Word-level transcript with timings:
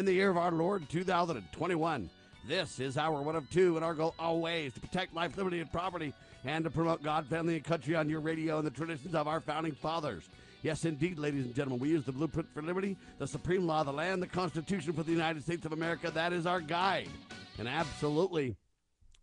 in 0.00 0.06
the 0.06 0.14
year 0.14 0.30
of 0.30 0.38
our 0.38 0.50
Lord 0.50 0.88
2021. 0.88 2.08
This 2.48 2.80
is 2.80 2.96
our 2.96 3.20
one 3.20 3.36
of 3.36 3.50
two, 3.50 3.76
and 3.76 3.84
our 3.84 3.92
goal 3.92 4.14
always 4.18 4.72
to 4.72 4.80
protect 4.80 5.14
life, 5.14 5.36
liberty, 5.36 5.60
and 5.60 5.70
property, 5.70 6.14
and 6.42 6.64
to 6.64 6.70
promote 6.70 7.02
God, 7.02 7.26
family, 7.26 7.56
and 7.56 7.62
country 7.62 7.94
on 7.94 8.08
your 8.08 8.20
radio 8.20 8.56
and 8.56 8.66
the 8.66 8.70
traditions 8.70 9.14
of 9.14 9.28
our 9.28 9.40
founding 9.40 9.74
fathers. 9.74 10.26
Yes, 10.62 10.86
indeed, 10.86 11.18
ladies 11.18 11.44
and 11.44 11.54
gentlemen, 11.54 11.80
we 11.80 11.90
use 11.90 12.06
the 12.06 12.12
blueprint 12.12 12.48
for 12.54 12.62
liberty, 12.62 12.96
the 13.18 13.26
supreme 13.26 13.66
law 13.66 13.80
of 13.80 13.88
the 13.88 13.92
land, 13.92 14.22
the 14.22 14.26
Constitution 14.26 14.94
for 14.94 15.02
the 15.02 15.12
United 15.12 15.42
States 15.42 15.66
of 15.66 15.72
America. 15.72 16.10
That 16.10 16.32
is 16.32 16.46
our 16.46 16.62
guide. 16.62 17.10
And 17.58 17.68
absolutely, 17.68 18.56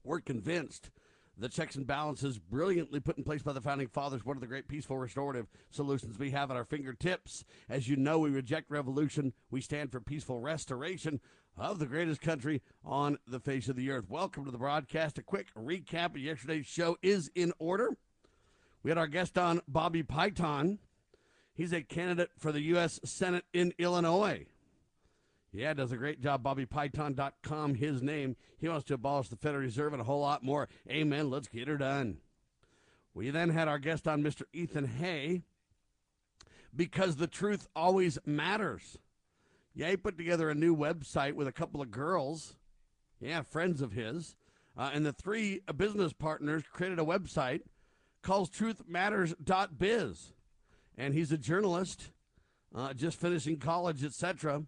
we're 0.04 0.20
convinced 0.20 0.92
the 1.40 1.50
checks 1.50 1.76
and 1.76 1.86
balances 1.86 2.40
brilliantly 2.40 3.00
put 3.00 3.18
in 3.18 3.24
place 3.24 3.44
by 3.44 3.54
the 3.54 3.62
founding 3.62 3.88
fathers, 3.88 4.26
one 4.26 4.38
of 4.38 4.42
the 4.42 4.48
great 4.48 4.68
peaceful 4.68 4.98
restorative 4.98 5.48
solutions 5.70 6.18
we 6.18 6.32
have 6.32 6.50
at 6.50 6.58
our 6.58 6.66
fingertips. 6.66 7.44
As 7.70 7.88
you 7.88 7.96
know, 7.96 8.20
we 8.20 8.30
reject 8.30 8.72
revolution. 8.72 9.34
We 9.52 9.62
stand 9.62 9.92
for 9.92 10.00
peaceful 10.00 10.40
restoration 10.40 11.20
of 11.56 11.80
the 11.80 11.86
greatest 11.86 12.22
country 12.22 12.62
on 12.84 13.18
the 13.28 13.40
face 13.40 13.70
of 13.70 13.76
the 13.76 13.92
earth. 13.92 14.10
Welcome 14.10 14.46
to 14.46 14.52
the 14.52 14.58
broadcast. 14.58 15.18
A 15.18 15.24
quick 15.24 15.48
recap 15.56 16.12
of 16.12 16.18
yesterday's 16.18 16.66
show 16.66 16.98
is 17.02 17.30
in 17.36 17.54
order. 17.60 17.98
We 18.84 18.90
had 18.92 18.98
our 18.98 19.08
guest 19.08 19.38
on, 19.38 19.62
Bobby 19.68 20.04
Piton. 20.04 20.80
He's 21.54 21.74
a 21.74 21.82
candidate 21.82 22.32
for 22.38 22.52
the 22.52 22.62
U.S. 22.62 23.00
Senate 23.04 23.46
in 23.54 23.74
Illinois. 23.78 24.46
Yeah, 25.58 25.74
does 25.74 25.92
a 25.92 25.98
great 25.98 26.22
job. 26.22 26.44
BobbyPiton.com, 26.44 27.74
his 27.74 28.04
name. 28.04 28.36
He 28.60 28.70
wants 28.70 28.86
to 28.86 28.94
abolish 28.94 29.30
the 29.30 29.38
Federal 29.38 29.64
Reserve 29.64 29.92
and 29.92 30.00
a 30.00 30.06
whole 30.06 30.22
lot 30.22 30.44
more. 30.44 30.70
Amen. 30.88 31.32
Let's 31.32 31.48
get 31.48 31.68
her 31.68 31.78
done. 31.78 32.20
We 33.16 33.32
then 33.32 33.50
had 33.50 33.68
our 33.68 33.80
guest 33.80 34.08
on, 34.08 34.22
Mr. 34.22 34.44
Ethan 34.54 34.86
Hay, 34.86 35.42
because 36.76 37.16
the 37.16 37.26
truth 37.26 37.68
always 37.76 38.20
matters. 38.24 39.00
Yeah, 39.74 39.90
he 39.90 39.98
put 39.98 40.16
together 40.16 40.52
a 40.52 40.56
new 40.56 40.76
website 40.76 41.34
with 41.34 41.48
a 41.48 41.52
couple 41.52 41.82
of 41.82 41.90
girls, 41.90 42.56
yeah, 43.20 43.42
friends 43.42 43.82
of 43.82 43.94
his, 43.94 44.36
uh, 44.78 44.92
and 44.94 45.04
the 45.04 45.14
three 45.14 45.62
business 45.76 46.14
partners 46.14 46.62
created 46.72 47.00
a 47.00 47.04
website 47.04 47.62
called 48.22 48.52
truthmatters.biz. 48.52 50.34
And 51.00 51.16
he's 51.16 51.32
a 51.32 51.38
journalist, 51.38 52.12
uh, 52.76 52.94
just 52.94 53.20
finishing 53.20 53.58
college, 53.58 54.04
etc. 54.04 54.62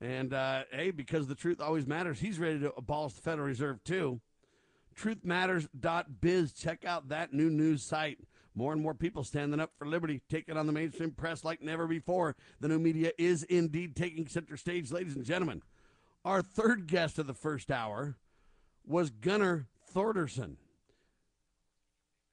And 0.00 0.32
uh, 0.32 0.62
hey, 0.72 0.90
because 0.90 1.26
the 1.26 1.34
truth 1.34 1.60
always 1.60 1.86
matters, 1.86 2.20
he's 2.20 2.38
ready 2.38 2.58
to 2.60 2.72
abolish 2.74 3.14
the 3.14 3.22
Federal 3.22 3.46
Reserve 3.46 3.84
too. 3.84 4.20
Truthmatters.biz. 4.98 6.52
Check 6.52 6.84
out 6.84 7.08
that 7.10 7.32
new 7.32 7.50
news 7.50 7.82
site. 7.82 8.18
More 8.54 8.72
and 8.72 8.82
more 8.82 8.94
people 8.94 9.22
standing 9.22 9.60
up 9.60 9.70
for 9.78 9.86
liberty, 9.86 10.22
taking 10.28 10.56
on 10.56 10.66
the 10.66 10.72
mainstream 10.72 11.12
press 11.12 11.44
like 11.44 11.62
never 11.62 11.86
before. 11.86 12.34
The 12.60 12.68
new 12.68 12.78
media 12.78 13.12
is 13.16 13.44
indeed 13.44 13.94
taking 13.94 14.26
center 14.26 14.56
stage, 14.56 14.90
ladies 14.90 15.14
and 15.14 15.24
gentlemen. 15.24 15.62
Our 16.24 16.42
third 16.42 16.86
guest 16.86 17.18
of 17.18 17.26
the 17.26 17.34
first 17.34 17.70
hour 17.70 18.16
was 18.84 19.10
Gunnar 19.10 19.68
Thordarson. 19.94 20.56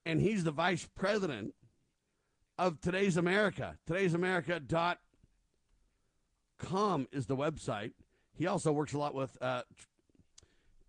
And 0.05 0.21
he's 0.21 0.43
the 0.43 0.51
vice 0.51 0.87
president 0.95 1.53
of 2.57 2.81
Today's 2.81 3.17
America. 3.17 3.77
Today's 3.85 4.13
Com 6.57 7.07
is 7.11 7.27
the 7.27 7.35
website. 7.35 7.93
He 8.33 8.47
also 8.47 8.71
works 8.71 8.93
a 8.93 8.97
lot 8.97 9.15
with 9.15 9.37
uh, 9.41 9.63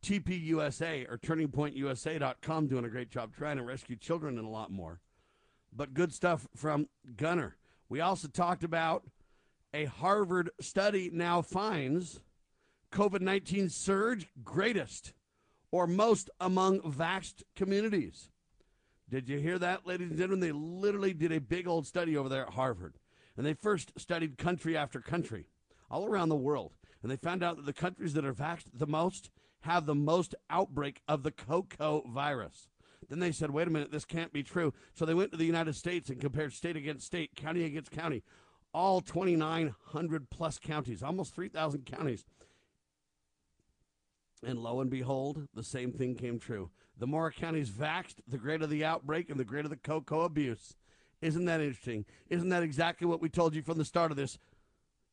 TPUSA 0.03 1.11
or 1.11 1.19
TurningPointUSA.com, 1.19 2.67
doing 2.67 2.85
a 2.85 2.89
great 2.89 3.11
job 3.11 3.33
trying 3.37 3.57
to 3.57 3.63
rescue 3.63 3.97
children 3.97 4.39
and 4.39 4.47
a 4.47 4.51
lot 4.51 4.71
more. 4.71 5.01
But 5.73 5.95
good 5.95 6.13
stuff 6.13 6.47
from 6.55 6.89
Gunnar. 7.17 7.57
We 7.89 8.01
also 8.01 8.29
talked 8.29 8.65
about 8.65 9.05
a 9.73 9.87
Harvard 9.87 10.51
study 10.61 11.11
now 11.13 11.43
finds 11.43 12.21
COVID 12.93 13.21
19 13.21 13.69
surge 13.69 14.29
greatest 14.43 15.13
or 15.71 15.87
most 15.87 16.31
among 16.41 16.81
vaxxed 16.81 17.43
communities. 17.55 18.31
Did 19.11 19.29
you 19.29 19.39
hear 19.39 19.59
that, 19.59 19.87
ladies 19.87 20.11
and 20.11 20.19
gentlemen? 20.19 20.41
They 20.41 20.53
literally 20.53 21.15
did 21.15 21.33
a 21.33 21.41
big 21.41 21.67
old 21.67 21.87
study 21.87 22.17
over 22.17 22.29
there 22.29 22.47
at 22.47 22.55
Harvard. 22.55 22.99
And 23.37 23.47
they 23.47 23.55
first 23.55 23.93
studied 23.97 24.37
country 24.37 24.77
after 24.77 25.01
country 25.01 25.47
all 25.91 26.07
around 26.07 26.29
the 26.29 26.37
world. 26.37 26.73
And 27.03 27.11
they 27.11 27.17
found 27.17 27.43
out 27.43 27.57
that 27.57 27.67
the 27.67 27.73
countries 27.73 28.15
that 28.15 28.25
are 28.25 28.35
vaxxed 28.35 28.67
the 28.75 28.87
most 28.87 29.31
have 29.63 29.87
the 29.87 29.95
most 29.95 30.35
outbreak 30.51 31.01
of 31.09 31.23
the 31.23 31.31
cocoa 31.31 32.03
virus. 32.09 32.69
Then 33.09 33.21
they 33.21 33.33
said, 33.33 33.51
wait 33.51 33.69
a 33.69 33.71
minute, 33.71 33.91
this 33.91 34.05
can't 34.05 34.33
be 34.33 34.43
true. 34.43 34.75
So 34.95 35.05
they 35.05 35.15
went 35.15 35.31
to 35.33 35.39
the 35.39 35.45
United 35.45 35.75
States 35.75 36.11
and 36.11 36.21
compared 36.21 36.53
state 36.53 36.77
against 36.77 37.07
state, 37.07 37.35
county 37.35 37.65
against 37.65 37.91
county, 37.91 38.23
all 38.75 39.01
2,900 39.01 40.31
plus 40.31 40.59
counties, 40.59 41.03
almost 41.03 41.35
3,000 41.35 41.87
counties. 41.87 42.25
And 44.45 44.59
lo 44.59 44.81
and 44.81 44.91
behold, 44.91 45.49
the 45.55 45.65
same 45.65 45.93
thing 45.93 46.15
came 46.15 46.39
true. 46.39 46.71
The 46.97 47.07
more 47.07 47.31
counties 47.31 47.71
vaxed, 47.71 48.17
the 48.27 48.39
greater 48.39 48.67
the 48.67 48.85
outbreak 48.85 49.31
and 49.31 49.39
the 49.39 49.45
greater 49.45 49.69
the 49.69 49.77
cocoa 49.77 50.23
abuse. 50.23 50.77
Isn't 51.21 51.47
that 51.47 51.61
interesting? 51.61 52.05
Isn't 52.29 52.51
that 52.51 52.63
exactly 52.63 53.07
what 53.07 53.21
we 53.21 53.29
told 53.29 53.55
you 53.55 53.63
from 53.63 53.79
the 53.79 53.85
start 53.85 54.11
of 54.11 54.17
this? 54.17 54.39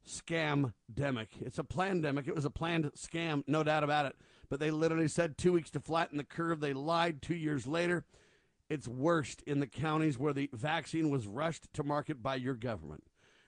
Scam-demic. 0.08 1.28
It's 1.42 1.60
a 1.60 1.64
pandemic. 1.64 2.28
It 2.28 2.36
was 2.36 2.46
a 2.46 2.50
planned 2.50 2.92
scam, 2.98 3.44
no 3.48 3.64
doubt 3.64 3.84
about 3.84 4.06
it. 4.06 4.16
But 4.50 4.60
they 4.60 4.72
literally 4.72 5.08
said 5.08 5.38
two 5.38 5.54
weeks 5.54 5.72
to 5.72 5.80
flatten 5.80 6.18
the 6.18 6.24
curve. 6.24 6.60
They 6.60 6.74
lied 6.74 7.22
two 7.22 7.36
years 7.36 7.66
later. 7.66 8.06
It's 8.70 8.88
worst 8.88 9.42
in 9.44 9.60
the 9.60 9.68
counties 9.68 10.18
where 10.18 10.34
the 10.34 10.50
vaccine 10.54 11.10
was 11.10 11.28
rushed 11.28 11.72
to 11.74 11.84
market 11.84 12.24
by 12.24 12.36
your 12.36 12.56
government. 12.56 13.04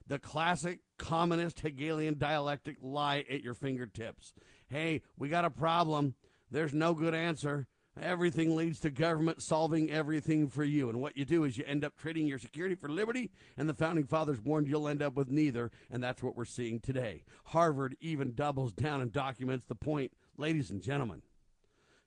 The 0.05 0.19
classic 0.19 0.79
communist 0.97 1.59
Hegelian 1.59 2.17
dialectic 2.17 2.77
lie 2.81 3.25
at 3.29 3.43
your 3.43 3.53
fingertips. 3.53 4.33
Hey, 4.67 5.01
we 5.17 5.27
got 5.27 5.45
a 5.45 5.49
problem. 5.49 6.15
There's 6.49 6.73
no 6.73 6.93
good 6.93 7.13
answer. 7.13 7.67
Everything 8.01 8.55
leads 8.55 8.79
to 8.81 8.89
government 8.89 9.41
solving 9.41 9.91
everything 9.91 10.49
for 10.49 10.63
you. 10.63 10.89
And 10.89 11.01
what 11.01 11.17
you 11.17 11.25
do 11.25 11.43
is 11.43 11.57
you 11.57 11.63
end 11.65 11.83
up 11.83 11.97
trading 11.97 12.27
your 12.27 12.39
security 12.39 12.75
for 12.75 12.89
liberty, 12.89 13.31
and 13.57 13.67
the 13.67 13.73
founding 13.73 14.05
fathers 14.05 14.39
warned 14.41 14.67
you'll 14.67 14.87
end 14.87 15.01
up 15.01 15.15
with 15.15 15.29
neither, 15.29 15.71
and 15.91 16.03
that's 16.03 16.21
what 16.21 16.35
we're 16.35 16.45
seeing 16.45 16.79
today. 16.79 17.23
Harvard 17.45 17.95
even 17.99 18.33
doubles 18.33 18.73
down 18.73 19.01
and 19.01 19.11
documents 19.11 19.65
the 19.67 19.75
point, 19.75 20.11
ladies 20.37 20.69
and 20.69 20.81
gentlemen. 20.81 21.21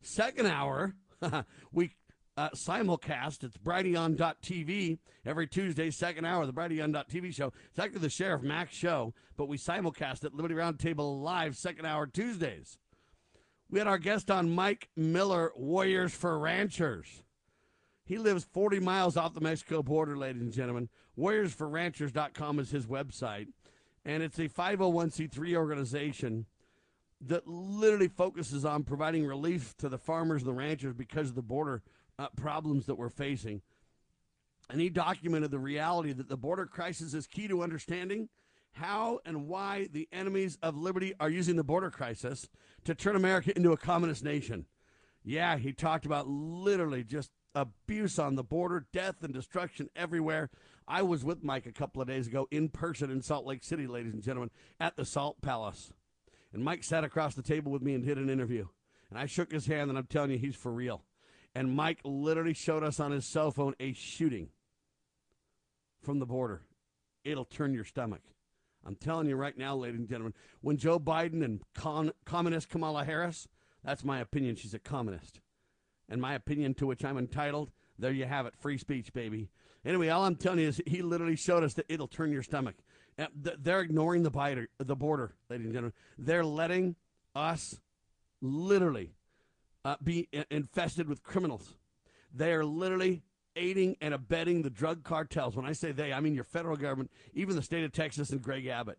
Second 0.02 0.46
hour, 0.46 0.94
we 1.72 1.90
uh, 2.36 2.48
simulcast. 2.50 3.44
It's 3.44 3.56
Brighteon.tv 3.58 4.98
every 5.26 5.46
Tuesday, 5.46 5.90
second 5.90 6.24
hour, 6.24 6.46
the 6.46 6.52
Brighteon.tv 6.52 7.34
show. 7.34 7.52
It's 7.70 7.78
actually 7.78 8.00
the 8.00 8.10
Sheriff 8.10 8.42
Mack 8.42 8.72
show, 8.72 9.12
but 9.36 9.48
we 9.48 9.58
simulcast 9.58 10.24
at 10.24 10.34
Liberty 10.34 10.54
Roundtable 10.54 11.22
Live, 11.22 11.56
second 11.56 11.84
hour 11.84 12.06
Tuesdays. 12.06 12.78
We 13.70 13.78
had 13.78 13.86
our 13.86 13.98
guest 13.98 14.31
on 14.32 14.50
Mike 14.50 14.88
Miller, 14.97 15.53
Warriors 15.54 16.12
for 16.12 16.38
Ranchers. 16.38 17.22
He 18.05 18.19
lives 18.19 18.44
40 18.52 18.81
miles 18.81 19.17
off 19.17 19.34
the 19.34 19.40
Mexico 19.40 19.81
border, 19.82 20.17
ladies 20.17 20.43
and 20.43 20.52
gentlemen. 20.52 20.88
WarriorsForRanchers.com 21.17 22.58
is 22.58 22.70
his 22.70 22.87
website. 22.87 23.46
And 24.05 24.25
it's 24.25 24.40
a 24.40 24.49
501c3 24.49 25.55
organization 25.55 26.46
that 27.20 27.46
literally 27.46 28.08
focuses 28.08 28.64
on 28.64 28.82
providing 28.82 29.25
relief 29.25 29.76
to 29.76 29.88
the 29.88 29.99
farmers 29.99 30.43
and 30.43 30.49
the 30.49 30.55
ranchers 30.55 30.94
because 30.94 31.28
of 31.28 31.34
the 31.37 31.43
border 31.43 31.82
uh, 32.19 32.28
problems 32.34 32.87
that 32.87 32.96
we're 32.96 33.08
facing. 33.08 33.62
And 34.69 34.81
he 34.81 34.88
documented 34.88 35.52
the 35.52 35.58
reality 35.61 36.12
that 36.12 36.28
the 36.28 36.37
border 36.37 36.67
crisis 36.67 37.14
is 37.14 37.28
key 37.28 37.46
to 37.46 37.62
understanding 37.62 38.31
how 38.72 39.20
and 39.25 39.49
why 39.49 39.88
the 39.93 40.08
enemies 40.12 40.58
of 40.62 40.76
liberty 40.76 41.14
are 41.20 41.31
using 41.31 41.56
the 41.56 41.64
border 41.64 41.90
crisis 41.90 42.49
to 42.84 42.94
turn 42.94 43.17
America 43.17 43.52
into 43.56 43.72
a 43.72 43.76
communist 43.76 44.25
nation. 44.25 44.67
Yeah, 45.22 45.56
he 45.58 45.72
talked 45.72 46.06
about 46.06 46.28
literally 46.28 47.05
just 47.05 47.31
abuse 47.55 48.19
on 48.19 48.37
the 48.37 48.44
border, 48.44 48.87
death 48.93 49.22
and 49.22 49.34
destruction 49.34 49.88
everywhere. 49.94 50.50
I 50.87 51.02
was 51.02 51.25
with 51.25 51.44
Mike 51.44 51.67
a 51.67 51.72
couple 51.72 52.00
of 52.00 52.08
days 52.08 52.26
ago 52.26 52.49
in 52.50 52.69
person 52.69 53.11
in 53.11 53.22
Salt 53.22 53.46
Lake 53.46 53.62
City, 53.62 53.87
ladies 53.87 54.14
and 54.14 54.22
gentlemen, 54.22 54.50
at 54.78 54.96
the 54.96 55.05
Salt 55.05 55.40
Palace. 55.43 55.93
And 56.52 56.64
Mike 56.64 56.82
sat 56.82 57.05
across 57.05 57.34
the 57.34 57.43
table 57.43 57.70
with 57.70 57.82
me 57.82 57.94
and 57.94 58.05
did 58.05 58.19
an 58.19 58.31
interview. 58.31 58.67
And 59.08 59.19
I 59.19 59.26
shook 59.26 59.52
his 59.52 59.67
hand, 59.67 59.90
and 59.90 59.99
I'm 59.99 60.06
telling 60.06 60.31
you, 60.31 60.38
he's 60.38 60.56
for 60.56 60.72
real. 60.72 61.02
And 61.55 61.75
Mike 61.75 62.00
literally 62.05 62.55
showed 62.55 62.84
us 62.84 63.00
on 63.00 63.11
his 63.11 63.26
cell 63.26 63.50
phone 63.50 63.75
a 63.81 63.93
shooting 63.93 64.49
from 66.00 66.19
the 66.19 66.26
border. 66.26 66.62
It'll 67.25 67.44
turn 67.44 67.75
your 67.75 67.84
stomach. 67.84 68.22
I'm 68.87 68.97
telling 68.97 69.29
you 69.29 69.37
right 69.37 69.56
now, 69.56 69.77
ladies 69.77 70.00
and 70.00 70.09
gentlemen, 70.09 70.35
when 70.61 70.77
Joe 70.77 70.99
Biden 70.99 71.44
and 71.44 71.61
con- 71.75 72.12
communist 72.25 72.69
Kamala 72.71 73.05
Harris, 73.05 73.47
that's 73.85 74.05
my 74.05 74.21
opinion, 74.21 74.56
she's 74.56 74.75
a 74.75 74.79
communist. 74.79 75.41
And 76.09 76.21
my 76.21 76.35
opinion 76.35 76.75
to 76.75 76.87
which 76.87 77.05
I'm 77.05 77.19
entitled, 77.19 77.71
there 77.99 78.12
you 78.12 78.25
have 78.25 78.47
it, 78.47 78.55
free 78.56 78.79
speech, 78.79 79.12
baby. 79.12 79.50
Anyway, 79.85 80.09
all 80.09 80.25
I'm 80.25 80.37
telling 80.37 80.59
you 80.61 80.69
is 80.69 80.81
he 80.87 81.03
literally 81.03 81.37
showed 81.37 81.62
us 81.62 81.75
that 81.75 81.87
it'll 81.88 82.09
turn 82.09 82.32
your 82.32 82.43
stomach. 82.43 82.75
They're 83.35 83.81
ignoring 83.81 84.23
the 84.23 84.31
border, 84.31 84.69
the 84.79 84.97
border, 84.97 85.35
ladies 85.49 85.67
and 85.67 85.75
gentlemen. 85.75 85.93
They're 86.19 86.44
letting 86.44 86.97
us 87.35 87.79
literally 88.41 89.15
uh, 89.85 89.97
be 90.03 90.29
infested 90.50 91.09
with 91.09 91.23
criminals. 91.23 91.75
They 92.35 92.53
are 92.53 92.65
literally 92.65 93.23
aiding 93.60 93.96
and 94.00 94.14
abetting 94.14 94.62
the 94.62 94.70
drug 94.70 95.04
cartels. 95.04 95.54
When 95.54 95.66
I 95.66 95.72
say 95.72 95.92
they, 95.92 96.12
I 96.12 96.20
mean 96.20 96.34
your 96.34 96.44
federal 96.44 96.76
government, 96.76 97.10
even 97.34 97.54
the 97.54 97.62
state 97.62 97.84
of 97.84 97.92
Texas 97.92 98.30
and 98.30 98.42
Greg 98.42 98.66
Abbott. 98.66 98.98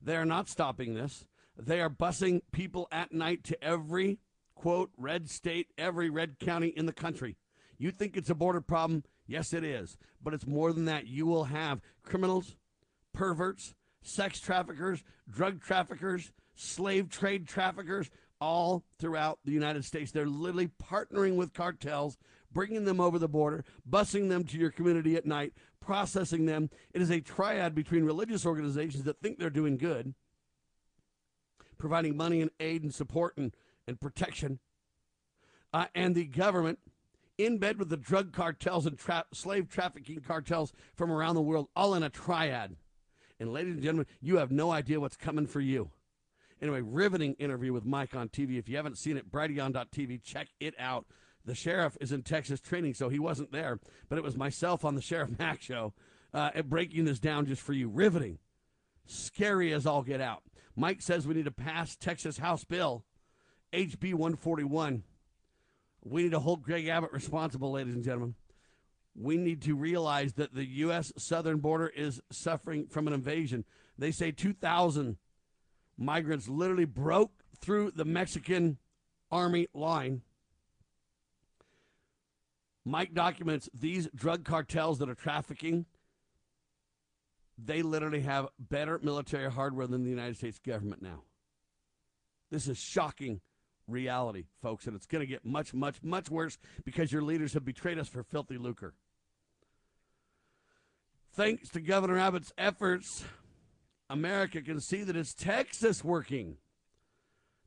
They 0.00 0.16
are 0.16 0.24
not 0.24 0.48
stopping 0.48 0.94
this. 0.94 1.26
They 1.56 1.80
are 1.80 1.90
busing 1.90 2.40
people 2.52 2.88
at 2.90 3.12
night 3.12 3.44
to 3.44 3.62
every, 3.62 4.18
quote, 4.54 4.90
red 4.96 5.28
state, 5.28 5.68
every 5.76 6.08
red 6.08 6.38
county 6.38 6.68
in 6.68 6.86
the 6.86 6.92
country. 6.92 7.36
You 7.76 7.90
think 7.90 8.16
it's 8.16 8.30
a 8.30 8.34
border 8.34 8.60
problem? 8.60 9.04
Yes, 9.26 9.52
it 9.52 9.64
is. 9.64 9.98
But 10.22 10.34
it's 10.34 10.46
more 10.46 10.72
than 10.72 10.86
that. 10.86 11.06
You 11.06 11.26
will 11.26 11.44
have 11.44 11.80
criminals, 12.02 12.56
perverts, 13.12 13.74
sex 14.02 14.40
traffickers, 14.40 15.02
drug 15.30 15.60
traffickers, 15.60 16.32
slave 16.54 17.10
trade 17.10 17.46
traffickers, 17.46 18.10
all 18.40 18.84
throughout 18.98 19.38
the 19.44 19.52
United 19.52 19.84
States. 19.84 20.12
They're 20.12 20.26
literally 20.26 20.70
partnering 20.82 21.36
with 21.36 21.52
cartels, 21.52 22.16
bringing 22.52 22.84
them 22.84 23.00
over 23.00 23.18
the 23.18 23.28
border, 23.28 23.64
busing 23.88 24.28
them 24.28 24.44
to 24.44 24.58
your 24.58 24.70
community 24.70 25.16
at 25.16 25.26
night, 25.26 25.52
processing 25.80 26.46
them. 26.46 26.70
It 26.92 27.02
is 27.02 27.10
a 27.10 27.20
triad 27.20 27.74
between 27.74 28.04
religious 28.04 28.46
organizations 28.46 29.04
that 29.04 29.20
think 29.20 29.38
they're 29.38 29.50
doing 29.50 29.76
good, 29.76 30.14
providing 31.78 32.16
money 32.16 32.40
and 32.40 32.50
aid 32.60 32.82
and 32.82 32.94
support 32.94 33.36
and, 33.36 33.54
and 33.86 34.00
protection, 34.00 34.58
uh, 35.72 35.86
and 35.94 36.14
the 36.14 36.24
government 36.24 36.78
in 37.36 37.58
bed 37.58 37.78
with 37.78 37.88
the 37.88 37.96
drug 37.96 38.32
cartels 38.32 38.84
and 38.84 38.98
tra- 38.98 39.24
slave 39.32 39.68
trafficking 39.68 40.20
cartels 40.20 40.72
from 40.94 41.12
around 41.12 41.36
the 41.36 41.40
world, 41.40 41.68
all 41.76 41.94
in 41.94 42.02
a 42.02 42.10
triad. 42.10 42.76
And 43.38 43.52
ladies 43.52 43.74
and 43.74 43.82
gentlemen, 43.82 44.06
you 44.20 44.38
have 44.38 44.50
no 44.50 44.72
idea 44.72 44.98
what's 44.98 45.16
coming 45.16 45.46
for 45.46 45.60
you. 45.60 45.90
Anyway, 46.60 46.80
riveting 46.80 47.34
interview 47.34 47.72
with 47.72 47.84
Mike 47.84 48.16
on 48.16 48.28
TV. 48.28 48.58
If 48.58 48.68
you 48.68 48.76
haven't 48.76 48.98
seen 48.98 49.16
it, 49.16 49.30
brighteon.tv, 49.30 50.22
check 50.24 50.48
it 50.58 50.74
out. 50.78 51.06
The 51.48 51.54
sheriff 51.54 51.96
is 51.98 52.12
in 52.12 52.24
Texas 52.24 52.60
training, 52.60 52.92
so 52.92 53.08
he 53.08 53.18
wasn't 53.18 53.52
there, 53.52 53.80
but 54.10 54.18
it 54.18 54.22
was 54.22 54.36
myself 54.36 54.84
on 54.84 54.94
the 54.94 55.00
Sheriff 55.08 55.38
Mack 55.38 55.62
show 55.62 55.94
uh, 56.34 56.50
breaking 56.60 57.06
this 57.06 57.18
down 57.18 57.46
just 57.46 57.62
for 57.62 57.72
you. 57.72 57.88
Riveting. 57.88 58.38
Scary 59.06 59.72
as 59.72 59.86
all 59.86 60.02
get 60.02 60.20
out. 60.20 60.42
Mike 60.76 61.00
says 61.00 61.26
we 61.26 61.32
need 61.32 61.46
to 61.46 61.50
pass 61.50 61.96
Texas 61.96 62.36
House 62.36 62.64
Bill, 62.64 63.02
HB 63.72 64.12
141. 64.12 65.04
We 66.04 66.22
need 66.24 66.32
to 66.32 66.38
hold 66.38 66.62
Greg 66.62 66.86
Abbott 66.86 67.12
responsible, 67.14 67.72
ladies 67.72 67.94
and 67.94 68.04
gentlemen. 68.04 68.34
We 69.14 69.38
need 69.38 69.62
to 69.62 69.74
realize 69.74 70.34
that 70.34 70.54
the 70.54 70.66
U.S. 70.66 71.14
southern 71.16 71.60
border 71.60 71.88
is 71.88 72.20
suffering 72.30 72.88
from 72.88 73.06
an 73.06 73.14
invasion. 73.14 73.64
They 73.96 74.10
say 74.10 74.32
2,000 74.32 75.16
migrants 75.96 76.46
literally 76.46 76.84
broke 76.84 77.32
through 77.58 77.92
the 77.92 78.04
Mexican 78.04 78.76
army 79.30 79.66
line. 79.72 80.20
Mike 82.88 83.12
documents 83.12 83.68
these 83.74 84.08
drug 84.14 84.44
cartels 84.44 84.98
that 84.98 85.10
are 85.10 85.14
trafficking. 85.14 85.84
They 87.62 87.82
literally 87.82 88.22
have 88.22 88.48
better 88.58 88.98
military 89.02 89.50
hardware 89.50 89.86
than 89.86 90.04
the 90.04 90.10
United 90.10 90.38
States 90.38 90.58
government 90.58 91.02
now. 91.02 91.24
This 92.50 92.66
is 92.66 92.78
shocking 92.78 93.42
reality, 93.86 94.46
folks, 94.62 94.86
and 94.86 94.96
it's 94.96 95.04
going 95.04 95.20
to 95.20 95.26
get 95.26 95.44
much, 95.44 95.74
much, 95.74 96.02
much 96.02 96.30
worse 96.30 96.56
because 96.82 97.12
your 97.12 97.20
leaders 97.20 97.52
have 97.52 97.64
betrayed 97.64 97.98
us 97.98 98.08
for 98.08 98.22
filthy 98.22 98.56
lucre. 98.56 98.94
Thanks 101.32 101.68
to 101.70 101.80
Governor 101.80 102.18
Abbott's 102.18 102.54
efforts, 102.56 103.22
America 104.08 104.62
can 104.62 104.80
see 104.80 105.02
that 105.02 105.14
it's 105.14 105.34
Texas 105.34 106.02
working 106.02 106.56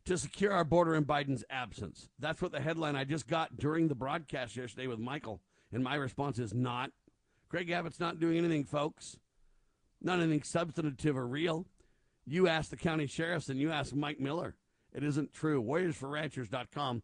to 0.05 0.17
secure 0.17 0.51
our 0.51 0.63
border 0.63 0.95
in 0.95 1.05
Biden's 1.05 1.43
absence. 1.49 2.09
That's 2.19 2.41
what 2.41 2.51
the 2.51 2.61
headline 2.61 2.95
I 2.95 3.03
just 3.03 3.27
got 3.27 3.57
during 3.57 3.87
the 3.87 3.95
broadcast 3.95 4.55
yesterday 4.55 4.87
with 4.87 4.99
Michael. 4.99 5.41
And 5.71 5.83
my 5.83 5.95
response 5.95 6.39
is 6.39 6.53
not. 6.53 6.91
Greg 7.49 7.69
Abbott's 7.69 7.99
not 7.99 8.19
doing 8.19 8.37
anything, 8.37 8.63
folks. 8.63 9.17
Not 10.01 10.19
anything 10.19 10.43
substantive 10.43 11.17
or 11.17 11.27
real. 11.27 11.65
You 12.25 12.47
ask 12.47 12.69
the 12.69 12.77
county 12.77 13.07
sheriffs 13.07 13.49
and 13.49 13.59
you 13.59 13.71
ask 13.71 13.93
Mike 13.93 14.19
Miller. 14.19 14.55
It 14.93 15.03
isn't 15.03 15.33
true. 15.33 15.61
WarriorsForRanchers.com. 15.63 17.03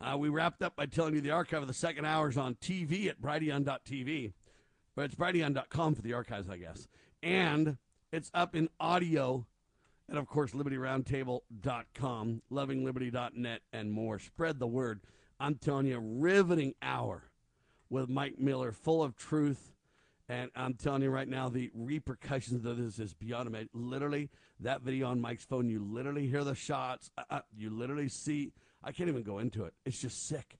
Uh, 0.00 0.16
we 0.18 0.28
wrapped 0.28 0.62
up 0.62 0.74
by 0.74 0.86
telling 0.86 1.14
you 1.14 1.20
the 1.20 1.30
archive 1.30 1.62
of 1.62 1.68
the 1.68 1.74
second 1.74 2.04
hours 2.04 2.36
on 2.36 2.54
TV 2.56 3.08
at 3.08 3.20
brighteon.tv. 3.20 4.32
But 4.96 5.04
it's 5.06 5.14
brighteon.com 5.14 5.94
for 5.94 6.02
the 6.02 6.14
archives, 6.14 6.50
I 6.50 6.56
guess. 6.56 6.88
And 7.22 7.78
it's 8.10 8.30
up 8.34 8.54
in 8.56 8.68
audio 8.80 9.46
and, 10.12 10.18
of 10.18 10.28
course, 10.28 10.52
libertyroundtable.com, 10.52 12.42
lovingliberty.net, 12.52 13.60
and 13.72 13.90
more. 13.90 14.18
Spread 14.18 14.58
the 14.58 14.66
word. 14.66 15.00
I'm 15.40 15.54
telling 15.54 15.86
you, 15.86 15.98
riveting 15.98 16.74
hour 16.82 17.30
with 17.88 18.10
Mike 18.10 18.38
Miller, 18.38 18.72
full 18.72 19.02
of 19.02 19.16
truth. 19.16 19.72
And 20.28 20.50
I'm 20.54 20.74
telling 20.74 21.00
you 21.00 21.08
right 21.08 21.26
now, 21.26 21.48
the 21.48 21.70
repercussions 21.74 22.66
of 22.66 22.76
this 22.76 22.98
is 22.98 23.14
beyond. 23.14 23.56
Literally, 23.72 24.28
that 24.60 24.82
video 24.82 25.08
on 25.08 25.18
Mike's 25.18 25.46
phone, 25.46 25.70
you 25.70 25.82
literally 25.82 26.26
hear 26.26 26.44
the 26.44 26.54
shots. 26.54 27.10
Uh, 27.16 27.22
uh, 27.30 27.40
you 27.56 27.70
literally 27.70 28.10
see. 28.10 28.52
I 28.84 28.92
can't 28.92 29.08
even 29.08 29.22
go 29.22 29.38
into 29.38 29.64
it. 29.64 29.72
It's 29.86 29.98
just 29.98 30.28
sick. 30.28 30.58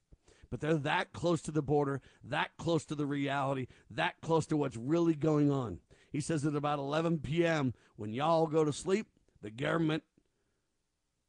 But 0.50 0.60
they're 0.60 0.76
that 0.76 1.12
close 1.12 1.43
to 1.43 1.50
the 1.50 1.60
border, 1.60 2.00
that 2.25 2.52
close 2.56 2.87
to 2.87 2.94
the 2.94 3.04
reality, 3.04 3.66
that 3.90 4.14
close 4.22 4.46
to 4.46 4.56
what's 4.56 4.78
really 4.78 5.14
going 5.14 5.50
on. 5.50 5.81
He 6.10 6.22
says 6.22 6.46
at 6.46 6.54
about 6.54 6.78
11 6.78 7.19
p.m., 7.19 7.75
when 7.96 8.14
y'all 8.14 8.46
go 8.46 8.64
to 8.64 8.72
sleep, 8.72 9.08
the 9.42 9.50
government, 9.50 10.04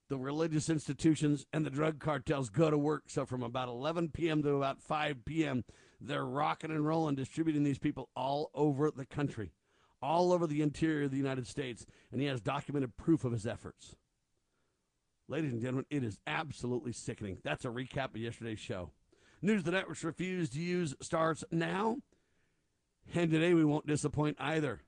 the 0.10 0.18
religious 0.18 0.69
institutions, 0.69 1.45
and 1.51 1.65
the 1.65 1.69
drug 1.69 2.00
cartels 2.00 2.50
go 2.50 2.69
to 2.69 2.77
work. 2.77 3.04
So 3.07 3.25
from 3.25 3.44
about 3.44 3.68
11 3.68 4.10
p.m. 4.10 4.43
to 4.43 4.55
about 4.55 4.82
5 4.82 5.25
p.m., 5.25 5.63
they're 6.00 6.25
rocking 6.25 6.72
and 6.72 6.86
rolling, 6.86 7.15
distributing 7.15 7.63
these 7.63 7.79
people 7.79 8.10
all 8.15 8.51
over 8.53 8.91
the 8.91 9.05
country, 9.05 9.51
all 10.01 10.32
over 10.32 10.46
the 10.46 10.62
interior 10.62 11.05
of 11.05 11.12
the 11.12 11.17
United 11.17 11.48
States. 11.48 11.86
And 12.12 12.22
he 12.22 12.27
has 12.27 12.41
documented 12.41 12.98
proof 12.98 13.24
of 13.24 13.32
his 13.32 13.48
efforts. 13.48 13.96
Ladies 15.29 15.53
and 15.53 15.62
gentlemen, 15.62 15.86
it 15.89 16.03
is 16.03 16.20
absolutely 16.27 16.91
sickening. 16.91 17.38
That's 17.43 17.65
a 17.65 17.70
recap 17.70 18.13
of 18.13 18.17
yesterday's 18.17 18.60
show. 18.60 18.91
News 19.41 19.63
the 19.63 19.72
networks 19.72 20.03
refuse 20.03 20.50
to 20.51 20.60
use 20.60 20.96
starts 21.01 21.43
now. 21.51 21.98
And 23.13 23.32
today 23.32 23.53
we 23.53 23.65
won't 23.65 23.88
disappoint 23.88 24.38
either. 24.39 24.82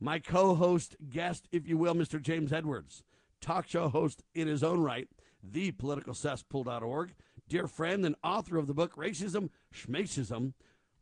My 0.00 0.18
co 0.18 0.54
host, 0.54 0.96
guest, 1.10 1.48
if 1.52 1.68
you 1.68 1.78
will, 1.78 1.94
Mr. 1.94 2.20
James 2.20 2.52
Edwards, 2.52 3.02
talk 3.40 3.68
show 3.68 3.88
host 3.88 4.22
in 4.34 4.48
his 4.48 4.62
own 4.62 4.80
right, 4.80 5.08
thepoliticalcesspool.org, 5.48 7.14
dear 7.48 7.66
friend 7.66 8.04
and 8.04 8.16
author 8.22 8.56
of 8.58 8.66
the 8.66 8.74
book 8.74 8.96
Racism, 8.96 9.50
Schmacism. 9.72 10.54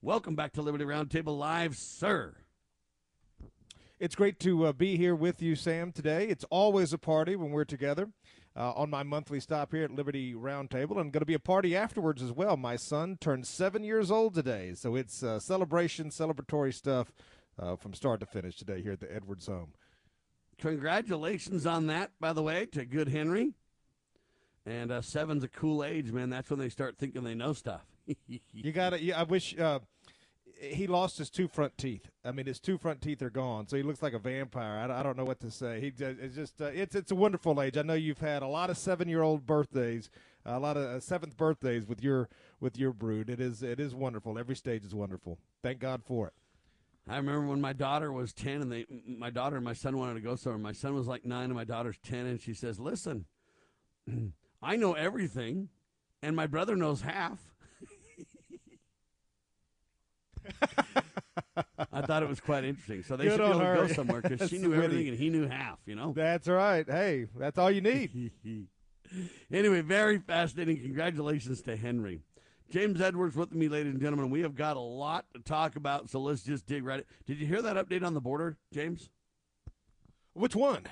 Welcome 0.02 0.34
back 0.34 0.52
to 0.54 0.62
Liberty 0.62 0.84
Roundtable 0.84 1.38
Live, 1.38 1.76
sir. 1.76 2.34
It's 3.98 4.16
great 4.16 4.40
to 4.40 4.66
uh, 4.66 4.72
be 4.72 4.96
here 4.96 5.14
with 5.14 5.40
you, 5.40 5.54
Sam, 5.54 5.92
today. 5.92 6.26
It's 6.26 6.44
always 6.50 6.92
a 6.92 6.98
party 6.98 7.36
when 7.36 7.52
we're 7.52 7.64
together 7.64 8.10
uh, 8.56 8.72
on 8.72 8.90
my 8.90 9.04
monthly 9.04 9.38
stop 9.38 9.72
here 9.72 9.84
at 9.84 9.92
Liberty 9.92 10.34
Roundtable. 10.34 11.00
And 11.00 11.12
going 11.12 11.20
to 11.20 11.24
be 11.24 11.34
a 11.34 11.38
party 11.38 11.76
afterwards 11.76 12.20
as 12.20 12.32
well. 12.32 12.56
My 12.56 12.74
son 12.74 13.16
turned 13.20 13.46
seven 13.46 13.84
years 13.84 14.10
old 14.10 14.34
today, 14.34 14.74
so 14.74 14.96
it's 14.96 15.22
uh, 15.22 15.38
celebration, 15.38 16.10
celebratory 16.10 16.74
stuff 16.74 17.12
uh, 17.58 17.76
from 17.76 17.94
start 17.94 18.20
to 18.20 18.26
finish 18.26 18.56
today 18.56 18.82
here 18.82 18.92
at 18.92 19.00
the 19.00 19.14
Edwards 19.14 19.46
home. 19.46 19.72
Congratulations 20.58 21.66
on 21.66 21.86
that, 21.88 22.12
by 22.20 22.32
the 22.32 22.42
way, 22.42 22.66
to 22.66 22.84
Good 22.84 23.08
Henry. 23.08 23.54
And 24.64 24.92
uh, 24.92 25.02
seven's 25.02 25.42
a 25.42 25.48
cool 25.48 25.82
age, 25.82 26.12
man. 26.12 26.30
That's 26.30 26.48
when 26.48 26.60
they 26.60 26.68
start 26.68 26.96
thinking 26.98 27.24
they 27.24 27.34
know 27.34 27.52
stuff. 27.52 27.84
you 28.52 28.72
got 28.72 28.90
to. 28.90 29.12
I 29.12 29.24
wish 29.24 29.58
uh, 29.58 29.80
he 30.60 30.86
lost 30.86 31.18
his 31.18 31.30
two 31.30 31.48
front 31.48 31.76
teeth. 31.76 32.08
I 32.24 32.30
mean, 32.30 32.46
his 32.46 32.60
two 32.60 32.78
front 32.78 33.00
teeth 33.02 33.22
are 33.22 33.30
gone, 33.30 33.66
so 33.66 33.76
he 33.76 33.82
looks 33.82 34.02
like 34.02 34.12
a 34.12 34.18
vampire. 34.18 34.78
I, 34.78 35.00
I 35.00 35.02
don't 35.02 35.16
know 35.16 35.24
what 35.24 35.40
to 35.40 35.50
say. 35.50 35.80
He 35.80 35.92
it's 36.04 36.36
just 36.36 36.60
uh, 36.62 36.66
it's 36.66 36.94
it's 36.94 37.10
a 37.10 37.16
wonderful 37.16 37.60
age. 37.60 37.76
I 37.76 37.82
know 37.82 37.94
you've 37.94 38.18
had 38.20 38.42
a 38.42 38.46
lot 38.46 38.70
of 38.70 38.78
seven 38.78 39.08
year 39.08 39.22
old 39.22 39.46
birthdays, 39.46 40.10
a 40.46 40.60
lot 40.60 40.76
of 40.76 40.84
uh, 40.84 41.00
seventh 41.00 41.36
birthdays 41.36 41.86
with 41.86 42.02
your 42.02 42.28
with 42.60 42.78
your 42.78 42.92
brood. 42.92 43.28
It 43.28 43.40
is 43.40 43.62
it 43.62 43.80
is 43.80 43.94
wonderful. 43.94 44.38
Every 44.38 44.56
stage 44.56 44.84
is 44.84 44.94
wonderful. 44.94 45.38
Thank 45.62 45.80
God 45.80 46.02
for 46.04 46.28
it. 46.28 46.34
I 47.08 47.16
remember 47.16 47.48
when 47.48 47.60
my 47.60 47.72
daughter 47.72 48.12
was 48.12 48.32
ten, 48.32 48.62
and 48.62 48.70
they 48.70 48.86
my 49.06 49.30
daughter 49.30 49.56
and 49.56 49.64
my 49.64 49.72
son 49.72 49.98
wanted 49.98 50.14
to 50.14 50.20
go 50.20 50.36
somewhere. 50.36 50.58
My 50.58 50.72
son 50.72 50.94
was 50.94 51.06
like 51.06 51.24
nine, 51.24 51.46
and 51.46 51.54
my 51.54 51.64
daughter's 51.64 51.98
ten, 52.02 52.26
and 52.26 52.40
she 52.40 52.54
says, 52.54 52.78
"Listen, 52.78 53.26
I 54.62 54.76
know 54.76 54.92
everything, 54.92 55.68
and 56.22 56.36
my 56.36 56.46
brother 56.46 56.76
knows 56.76 57.02
half." 57.02 57.38
I 61.92 62.02
thought 62.02 62.22
it 62.22 62.28
was 62.28 62.40
quite 62.40 62.64
interesting. 62.64 63.02
So 63.02 63.16
they 63.16 63.24
Good 63.24 63.32
should 63.32 63.38
be 63.38 63.50
able 63.50 63.58
to 63.60 63.88
go 63.88 63.92
somewhere 63.94 64.20
because 64.20 64.48
she 64.48 64.58
knew 64.58 64.74
everything 64.74 65.08
and 65.08 65.18
he 65.18 65.28
knew 65.28 65.48
half. 65.48 65.78
You 65.86 65.94
know. 65.94 66.12
That's 66.14 66.48
right. 66.48 66.88
Hey, 66.88 67.26
that's 67.36 67.58
all 67.58 67.70
you 67.70 67.80
need. 67.80 68.32
anyway, 69.52 69.80
very 69.80 70.18
fascinating. 70.18 70.80
Congratulations 70.80 71.62
to 71.62 71.76
Henry. 71.76 72.20
James 72.72 73.02
Edwards 73.02 73.36
with 73.36 73.54
me, 73.54 73.68
ladies 73.68 73.92
and 73.92 74.00
gentlemen. 74.00 74.30
We 74.30 74.40
have 74.40 74.54
got 74.54 74.78
a 74.78 74.80
lot 74.80 75.26
to 75.34 75.40
talk 75.40 75.76
about, 75.76 76.08
so 76.08 76.20
let's 76.20 76.42
just 76.42 76.64
dig 76.64 76.86
right 76.86 77.00
in. 77.00 77.04
Did 77.26 77.38
you 77.38 77.46
hear 77.46 77.60
that 77.60 77.76
update 77.76 78.02
on 78.02 78.14
the 78.14 78.20
border, 78.20 78.56
James? 78.72 79.10
Which 80.32 80.56
one? 80.56 80.86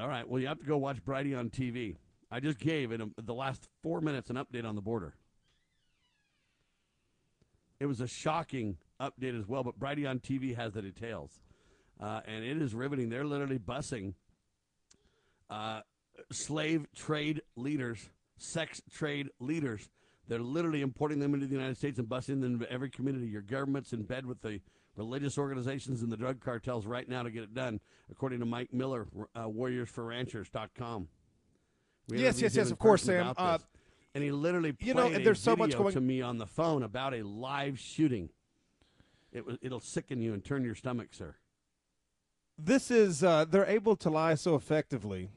All 0.00 0.08
right. 0.08 0.26
Well, 0.26 0.40
you 0.40 0.46
have 0.46 0.58
to 0.58 0.64
go 0.64 0.78
watch 0.78 1.04
Brighteon 1.04 1.50
TV. 1.50 1.96
I 2.30 2.40
just 2.40 2.58
gave 2.58 2.92
in 2.92 3.12
the 3.22 3.34
last 3.34 3.68
four 3.82 4.00
minutes 4.00 4.30
an 4.30 4.36
update 4.36 4.64
on 4.64 4.74
the 4.74 4.80
border. 4.80 5.12
It 7.78 7.84
was 7.84 8.00
a 8.00 8.06
shocking 8.06 8.78
update 8.98 9.38
as 9.38 9.46
well, 9.46 9.62
but 9.64 9.78
Brighteon 9.78 10.22
TV 10.22 10.56
has 10.56 10.72
the 10.72 10.80
details. 10.80 11.42
Uh, 12.00 12.22
and 12.26 12.42
it 12.42 12.62
is 12.62 12.74
riveting. 12.74 13.10
They're 13.10 13.26
literally 13.26 13.58
busing 13.58 14.14
uh, 15.50 15.82
slave 16.30 16.86
trade 16.96 17.42
leaders, 17.54 18.08
sex 18.42 18.82
trade 18.92 19.28
leaders. 19.40 19.88
They're 20.28 20.40
literally 20.40 20.82
importing 20.82 21.18
them 21.18 21.34
into 21.34 21.46
the 21.46 21.54
United 21.54 21.76
States 21.76 21.98
and 21.98 22.08
busing 22.08 22.40
them 22.40 22.54
into 22.54 22.70
every 22.70 22.90
community. 22.90 23.26
Your 23.26 23.42
government's 23.42 23.92
in 23.92 24.02
bed 24.02 24.24
with 24.24 24.40
the 24.40 24.60
religious 24.96 25.38
organizations 25.38 26.02
and 26.02 26.12
the 26.12 26.16
drug 26.16 26.40
cartels 26.40 26.86
right 26.86 27.08
now 27.08 27.22
to 27.22 27.30
get 27.30 27.42
it 27.42 27.54
done, 27.54 27.80
according 28.10 28.40
to 28.40 28.46
Mike 28.46 28.72
Miller, 28.72 29.08
uh, 29.34 29.44
warriorsforranchers.com. 29.44 31.08
We 32.08 32.22
Yes, 32.22 32.40
yes, 32.40 32.54
yes, 32.54 32.70
of 32.70 32.78
course, 32.78 33.02
Sam. 33.02 33.32
Uh, 33.36 33.58
and 34.14 34.22
he 34.22 34.30
literally 34.30 34.76
you 34.80 34.94
know, 34.94 35.06
a 35.06 35.22
there's 35.22 35.40
so 35.40 35.56
much 35.56 35.76
going- 35.76 35.94
to 35.94 36.00
me 36.00 36.20
on 36.20 36.38
the 36.38 36.46
phone 36.46 36.82
about 36.82 37.14
a 37.14 37.22
live 37.22 37.78
shooting. 37.78 38.28
It 39.32 39.46
was, 39.46 39.56
it'll 39.62 39.80
sicken 39.80 40.20
you 40.20 40.34
and 40.34 40.44
turn 40.44 40.62
your 40.62 40.74
stomach, 40.74 41.08
sir. 41.12 41.36
This 42.58 42.90
is 42.90 43.24
uh, 43.24 43.46
they're 43.46 43.64
able 43.66 43.96
to 43.96 44.10
lie 44.10 44.34
so 44.34 44.54
effectively. 44.54 45.30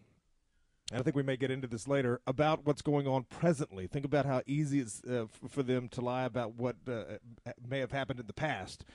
And 0.92 1.00
I 1.00 1.04
think 1.04 1.16
we 1.16 1.24
may 1.24 1.36
get 1.36 1.50
into 1.50 1.68
this 1.68 1.88
later 1.88 2.22
about 2.28 2.66
what's 2.66 2.84
going 2.84 3.08
on 3.08 3.24
presently. 3.24 3.88
Think 3.88 4.06
about 4.06 4.26
how 4.26 4.44
easy 4.46 4.80
it's 4.80 5.04
uh, 5.04 5.26
for 5.50 5.64
them 5.64 5.90
to 5.90 6.02
lie 6.02 6.26
about 6.26 6.56
what 6.56 6.76
uh, 6.88 7.04
may 7.68 7.80
have 7.80 7.92
happened 7.92 8.20
in 8.20 8.28
the 8.28 8.34
past. 8.34 8.86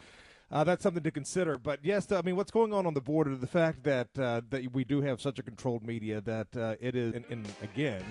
Uh, 0.53 0.65
that's 0.65 0.83
something 0.83 1.03
to 1.03 1.11
consider. 1.11 1.59
But 1.59 1.81
yes, 1.83 2.11
I 2.13 2.23
mean, 2.23 2.37
what's 2.37 2.51
going 2.51 2.73
on 2.73 2.87
on 2.87 2.95
the 2.95 3.01
border? 3.01 3.37
The 3.37 3.47
fact 3.47 3.85
that 3.85 4.09
uh, 4.19 4.43
that 4.51 4.73
we 4.73 4.85
do 4.85 5.01
have 5.01 5.21
such 5.21 5.39
a 5.39 5.43
controlled 5.43 5.85
media 5.85 6.21
that 6.23 6.57
uh, 6.57 6.75
it 6.81 6.95
is, 6.95 7.15
and, 7.15 7.25
and 7.31 7.47
again, 7.63 8.03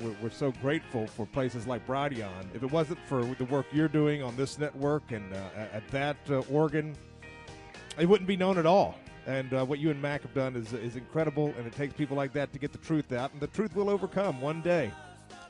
we're, 0.00 0.14
we're 0.22 0.30
so 0.30 0.52
grateful 0.60 1.06
for 1.06 1.26
places 1.26 1.66
like 1.66 1.86
Brighteon. 1.86 2.54
If 2.54 2.62
it 2.62 2.70
wasn't 2.70 3.00
for 3.08 3.24
the 3.24 3.44
work 3.44 3.66
you're 3.72 3.88
doing 3.88 4.22
on 4.22 4.36
this 4.36 4.58
network 4.58 5.10
and 5.10 5.32
uh, 5.32 5.66
at 5.72 5.86
that 5.88 6.16
organ, 6.50 6.96
it 7.98 8.06
wouldn't 8.06 8.28
be 8.28 8.36
known 8.36 8.58
at 8.58 8.66
all. 8.66 8.96
And 9.28 9.52
uh, 9.52 9.62
what 9.62 9.78
you 9.78 9.90
and 9.90 10.00
Mack 10.00 10.22
have 10.22 10.32
done 10.32 10.56
is 10.56 10.72
is 10.72 10.96
incredible, 10.96 11.52
and 11.58 11.66
it 11.66 11.74
takes 11.74 11.92
people 11.92 12.16
like 12.16 12.32
that 12.32 12.50
to 12.54 12.58
get 12.58 12.72
the 12.72 12.78
truth 12.78 13.12
out, 13.12 13.30
and 13.32 13.40
the 13.42 13.46
truth 13.48 13.76
will 13.76 13.90
overcome 13.90 14.40
one 14.40 14.62
day. 14.62 14.90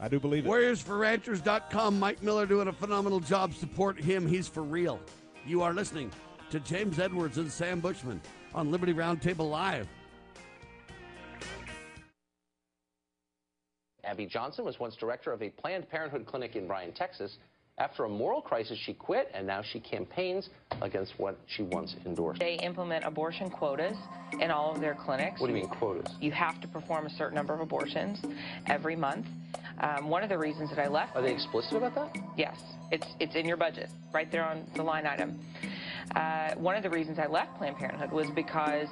I 0.01 0.09
do 0.09 0.19
believe 0.19 0.45
it. 0.45 0.49
WarriorsForRanchers.com. 0.49 1.99
Mike 1.99 2.21
Miller 2.21 2.45
doing 2.45 2.67
a 2.67 2.73
phenomenal 2.73 3.21
job. 3.21 3.55
Support 3.55 4.01
him. 4.01 4.27
He's 4.27 4.49
for 4.49 4.65
real. 4.65 4.99
You 5.47 5.63
are 5.63 5.73
listening 5.73 6.11
to 6.51 6.59
James 6.59 6.99
Edwards 6.99 7.39
and 7.39 7.51
Sam 7.51 7.79
Bushman 7.79 8.21
on 8.53 8.73
Liberty 8.73 8.95
Roundtable 8.95 9.49
Live. 9.49 9.87
Abby 14.03 14.27
Johnson 14.27 14.65
was 14.65 14.81
once 14.81 14.97
director 14.97 15.33
of 15.33 15.41
a 15.41 15.51
Planned 15.51 15.89
Parenthood 15.89 16.27
clinic 16.27 16.57
in 16.57 16.67
Bryan, 16.67 16.91
Texas. 16.91 17.39
After 17.79 18.05
a 18.05 18.09
moral 18.09 18.41
crisis, 18.41 18.77
she 18.77 18.93
quit, 18.93 19.31
and 19.33 19.47
now 19.47 19.63
she 19.63 19.79
campaigns 19.79 20.51
against 20.83 21.13
what 21.19 21.39
she 21.47 21.63
once 21.63 21.95
endorsed. 22.05 22.41
They 22.41 22.55
implement 22.57 23.05
abortion 23.05 23.51
quotas 23.51 23.97
in 24.41 24.51
all 24.51 24.75
of 24.75 24.81
their 24.81 24.95
clinics. 24.95 25.41
What 25.41 25.47
do 25.47 25.55
you 25.55 25.61
mean 25.61 25.71
quotas? 25.71 26.13
You 26.21 26.33
have 26.33 26.61
to 26.61 26.69
perform 26.69 27.07
a 27.07 27.11
certain 27.11 27.37
number 27.37 27.55
of 27.55 27.61
abortions 27.61 28.19
every 28.67 28.97
month. 28.97 29.27
Um, 29.81 30.09
one 30.09 30.25
of 30.25 30.29
the 30.29 30.39
reasons 30.39 30.71
that 30.71 30.81
I 30.81 30.89
left. 30.89 31.15
Are 31.15 31.23
they 31.23 31.33
explicit 31.33 31.75
about 31.75 31.95
that? 31.95 32.21
Yes, 32.37 32.57
it's 32.91 33.07
it's 33.21 33.37
in 33.37 33.47
your 33.47 33.57
budget, 33.57 33.91
right 34.13 34.31
there 34.33 34.45
on 34.45 34.65
the 34.75 34.83
line 34.83 35.07
item. 35.07 35.39
Uh, 36.17 36.55
one 36.57 36.75
of 36.75 36.83
the 36.83 36.91
reasons 36.91 37.19
I 37.21 37.27
left 37.27 37.57
Planned 37.59 37.77
Parenthood 37.77 38.11
was 38.11 38.29
because 38.35 38.89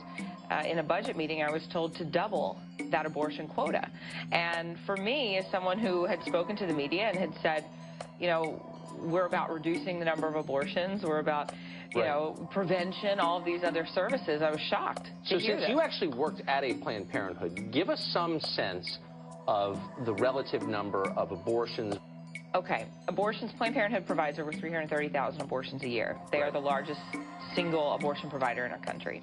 uh, 0.50 0.62
in 0.64 0.78
a 0.78 0.82
budget 0.82 1.16
meeting 1.16 1.42
I 1.42 1.50
was 1.50 1.66
told 1.72 1.96
to 1.96 2.04
double 2.04 2.56
that 2.92 3.04
abortion 3.04 3.48
quota. 3.48 3.90
And 4.30 4.78
for 4.86 4.96
me, 4.96 5.38
as 5.38 5.50
someone 5.50 5.80
who 5.80 6.04
had 6.04 6.22
spoken 6.22 6.54
to 6.56 6.66
the 6.66 6.74
media 6.74 7.08
and 7.08 7.18
had 7.18 7.32
said, 7.42 7.64
you 8.20 8.28
know, 8.28 8.75
we're 9.00 9.26
about 9.26 9.52
reducing 9.52 9.98
the 9.98 10.04
number 10.04 10.26
of 10.26 10.36
abortions, 10.36 11.02
we're 11.04 11.18
about, 11.18 11.52
you 11.94 12.00
Right. 12.02 12.08
know, 12.08 12.48
prevention, 12.50 13.20
all 13.20 13.38
of 13.38 13.44
these 13.44 13.62
other 13.64 13.86
services, 13.86 14.42
I 14.42 14.50
was 14.50 14.60
shocked 14.60 15.10
So 15.24 15.38
since 15.38 15.60
this. 15.60 15.68
you 15.68 15.80
actually 15.80 16.08
worked 16.08 16.42
at 16.48 16.64
a 16.64 16.74
Planned 16.74 17.10
Parenthood, 17.10 17.70
give 17.72 17.88
us 17.90 18.00
some 18.12 18.40
sense 18.40 18.98
of 19.48 19.80
the 20.04 20.14
relative 20.14 20.66
number 20.66 21.08
of 21.16 21.30
abortions. 21.32 21.96
Okay, 22.54 22.86
abortions, 23.08 23.52
Planned 23.52 23.74
Parenthood 23.74 24.06
provides 24.06 24.38
over 24.38 24.50
330,000 24.52 25.40
abortions 25.42 25.82
a 25.82 25.88
year. 25.88 26.16
They 26.32 26.42
are 26.42 26.50
the 26.50 26.58
largest 26.60 27.00
single 27.54 27.92
abortion 27.94 28.30
provider 28.30 28.64
in 28.64 28.72
our 28.72 28.78
country. 28.78 29.22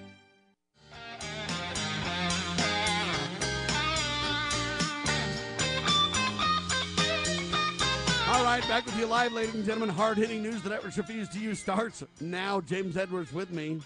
right, 8.57 8.67
back 8.67 8.85
with 8.85 8.99
you 8.99 9.05
live, 9.05 9.31
ladies 9.31 9.55
and 9.55 9.63
gentlemen. 9.63 9.87
Hard 9.87 10.17
hitting 10.17 10.43
news 10.43 10.61
the 10.61 10.69
networks 10.69 10.97
refuse 10.97 11.29
to 11.29 11.39
use 11.39 11.57
starts 11.57 12.03
now. 12.19 12.59
James 12.59 12.97
Edwards 12.97 13.31
with 13.31 13.49
me. 13.49 13.79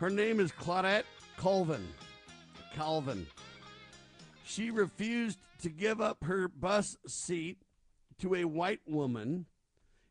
Her 0.00 0.10
name 0.10 0.40
is 0.40 0.50
Claudette 0.50 1.04
Colvin. 1.36 1.86
Calvin. 2.74 3.28
She 4.42 4.72
refused 4.72 5.38
to 5.62 5.68
give 5.68 6.00
up 6.00 6.24
her 6.24 6.48
bus 6.48 6.96
seat 7.06 7.58
to 8.18 8.34
a 8.34 8.44
white 8.44 8.80
woman 8.88 9.46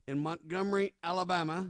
in 0.07 0.19
Montgomery, 0.19 0.93
Alabama 1.03 1.67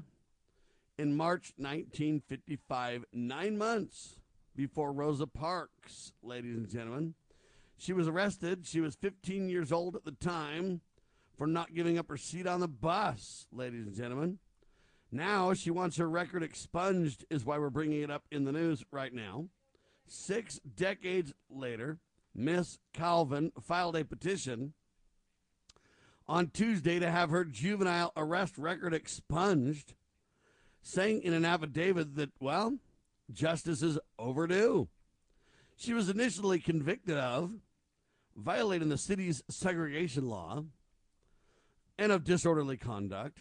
in 1.00 1.18
March 1.18 1.54
1955, 1.58 3.06
nine 3.14 3.58
months 3.58 4.20
before 4.56 4.92
Rosa 4.92 5.26
Parks, 5.26 6.12
ladies 6.22 6.56
and 6.56 6.70
gentlemen. 6.70 7.16
She 7.80 7.94
was 7.94 8.08
arrested. 8.08 8.68
She 8.68 8.80
was 8.80 8.94
15 8.94 9.50
years 9.50 9.72
old 9.72 9.96
at 9.96 10.06
the 10.06 10.12
time 10.12 10.82
for 11.40 11.48
not 11.48 11.74
giving 11.74 11.98
up 11.98 12.10
her 12.10 12.18
seat 12.18 12.46
on 12.46 12.60
the 12.60 12.68
bus, 12.68 13.48
ladies 13.50 13.88
and 13.88 13.96
gentlemen. 13.96 14.40
Now 15.10 15.54
she 15.54 15.72
wants 15.72 15.96
her 15.96 16.08
record 16.08 16.44
expunged, 16.44 17.26
is 17.30 17.46
why 17.46 17.58
we're 17.58 17.70
bringing 17.70 18.02
it 18.02 18.12
up 18.12 18.26
in 18.30 18.44
the 18.44 18.52
news 18.52 18.84
right 18.92 19.14
now. 19.14 19.46
Six 20.06 20.60
decades 20.76 21.34
later, 21.50 21.98
Miss 22.36 22.78
Calvin 22.94 23.54
filed 23.62 23.96
a 23.96 24.04
petition 24.04 24.74
on 26.28 26.50
Tuesday 26.50 27.00
to 27.00 27.10
have 27.10 27.30
her 27.30 27.46
juvenile 27.46 28.12
arrest 28.18 28.58
record 28.58 28.94
expunged, 28.94 29.94
saying 30.82 31.22
in 31.24 31.34
an 31.34 31.46
affidavit 31.46 32.16
that, 32.16 32.32
well, 32.42 32.78
justice 33.32 33.82
is 33.82 33.98
overdue. 34.20 34.90
She 35.78 35.94
was 35.94 36.10
initially 36.10 36.60
convicted 36.60 37.18
of 37.18 37.54
violating 38.36 38.90
the 38.90 38.98
city's 38.98 39.42
segregation 39.50 40.28
law 40.28 40.66
and 42.00 42.14
of 42.14 42.24
disorderly 42.24 42.78
conduct 42.78 43.40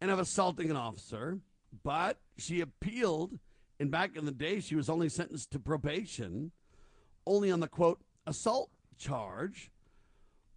and 0.00 0.10
of 0.10 0.18
assaulting 0.18 0.70
an 0.70 0.76
officer. 0.76 1.40
But 1.82 2.18
she 2.38 2.60
appealed, 2.60 3.38
and 3.78 3.90
back 3.90 4.16
in 4.16 4.24
the 4.24 4.30
day, 4.30 4.60
she 4.60 4.76
was 4.76 4.88
only 4.88 5.08
sentenced 5.08 5.50
to 5.50 5.58
probation, 5.58 6.52
only 7.26 7.50
on 7.50 7.60
the 7.60 7.68
quote, 7.68 8.00
assault 8.26 8.70
charge, 8.96 9.72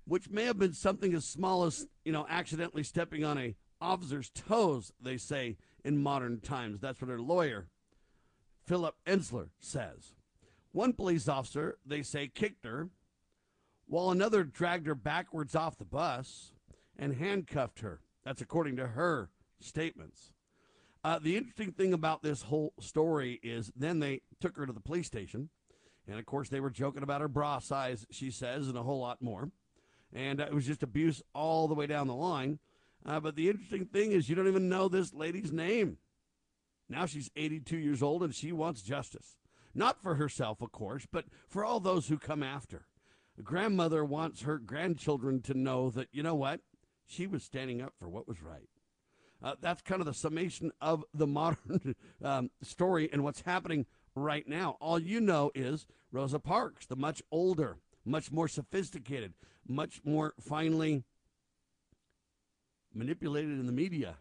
which 0.05 0.29
may 0.29 0.45
have 0.45 0.59
been 0.59 0.73
something 0.73 1.13
as 1.13 1.25
small 1.25 1.65
as, 1.65 1.87
you 2.05 2.11
know, 2.11 2.25
accidentally 2.29 2.83
stepping 2.83 3.25
on 3.25 3.37
a 3.37 3.55
officer's 3.81 4.29
toes, 4.29 4.93
they 5.01 5.17
say 5.17 5.57
in 5.83 6.01
modern 6.01 6.39
times. 6.39 6.79
That's 6.79 7.01
what 7.01 7.09
her 7.09 7.19
lawyer, 7.19 7.67
Philip 8.65 8.95
Ensler, 9.05 9.49
says. 9.59 10.13
One 10.71 10.93
police 10.93 11.27
officer, 11.27 11.77
they 11.85 12.03
say, 12.03 12.27
kicked 12.27 12.65
her, 12.65 12.89
while 13.87 14.11
another 14.11 14.43
dragged 14.43 14.87
her 14.87 14.95
backwards 14.95 15.55
off 15.55 15.77
the 15.77 15.85
bus 15.85 16.52
and 16.97 17.15
handcuffed 17.15 17.79
her. 17.79 18.01
That's 18.23 18.41
according 18.41 18.77
to 18.77 18.88
her 18.88 19.29
statements. 19.59 20.33
Uh, 21.03 21.19
the 21.19 21.35
interesting 21.35 21.71
thing 21.71 21.93
about 21.93 22.23
this 22.23 22.43
whole 22.43 22.73
story 22.79 23.39
is 23.43 23.71
then 23.75 24.00
they 24.00 24.21
took 24.39 24.55
her 24.55 24.65
to 24.65 24.73
the 24.73 24.79
police 24.79 25.07
station. 25.07 25.50
And 26.07 26.19
of 26.19 26.25
course, 26.25 26.50
they 26.50 26.59
were 26.59 26.69
joking 26.69 27.03
about 27.03 27.21
her 27.21 27.27
bra 27.27 27.59
size, 27.59 28.05
she 28.09 28.31
says, 28.31 28.67
and 28.67 28.77
a 28.77 28.83
whole 28.83 29.00
lot 29.00 29.21
more. 29.21 29.50
And 30.13 30.39
uh, 30.39 30.45
it 30.45 30.53
was 30.53 30.65
just 30.65 30.83
abuse 30.83 31.21
all 31.33 31.67
the 31.67 31.73
way 31.73 31.88
down 31.88 32.07
the 32.07 32.13
line. 32.13 32.59
Uh, 33.05 33.19
but 33.19 33.35
the 33.35 33.50
interesting 33.50 33.85
thing 33.85 34.12
is, 34.12 34.29
you 34.29 34.35
don't 34.35 34.47
even 34.47 34.69
know 34.69 34.88
this 34.88 35.13
lady's 35.13 35.51
name. 35.51 35.97
Now 36.89 37.05
she's 37.05 37.31
82 37.35 37.77
years 37.77 38.03
old 38.03 38.23
and 38.23 38.33
she 38.33 38.51
wants 38.51 38.81
justice. 38.81 39.38
Not 39.73 40.01
for 40.01 40.15
herself, 40.15 40.62
of 40.62 40.71
course, 40.71 41.07
but 41.12 41.25
for 41.47 41.65
all 41.65 41.79
those 41.79 42.07
who 42.07 42.17
come 42.17 42.43
after. 42.43 42.85
The 43.35 43.43
grandmother 43.43 44.05
wants 44.05 44.43
her 44.43 44.59
grandchildren 44.59 45.41
to 45.43 45.55
know 45.55 45.89
that, 45.89 46.09
you 46.12 46.21
know 46.21 46.35
what? 46.35 46.62
She 47.05 47.27
was 47.27 47.43
standing 47.43 47.81
up 47.81 47.93
for 48.00 48.10
what 48.10 48.27
was 48.27 48.41
right. 48.41 48.69
Uh, 49.43 49.55
that's 49.60 49.81
kind 49.81 50.00
of 50.00 50.07
the 50.07 50.13
summation 50.13 50.72
of 50.81 51.03
the 51.13 51.27
modern 51.27 51.95
um, 52.24 52.50
story 52.62 53.10
and 53.12 53.24
what's 53.24 53.41
happening 53.41 53.86
right 54.15 54.48
now. 54.48 54.77
All 54.79 55.00
you 55.00 55.19
know 55.19 55.51
is 55.53 55.86
Rosa 56.12 56.39
Parks, 56.39 56.86
the 56.86 56.95
much 56.95 57.22
older, 57.31 57.77
much 58.05 58.31
more 58.31 58.48
sophisticated, 58.48 59.33
much 59.67 60.01
more 60.05 60.33
finely 60.39 61.03
manipulated 62.93 63.60
in 63.60 63.65
the 63.65 63.72
media 63.72 64.17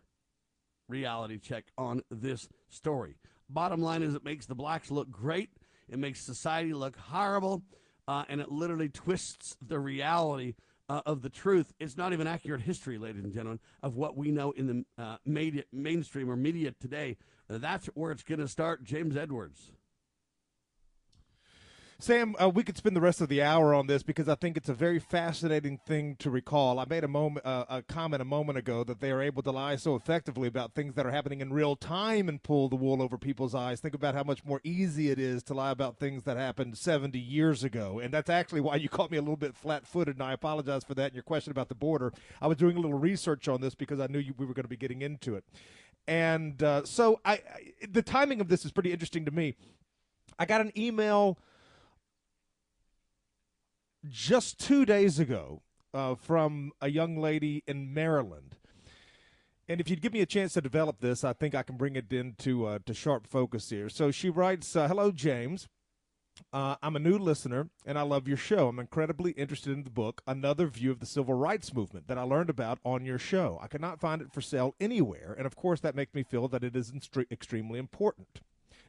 reality 0.88 1.38
check 1.38 1.64
on 1.78 2.02
this 2.10 2.48
story. 2.68 3.16
Bottom 3.48 3.80
line 3.80 4.02
is, 4.02 4.14
it 4.14 4.24
makes 4.24 4.46
the 4.46 4.54
blacks 4.54 4.90
look 4.90 5.10
great, 5.10 5.50
it 5.88 5.98
makes 5.98 6.20
society 6.20 6.72
look 6.72 6.96
horrible, 6.96 7.62
uh, 8.08 8.24
and 8.28 8.40
it 8.40 8.50
literally 8.50 8.88
twists 8.88 9.56
the 9.60 9.78
reality 9.78 10.54
uh, 10.92 11.00
of 11.06 11.22
the 11.22 11.30
truth. 11.30 11.72
It's 11.80 11.96
not 11.96 12.12
even 12.12 12.26
accurate 12.26 12.60
history, 12.60 12.98
ladies 12.98 13.24
and 13.24 13.32
gentlemen, 13.32 13.60
of 13.82 13.96
what 13.96 14.14
we 14.14 14.30
know 14.30 14.50
in 14.50 14.66
the 14.66 15.02
uh, 15.02 15.16
media, 15.24 15.62
mainstream 15.72 16.30
or 16.30 16.36
media 16.36 16.72
today. 16.78 17.16
that's 17.48 17.86
where 17.94 18.12
it's 18.12 18.22
going 18.22 18.40
to 18.40 18.48
start. 18.48 18.84
James 18.84 19.16
Edwards. 19.16 19.72
Sam, 22.02 22.34
uh, 22.42 22.48
we 22.48 22.64
could 22.64 22.76
spend 22.76 22.96
the 22.96 23.00
rest 23.00 23.20
of 23.20 23.28
the 23.28 23.44
hour 23.44 23.72
on 23.72 23.86
this 23.86 24.02
because 24.02 24.28
I 24.28 24.34
think 24.34 24.56
it's 24.56 24.68
a 24.68 24.74
very 24.74 24.98
fascinating 24.98 25.78
thing 25.86 26.16
to 26.16 26.30
recall. 26.30 26.80
I 26.80 26.84
made 26.84 27.04
a 27.04 27.08
moment, 27.08 27.46
uh, 27.46 27.64
a 27.68 27.80
comment 27.80 28.20
a 28.20 28.24
moment 28.24 28.58
ago 28.58 28.82
that 28.82 28.98
they 28.98 29.12
are 29.12 29.22
able 29.22 29.40
to 29.44 29.52
lie 29.52 29.76
so 29.76 29.94
effectively 29.94 30.48
about 30.48 30.74
things 30.74 30.96
that 30.96 31.06
are 31.06 31.12
happening 31.12 31.40
in 31.40 31.52
real 31.52 31.76
time 31.76 32.28
and 32.28 32.42
pull 32.42 32.68
the 32.68 32.74
wool 32.74 33.02
over 33.02 33.16
people's 33.16 33.54
eyes. 33.54 33.78
Think 33.78 33.94
about 33.94 34.16
how 34.16 34.24
much 34.24 34.44
more 34.44 34.60
easy 34.64 35.10
it 35.12 35.20
is 35.20 35.44
to 35.44 35.54
lie 35.54 35.70
about 35.70 36.00
things 36.00 36.24
that 36.24 36.36
happened 36.36 36.76
70 36.76 37.20
years 37.20 37.62
ago, 37.62 38.00
and 38.00 38.12
that's 38.12 38.28
actually 38.28 38.62
why 38.62 38.74
you 38.74 38.88
caught 38.88 39.12
me 39.12 39.16
a 39.16 39.22
little 39.22 39.36
bit 39.36 39.54
flat-footed. 39.54 40.16
And 40.16 40.24
I 40.24 40.32
apologize 40.32 40.82
for 40.82 40.94
that. 40.94 41.04
And 41.04 41.14
your 41.14 41.22
question 41.22 41.52
about 41.52 41.68
the 41.68 41.76
border, 41.76 42.12
I 42.40 42.48
was 42.48 42.56
doing 42.56 42.76
a 42.76 42.80
little 42.80 42.98
research 42.98 43.46
on 43.46 43.60
this 43.60 43.76
because 43.76 44.00
I 44.00 44.08
knew 44.08 44.18
you, 44.18 44.34
we 44.36 44.44
were 44.44 44.54
going 44.54 44.64
to 44.64 44.68
be 44.68 44.76
getting 44.76 45.02
into 45.02 45.36
it, 45.36 45.44
and 46.08 46.60
uh, 46.64 46.84
so 46.84 47.20
I, 47.24 47.34
I, 47.34 47.42
the 47.88 48.02
timing 48.02 48.40
of 48.40 48.48
this 48.48 48.64
is 48.64 48.72
pretty 48.72 48.90
interesting 48.90 49.24
to 49.24 49.30
me. 49.30 49.54
I 50.36 50.46
got 50.46 50.60
an 50.60 50.72
email 50.76 51.38
just 54.08 54.58
two 54.58 54.84
days 54.84 55.18
ago 55.18 55.62
uh, 55.94 56.14
from 56.14 56.72
a 56.80 56.88
young 56.88 57.16
lady 57.16 57.62
in 57.66 57.92
Maryland. 57.92 58.56
And 59.68 59.80
if 59.80 59.88
you'd 59.88 60.02
give 60.02 60.12
me 60.12 60.20
a 60.20 60.26
chance 60.26 60.54
to 60.54 60.60
develop 60.60 61.00
this, 61.00 61.24
I 61.24 61.32
think 61.32 61.54
I 61.54 61.62
can 61.62 61.76
bring 61.76 61.96
it 61.96 62.12
into 62.12 62.66
uh, 62.66 62.80
to 62.84 62.94
sharp 62.94 63.26
focus 63.26 63.70
here. 63.70 63.88
So 63.88 64.10
she 64.10 64.28
writes, 64.28 64.74
uh, 64.74 64.88
"Hello, 64.88 65.12
James. 65.12 65.68
Uh, 66.52 66.76
I'm 66.82 66.96
a 66.96 66.98
new 66.98 67.18
listener, 67.18 67.68
and 67.84 67.98
I 67.98 68.02
love 68.02 68.26
your 68.26 68.38
show. 68.38 68.68
I'm 68.68 68.78
incredibly 68.78 69.32
interested 69.32 69.72
in 69.72 69.84
the 69.84 69.90
book, 69.90 70.22
Another 70.26 70.66
View 70.66 70.90
of 70.90 70.98
the 70.98 71.06
Civil 71.06 71.34
Rights 71.34 71.74
Movement, 71.74 72.08
that 72.08 72.16
I 72.16 72.22
learned 72.22 72.48
about 72.50 72.78
on 72.84 73.04
your 73.04 73.18
show. 73.18 73.58
I 73.62 73.66
cannot 73.66 74.00
find 74.00 74.22
it 74.22 74.32
for 74.32 74.40
sale 74.40 74.74
anywhere, 74.80 75.34
and 75.36 75.46
of 75.46 75.56
course, 75.56 75.80
that 75.80 75.94
makes 75.94 76.14
me 76.14 76.22
feel 76.22 76.48
that 76.48 76.64
it 76.64 76.74
is 76.74 76.92
extremely 77.30 77.78
important. 77.78 78.40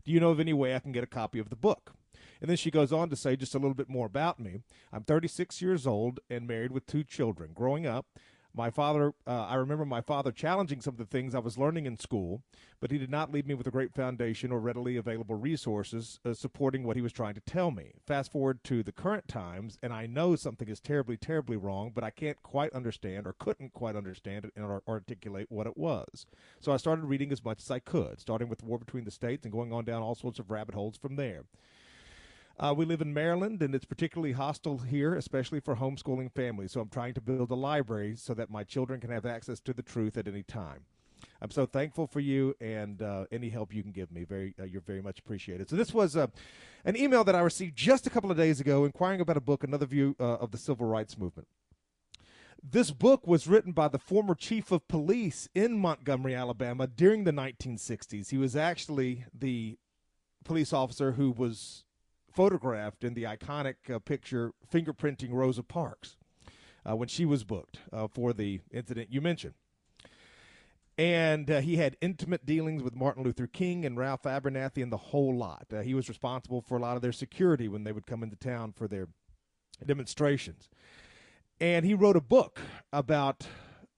Do 0.05 0.11
you 0.11 0.19
know 0.19 0.31
of 0.31 0.39
any 0.39 0.53
way 0.53 0.73
I 0.73 0.79
can 0.79 0.93
get 0.93 1.03
a 1.03 1.07
copy 1.07 1.37
of 1.37 1.49
the 1.49 1.55
book? 1.55 1.93
And 2.43 2.49
then 2.49 2.57
she 2.57 2.71
goes 2.71 2.91
on 2.91 3.09
to 3.09 3.15
say 3.15 3.37
just 3.37 3.55
a 3.55 3.57
little 3.57 3.73
bit 3.73 3.87
more 3.87 4.05
about 4.05 4.37
me. 4.37 4.59
I'm 4.91 5.03
36 5.03 5.61
years 5.61 5.87
old 5.87 6.19
and 6.29 6.45
married 6.45 6.73
with 6.73 6.85
two 6.85 7.05
children. 7.05 7.51
Growing 7.53 7.87
up, 7.87 8.05
my 8.53 8.69
father, 8.69 9.13
uh, 9.25 9.45
I 9.45 9.55
remember 9.55 9.85
my 9.85 10.01
father 10.01 10.33
challenging 10.33 10.81
some 10.81 10.95
of 10.95 10.97
the 10.97 11.05
things 11.05 11.33
I 11.33 11.39
was 11.39 11.57
learning 11.57 11.85
in 11.85 11.97
school, 11.97 12.43
but 12.81 12.91
he 12.91 12.97
did 12.97 13.09
not 13.09 13.31
leave 13.31 13.47
me 13.47 13.53
with 13.53 13.65
a 13.65 13.71
great 13.71 13.93
foundation 13.93 14.51
or 14.51 14.59
readily 14.59 14.97
available 14.97 15.35
resources 15.35 16.19
uh, 16.25 16.33
supporting 16.33 16.83
what 16.83 16.97
he 16.97 17.01
was 17.01 17.13
trying 17.13 17.33
to 17.35 17.39
tell 17.39 17.71
me. 17.71 17.93
Fast 18.05 18.33
forward 18.33 18.61
to 18.65 18.83
the 18.83 18.91
current 18.91 19.29
times, 19.29 19.79
and 19.81 19.93
I 19.93 20.05
know 20.05 20.35
something 20.35 20.67
is 20.67 20.81
terribly, 20.81 21.15
terribly 21.15 21.55
wrong, 21.55 21.93
but 21.95 22.03
I 22.03 22.09
can't 22.09 22.43
quite 22.43 22.73
understand 22.73 23.25
or 23.25 23.35
couldn't 23.39 23.71
quite 23.71 23.95
understand 23.95 24.51
and 24.53 24.81
articulate 24.85 25.47
what 25.49 25.65
it 25.65 25.77
was. 25.77 26.25
So 26.59 26.73
I 26.73 26.77
started 26.77 27.05
reading 27.05 27.31
as 27.31 27.45
much 27.45 27.61
as 27.61 27.71
I 27.71 27.79
could, 27.79 28.19
starting 28.19 28.49
with 28.49 28.59
the 28.59 28.65
War 28.65 28.79
Between 28.79 29.05
the 29.05 29.11
States 29.11 29.45
and 29.45 29.53
going 29.53 29.71
on 29.71 29.85
down 29.85 30.01
all 30.01 30.13
sorts 30.13 30.39
of 30.39 30.51
rabbit 30.51 30.75
holes 30.75 30.97
from 30.97 31.15
there. 31.15 31.45
Uh, 32.59 32.73
we 32.75 32.85
live 32.85 33.01
in 33.01 33.13
Maryland, 33.13 33.63
and 33.63 33.73
it's 33.73 33.85
particularly 33.85 34.33
hostile 34.33 34.77
here, 34.77 35.15
especially 35.15 35.59
for 35.59 35.75
homeschooling 35.75 36.31
families. 36.31 36.71
So 36.71 36.81
I'm 36.81 36.89
trying 36.89 37.15
to 37.15 37.21
build 37.21 37.49
a 37.49 37.55
library 37.55 38.15
so 38.15 38.35
that 38.35 38.51
my 38.51 38.63
children 38.63 38.99
can 38.99 39.09
have 39.09 39.25
access 39.25 39.59
to 39.61 39.73
the 39.73 39.81
truth 39.81 40.17
at 40.17 40.27
any 40.27 40.43
time. 40.43 40.85
I'm 41.41 41.49
so 41.49 41.65
thankful 41.65 42.05
for 42.05 42.19
you 42.19 42.55
and 42.61 43.01
uh, 43.01 43.25
any 43.31 43.49
help 43.49 43.73
you 43.73 43.81
can 43.81 43.91
give 43.91 44.11
me. 44.11 44.23
Very, 44.23 44.53
uh, 44.59 44.65
you're 44.65 44.81
very 44.81 45.01
much 45.01 45.19
appreciated. 45.19 45.69
So 45.69 45.75
this 45.75 45.93
was 45.93 46.15
uh, 46.15 46.27
an 46.85 46.95
email 46.95 47.23
that 47.23 47.35
I 47.35 47.39
received 47.39 47.75
just 47.75 48.05
a 48.05 48.09
couple 48.09 48.29
of 48.29 48.37
days 48.37 48.59
ago, 48.59 48.85
inquiring 48.85 49.19
about 49.19 49.37
a 49.37 49.41
book, 49.41 49.63
another 49.63 49.87
view 49.87 50.15
uh, 50.19 50.35
of 50.35 50.51
the 50.51 50.57
civil 50.57 50.85
rights 50.85 51.17
movement. 51.17 51.47
This 52.61 52.91
book 52.91 53.25
was 53.25 53.47
written 53.47 53.73
by 53.73 53.87
the 53.87 53.99
former 53.99 54.35
chief 54.35 54.71
of 54.71 54.87
police 54.87 55.49
in 55.55 55.79
Montgomery, 55.79 56.35
Alabama, 56.35 56.87
during 56.87 57.23
the 57.23 57.33
1960s. 57.33 58.29
He 58.29 58.37
was 58.37 58.55
actually 58.55 59.25
the 59.37 59.77
police 60.45 60.71
officer 60.71 61.13
who 61.13 61.31
was 61.31 61.83
photographed 62.33 63.03
in 63.03 63.13
the 63.13 63.23
iconic 63.23 63.75
uh, 63.93 63.99
picture 63.99 64.51
fingerprinting 64.71 65.31
Rosa 65.31 65.63
Parks 65.63 66.17
uh, 66.89 66.95
when 66.95 67.07
she 67.07 67.25
was 67.25 67.43
booked 67.43 67.79
uh, 67.91 68.07
for 68.07 68.33
the 68.33 68.61
incident 68.71 69.09
you 69.11 69.21
mentioned. 69.21 69.53
And 70.97 71.49
uh, 71.49 71.61
he 71.61 71.77
had 71.77 71.97
intimate 72.01 72.45
dealings 72.45 72.83
with 72.83 72.95
Martin 72.95 73.23
Luther 73.23 73.47
King 73.47 73.83
and 73.85 73.97
Ralph 73.97 74.23
Abernathy 74.23 74.83
and 74.83 74.91
the 74.91 74.97
whole 74.97 75.35
lot. 75.35 75.65
Uh, 75.73 75.81
he 75.81 75.95
was 75.95 76.07
responsible 76.07 76.61
for 76.61 76.77
a 76.77 76.81
lot 76.81 76.95
of 76.95 77.01
their 77.01 77.11
security 77.11 77.67
when 77.67 77.83
they 77.83 77.91
would 77.91 78.05
come 78.05 78.21
into 78.21 78.35
town 78.35 78.73
for 78.73 78.87
their 78.87 79.07
demonstrations. 79.83 80.69
And 81.59 81.85
he 81.85 81.93
wrote 81.93 82.15
a 82.15 82.21
book 82.21 82.59
about 82.91 83.47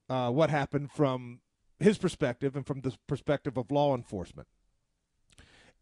what 0.07 0.49
happened 0.49 0.91
from 0.91 1.41
his 1.79 1.97
perspective 1.97 2.55
and 2.55 2.65
from 2.65 2.81
the 2.81 2.95
perspective 3.07 3.57
of 3.57 3.71
law 3.71 3.95
enforcement. 3.95 4.47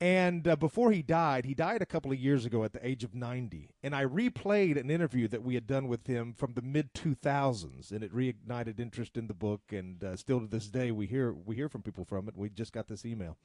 And 0.04 0.46
uh, 0.50 0.58
before 0.58 0.92
he 0.92 1.02
died, 1.02 1.46
he 1.46 1.54
died 1.54 1.82
a 1.82 1.86
couple 1.86 2.12
of 2.12 2.20
years 2.20 2.46
ago 2.46 2.66
at 2.66 2.74
the 2.74 2.86
age 2.86 3.06
of 3.06 3.16
90. 3.16 3.70
And 3.82 3.96
I 3.96 4.04
replayed 4.04 4.78
an 4.78 4.92
interview 4.92 5.30
that 5.30 5.44
we 5.44 5.56
had 5.56 5.66
done 5.66 5.88
with 5.88 6.08
him 6.08 6.34
from 6.34 6.56
the 6.56 6.62
mid 6.62 6.94
2000s, 6.94 7.89
and 7.89 8.04
it 8.04 8.13
reignited 8.13 8.82
interest 8.82 9.16
in 9.16 9.28
the 9.28 9.34
book. 9.34 9.62
And 9.72 10.04
uh, 10.04 10.18
still 10.18 10.42
to 10.42 10.48
this 10.48 10.68
day, 10.68 10.92
we 10.92 11.06
hear 11.06 11.32
we 11.32 11.56
hear 11.56 11.70
from 11.70 11.84
people 11.84 12.04
from 12.04 12.28
it. 12.28 12.36
We 12.36 12.50
just 12.50 12.74
got 12.74 12.89
this 12.89 13.06
email. 13.06 13.38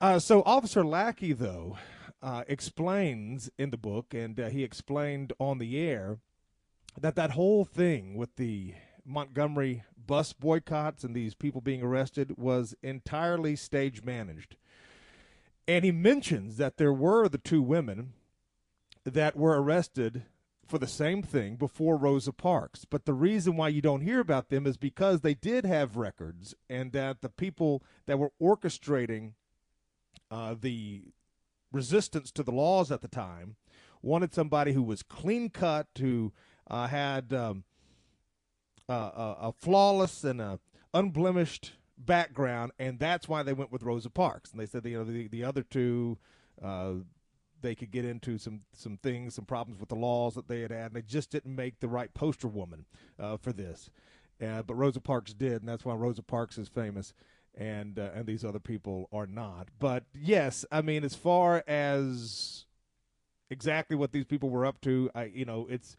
Uh, 0.00 0.18
so 0.18 0.42
Officer 0.46 0.82
Lackey, 0.82 1.34
though, 1.34 1.76
uh, 2.22 2.44
explains 2.48 3.50
in 3.58 3.68
the 3.68 3.76
book, 3.76 4.14
and 4.14 4.40
uh, 4.40 4.48
he 4.48 4.64
explained 4.64 5.34
on 5.38 5.58
the 5.58 5.78
air 5.78 6.20
that 6.98 7.16
that 7.16 7.32
whole 7.32 7.66
thing 7.66 8.16
with 8.16 8.36
the 8.36 8.76
Montgomery 9.04 9.82
bus 9.94 10.32
boycotts 10.32 11.04
and 11.04 11.14
these 11.14 11.34
people 11.34 11.60
being 11.60 11.82
arrested 11.82 12.38
was 12.38 12.74
entirely 12.82 13.56
stage 13.56 14.02
managed 14.02 14.56
and 15.66 15.84
he 15.84 15.92
mentions 15.92 16.56
that 16.56 16.76
there 16.76 16.92
were 16.92 17.28
the 17.28 17.38
two 17.38 17.62
women 17.62 18.12
that 19.04 19.36
were 19.36 19.60
arrested 19.60 20.24
for 20.66 20.78
the 20.78 20.86
same 20.86 21.22
thing 21.22 21.56
before 21.56 21.96
Rosa 21.96 22.32
Parks. 22.32 22.84
But 22.84 23.04
the 23.04 23.12
reason 23.12 23.56
why 23.56 23.68
you 23.68 23.82
don't 23.82 24.00
hear 24.00 24.20
about 24.20 24.48
them 24.48 24.66
is 24.66 24.76
because 24.76 25.20
they 25.20 25.34
did 25.34 25.64
have 25.64 25.96
records, 25.96 26.54
and 26.70 26.92
that 26.92 27.20
the 27.20 27.28
people 27.28 27.82
that 28.06 28.18
were 28.18 28.32
orchestrating 28.40 29.32
uh, 30.30 30.54
the 30.58 31.02
resistance 31.72 32.30
to 32.32 32.42
the 32.42 32.52
laws 32.52 32.90
at 32.90 33.00
the 33.00 33.08
time 33.08 33.56
wanted 34.02 34.32
somebody 34.32 34.72
who 34.72 34.82
was 34.82 35.02
clean 35.02 35.50
cut, 35.50 35.88
who 35.98 36.32
uh, 36.68 36.86
had 36.86 37.32
um, 37.32 37.64
a, 38.88 38.94
a 38.94 39.52
flawless 39.56 40.24
and 40.24 40.40
a 40.40 40.58
unblemished 40.94 41.72
background, 42.04 42.72
and 42.78 42.98
that's 42.98 43.28
why 43.28 43.42
they 43.42 43.52
went 43.52 43.72
with 43.72 43.82
Rosa 43.82 44.10
Parks. 44.10 44.50
And 44.50 44.60
they 44.60 44.66
said, 44.66 44.84
you 44.84 44.98
know, 44.98 45.04
the, 45.04 45.28
the 45.28 45.44
other 45.44 45.62
two, 45.62 46.18
uh, 46.62 46.94
they 47.60 47.74
could 47.74 47.90
get 47.90 48.04
into 48.04 48.38
some 48.38 48.62
some 48.72 48.96
things, 48.96 49.34
some 49.34 49.44
problems 49.44 49.80
with 49.80 49.88
the 49.88 49.94
laws 49.94 50.34
that 50.34 50.48
they 50.48 50.60
had 50.60 50.70
had, 50.70 50.86
and 50.86 50.94
they 50.94 51.02
just 51.02 51.30
didn't 51.30 51.54
make 51.54 51.80
the 51.80 51.88
right 51.88 52.12
poster 52.12 52.48
woman 52.48 52.84
uh, 53.18 53.36
for 53.36 53.52
this. 53.52 53.90
Uh, 54.42 54.62
but 54.62 54.74
Rosa 54.74 55.00
Parks 55.00 55.32
did, 55.32 55.62
and 55.62 55.68
that's 55.68 55.84
why 55.84 55.94
Rosa 55.94 56.22
Parks 56.22 56.58
is 56.58 56.68
famous, 56.68 57.14
and 57.54 57.98
uh, 57.98 58.10
and 58.14 58.26
these 58.26 58.44
other 58.44 58.58
people 58.58 59.08
are 59.12 59.26
not. 59.26 59.68
But 59.78 60.04
yes, 60.12 60.64
I 60.72 60.82
mean, 60.82 61.04
as 61.04 61.14
far 61.14 61.62
as 61.66 62.64
exactly 63.50 63.96
what 63.96 64.12
these 64.12 64.24
people 64.24 64.50
were 64.50 64.66
up 64.66 64.80
to, 64.82 65.10
I 65.14 65.24
you 65.26 65.44
know, 65.44 65.66
it's 65.70 65.96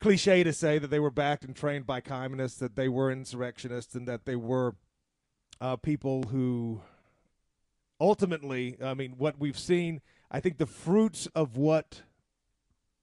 cliche 0.00 0.44
to 0.44 0.52
say 0.52 0.78
that 0.78 0.88
they 0.88 1.00
were 1.00 1.10
backed 1.10 1.44
and 1.44 1.54
trained 1.54 1.86
by 1.86 2.00
communists, 2.00 2.58
that 2.58 2.76
they 2.76 2.88
were 2.88 3.10
insurrectionists, 3.10 3.94
and 3.94 4.08
that 4.08 4.24
they 4.24 4.36
were 4.36 4.76
uh, 5.60 5.76
people 5.76 6.24
who 6.24 6.80
ultimately, 8.00 8.76
I 8.82 8.94
mean, 8.94 9.14
what 9.16 9.38
we've 9.38 9.58
seen, 9.58 10.00
I 10.30 10.40
think 10.40 10.58
the 10.58 10.66
fruits 10.66 11.26
of 11.34 11.56
what 11.56 12.02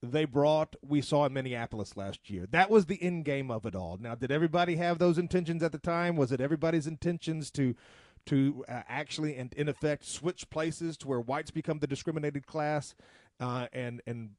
they 0.01 0.25
brought, 0.25 0.75
we 0.85 1.01
saw 1.01 1.25
in 1.25 1.33
Minneapolis 1.33 1.95
last 1.95 2.29
year. 2.29 2.45
That 2.51 2.69
was 2.69 2.85
the 2.85 3.01
end 3.01 3.25
game 3.25 3.49
of 3.49 3.65
it 3.65 3.75
all. 3.75 3.97
Now, 3.99 4.15
did 4.15 4.31
everybody 4.31 4.75
have 4.75 4.99
those 4.99 5.17
intentions 5.17 5.63
at 5.63 5.71
the 5.71 5.77
time? 5.77 6.15
Was 6.15 6.31
it 6.31 6.41
everybody's 6.41 6.87
intentions 6.87 7.49
to 7.51 7.75
to 8.25 8.63
uh, 8.69 8.81
actually 8.87 9.35
and 9.35 9.51
in 9.53 9.67
effect 9.67 10.05
switch 10.05 10.49
places 10.49 10.95
to 10.95 11.09
where 11.09 11.19
whites 11.19 11.51
become 11.51 11.79
the 11.79 11.87
discriminated 11.87 12.47
class 12.47 12.95
uh, 13.41 13.67
and 13.73 14.01
and 14.07 14.29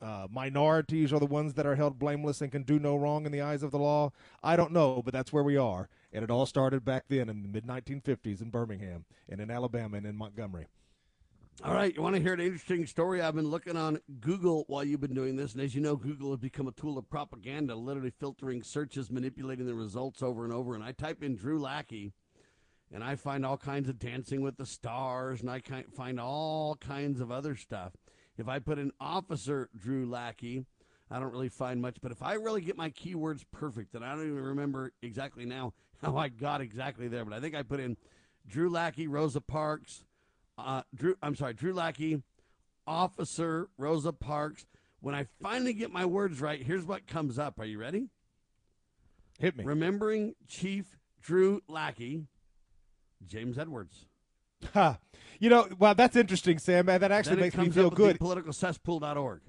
uh, 0.00 0.26
minorities 0.30 1.12
are 1.12 1.20
the 1.20 1.26
ones 1.26 1.52
that 1.54 1.66
are 1.66 1.76
held 1.76 1.98
blameless 1.98 2.40
and 2.40 2.50
can 2.50 2.62
do 2.62 2.78
no 2.78 2.96
wrong 2.96 3.26
in 3.26 3.32
the 3.32 3.42
eyes 3.42 3.62
of 3.62 3.70
the 3.70 3.78
law. 3.78 4.10
I 4.42 4.56
don't 4.56 4.72
know, 4.72 5.02
but 5.04 5.12
that's 5.12 5.32
where 5.32 5.42
we 5.42 5.58
are. 5.58 5.90
And 6.12 6.24
it 6.24 6.30
all 6.30 6.46
started 6.46 6.84
back 6.84 7.04
then 7.08 7.28
in 7.28 7.42
the 7.42 7.48
mid 7.48 7.66
1950s 7.66 8.42
in 8.42 8.50
Birmingham 8.50 9.04
and 9.28 9.40
in 9.40 9.50
Alabama 9.50 9.96
and 9.96 10.06
in 10.06 10.16
Montgomery. 10.16 10.66
All 11.62 11.74
right, 11.74 11.94
you 11.94 12.00
want 12.00 12.16
to 12.16 12.22
hear 12.22 12.32
an 12.32 12.40
interesting 12.40 12.86
story? 12.86 13.20
I've 13.20 13.34
been 13.34 13.50
looking 13.50 13.76
on 13.76 14.00
Google 14.20 14.64
while 14.68 14.82
you've 14.82 15.02
been 15.02 15.14
doing 15.14 15.36
this, 15.36 15.52
and 15.52 15.60
as 15.60 15.74
you 15.74 15.82
know, 15.82 15.94
Google 15.94 16.30
has 16.30 16.40
become 16.40 16.66
a 16.66 16.72
tool 16.72 16.96
of 16.96 17.10
propaganda, 17.10 17.74
literally 17.74 18.12
filtering 18.18 18.62
searches, 18.62 19.10
manipulating 19.10 19.66
the 19.66 19.74
results 19.74 20.22
over 20.22 20.44
and 20.44 20.54
over. 20.54 20.74
And 20.74 20.82
I 20.82 20.92
type 20.92 21.22
in 21.22 21.36
Drew 21.36 21.60
Lackey, 21.60 22.14
and 22.90 23.04
I 23.04 23.14
find 23.14 23.44
all 23.44 23.58
kinds 23.58 23.90
of 23.90 23.98
Dancing 23.98 24.40
with 24.40 24.56
the 24.56 24.64
Stars, 24.64 25.42
and 25.42 25.50
I 25.50 25.60
find 25.94 26.18
all 26.18 26.76
kinds 26.76 27.20
of 27.20 27.30
other 27.30 27.54
stuff. 27.54 27.92
If 28.38 28.48
I 28.48 28.58
put 28.58 28.78
in 28.78 28.90
Officer 28.98 29.68
Drew 29.76 30.08
Lackey, 30.08 30.64
I 31.10 31.20
don't 31.20 31.32
really 31.32 31.50
find 31.50 31.82
much. 31.82 31.98
But 32.00 32.10
if 32.10 32.22
I 32.22 32.34
really 32.34 32.62
get 32.62 32.78
my 32.78 32.88
keywords 32.88 33.44
perfect, 33.52 33.94
and 33.94 34.02
I 34.02 34.14
don't 34.14 34.24
even 34.24 34.42
remember 34.42 34.92
exactly 35.02 35.44
now 35.44 35.74
how 36.02 36.16
I 36.16 36.28
got 36.28 36.60
exactly 36.60 37.08
there, 37.08 37.24
but 37.24 37.34
I 37.34 37.40
think 37.40 37.54
I 37.54 37.62
put 37.62 37.80
in 37.80 37.96
Drew 38.46 38.70
Lackey, 38.70 39.06
Rosa 39.06 39.40
Parks, 39.40 40.04
uh, 40.58 40.82
Drew. 40.94 41.16
I'm 41.22 41.36
sorry, 41.36 41.54
Drew 41.54 41.72
Lackey, 41.72 42.22
Officer 42.86 43.68
Rosa 43.78 44.12
Parks. 44.12 44.66
When 45.00 45.14
I 45.14 45.26
finally 45.42 45.72
get 45.72 45.90
my 45.90 46.04
words 46.04 46.40
right, 46.40 46.62
here's 46.62 46.84
what 46.84 47.06
comes 47.06 47.38
up. 47.38 47.58
Are 47.58 47.64
you 47.64 47.78
ready? 47.78 48.08
Hit 49.38 49.56
me. 49.56 49.64
Remembering 49.64 50.34
Chief 50.46 50.98
Drew 51.22 51.62
Lackey, 51.68 52.26
James 53.26 53.58
Edwards. 53.58 54.06
Ha. 54.74 54.98
You 55.38 55.48
know, 55.48 55.68
well, 55.78 55.94
that's 55.94 56.16
interesting, 56.16 56.58
Sam. 56.58 56.86
That 56.86 57.10
actually 57.10 57.36
makes 57.36 57.56
me 57.56 57.70
feel 57.70 57.88
good. 57.88 58.18
Politicalcesspool.org. 58.18 59.40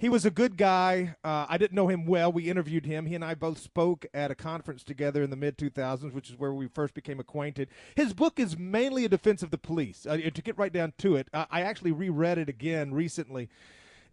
He 0.00 0.08
was 0.08 0.24
a 0.24 0.30
good 0.30 0.56
guy. 0.56 1.14
Uh, 1.22 1.44
I 1.46 1.58
didn't 1.58 1.74
know 1.74 1.88
him 1.88 2.06
well. 2.06 2.32
We 2.32 2.48
interviewed 2.48 2.86
him. 2.86 3.04
He 3.04 3.14
and 3.14 3.22
I 3.22 3.34
both 3.34 3.58
spoke 3.58 4.06
at 4.14 4.30
a 4.30 4.34
conference 4.34 4.82
together 4.82 5.22
in 5.22 5.28
the 5.28 5.36
mid 5.36 5.58
2000s, 5.58 6.14
which 6.14 6.30
is 6.30 6.38
where 6.38 6.54
we 6.54 6.68
first 6.68 6.94
became 6.94 7.20
acquainted. 7.20 7.68
His 7.94 8.14
book 8.14 8.40
is 8.40 8.56
mainly 8.58 9.04
a 9.04 9.10
defense 9.10 9.42
of 9.42 9.50
the 9.50 9.58
police. 9.58 10.06
Uh, 10.06 10.16
to 10.16 10.42
get 10.42 10.56
right 10.56 10.72
down 10.72 10.94
to 10.98 11.16
it, 11.16 11.28
I 11.34 11.60
actually 11.60 11.92
reread 11.92 12.38
it 12.38 12.48
again 12.48 12.94
recently. 12.94 13.50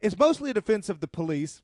It's 0.01 0.19
mostly 0.19 0.49
a 0.49 0.53
defense 0.53 0.89
of 0.89 0.99
the 0.99 1.07
police. 1.07 1.61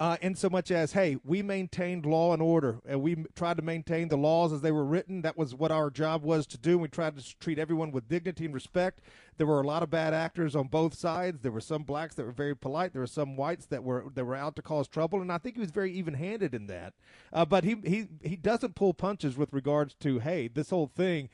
Uh, 0.00 0.16
in 0.20 0.34
so 0.34 0.50
much 0.50 0.72
as, 0.72 0.92
hey, 0.92 1.16
we 1.22 1.40
maintained 1.40 2.04
law 2.04 2.32
and 2.32 2.42
order, 2.42 2.80
and 2.84 3.00
we 3.00 3.24
tried 3.36 3.56
to 3.56 3.62
maintain 3.62 4.08
the 4.08 4.16
laws 4.16 4.52
as 4.52 4.60
they 4.60 4.72
were 4.72 4.84
written. 4.84 5.22
That 5.22 5.38
was 5.38 5.54
what 5.54 5.70
our 5.70 5.88
job 5.88 6.24
was 6.24 6.48
to 6.48 6.58
do. 6.58 6.78
We 6.78 6.88
tried 6.88 7.16
to 7.16 7.38
treat 7.38 7.60
everyone 7.60 7.92
with 7.92 8.08
dignity 8.08 8.44
and 8.44 8.52
respect. 8.52 9.02
There 9.36 9.46
were 9.46 9.60
a 9.60 9.66
lot 9.66 9.84
of 9.84 9.90
bad 9.90 10.12
actors 10.12 10.56
on 10.56 10.66
both 10.66 10.94
sides. 10.94 11.42
There 11.42 11.52
were 11.52 11.60
some 11.60 11.84
blacks 11.84 12.16
that 12.16 12.26
were 12.26 12.32
very 12.32 12.56
polite. 12.56 12.92
There 12.92 13.02
were 13.02 13.06
some 13.06 13.36
whites 13.36 13.66
that 13.66 13.84
were 13.84 14.06
that 14.14 14.24
were 14.24 14.34
out 14.34 14.56
to 14.56 14.62
cause 14.62 14.88
trouble, 14.88 15.20
and 15.20 15.30
I 15.30 15.38
think 15.38 15.54
he 15.54 15.60
was 15.60 15.70
very 15.70 15.92
even-handed 15.92 16.56
in 16.56 16.66
that. 16.66 16.94
Uh, 17.32 17.44
but 17.44 17.62
he 17.62 17.76
he 17.84 18.08
he 18.22 18.34
doesn't 18.34 18.74
pull 18.74 18.94
punches 18.94 19.36
with 19.36 19.52
regards 19.52 19.94
to, 20.00 20.18
hey, 20.18 20.48
this 20.48 20.70
whole 20.70 20.90
thing 20.92 21.28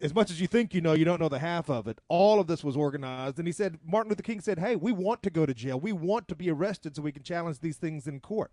as 0.00 0.14
much 0.14 0.30
as 0.30 0.40
you 0.40 0.46
think 0.46 0.74
you 0.74 0.80
know, 0.80 0.92
you 0.92 1.04
don't 1.04 1.20
know 1.20 1.28
the 1.28 1.38
half 1.38 1.68
of 1.70 1.86
it. 1.86 2.00
All 2.08 2.40
of 2.40 2.46
this 2.46 2.62
was 2.62 2.76
organized. 2.76 3.38
And 3.38 3.48
he 3.48 3.52
said, 3.52 3.78
Martin 3.86 4.10
Luther 4.10 4.22
King 4.22 4.40
said, 4.40 4.58
hey, 4.58 4.76
we 4.76 4.92
want 4.92 5.22
to 5.22 5.30
go 5.30 5.46
to 5.46 5.54
jail. 5.54 5.78
We 5.80 5.92
want 5.92 6.28
to 6.28 6.34
be 6.34 6.50
arrested 6.50 6.96
so 6.96 7.02
we 7.02 7.12
can 7.12 7.22
challenge 7.22 7.60
these 7.60 7.76
things 7.76 8.06
in 8.06 8.20
court. 8.20 8.50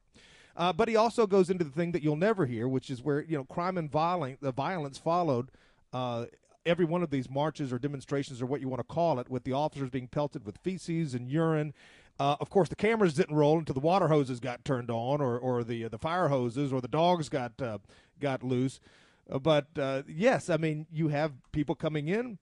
Uh, 0.56 0.74
but 0.74 0.88
he 0.88 0.96
also 0.96 1.26
goes 1.26 1.50
into 1.50 1.64
the 1.64 1.72
thing 1.72 1.92
that 1.94 2.04
you'll 2.04 2.16
never 2.16 2.46
hear, 2.46 2.68
which 2.68 2.90
is 2.90 3.02
where, 3.02 3.22
you 3.22 3.38
know, 3.38 3.46
crime 3.46 3.78
and 3.78 3.90
violence, 3.90 4.38
the 4.42 4.52
violence 4.52 4.98
followed 4.98 5.50
uh, 5.94 6.26
every 6.66 6.86
one 6.86 7.02
of 7.02 7.10
these 7.10 7.30
marches 7.30 7.72
or 7.72 7.80
demonstrations 7.80 8.42
or 8.42 8.46
what 8.46 8.62
you 8.62 8.68
want 8.68 8.80
to 8.80 8.94
call 8.94 9.20
it, 9.20 9.30
with 9.30 9.44
the 9.44 9.54
officers 9.54 9.90
being 9.90 10.08
pelted 10.08 10.46
with 10.46 10.58
feces 10.58 11.14
and 11.14 11.30
urine. 11.30 11.74
Uh, 12.20 12.36
of 12.40 12.50
course, 12.50 12.70
the 12.70 12.76
cameras 12.76 13.14
didn't 13.14 13.36
roll 13.36 13.58
until 13.58 13.74
the 13.74 13.80
water 13.80 14.10
hoses 14.10 14.40
got 14.40 14.64
turned 14.64 14.92
on, 14.92 15.22
or, 15.22 15.40
or 15.40 15.64
the 15.64 15.88
the 15.88 15.98
fire 15.98 16.28
hoses, 16.28 16.72
or 16.72 16.80
the 16.80 16.88
dogs 16.88 17.30
got 17.30 17.60
uh, 17.62 17.80
got 18.20 18.44
loose. 18.44 18.80
Uh, 19.30 19.40
but 19.40 19.68
uh, 19.78 20.04
yes, 20.08 20.50
I 20.50 20.58
mean, 20.58 20.88
you 20.92 21.10
have 21.10 21.34
people 21.52 21.76
coming 21.76 22.08
in, 22.08 22.38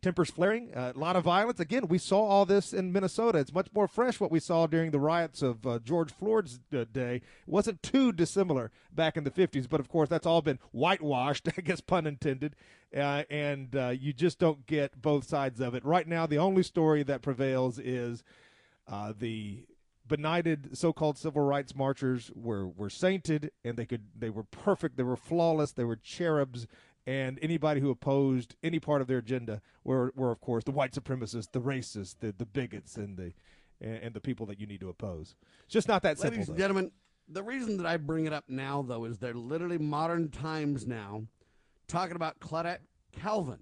tempers 0.00 0.30
flaring, 0.30 0.72
uh, 0.74 0.92
a 0.94 0.98
lot 0.98 1.16
of 1.16 1.24
violence. 1.24 1.60
Again, 1.60 1.88
we 1.88 1.98
saw 1.98 2.20
all 2.20 2.46
this 2.46 2.72
in 2.72 2.92
Minnesota. 2.92 3.38
It's 3.38 3.52
much 3.52 3.68
more 3.74 3.88
fresh 3.88 4.20
what 4.20 4.30
we 4.30 4.40
saw 4.40 4.66
during 4.66 4.90
the 4.90 5.00
riots 5.00 5.42
of 5.42 5.66
uh, 5.66 5.78
George 5.80 6.12
Floyd's 6.12 6.60
uh, 6.72 6.84
day. 6.92 7.16
It 7.16 7.22
wasn't 7.46 7.82
too 7.82 8.12
dissimilar 8.12 8.70
back 8.92 9.16
in 9.16 9.24
the 9.24 9.30
50s, 9.30 9.68
but 9.68 9.80
of 9.80 9.88
course, 9.88 10.08
that's 10.08 10.26
all 10.26 10.42
been 10.42 10.58
whitewashed, 10.72 11.48
I 11.56 11.60
guess, 11.60 11.80
pun 11.80 12.06
intended. 12.06 12.54
Uh, 12.96 13.24
and 13.28 13.74
uh, 13.76 13.88
you 13.88 14.12
just 14.12 14.38
don't 14.38 14.66
get 14.66 15.00
both 15.02 15.28
sides 15.28 15.60
of 15.60 15.74
it. 15.74 15.84
Right 15.84 16.08
now, 16.08 16.26
the 16.26 16.38
only 16.38 16.62
story 16.62 17.02
that 17.02 17.22
prevails 17.22 17.78
is 17.78 18.22
the 19.18 19.64
benighted 20.08 20.76
so-called 20.76 21.18
civil 21.18 21.42
rights 21.42 21.74
marchers 21.74 22.30
were 22.34 22.66
were 22.66 22.90
sainted 22.90 23.50
and 23.64 23.76
they 23.76 23.86
could 23.86 24.04
they 24.16 24.30
were 24.30 24.42
perfect 24.44 24.96
they 24.96 25.02
were 25.02 25.16
flawless 25.16 25.72
they 25.72 25.84
were 25.84 25.96
cherubs 25.96 26.66
and 27.06 27.38
anybody 27.42 27.80
who 27.80 27.90
opposed 27.90 28.56
any 28.62 28.80
part 28.80 29.00
of 29.00 29.06
their 29.06 29.18
agenda 29.18 29.60
were 29.84 30.12
were 30.16 30.30
of 30.30 30.40
course 30.40 30.64
the 30.64 30.70
white 30.70 30.92
supremacists 30.92 31.52
the 31.52 31.60
racists 31.60 32.16
the 32.20 32.32
the 32.36 32.46
bigots 32.46 32.96
and 32.96 33.16
the 33.16 33.32
and, 33.80 33.96
and 34.02 34.14
the 34.14 34.20
people 34.20 34.46
that 34.46 34.58
you 34.58 34.66
need 34.66 34.80
to 34.80 34.88
oppose 34.88 35.36
it's 35.64 35.74
just 35.74 35.88
not 35.88 36.02
that 36.02 36.18
simple 36.18 36.36
Ladies 36.36 36.48
and 36.48 36.58
gentlemen, 36.58 36.90
the 37.28 37.42
reason 37.42 37.76
that 37.76 37.86
I 37.86 37.96
bring 37.98 38.26
it 38.26 38.32
up 38.32 38.44
now, 38.48 38.82
though, 38.82 39.04
is 39.04 39.18
they're 39.18 39.34
literally 39.34 39.78
modern 39.78 40.30
times 40.30 40.86
now 40.86 41.24
talking 41.86 42.16
about 42.16 42.40
Claudette 42.40 42.78
Calvin 43.12 43.60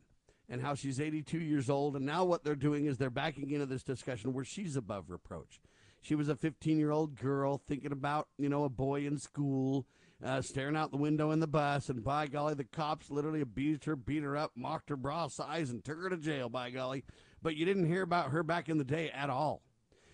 and 0.48 0.61
how 0.61 0.74
she's 0.74 1.00
82 1.00 1.38
years 1.38 1.68
old. 1.68 1.96
And 1.96 2.06
now 2.06 2.24
what 2.24 2.44
they're 2.44 2.54
doing 2.54 2.87
is 2.87 2.96
they're 2.96 3.11
backing 3.11 3.50
into 3.50 3.66
this 3.66 3.82
discussion 3.82 4.32
where 4.32 4.44
she's 4.44 4.76
above 4.76 5.11
reproach. 5.11 5.61
She 6.07 6.14
was 6.14 6.29
a 6.29 6.37
15 6.37 6.79
year 6.79 6.92
old 6.92 7.16
girl 7.16 7.61
thinking 7.66 7.90
about, 7.90 8.29
you 8.38 8.49
know, 8.49 8.62
a 8.62 8.69
boy 8.69 9.07
in 9.07 9.19
school, 9.19 9.87
uh, 10.25 10.40
staring 10.40 10.77
out 10.77 10.92
the 10.92 10.97
window 10.97 11.33
in 11.33 11.40
the 11.40 11.49
bus. 11.49 11.88
And 11.88 12.05
by 12.05 12.29
golly, 12.29 12.55
the 12.55 12.62
cops 12.62 13.11
literally 13.11 13.40
abused 13.40 13.87
her, 13.87 13.97
beat 13.97 14.23
her 14.23 14.37
up, 14.37 14.53
mocked 14.55 14.88
her 14.90 14.97
bra 14.97 15.27
size, 15.27 15.71
and 15.71 15.85
took 15.85 15.99
her 15.99 16.09
to 16.09 16.16
jail, 16.16 16.49
by 16.49 16.71
golly. 16.71 17.03
But 17.42 17.57
you 17.57 17.64
didn't 17.64 17.88
hear 17.88 18.03
about 18.03 18.31
her 18.31 18.45
back 18.45 18.69
in 18.69 18.79
the 18.79 18.85
day 18.85 19.11
at 19.11 19.31
all. 19.31 19.62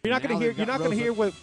You're 0.05 0.15
not 0.15 0.23
going 0.23 0.39
to 0.39 0.43
hear. 0.43 0.53
You're 0.53 0.65
not 0.65 0.79
going 0.79 0.93
to 0.93 0.97
hear 0.97 1.13
what 1.13 1.35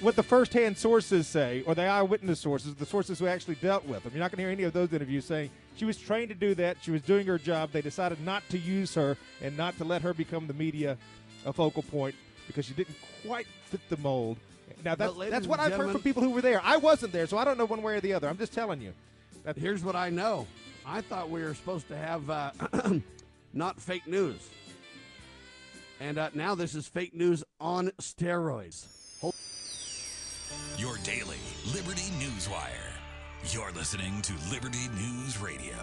what 0.00 0.16
the 0.16 0.22
first-hand 0.22 0.76
sources 0.76 1.26
say, 1.26 1.64
or 1.66 1.74
the 1.74 1.86
eyewitness 1.86 2.40
sources, 2.40 2.74
the 2.74 2.86
sources 2.86 3.18
who 3.18 3.26
actually 3.26 3.54
dealt 3.54 3.86
with 3.86 4.02
them. 4.02 4.12
You're 4.12 4.20
not 4.20 4.30
going 4.30 4.36
to 4.36 4.42
hear 4.42 4.50
any 4.50 4.64
of 4.64 4.74
those 4.74 4.92
interviews 4.92 5.24
saying 5.24 5.48
she 5.76 5.86
was 5.86 5.96
trained 5.96 6.28
to 6.28 6.34
do 6.34 6.54
that. 6.56 6.76
She 6.82 6.90
was 6.90 7.00
doing 7.00 7.26
her 7.26 7.38
job. 7.38 7.70
They 7.72 7.80
decided 7.80 8.20
not 8.20 8.42
to 8.50 8.58
use 8.58 8.94
her 8.94 9.16
and 9.40 9.56
not 9.56 9.78
to 9.78 9.84
let 9.84 10.02
her 10.02 10.12
become 10.12 10.46
the 10.46 10.54
media 10.54 10.98
a 11.44 11.52
focal 11.52 11.82
point 11.82 12.14
because 12.52 12.66
she 12.66 12.74
didn't 12.74 12.96
quite 13.26 13.46
fit 13.64 13.80
the 13.88 13.96
mold. 13.96 14.36
Now 14.84 14.94
that's 14.94 15.14
ladies 15.16 15.32
that's 15.32 15.46
what 15.46 15.60
I've 15.60 15.72
heard 15.72 15.92
from 15.92 16.02
people 16.02 16.22
who 16.22 16.30
were 16.30 16.42
there. 16.42 16.60
I 16.62 16.76
wasn't 16.76 17.12
there, 17.12 17.26
so 17.26 17.38
I 17.38 17.44
don't 17.44 17.58
know 17.58 17.64
one 17.64 17.82
way 17.82 17.96
or 17.96 18.00
the 18.00 18.12
other. 18.12 18.28
I'm 18.28 18.38
just 18.38 18.52
telling 18.52 18.80
you. 18.80 18.92
That, 19.44 19.56
Here's 19.56 19.82
what 19.82 19.96
I 19.96 20.10
know. 20.10 20.46
I 20.86 21.00
thought 21.00 21.30
we 21.30 21.42
were 21.42 21.54
supposed 21.54 21.88
to 21.88 21.96
have 21.96 22.28
uh, 22.30 22.50
not 23.52 23.80
fake 23.80 24.06
news. 24.06 24.48
And 26.00 26.18
uh, 26.18 26.30
now 26.34 26.54
this 26.54 26.74
is 26.74 26.88
fake 26.88 27.14
news 27.14 27.44
on 27.60 27.90
steroids. 28.00 28.86
Hold- 29.20 29.34
Your 30.76 30.96
daily 31.04 31.38
Liberty 31.72 32.10
News 32.18 32.48
Wire. 32.48 32.92
You're 33.50 33.72
listening 33.72 34.22
to 34.22 34.32
Liberty 34.50 34.88
News 34.96 35.40
Radio. 35.40 35.76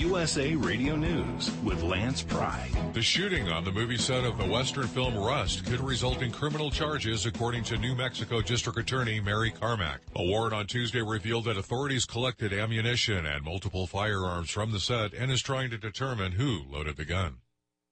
USA 0.00 0.54
Radio 0.54 0.96
News 0.96 1.50
with 1.62 1.82
Lance 1.82 2.22
Pry. 2.22 2.70
The 2.94 3.02
shooting 3.02 3.50
on 3.50 3.64
the 3.64 3.70
movie 3.70 3.98
set 3.98 4.24
of 4.24 4.38
the 4.38 4.46
Western 4.46 4.86
film 4.86 5.14
Rust 5.14 5.66
could 5.66 5.80
result 5.80 6.22
in 6.22 6.32
criminal 6.32 6.70
charges, 6.70 7.26
according 7.26 7.64
to 7.64 7.76
New 7.76 7.94
Mexico 7.94 8.40
District 8.40 8.78
Attorney 8.78 9.20
Mary 9.20 9.50
Carmack. 9.50 10.00
A 10.16 10.24
warrant 10.24 10.54
on 10.54 10.66
Tuesday 10.66 11.02
revealed 11.02 11.44
that 11.44 11.58
authorities 11.58 12.06
collected 12.06 12.50
ammunition 12.50 13.26
and 13.26 13.44
multiple 13.44 13.86
firearms 13.86 14.50
from 14.50 14.72
the 14.72 14.80
set 14.80 15.12
and 15.12 15.30
is 15.30 15.42
trying 15.42 15.68
to 15.68 15.76
determine 15.76 16.32
who 16.32 16.62
loaded 16.70 16.96
the 16.96 17.04
gun. 17.04 17.36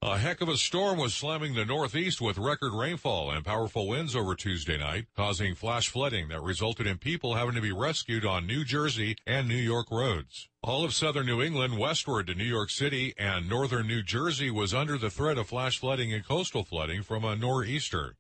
A 0.00 0.16
heck 0.16 0.40
of 0.40 0.48
a 0.48 0.56
storm 0.56 0.96
was 0.96 1.12
slamming 1.12 1.54
the 1.54 1.64
Northeast 1.64 2.20
with 2.20 2.38
record 2.38 2.72
rainfall 2.72 3.32
and 3.32 3.44
powerful 3.44 3.88
winds 3.88 4.14
over 4.14 4.36
Tuesday 4.36 4.78
night, 4.78 5.06
causing 5.16 5.56
flash 5.56 5.88
flooding 5.88 6.28
that 6.28 6.40
resulted 6.40 6.86
in 6.86 6.98
people 6.98 7.34
having 7.34 7.56
to 7.56 7.60
be 7.60 7.72
rescued 7.72 8.24
on 8.24 8.46
New 8.46 8.64
Jersey 8.64 9.16
and 9.26 9.48
New 9.48 9.56
York 9.56 9.90
roads. 9.90 10.48
All 10.62 10.84
of 10.84 10.94
southern 10.94 11.26
New 11.26 11.42
England 11.42 11.78
westward 11.78 12.28
to 12.28 12.36
New 12.36 12.44
York 12.44 12.70
City 12.70 13.12
and 13.18 13.48
northern 13.48 13.88
New 13.88 14.04
Jersey 14.04 14.52
was 14.52 14.72
under 14.72 14.98
the 14.98 15.10
threat 15.10 15.36
of 15.36 15.48
flash 15.48 15.80
flooding 15.80 16.12
and 16.12 16.24
coastal 16.24 16.62
flooding 16.62 17.02
from 17.02 17.24
a 17.24 17.34
nor'easter. 17.34 18.14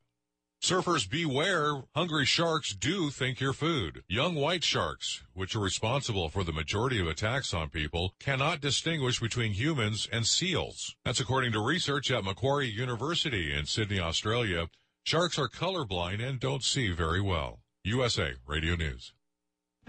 Surfers 0.60 1.08
beware, 1.08 1.84
hungry 1.94 2.26
sharks 2.26 2.74
do 2.74 3.10
think 3.10 3.40
you're 3.40 3.52
food. 3.52 4.02
Young 4.08 4.34
white 4.34 4.64
sharks, 4.64 5.22
which 5.32 5.54
are 5.54 5.60
responsible 5.60 6.28
for 6.28 6.42
the 6.42 6.52
majority 6.52 7.00
of 7.00 7.06
attacks 7.06 7.54
on 7.54 7.70
people, 7.70 8.12
cannot 8.18 8.60
distinguish 8.60 9.20
between 9.20 9.52
humans 9.52 10.08
and 10.10 10.26
seals. 10.26 10.96
That's 11.04 11.20
according 11.20 11.52
to 11.52 11.64
research 11.64 12.10
at 12.10 12.24
Macquarie 12.24 12.68
University 12.68 13.54
in 13.54 13.66
Sydney, 13.66 14.00
Australia. 14.00 14.68
Sharks 15.04 15.38
are 15.38 15.48
colorblind 15.48 16.20
and 16.20 16.40
don't 16.40 16.64
see 16.64 16.90
very 16.90 17.20
well. 17.20 17.60
USA 17.84 18.32
Radio 18.44 18.74
News. 18.74 19.12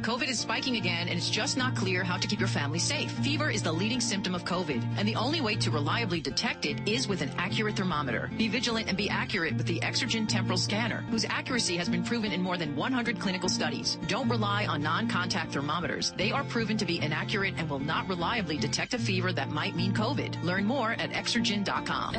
COVID 0.02 0.30
is 0.30 0.40
spiking 0.40 0.78
again, 0.78 1.10
and 1.10 1.18
it's 1.18 1.30
just 1.30 1.58
not 1.58 1.76
clear 1.76 2.06
how 2.06 2.16
to 2.16 2.26
keep 2.26 2.40
your 2.40 2.48
family 2.48 2.80
safe. 2.80 3.12
Fever 3.12 3.50
is 3.50 3.62
the 3.62 3.72
leading 3.72 4.00
symptom 4.00 4.34
of 4.34 4.46
COVID, 4.46 4.82
and 4.98 5.06
the 5.06 5.16
only 5.16 5.42
way 5.42 5.58
to 5.58 5.70
reliably 5.72 6.22
detect 6.22 6.66
it 6.66 6.88
is 6.88 7.10
with 7.10 7.22
an 7.22 7.30
accurate 7.38 7.76
thermometer. 7.76 8.32
Be 8.38 8.48
vigilant 8.48 8.88
and 8.88 8.98
be 8.98 9.10
accurate 9.10 9.58
with 9.58 9.68
the 9.68 9.82
Exergen 9.82 10.26
Temporal 10.26 10.58
Scanner, 10.58 11.02
whose 11.10 11.26
accuracy 11.26 11.76
has 11.76 11.90
been 11.90 12.02
proven 12.04 12.32
in 12.32 12.42
more 12.42 12.56
than 12.56 12.78
100 12.78 13.20
clinical 13.20 13.50
studies. 13.50 13.98
Don't 14.08 14.30
rely 14.30 14.66
on 14.68 14.82
non-contact 14.82 15.52
thermometers. 15.52 16.14
They 16.16 16.32
are 16.32 16.46
proven 16.46 16.78
to 16.78 16.86
be 16.86 17.02
inaccurate 17.02 17.56
and 17.58 17.70
will 17.70 17.80
not 17.80 18.08
reliably 18.08 18.58
detect 18.58 18.94
a 18.94 19.00
fever 19.00 19.34
that 19.34 19.50
might 19.50 19.76
mean 19.76 19.92
COVID. 19.94 20.42
Learn 20.44 20.64
more 20.64 20.94
at 20.94 21.12
Exergen.com. 21.12 22.14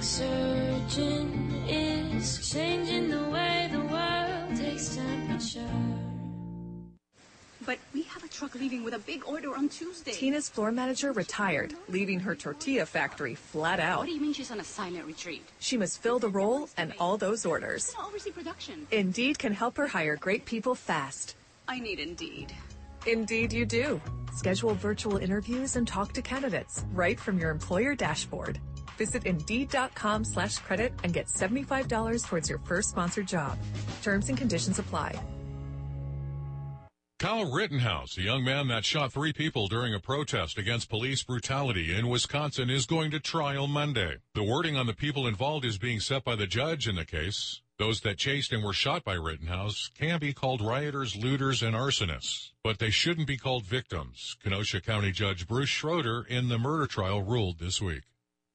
Exergen 0.00 1.50
is 1.68 2.50
changing 2.50 3.10
the 3.10 3.24
way 3.24 3.68
the 3.70 3.80
world 3.80 4.56
takes 4.56 4.96
temperature. 4.96 5.99
But 7.66 7.78
we 7.92 8.02
have 8.04 8.24
a 8.24 8.28
truck 8.28 8.54
leaving 8.54 8.84
with 8.84 8.94
a 8.94 8.98
big 8.98 9.22
order 9.26 9.54
on 9.54 9.68
Tuesday. 9.68 10.12
Tina's 10.12 10.48
floor 10.48 10.72
manager 10.72 11.12
retired, 11.12 11.74
leaving 11.88 12.20
her 12.20 12.34
tortilla 12.34 12.86
factory 12.86 13.34
flat 13.34 13.80
out. 13.80 13.98
What 13.98 14.06
do 14.06 14.12
you 14.12 14.20
mean 14.20 14.32
she's 14.32 14.50
on 14.50 14.60
a 14.60 14.64
silent 14.64 15.04
retreat? 15.04 15.44
She 15.58 15.76
must 15.76 16.02
fill 16.02 16.18
the 16.18 16.28
role 16.28 16.68
and 16.76 16.94
all 16.98 17.16
those 17.18 17.44
orders. 17.44 17.94
oversee 18.06 18.30
production. 18.30 18.86
Indeed 18.90 19.38
can 19.38 19.52
help 19.52 19.76
her 19.76 19.86
hire 19.86 20.16
great 20.16 20.44
people 20.44 20.74
fast. 20.74 21.34
I 21.68 21.80
need 21.80 22.00
Indeed. 22.00 22.54
Indeed 23.06 23.52
you 23.52 23.66
do. 23.66 24.00
Schedule 24.34 24.74
virtual 24.74 25.16
interviews 25.16 25.76
and 25.76 25.86
talk 25.86 26.12
to 26.14 26.22
candidates 26.22 26.84
right 26.92 27.18
from 27.18 27.38
your 27.38 27.50
employer 27.50 27.94
dashboard. 27.94 28.58
Visit 28.96 29.24
Indeed.com 29.24 30.24
slash 30.24 30.58
credit 30.58 30.92
and 31.04 31.12
get 31.12 31.26
$75 31.26 32.24
towards 32.26 32.48
your 32.48 32.58
first 32.60 32.90
sponsored 32.90 33.26
job. 33.26 33.58
Terms 34.02 34.28
and 34.28 34.36
conditions 34.36 34.78
apply. 34.78 35.18
Kyle 37.20 37.52
Rittenhouse, 37.52 38.16
a 38.16 38.22
young 38.22 38.44
man 38.44 38.68
that 38.68 38.86
shot 38.86 39.12
three 39.12 39.34
people 39.34 39.68
during 39.68 39.92
a 39.92 40.00
protest 40.00 40.56
against 40.56 40.88
police 40.88 41.22
brutality 41.22 41.94
in 41.94 42.08
Wisconsin, 42.08 42.70
is 42.70 42.86
going 42.86 43.10
to 43.10 43.20
trial 43.20 43.66
Monday. 43.66 44.16
The 44.34 44.42
wording 44.42 44.74
on 44.74 44.86
the 44.86 44.94
people 44.94 45.26
involved 45.26 45.66
is 45.66 45.76
being 45.76 46.00
set 46.00 46.24
by 46.24 46.34
the 46.34 46.46
judge 46.46 46.88
in 46.88 46.94
the 46.96 47.04
case. 47.04 47.60
Those 47.78 48.00
that 48.00 48.16
chased 48.16 48.54
and 48.54 48.64
were 48.64 48.72
shot 48.72 49.04
by 49.04 49.16
Rittenhouse 49.16 49.90
can 49.94 50.18
be 50.18 50.32
called 50.32 50.62
rioters, 50.62 51.14
looters, 51.14 51.62
and 51.62 51.76
arsonists, 51.76 52.52
but 52.64 52.78
they 52.78 52.88
shouldn't 52.88 53.28
be 53.28 53.36
called 53.36 53.66
victims, 53.66 54.38
Kenosha 54.42 54.80
County 54.80 55.12
Judge 55.12 55.46
Bruce 55.46 55.68
Schroeder 55.68 56.24
in 56.26 56.48
the 56.48 56.56
murder 56.56 56.86
trial 56.86 57.22
ruled 57.22 57.58
this 57.58 57.82
week. 57.82 58.04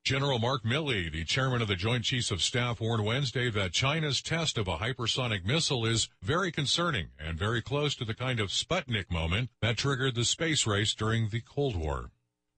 General 0.06 0.38
Mark 0.38 0.64
Milley, 0.64 1.12
the 1.12 1.24
chairman 1.24 1.64
of 1.64 1.68
the 1.68 1.76
Joint 1.76 2.04
Chiefs 2.04 2.30
of 2.30 2.44
Staff, 2.44 2.80
warned 2.80 3.04
Wednesday 3.04 3.50
that 3.50 3.74
China's 3.74 4.22
test 4.22 4.56
of 4.56 4.68
a 4.68 4.78
hypersonic 4.78 5.44
missile 5.44 5.84
is 5.84 6.10
very 6.22 6.52
concerning 6.52 7.08
and 7.18 7.40
very 7.40 7.60
close 7.60 7.96
to 7.96 8.06
the 8.06 8.14
kind 8.14 8.40
of 8.40 8.50
Sputnik 8.50 9.10
moment 9.10 9.50
that 9.64 9.78
triggered 9.78 10.14
the 10.14 10.24
space 10.24 10.68
race 10.68 10.94
during 10.94 11.30
the 11.30 11.42
Cold 11.42 11.76
War. 11.76 12.12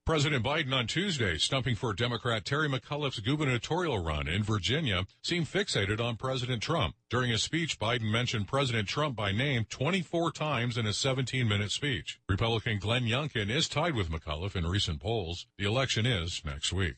President 0.04 0.44
Biden 0.44 0.74
on 0.74 0.86
Tuesday, 0.86 1.38
stumping 1.38 1.74
for 1.74 1.94
Democrat 1.94 2.44
Terry 2.44 2.68
McAuliffe's 2.68 3.20
gubernatorial 3.20 3.98
run 3.98 4.28
in 4.28 4.42
Virginia, 4.42 5.06
seemed 5.22 5.46
fixated 5.46 6.02
on 6.02 6.16
President 6.16 6.62
Trump. 6.62 6.96
During 7.08 7.32
a 7.32 7.38
speech, 7.38 7.78
Biden 7.78 8.12
mentioned 8.12 8.46
President 8.46 8.88
Trump 8.88 9.16
by 9.16 9.32
name 9.32 9.64
24 9.70 10.32
times 10.32 10.76
in 10.76 10.84
a 10.84 10.90
17-minute 10.90 11.70
speech. 11.70 12.20
Republican 12.28 12.78
Glenn 12.78 13.04
Youngkin 13.04 13.48
is 13.48 13.70
tied 13.70 13.94
with 13.94 14.10
McAuliffe 14.10 14.54
in 14.54 14.66
recent 14.66 15.00
polls. 15.00 15.46
The 15.56 15.64
election 15.64 16.04
is 16.04 16.42
next 16.44 16.74
week. 16.74 16.96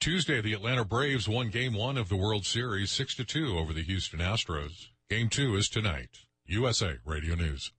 Tuesday, 0.00 0.40
the 0.40 0.52
Atlanta 0.52 0.84
Braves 0.84 1.28
won 1.28 1.48
Game 1.48 1.72
1 1.72 1.96
of 1.96 2.08
the 2.08 2.16
World 2.16 2.46
Series 2.46 2.90
6-2 2.90 3.58
over 3.58 3.72
the 3.72 3.82
Houston 3.82 4.20
Astros. 4.20 4.88
Game 5.08 5.28
2 5.28 5.56
is 5.56 5.68
tonight. 5.68 6.10
USA 6.44 6.96
Radio 7.04 7.34
News. 7.34 7.72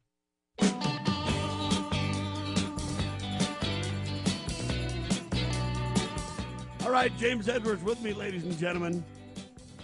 All 6.84 6.91
right, 6.91 7.12
James 7.17 7.47
Edwards 7.47 7.84
with 7.84 8.01
me, 8.01 8.13
ladies 8.13 8.43
and 8.43 8.58
gentlemen. 8.58 9.06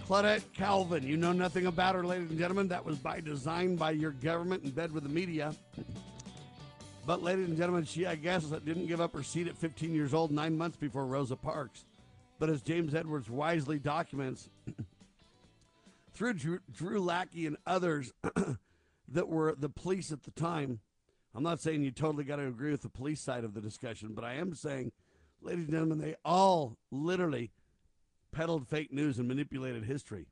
Claudette 0.06 0.42
Calvin, 0.54 1.02
you 1.04 1.16
know 1.16 1.32
nothing 1.32 1.66
about 1.66 1.94
her, 1.94 2.04
ladies 2.04 2.28
and 2.28 2.38
gentlemen. 2.38 2.68
That 2.68 2.84
was 2.84 2.98
by 2.98 3.20
design 3.20 3.76
by 3.76 3.92
your 3.92 4.10
government 4.10 4.64
in 4.64 4.70
bed 4.70 4.92
with 4.92 5.04
the 5.04 5.08
media. 5.08 5.54
But, 7.06 7.22
ladies 7.22 7.48
and 7.48 7.56
gentlemen, 7.56 7.84
she, 7.84 8.06
I 8.06 8.16
guess, 8.16 8.44
didn't 8.44 8.86
give 8.86 9.00
up 9.00 9.14
her 9.14 9.22
seat 9.22 9.46
at 9.46 9.56
15 9.56 9.94
years 9.94 10.12
old, 10.12 10.30
nine 10.30 10.58
months 10.58 10.76
before 10.76 11.06
Rosa 11.06 11.36
Parks. 11.36 11.84
But 12.38 12.50
as 12.50 12.62
James 12.62 12.94
Edwards 12.94 13.30
wisely 13.30 13.78
documents, 13.78 14.48
through 16.12 16.34
Drew, 16.34 16.58
Drew 16.72 17.00
Lackey 17.00 17.46
and 17.46 17.56
others 17.66 18.12
that 19.08 19.28
were 19.28 19.54
the 19.58 19.68
police 19.68 20.12
at 20.12 20.22
the 20.22 20.30
time, 20.30 20.80
I'm 21.34 21.42
not 21.42 21.60
saying 21.60 21.82
you 21.82 21.90
totally 21.90 22.24
got 22.24 22.36
to 22.36 22.46
agree 22.46 22.70
with 22.70 22.82
the 22.82 22.88
police 22.88 23.20
side 23.20 23.44
of 23.44 23.54
the 23.54 23.60
discussion, 23.60 24.12
but 24.14 24.24
I 24.24 24.34
am 24.34 24.54
saying, 24.54 24.92
ladies 25.42 25.64
and 25.64 25.72
gentlemen, 25.72 25.98
they 25.98 26.14
all 26.24 26.76
literally 26.90 27.50
peddled 28.32 28.68
fake 28.68 28.92
news 28.92 29.18
and 29.18 29.28
manipulated 29.28 29.84
history. 29.84 30.26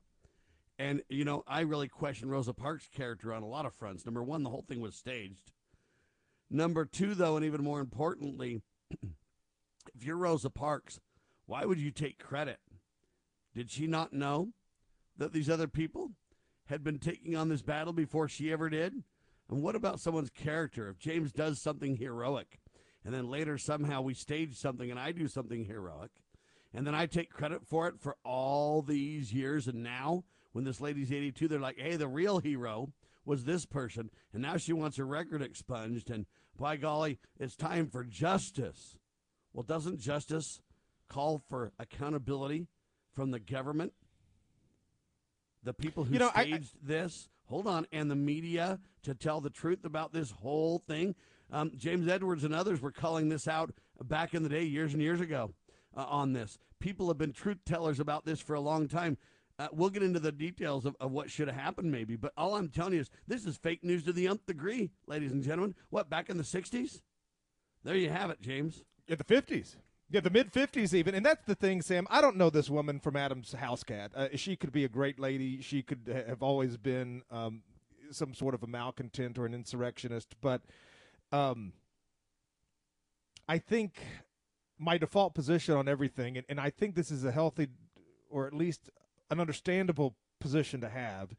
And, 0.79 1.03
you 1.09 1.23
know, 1.23 1.43
I 1.47 1.61
really 1.61 1.87
question 1.87 2.29
Rosa 2.29 2.53
Parks' 2.53 2.89
character 2.93 3.33
on 3.33 3.43
a 3.43 3.47
lot 3.47 3.65
of 3.65 3.73
fronts. 3.73 4.05
Number 4.05 4.23
one, 4.23 4.43
the 4.43 4.49
whole 4.49 4.65
thing 4.67 4.81
was 4.81 4.95
staged. 4.95 5.51
Number 6.49 6.85
two, 6.85 7.15
though, 7.15 7.35
and 7.35 7.45
even 7.45 7.63
more 7.63 7.79
importantly, 7.79 8.61
if 8.91 10.03
you're 10.03 10.17
Rosa 10.17 10.49
Parks, 10.49 10.99
why 11.45 11.65
would 11.65 11.79
you 11.79 11.91
take 11.91 12.19
credit? 12.19 12.59
Did 13.53 13.69
she 13.69 13.87
not 13.87 14.13
know 14.13 14.49
that 15.17 15.33
these 15.33 15.49
other 15.49 15.67
people 15.67 16.11
had 16.67 16.83
been 16.83 16.99
taking 16.99 17.35
on 17.35 17.49
this 17.49 17.61
battle 17.61 17.93
before 17.93 18.27
she 18.27 18.51
ever 18.51 18.69
did? 18.69 19.03
And 19.49 19.61
what 19.61 19.75
about 19.75 19.99
someone's 19.99 20.29
character? 20.29 20.89
If 20.89 20.97
James 20.97 21.31
does 21.31 21.61
something 21.61 21.97
heroic, 21.97 22.59
and 23.05 23.13
then 23.13 23.29
later 23.29 23.57
somehow 23.57 24.01
we 24.01 24.13
stage 24.13 24.57
something 24.57 24.89
and 24.89 24.99
I 24.99 25.11
do 25.11 25.27
something 25.27 25.65
heroic, 25.65 26.11
and 26.73 26.87
then 26.87 26.95
I 26.95 27.05
take 27.05 27.29
credit 27.29 27.67
for 27.67 27.87
it 27.87 27.99
for 27.99 28.15
all 28.23 28.81
these 28.81 29.33
years, 29.33 29.67
and 29.67 29.83
now 29.83 30.23
when 30.53 30.63
this 30.63 30.81
lady's 30.81 31.11
82, 31.11 31.47
they're 31.47 31.59
like, 31.59 31.77
hey, 31.77 31.97
the 31.97 32.07
real 32.07 32.39
hero 32.39 32.93
was 33.25 33.43
this 33.43 33.65
person, 33.65 34.09
and 34.33 34.41
now 34.41 34.57
she 34.57 34.73
wants 34.73 34.97
her 34.97 35.05
record 35.05 35.41
expunged, 35.41 36.09
and 36.09 36.25
by 36.57 36.77
golly, 36.77 37.19
it's 37.39 37.55
time 37.55 37.87
for 37.87 38.03
justice. 38.03 38.97
Well, 39.53 39.63
doesn't 39.63 39.99
justice 39.99 40.61
call 41.09 41.43
for 41.49 41.71
accountability 41.79 42.67
from 43.13 43.31
the 43.31 43.39
government, 43.39 43.93
the 45.63 45.73
people 45.73 46.03
who 46.03 46.13
you 46.13 46.19
know, 46.19 46.29
staged 46.29 46.51
I, 46.53 46.55
I, 46.55 46.87
this. 46.87 47.29
Hold 47.45 47.67
on, 47.67 47.85
and 47.91 48.09
the 48.09 48.15
media 48.15 48.79
to 49.03 49.13
tell 49.13 49.41
the 49.41 49.49
truth 49.49 49.85
about 49.85 50.13
this 50.13 50.31
whole 50.31 50.79
thing. 50.79 51.15
Um, 51.51 51.71
James 51.75 52.07
Edwards 52.07 52.43
and 52.43 52.55
others 52.55 52.81
were 52.81 52.91
calling 52.91 53.29
this 53.29 53.47
out 53.47 53.71
back 54.01 54.33
in 54.33 54.43
the 54.43 54.49
day, 54.49 54.63
years 54.63 54.93
and 54.93 55.01
years 55.01 55.21
ago, 55.21 55.51
uh, 55.95 56.05
on 56.07 56.33
this. 56.33 56.57
People 56.79 57.07
have 57.09 57.17
been 57.17 57.33
truth 57.33 57.59
tellers 57.65 57.99
about 57.99 58.25
this 58.25 58.39
for 58.39 58.55
a 58.55 58.61
long 58.61 58.87
time. 58.87 59.17
Uh, 59.59 59.67
we'll 59.71 59.89
get 59.89 60.01
into 60.01 60.19
the 60.19 60.31
details 60.31 60.85
of, 60.85 60.95
of 60.99 61.11
what 61.11 61.29
should 61.29 61.47
have 61.47 61.57
happened, 61.57 61.91
maybe. 61.91 62.15
But 62.15 62.33
all 62.35 62.55
I'm 62.55 62.69
telling 62.69 62.93
you 62.93 63.01
is 63.01 63.11
this 63.27 63.45
is 63.45 63.55
fake 63.55 63.83
news 63.83 64.03
to 64.05 64.13
the 64.13 64.27
nth 64.27 64.45
degree, 64.47 64.89
ladies 65.05 65.31
and 65.31 65.43
gentlemen. 65.43 65.75
What, 65.89 66.09
back 66.09 66.29
in 66.29 66.37
the 66.37 66.43
60s? 66.43 67.01
There 67.83 67.95
you 67.95 68.09
have 68.09 68.31
it, 68.31 68.41
James. 68.41 68.83
In 69.07 69.17
the 69.17 69.23
50s. 69.23 69.75
Yeah, 70.13 70.19
the 70.19 70.29
mid 70.29 70.53
50s 70.53 70.93
even. 70.93 71.15
And 71.15 71.25
that's 71.25 71.43
the 71.43 71.55
thing, 71.55 71.81
Sam. 71.81 72.05
I 72.07 72.21
don't 72.21 72.37
know 72.37 72.51
this 72.51 72.69
woman 72.69 72.99
from 72.99 73.15
Adam's 73.15 73.53
house 73.53 73.83
cat. 73.83 74.11
Uh, 74.15 74.27
she 74.35 74.55
could 74.55 74.71
be 74.71 74.85
a 74.85 74.87
great 74.87 75.19
lady. 75.19 75.59
She 75.59 75.81
could 75.81 76.23
have 76.27 76.43
always 76.43 76.77
been 76.77 77.23
um, 77.31 77.63
some 78.11 78.35
sort 78.35 78.53
of 78.53 78.61
a 78.61 78.67
malcontent 78.67 79.39
or 79.39 79.47
an 79.47 79.55
insurrectionist. 79.55 80.35
But 80.39 80.61
um, 81.31 81.73
I 83.49 83.57
think 83.57 83.95
my 84.77 84.99
default 84.99 85.33
position 85.33 85.73
on 85.73 85.87
everything, 85.87 86.37
and, 86.37 86.45
and 86.47 86.59
I 86.59 86.69
think 86.69 86.93
this 86.93 87.09
is 87.09 87.25
a 87.25 87.31
healthy, 87.31 87.69
or 88.29 88.45
at 88.45 88.53
least 88.53 88.91
an 89.31 89.39
understandable 89.39 90.15
position 90.39 90.79
to 90.81 90.89
have, 90.89 91.29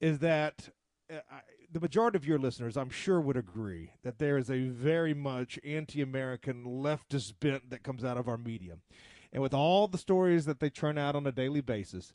is 0.00 0.18
that 0.18 0.70
Uh, 1.10 1.18
I, 1.30 1.40
the 1.72 1.80
majority 1.80 2.16
of 2.16 2.26
your 2.26 2.38
listeners, 2.38 2.76
I'm 2.76 2.90
sure, 2.90 3.20
would 3.20 3.36
agree 3.36 3.90
that 4.02 4.18
there 4.18 4.38
is 4.38 4.50
a 4.50 4.68
very 4.68 5.14
much 5.14 5.58
anti-American 5.64 6.64
leftist 6.64 7.34
bent 7.40 7.70
that 7.70 7.82
comes 7.82 8.04
out 8.04 8.16
of 8.16 8.28
our 8.28 8.38
media, 8.38 8.78
and 9.32 9.42
with 9.42 9.54
all 9.54 9.88
the 9.88 9.98
stories 9.98 10.46
that 10.46 10.60
they 10.60 10.70
churn 10.70 10.98
out 10.98 11.16
on 11.16 11.26
a 11.26 11.32
daily 11.32 11.60
basis, 11.60 12.12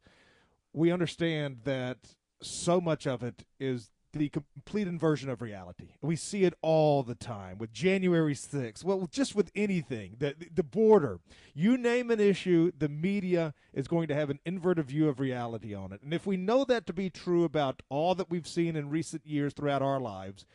we 0.73 0.91
understand 0.91 1.60
that 1.63 2.15
so 2.41 2.82
much 2.82 3.06
of 3.06 3.23
it 3.23 3.43
is 3.60 3.91
the 4.13 4.30
complete 4.30 4.88
inversion 4.88 5.30
of 5.30 5.41
reality. 5.41 5.89
We 6.02 6.15
see 6.15 6.43
it 6.43 6.54
all 6.62 7.04
the 7.04 7.15
time 7.15 7.58
with 7.58 7.74
January 7.74 8.34
6th. 8.34 8.84
Well, 8.84 9.08
just 9.12 9.36
with 9.36 9.52
anything, 9.56 10.15
the 10.19 10.36
the 10.54 10.63
border. 10.63 11.19
You 11.54 11.78
name 11.78 12.12
an 12.12 12.19
issue, 12.19 12.71
the 12.78 12.89
media 12.89 13.54
is 13.74 13.88
going 13.88 14.08
to 14.08 14.15
have 14.15 14.30
an 14.30 14.39
inverted 14.45 14.86
view 14.86 15.10
of 15.10 15.19
reality 15.19 15.74
on 15.74 15.91
it. 15.91 16.02
And 16.02 16.13
if 16.13 16.26
we 16.26 16.38
know 16.38 16.63
that 16.65 16.86
to 16.88 16.93
be 16.93 17.10
true 17.10 17.43
about 17.43 17.82
all 17.89 18.15
that 18.15 18.30
we've 18.30 18.47
seen 18.47 18.76
in 18.76 18.89
recent 18.89 19.26
years 19.26 19.54
throughout 19.54 19.82
our 19.82 20.00
lives, 20.00 20.45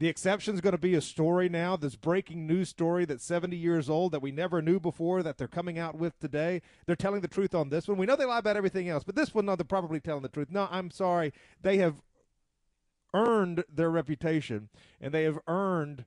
the 0.00 0.08
exception 0.08 0.54
is 0.54 0.62
going 0.62 0.72
to 0.72 0.78
be 0.78 0.94
a 0.94 1.00
story 1.02 1.50
now, 1.50 1.76
this 1.76 1.94
breaking 1.94 2.46
news 2.46 2.70
story 2.70 3.04
that's 3.04 3.22
70 3.22 3.54
years 3.54 3.90
old 3.90 4.12
that 4.12 4.22
we 4.22 4.32
never 4.32 4.62
knew 4.62 4.80
before 4.80 5.22
that 5.22 5.36
they're 5.36 5.46
coming 5.46 5.78
out 5.78 5.94
with 5.94 6.18
today. 6.18 6.62
They're 6.86 6.96
telling 6.96 7.20
the 7.20 7.28
truth 7.28 7.54
on 7.54 7.68
this 7.68 7.86
one. 7.86 7.98
We 7.98 8.06
know 8.06 8.16
they 8.16 8.24
lie 8.24 8.38
about 8.38 8.56
everything 8.56 8.88
else, 8.88 9.04
but 9.04 9.14
this 9.14 9.34
one, 9.34 9.44
no, 9.44 9.56
they're 9.56 9.64
probably 9.64 10.00
telling 10.00 10.22
the 10.22 10.30
truth. 10.30 10.48
No, 10.50 10.68
I'm 10.70 10.90
sorry. 10.90 11.34
They 11.60 11.76
have 11.76 11.96
earned 13.14 13.64
their 13.72 13.90
reputation 13.90 14.68
and 15.00 15.12
they 15.12 15.24
have 15.24 15.38
earned 15.46 16.04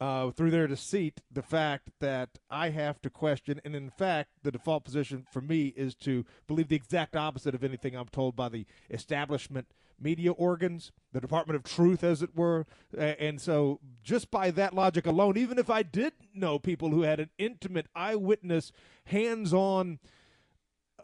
uh, 0.00 0.30
through 0.30 0.50
their 0.50 0.66
deceit 0.66 1.20
the 1.30 1.42
fact 1.42 1.90
that 2.00 2.30
I 2.48 2.70
have 2.70 3.02
to 3.02 3.10
question. 3.10 3.60
And 3.64 3.76
in 3.76 3.90
fact, 3.90 4.30
the 4.42 4.50
default 4.50 4.84
position 4.84 5.26
for 5.30 5.42
me 5.42 5.74
is 5.76 5.94
to 5.96 6.24
believe 6.46 6.68
the 6.68 6.76
exact 6.76 7.14
opposite 7.14 7.54
of 7.54 7.62
anything 7.62 7.94
I'm 7.94 8.08
told 8.08 8.34
by 8.34 8.48
the 8.48 8.66
establishment 8.90 9.66
media 10.00 10.32
organs, 10.32 10.92
the 11.12 11.20
Department 11.20 11.56
of 11.56 11.62
Truth, 11.62 12.02
as 12.02 12.22
it 12.22 12.34
were. 12.34 12.66
And 12.96 13.40
so, 13.40 13.80
just 14.02 14.30
by 14.30 14.50
that 14.52 14.74
logic 14.74 15.06
alone, 15.06 15.36
even 15.36 15.58
if 15.58 15.68
I 15.68 15.82
did 15.82 16.14
know 16.34 16.58
people 16.58 16.90
who 16.90 17.02
had 17.02 17.20
an 17.20 17.28
intimate 17.36 17.86
eyewitness, 17.94 18.72
hands 19.04 19.52
on, 19.52 19.98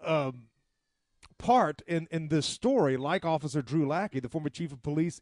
um, 0.02 0.44
part 1.38 1.82
in, 1.86 2.08
in 2.10 2.28
this 2.28 2.46
story, 2.46 2.96
like 2.96 3.24
Officer 3.24 3.62
Drew 3.62 3.86
Lackey, 3.86 4.20
the 4.20 4.28
former 4.28 4.48
chief 4.48 4.72
of 4.72 4.82
police 4.82 5.20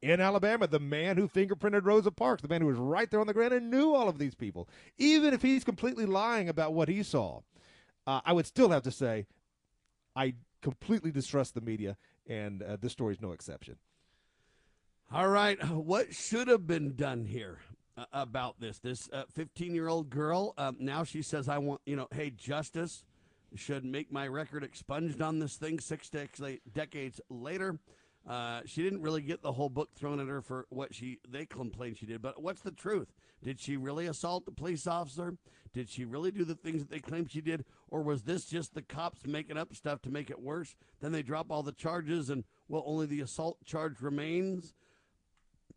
in 0.00 0.20
Alabama, 0.20 0.66
the 0.66 0.80
man 0.80 1.16
who 1.16 1.28
fingerprinted 1.28 1.84
Rosa 1.84 2.10
Parks, 2.10 2.42
the 2.42 2.48
man 2.48 2.60
who 2.60 2.66
was 2.66 2.76
right 2.76 3.10
there 3.10 3.20
on 3.20 3.26
the 3.26 3.32
ground 3.32 3.52
and 3.52 3.70
knew 3.70 3.94
all 3.94 4.08
of 4.08 4.18
these 4.18 4.34
people. 4.34 4.68
Even 4.98 5.32
if 5.32 5.42
he's 5.42 5.64
completely 5.64 6.06
lying 6.06 6.48
about 6.48 6.74
what 6.74 6.88
he 6.88 7.02
saw, 7.02 7.40
uh, 8.06 8.20
I 8.24 8.32
would 8.32 8.46
still 8.46 8.70
have 8.70 8.82
to 8.82 8.90
say 8.90 9.26
I 10.16 10.34
completely 10.60 11.12
distrust 11.12 11.54
the 11.54 11.60
media, 11.60 11.96
and 12.26 12.62
uh, 12.62 12.76
this 12.80 12.92
story 12.92 13.14
is 13.14 13.20
no 13.20 13.32
exception. 13.32 13.76
All 15.12 15.28
right, 15.28 15.62
what 15.68 16.14
should 16.14 16.48
have 16.48 16.66
been 16.66 16.96
done 16.96 17.24
here 17.24 17.58
uh, 17.96 18.06
about 18.12 18.58
this? 18.58 18.78
This 18.78 19.08
15 19.34 19.70
uh, 19.70 19.74
year 19.74 19.88
old 19.88 20.10
girl, 20.10 20.54
um, 20.58 20.76
now 20.80 21.04
she 21.04 21.22
says, 21.22 21.48
I 21.48 21.58
want, 21.58 21.80
you 21.86 21.96
know, 21.96 22.08
hey, 22.10 22.30
justice 22.30 23.04
should 23.56 23.84
make 23.84 24.12
my 24.12 24.26
record 24.26 24.64
expunged 24.64 25.20
on 25.20 25.38
this 25.38 25.56
thing 25.56 25.80
six 25.80 26.10
decades 26.72 27.20
later. 27.28 27.78
Uh, 28.28 28.60
she 28.64 28.82
didn't 28.82 29.02
really 29.02 29.22
get 29.22 29.42
the 29.42 29.52
whole 29.52 29.68
book 29.68 29.90
thrown 29.94 30.20
at 30.20 30.28
her 30.28 30.40
for 30.40 30.66
what 30.68 30.94
she 30.94 31.18
they 31.28 31.44
complained 31.44 31.98
she 31.98 32.06
did. 32.06 32.22
But 32.22 32.40
what's 32.40 32.60
the 32.60 32.70
truth? 32.70 33.12
Did 33.42 33.60
she 33.60 33.76
really 33.76 34.06
assault 34.06 34.44
the 34.44 34.52
police 34.52 34.86
officer? 34.86 35.36
Did 35.72 35.88
she 35.88 36.04
really 36.04 36.30
do 36.30 36.44
the 36.44 36.54
things 36.54 36.82
that 36.82 36.90
they 36.90 37.00
claim 37.00 37.26
she 37.26 37.40
did, 37.40 37.64
or 37.88 38.02
was 38.02 38.22
this 38.22 38.44
just 38.44 38.74
the 38.74 38.82
cops 38.82 39.26
making 39.26 39.56
up 39.56 39.74
stuff 39.74 40.02
to 40.02 40.10
make 40.10 40.30
it 40.30 40.40
worse? 40.40 40.76
Then 41.00 41.12
they 41.12 41.22
drop 41.22 41.50
all 41.50 41.62
the 41.62 41.72
charges, 41.72 42.30
and 42.30 42.44
well, 42.68 42.84
only 42.86 43.06
the 43.06 43.22
assault 43.22 43.64
charge 43.64 44.00
remains. 44.00 44.74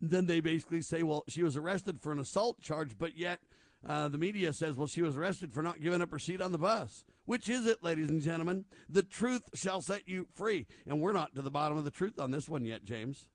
Then 0.00 0.26
they 0.26 0.40
basically 0.40 0.82
say, 0.82 1.02
well, 1.02 1.24
she 1.26 1.42
was 1.42 1.56
arrested 1.56 2.00
for 2.00 2.12
an 2.12 2.20
assault 2.20 2.60
charge, 2.60 2.96
but 2.98 3.16
yet 3.16 3.40
uh, 3.86 4.08
the 4.08 4.18
media 4.18 4.52
says, 4.52 4.74
well, 4.74 4.86
she 4.86 5.02
was 5.02 5.16
arrested 5.16 5.52
for 5.52 5.62
not 5.62 5.80
giving 5.80 6.02
up 6.02 6.10
her 6.10 6.18
seat 6.18 6.40
on 6.40 6.52
the 6.52 6.58
bus. 6.58 7.04
Which 7.24 7.48
is 7.48 7.66
it, 7.66 7.82
ladies 7.82 8.08
and 8.08 8.22
gentlemen? 8.22 8.64
The 8.88 9.02
truth 9.02 9.42
shall 9.54 9.80
set 9.80 10.08
you 10.08 10.26
free. 10.34 10.66
And 10.86 11.00
we're 11.00 11.12
not 11.12 11.34
to 11.34 11.42
the 11.42 11.50
bottom 11.50 11.76
of 11.76 11.84
the 11.84 11.90
truth 11.90 12.20
on 12.20 12.30
this 12.30 12.48
one 12.48 12.64
yet, 12.64 12.84
James. 12.84 13.26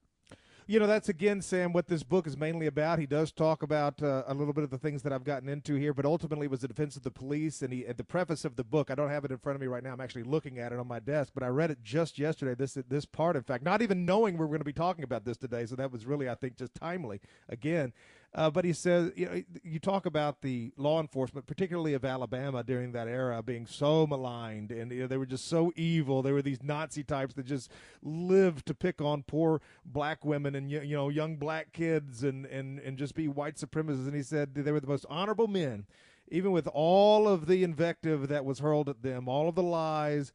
You 0.68 0.80
know, 0.80 0.88
that's 0.88 1.10
again, 1.10 1.42
Sam, 1.42 1.74
what 1.74 1.88
this 1.88 2.04
book 2.04 2.26
is 2.26 2.38
mainly 2.38 2.68
about. 2.68 3.00
He 3.00 3.06
does 3.06 3.34
talk 3.34 3.62
about 3.62 4.02
uh, 4.02 4.24
a 4.28 4.34
little 4.34 4.54
bit 4.54 4.64
of 4.64 4.70
the 4.70 4.78
things 4.78 5.02
that 5.02 5.12
I've 5.12 5.26
gotten 5.26 5.50
into 5.50 5.76
here, 5.76 5.94
but 5.94 6.06
ultimately 6.06 6.46
it 6.46 6.52
was 6.52 6.62
the 6.62 6.68
defense 6.68 6.96
of 6.96 7.04
the 7.04 7.12
police. 7.12 7.62
And 7.62 7.74
he, 7.74 7.86
at 7.86 7.98
the 7.98 8.06
preface 8.06 8.46
of 8.46 8.56
the 8.56 8.64
book, 8.64 8.90
I 8.90 8.96
don't 8.96 9.10
have 9.10 9.26
it 9.26 9.32
in 9.32 9.38
front 9.38 9.56
of 9.56 9.62
me 9.62 9.68
right 9.68 9.84
now. 9.84 9.92
I'm 9.92 10.00
actually 10.00 10.24
looking 10.24 10.60
at 10.60 10.72
it 10.72 10.80
on 10.80 10.88
my 10.88 11.00
desk, 11.00 11.34
but 11.34 11.44
I 11.44 11.48
read 11.48 11.72
it 11.72 11.80
just 11.84 12.18
yesterday. 12.18 12.56
This 12.56 12.78
this 12.88 13.06
part, 13.06 13.36
in 13.36 13.44
fact, 13.44 13.66
not 13.66 13.82
even 13.82 14.06
knowing 14.06 14.38
we 14.38 14.46
are 14.46 14.48
going 14.48 14.60
to 14.60 14.66
be 14.66 14.72
talking 14.72 15.04
about 15.04 15.26
this 15.26 15.36
today. 15.36 15.66
So 15.66 15.76
that 15.76 15.92
was 15.92 16.06
really, 16.06 16.30
I 16.30 16.36
think, 16.36 16.56
just 16.56 16.74
timely. 16.76 17.20
Again, 17.50 17.92
uh, 18.34 18.50
but 18.50 18.64
he 18.64 18.72
says, 18.72 19.12
you 19.18 19.26
know, 19.26 19.44
you 19.62 19.78
talk 19.78 20.06
about 20.06 20.42
the 20.42 20.72
law 20.78 21.02
enforcement, 21.02 21.46
particularly 21.48 21.94
of 21.94 22.06
Alabama 22.06 22.64
during 22.64 22.94
that 22.94 23.10
era, 23.10 23.44
being 23.44 23.66
so 23.66 24.08
maligned, 24.08 24.72
and 24.72 24.90
you 24.92 25.02
know, 25.02 25.08
they 25.08 25.18
were 25.18 25.26
just 25.26 25.48
so 25.50 25.74
evil. 25.76 26.22
They 26.22 26.32
were 26.32 26.42
these 26.42 26.64
Nazi 26.64 27.04
types 27.04 27.34
that 27.34 27.46
just 27.46 27.70
lived 28.02 28.66
to 28.68 28.74
pick 28.74 29.02
on 29.02 29.24
poor 29.24 29.62
black 29.86 30.24
women 30.24 30.56
and 30.56 30.72
you 30.72 30.96
know 30.96 31.10
young 31.10 31.36
black 31.36 31.74
kids, 31.74 32.24
and 32.24 32.46
and 32.46 32.80
and 32.80 32.98
just 32.98 33.16
be 33.16 33.28
white 33.28 33.56
supremacists. 33.56 34.08
And 34.08 34.16
he 34.16 34.24
said 34.24 34.56
they 34.56 34.72
were 34.72 34.80
the 34.80 34.88
most 34.88 35.06
honorable 35.10 35.48
men, 35.48 35.86
even 36.30 36.52
with 36.54 36.70
all 36.74 37.28
of 37.28 37.48
the 37.48 37.66
invective 37.66 38.30
that 38.30 38.46
was 38.46 38.60
hurled 38.60 38.88
at 38.88 39.04
them, 39.04 39.28
all 39.28 39.50
of 39.50 39.56
the 39.56 39.64
lies, 39.64 40.32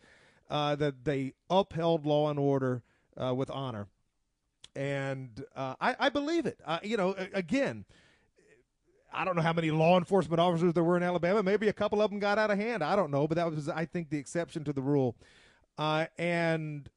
uh, 0.51 0.77
that 0.77 1.05
they 1.05 1.33
upheld 1.49 2.05
law 2.05 2.29
and 2.29 2.39
order 2.39 2.83
uh, 3.17 3.35
with 3.35 3.51
honor 3.51 3.89
and 4.77 5.43
uh, 5.57 5.75
I, 5.81 5.97
I, 5.99 6.09
believe 6.11 6.47
it. 6.47 6.61
Uh, 6.65 6.79
you 6.83 6.97
know, 6.97 7.17
again, 7.33 7.85
I 9.13 9.25
don't 9.25 9.35
know 9.35 9.43
how 9.43 9.55
many 9.55 9.71
law 9.71 9.97
enforcement 9.97 10.39
officers 10.39 10.75
there 10.75 10.85
were 10.85 10.97
in 10.97 11.03
Alabama. 11.03 11.43
Maybe 11.43 11.69
a 11.69 11.73
couple 11.73 12.03
of 12.03 12.11
them 12.11 12.21
got 12.21 12.39
out 12.39 12.51
of 12.51 12.59
hand. 12.59 12.85
I 12.85 12.95
don't 12.95 13.11
know, 13.11 13.27
but 13.27 13.37
that 13.37 13.51
was, 13.51 13.69
I 13.69 13.87
think, 13.87 14.11
the 14.11 14.19
exception 14.19 14.65
to 14.65 14.73
the 14.73 14.83
rule. 14.83 15.17
Uh, 15.79 16.07
and 16.19 16.89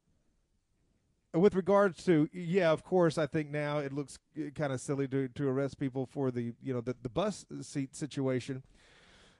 with 1.33 1.55
regards 1.55 2.03
to, 2.05 2.27
yeah, 2.33 2.71
of 2.71 2.83
course, 2.83 3.17
I 3.17 3.27
think 3.27 3.49
now 3.49 3.77
it 3.77 3.93
looks 3.93 4.19
kind 4.55 4.73
of 4.73 4.81
silly 4.81 5.07
to, 5.07 5.29
to 5.29 5.47
arrest 5.47 5.79
people 5.79 6.05
for 6.05 6.31
the, 6.31 6.53
you 6.61 6.73
know, 6.73 6.81
the, 6.81 6.95
the 7.01 7.09
bus 7.09 7.45
seat 7.61 7.95
situation. 7.95 8.63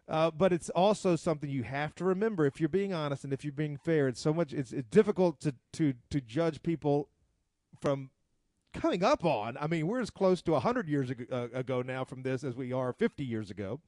Uh, 0.08 0.32
but 0.32 0.52
it's 0.52 0.70
also 0.72 1.16
something 1.16 1.50
you 1.50 1.64
have 1.64 1.94
to 1.94 2.04
remember 2.04 2.46
if 2.46 2.60
you're 2.60 2.70
being 2.70 2.94
honest 2.94 3.24
and 3.24 3.34
if 3.34 3.44
you're 3.44 3.54
being 3.54 3.78
fair. 3.78 4.08
It's 4.08 4.22
so 4.22 4.34
much. 4.34 4.54
It's, 4.54 4.72
it's 4.72 4.90
difficult 4.90 5.40
to 5.42 5.54
to 5.74 5.94
to 6.10 6.20
judge 6.20 6.64
people 6.64 7.10
from 7.80 8.10
coming 8.74 9.04
up 9.04 9.26
on. 9.26 9.58
I 9.60 9.68
mean, 9.68 9.88
we're 9.88 10.02
as 10.02 10.10
close 10.10 10.42
to 10.44 10.52
100 10.52 10.88
years 10.88 11.10
ago, 11.10 11.26
uh, 11.32 11.58
ago 11.58 11.82
now 11.82 12.04
from 12.04 12.24
this 12.24 12.44
as 12.44 12.56
we 12.56 12.72
are 12.74 12.94
50 12.94 13.24
years 13.24 13.50
ago. 13.50 13.80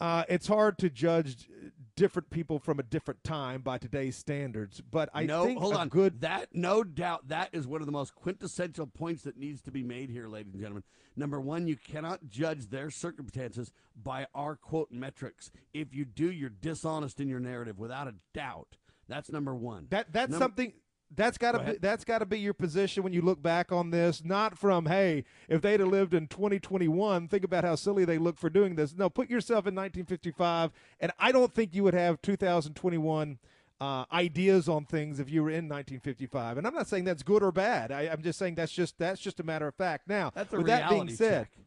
Uh, 0.00 0.24
it's 0.28 0.48
hard 0.48 0.76
to 0.78 0.90
judge 0.90 1.48
different 1.94 2.28
people 2.28 2.58
from 2.58 2.80
a 2.80 2.82
different 2.82 3.22
time 3.22 3.62
by 3.62 3.78
today's 3.78 4.16
standards, 4.16 4.80
but 4.80 5.08
I 5.14 5.24
no, 5.24 5.44
think 5.44 5.60
hold 5.60 5.76
on. 5.76 5.88
good 5.88 6.22
that 6.22 6.48
no 6.52 6.82
doubt 6.82 7.28
that 7.28 7.50
is 7.52 7.66
one 7.66 7.80
of 7.80 7.86
the 7.86 7.92
most 7.92 8.14
quintessential 8.16 8.88
points 8.88 9.22
that 9.22 9.36
needs 9.36 9.62
to 9.62 9.70
be 9.70 9.84
made 9.84 10.10
here, 10.10 10.26
ladies 10.26 10.52
and 10.52 10.60
gentlemen. 10.60 10.82
Number 11.16 11.40
one, 11.40 11.68
you 11.68 11.76
cannot 11.76 12.28
judge 12.28 12.70
their 12.70 12.90
circumstances 12.90 13.70
by 13.94 14.26
our 14.34 14.56
quote 14.56 14.90
metrics. 14.90 15.52
If 15.72 15.94
you 15.94 16.04
do, 16.04 16.30
you're 16.30 16.50
dishonest 16.50 17.20
in 17.20 17.28
your 17.28 17.38
narrative, 17.38 17.78
without 17.78 18.08
a 18.08 18.14
doubt. 18.32 18.76
That's 19.08 19.30
number 19.30 19.54
one. 19.54 19.86
That 19.90 20.12
that's 20.12 20.30
number, 20.30 20.44
something 20.44 20.72
that's 21.16 21.38
got 21.38 21.52
to 21.52 21.72
be 21.72 21.78
that's 21.78 22.04
got 22.04 22.18
to 22.18 22.26
be 22.26 22.38
your 22.38 22.54
position 22.54 23.02
when 23.02 23.12
you 23.12 23.22
look 23.22 23.42
back 23.42 23.72
on 23.72 23.90
this. 23.90 24.24
Not 24.24 24.58
from 24.58 24.86
hey, 24.86 25.24
if 25.48 25.62
they'd 25.62 25.80
have 25.80 25.88
lived 25.88 26.14
in 26.14 26.26
2021, 26.28 27.28
think 27.28 27.44
about 27.44 27.64
how 27.64 27.74
silly 27.74 28.04
they 28.04 28.18
look 28.18 28.38
for 28.38 28.50
doing 28.50 28.76
this. 28.76 28.94
No, 28.96 29.08
put 29.08 29.30
yourself 29.30 29.66
in 29.66 29.74
1955, 29.74 30.70
and 31.00 31.12
I 31.18 31.32
don't 31.32 31.52
think 31.52 31.74
you 31.74 31.84
would 31.84 31.94
have 31.94 32.20
2021 32.22 33.38
uh, 33.80 34.04
ideas 34.12 34.68
on 34.68 34.84
things 34.84 35.20
if 35.20 35.30
you 35.30 35.42
were 35.42 35.50
in 35.50 35.68
1955. 35.68 36.58
And 36.58 36.66
I'm 36.66 36.74
not 36.74 36.88
saying 36.88 37.04
that's 37.04 37.22
good 37.22 37.42
or 37.42 37.52
bad. 37.52 37.92
I, 37.92 38.02
am 38.02 38.22
just 38.22 38.38
saying 38.38 38.54
that's 38.54 38.72
just 38.72 38.98
that's 38.98 39.20
just 39.20 39.40
a 39.40 39.42
matter 39.42 39.66
of 39.66 39.74
fact. 39.74 40.08
Now, 40.08 40.32
with 40.50 40.66
that 40.66 40.88
being 40.88 41.08
said, 41.10 41.48
check. 41.50 41.64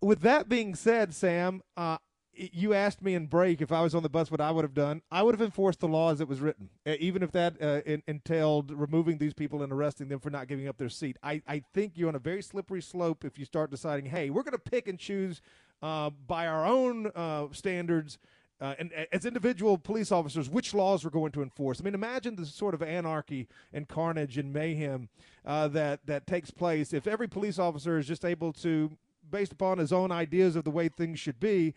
with 0.00 0.20
that 0.20 0.48
being 0.48 0.74
said, 0.74 1.14
Sam, 1.14 1.62
uh, 1.76 1.98
you 2.36 2.74
asked 2.74 3.02
me 3.02 3.14
in 3.14 3.26
break 3.26 3.60
if 3.60 3.72
I 3.72 3.80
was 3.80 3.94
on 3.94 4.02
the 4.02 4.08
bus 4.08 4.30
what 4.30 4.40
I 4.40 4.50
would 4.50 4.64
have 4.64 4.74
done. 4.74 5.02
I 5.10 5.22
would 5.22 5.34
have 5.34 5.42
enforced 5.42 5.80
the 5.80 5.88
law 5.88 6.12
as 6.12 6.20
it 6.20 6.28
was 6.28 6.40
written, 6.40 6.68
even 6.84 7.22
if 7.22 7.32
that 7.32 7.60
uh, 7.60 7.80
in, 7.86 8.02
entailed 8.06 8.70
removing 8.70 9.18
these 9.18 9.34
people 9.34 9.62
and 9.62 9.72
arresting 9.72 10.08
them 10.08 10.20
for 10.20 10.30
not 10.30 10.46
giving 10.46 10.68
up 10.68 10.76
their 10.76 10.88
seat. 10.88 11.16
I, 11.22 11.42
I 11.46 11.62
think 11.72 11.92
you're 11.96 12.08
on 12.08 12.14
a 12.14 12.20
very 12.20 12.42
slippery 12.42 12.82
slope 12.82 13.24
if 13.24 13.38
you 13.38 13.44
start 13.44 13.70
deciding, 13.70 14.06
hey, 14.06 14.30
we're 14.30 14.42
going 14.42 14.52
to 14.52 14.58
pick 14.58 14.86
and 14.86 14.98
choose 14.98 15.40
uh, 15.82 16.10
by 16.10 16.46
our 16.46 16.66
own 16.66 17.10
uh, 17.14 17.46
standards. 17.52 18.18
Uh, 18.58 18.74
and 18.78 18.90
as 19.12 19.26
individual 19.26 19.76
police 19.76 20.10
officers, 20.10 20.48
which 20.48 20.72
laws 20.72 21.04
we're 21.04 21.10
going 21.10 21.30
to 21.30 21.42
enforce. 21.42 21.78
I 21.78 21.84
mean, 21.84 21.92
imagine 21.94 22.36
the 22.36 22.46
sort 22.46 22.72
of 22.72 22.82
anarchy 22.82 23.48
and 23.70 23.86
carnage 23.86 24.38
and 24.38 24.50
mayhem 24.50 25.10
uh, 25.44 25.68
that 25.68 26.06
that 26.06 26.26
takes 26.26 26.50
place 26.50 26.94
if 26.94 27.06
every 27.06 27.28
police 27.28 27.58
officer 27.58 27.98
is 27.98 28.06
just 28.06 28.24
able 28.24 28.54
to, 28.54 28.96
based 29.30 29.52
upon 29.52 29.76
his 29.76 29.92
own 29.92 30.10
ideas 30.10 30.56
of 30.56 30.64
the 30.64 30.70
way 30.70 30.88
things 30.88 31.20
should 31.20 31.38
be, 31.38 31.74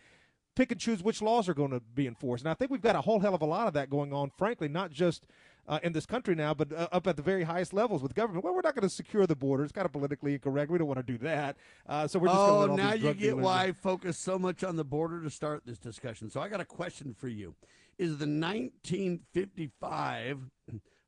pick 0.59 0.71
and 0.73 0.81
choose 0.81 1.01
which 1.01 1.21
laws 1.21 1.47
are 1.47 1.53
going 1.53 1.71
to 1.71 1.79
be 1.79 2.05
enforced. 2.05 2.43
And 2.43 2.51
I 2.51 2.53
think 2.53 2.69
we've 2.69 2.81
got 2.81 2.97
a 2.97 3.01
whole 3.01 3.21
hell 3.21 3.33
of 3.33 3.41
a 3.41 3.45
lot 3.45 3.67
of 3.67 3.73
that 3.75 3.89
going 3.89 4.11
on, 4.11 4.29
frankly, 4.37 4.67
not 4.67 4.91
just 4.91 5.25
uh, 5.69 5.79
in 5.83 5.93
this 5.93 6.05
country 6.05 6.35
now, 6.35 6.53
but 6.53 6.73
uh, 6.73 6.89
up 6.91 7.07
at 7.07 7.15
the 7.15 7.21
very 7.21 7.43
highest 7.43 7.71
levels 7.71 8.03
with 8.03 8.13
government. 8.13 8.43
Well, 8.43 8.53
we're 8.53 8.59
not 8.59 8.75
going 8.75 8.83
to 8.83 8.89
secure 8.93 9.25
the 9.25 9.37
border. 9.37 9.63
It's 9.63 9.71
kind 9.71 9.85
of 9.85 9.93
politically 9.93 10.33
incorrect. 10.33 10.69
We 10.69 10.77
don't 10.77 10.87
want 10.87 10.99
to 10.99 11.03
do 11.03 11.17
that. 11.19 11.55
Uh, 11.87 12.09
so 12.09 12.19
we're 12.19 12.27
just 12.27 12.39
oh, 12.39 12.67
going 12.67 12.77
to 12.77 12.83
now 12.83 12.91
you 12.93 13.13
get 13.13 13.37
why 13.37 13.67
I 13.67 13.71
focus 13.71 14.17
so 14.17 14.37
much 14.37 14.65
on 14.65 14.75
the 14.75 14.83
border 14.83 15.23
to 15.23 15.29
start 15.29 15.61
this 15.65 15.77
discussion. 15.77 16.29
So 16.29 16.41
I 16.41 16.49
got 16.49 16.59
a 16.59 16.65
question 16.65 17.15
for 17.17 17.29
you: 17.29 17.55
Is 17.97 18.17
the 18.17 18.27
1955 18.27 20.39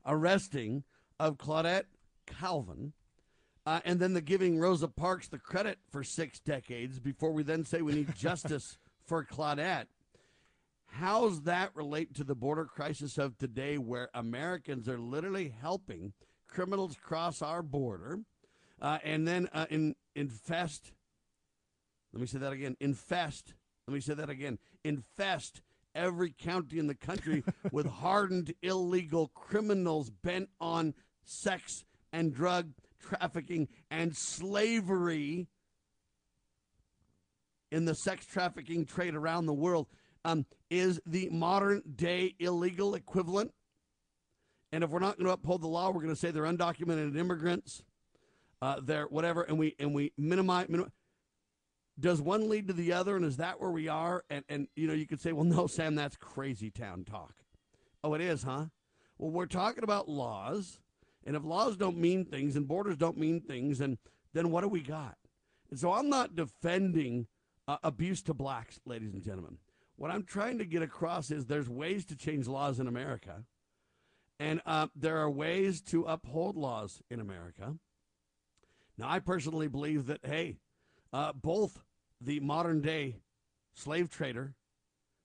arresting 0.05 0.85
of 1.19 1.37
Claudette 1.37 1.87
Colvin? 2.25 2.93
Uh, 3.65 3.81
and 3.83 3.99
then 3.99 4.13
the 4.13 4.21
giving 4.21 4.57
Rosa 4.57 4.87
Parks 4.87 5.27
the 5.27 5.37
credit 5.37 5.77
for 5.91 6.03
six 6.03 6.39
decades 6.39 6.99
before 6.99 7.31
we 7.31 7.43
then 7.43 7.65
say 7.65 7.81
we 7.81 7.93
need 7.93 8.15
justice 8.15 8.77
for 9.11 9.25
Claudette. 9.25 9.87
How's 10.85 11.41
that 11.41 11.75
relate 11.75 12.15
to 12.15 12.23
the 12.23 12.33
border 12.33 12.63
crisis 12.63 13.17
of 13.17 13.37
today 13.37 13.77
where 13.77 14.07
Americans 14.13 14.87
are 14.87 14.97
literally 14.97 15.53
helping 15.61 16.13
criminals 16.47 16.95
cross 16.95 17.41
our 17.41 17.61
border 17.61 18.21
uh, 18.81 18.99
and 19.03 19.27
then 19.27 19.49
uh, 19.51 19.65
in, 19.69 19.95
infest, 20.15 20.93
let 22.13 22.21
me 22.21 22.25
say 22.25 22.39
that 22.39 22.53
again, 22.53 22.77
infest, 22.79 23.53
let 23.85 23.95
me 23.95 23.99
say 23.99 24.13
that 24.13 24.29
again, 24.29 24.57
infest 24.85 25.61
every 25.93 26.31
county 26.31 26.79
in 26.79 26.87
the 26.87 26.95
country 26.95 27.43
with 27.73 27.87
hardened 27.87 28.53
illegal 28.61 29.29
criminals 29.35 30.09
bent 30.09 30.47
on 30.61 30.93
sex 31.25 31.83
and 32.13 32.33
drug 32.33 32.71
trafficking 32.97 33.67
and 33.89 34.15
slavery 34.15 35.49
in 37.71 37.85
the 37.85 37.95
sex 37.95 38.25
trafficking 38.25 38.85
trade 38.85 39.15
around 39.15 39.45
the 39.45 39.53
world 39.53 39.87
um, 40.25 40.45
is 40.69 40.99
the 41.05 41.29
modern 41.29 41.81
day 41.95 42.35
illegal 42.39 42.95
equivalent. 42.95 43.53
And 44.71 44.83
if 44.83 44.89
we're 44.89 44.99
not 44.99 45.17
going 45.17 45.27
to 45.27 45.33
uphold 45.33 45.61
the 45.61 45.67
law, 45.67 45.89
we're 45.89 46.01
going 46.01 46.13
to 46.13 46.19
say 46.19 46.31
they're 46.31 46.43
undocumented 46.43 47.17
immigrants, 47.17 47.83
uh, 48.61 48.79
they're 48.81 49.05
whatever, 49.05 49.41
and 49.41 49.57
we 49.57 49.75
and 49.79 49.93
we 49.93 50.13
minimize. 50.17 50.69
Minim- 50.69 50.91
does 51.99 52.21
one 52.21 52.49
lead 52.49 52.67
to 52.67 52.73
the 52.73 52.93
other, 52.93 53.15
and 53.15 53.25
is 53.25 53.37
that 53.37 53.59
where 53.59 53.69
we 53.69 53.87
are? 53.87 54.23
And 54.29 54.45
and 54.47 54.67
you 54.75 54.87
know, 54.87 54.93
you 54.93 55.07
could 55.07 55.19
say, 55.19 55.33
well, 55.33 55.43
no, 55.43 55.67
Sam, 55.67 55.95
that's 55.95 56.15
crazy 56.15 56.69
town 56.69 57.03
talk. 57.03 57.33
Oh, 58.03 58.13
it 58.13 58.21
is, 58.21 58.43
huh? 58.43 58.65
Well, 59.17 59.31
we're 59.31 59.45
talking 59.45 59.83
about 59.83 60.07
laws, 60.07 60.79
and 61.25 61.35
if 61.35 61.43
laws 61.43 61.75
don't 61.75 61.97
mean 61.97 62.25
things 62.25 62.55
and 62.55 62.67
borders 62.67 62.97
don't 62.97 63.17
mean 63.17 63.41
things, 63.41 63.81
and 63.81 63.97
then 64.33 64.51
what 64.51 64.61
do 64.61 64.67
we 64.67 64.81
got? 64.81 65.17
And 65.69 65.79
so 65.79 65.91
I'm 65.93 66.09
not 66.09 66.35
defending 66.35 67.27
uh, 67.67 67.77
abuse 67.83 68.21
to 68.23 68.33
blacks, 68.33 68.79
ladies 68.85 69.13
and 69.13 69.23
gentlemen. 69.23 69.57
What 69.95 70.11
I'm 70.11 70.23
trying 70.23 70.57
to 70.57 70.65
get 70.65 70.81
across 70.81 71.31
is 71.31 71.45
there's 71.45 71.69
ways 71.69 72.05
to 72.05 72.15
change 72.15 72.47
laws 72.47 72.79
in 72.79 72.87
America, 72.87 73.43
and 74.39 74.61
uh, 74.65 74.87
there 74.95 75.17
are 75.19 75.29
ways 75.29 75.81
to 75.83 76.03
uphold 76.03 76.57
laws 76.57 77.01
in 77.09 77.19
America. 77.19 77.75
Now, 78.97 79.09
I 79.09 79.19
personally 79.19 79.67
believe 79.67 80.07
that, 80.07 80.21
hey, 80.23 80.57
uh, 81.13 81.33
both 81.33 81.83
the 82.19 82.39
modern 82.39 82.81
day 82.81 83.17
slave 83.73 84.09
trader 84.09 84.53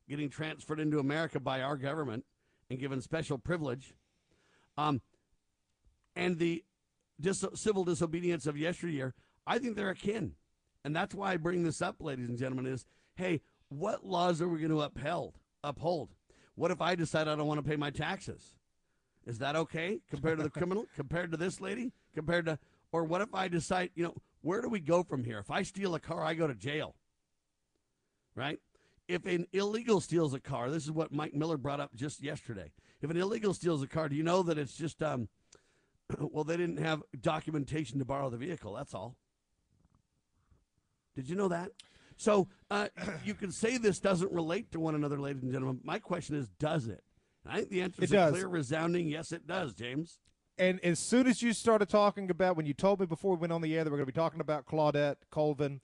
getting 0.09 0.29
transferred 0.29 0.81
into 0.81 0.99
America 0.99 1.41
by 1.41 1.63
our 1.63 1.77
government 1.77 2.25
and 2.71 2.79
given 2.79 3.01
special 3.01 3.39
privilege, 3.39 3.95
um, 4.77 5.01
and 6.15 6.39
the 6.39 6.65
dis- 7.21 7.45
civil 7.55 7.85
disobedience 7.85 8.47
of 8.47 8.57
yesteryear, 8.57 9.15
I 9.47 9.59
think 9.59 9.77
they're 9.77 9.91
akin. 9.91 10.35
And 10.87 10.95
that's 10.95 11.17
why 11.17 11.33
I 11.33 11.37
bring 11.37 11.65
this 11.65 11.83
up, 11.83 11.97
ladies 11.99 12.29
and 12.29 12.39
gentlemen, 12.39 12.65
is 12.73 12.87
hey, 13.17 13.41
what 13.71 14.07
laws 14.07 14.41
are 14.41 14.47
we 14.47 14.61
going 14.61 14.71
to 14.71 14.83
upheld, 14.83 15.35
uphold? 15.65 16.11
What 16.55 16.71
if 16.71 16.81
I 16.81 16.95
decide 16.95 17.27
I 17.27 17.35
don't 17.35 17.49
want 17.49 17.59
to 17.59 17.69
pay 17.69 17.75
my 17.75 17.91
taxes? 17.91 18.55
Is 19.27 19.39
that 19.39 19.57
okay 19.57 19.99
compared 20.09 20.39
to 20.39 20.45
the 20.45 20.51
criminal, 20.51 20.87
compared 20.95 21.33
to 21.33 21.37
this 21.37 21.61
lady, 21.61 21.93
compared 22.15 22.47
to, 22.47 22.61
or 22.93 23.03
what 23.03 23.21
if 23.21 23.35
I 23.35 23.49
decide, 23.49 23.91
you 23.97 24.05
know, 24.05 24.15
where 24.43 24.63
do 24.63 24.69
we 24.69 24.79
go 24.79 25.03
from 25.03 25.25
here? 25.25 25.41
If 25.41 25.51
I 25.51 25.65
steal 25.65 25.93
a 25.97 25.99
car, 25.99 26.23
I 26.23 26.35
go 26.35 26.47
to 26.47 26.55
jail, 26.55 26.95
right? 28.37 28.61
If 29.09 29.27
an 29.27 29.49
illegal 29.53 30.01
steals 30.01 30.35
a 30.35 30.41
car, 30.41 30.71
this 30.71 30.85
is 30.85 30.93
what 30.93 31.11
Mike 31.11 31.35
Miller 31.35 31.57
brought 31.57 31.81
up 31.81 31.97
just 31.97 32.23
yesterday. 32.23 32.71
If 33.03 33.11
an 33.11 33.17
illegal 33.17 33.55
steals 33.55 33.83
a 33.83 33.89
car, 33.89 34.09
do 34.09 34.15
you 34.15 34.23
know 34.23 34.45
that 34.45 34.57
it's 34.57 34.77
just, 34.77 35.03
um, 35.03 35.29
well, 36.21 36.45
they 36.45 36.57
didn't 36.57 36.79
have 36.79 37.03
documentation 37.21 37.99
to 37.99 38.05
borrow 38.05 38.31
the 38.31 38.37
vehicle. 38.37 38.75
That's 38.75 38.95
all. 38.95 39.17
Did 41.17 41.29
you 41.29 41.35
know 41.35 41.49
that? 41.49 41.73
So 42.17 42.47
uh, 42.71 42.89
you 43.25 43.35
can 43.35 43.51
say 43.51 43.79
this 43.79 43.99
doesn't 43.99 44.31
relate 44.31 44.71
to 44.73 44.81
one 44.81 44.95
another, 44.95 45.19
ladies 45.19 45.43
and 45.43 45.53
gentlemen. 45.53 45.81
My 45.83 45.99
question 45.99 46.37
is, 46.37 46.49
does 46.61 46.87
it? 46.87 47.03
And 47.45 47.53
I 47.53 47.57
think 47.57 47.71
the 47.71 47.83
answer 47.83 48.05
is 48.05 48.13
a 48.13 48.31
clear, 48.31 48.49
resounding 48.49 49.09
yes, 49.09 49.33
it 49.33 49.47
does, 49.47 49.75
James. 49.75 50.19
And 50.59 50.83
as 50.85 50.99
soon 50.99 51.27
as 51.27 51.43
you 51.43 51.53
started 51.53 51.89
talking 51.89 52.31
about, 52.31 52.57
when 52.57 52.67
you 52.67 52.73
told 52.73 53.01
me 53.01 53.07
before 53.07 53.35
we 53.35 53.41
went 53.41 53.53
on 53.53 53.61
the 53.61 53.77
air 53.77 53.85
that 53.85 53.91
we're 53.91 53.99
going 53.99 54.07
to 54.07 54.13
be 54.13 54.19
talking 54.19 54.41
about 54.41 54.67
Claudette 54.67 55.17
Colvin, 55.31 55.81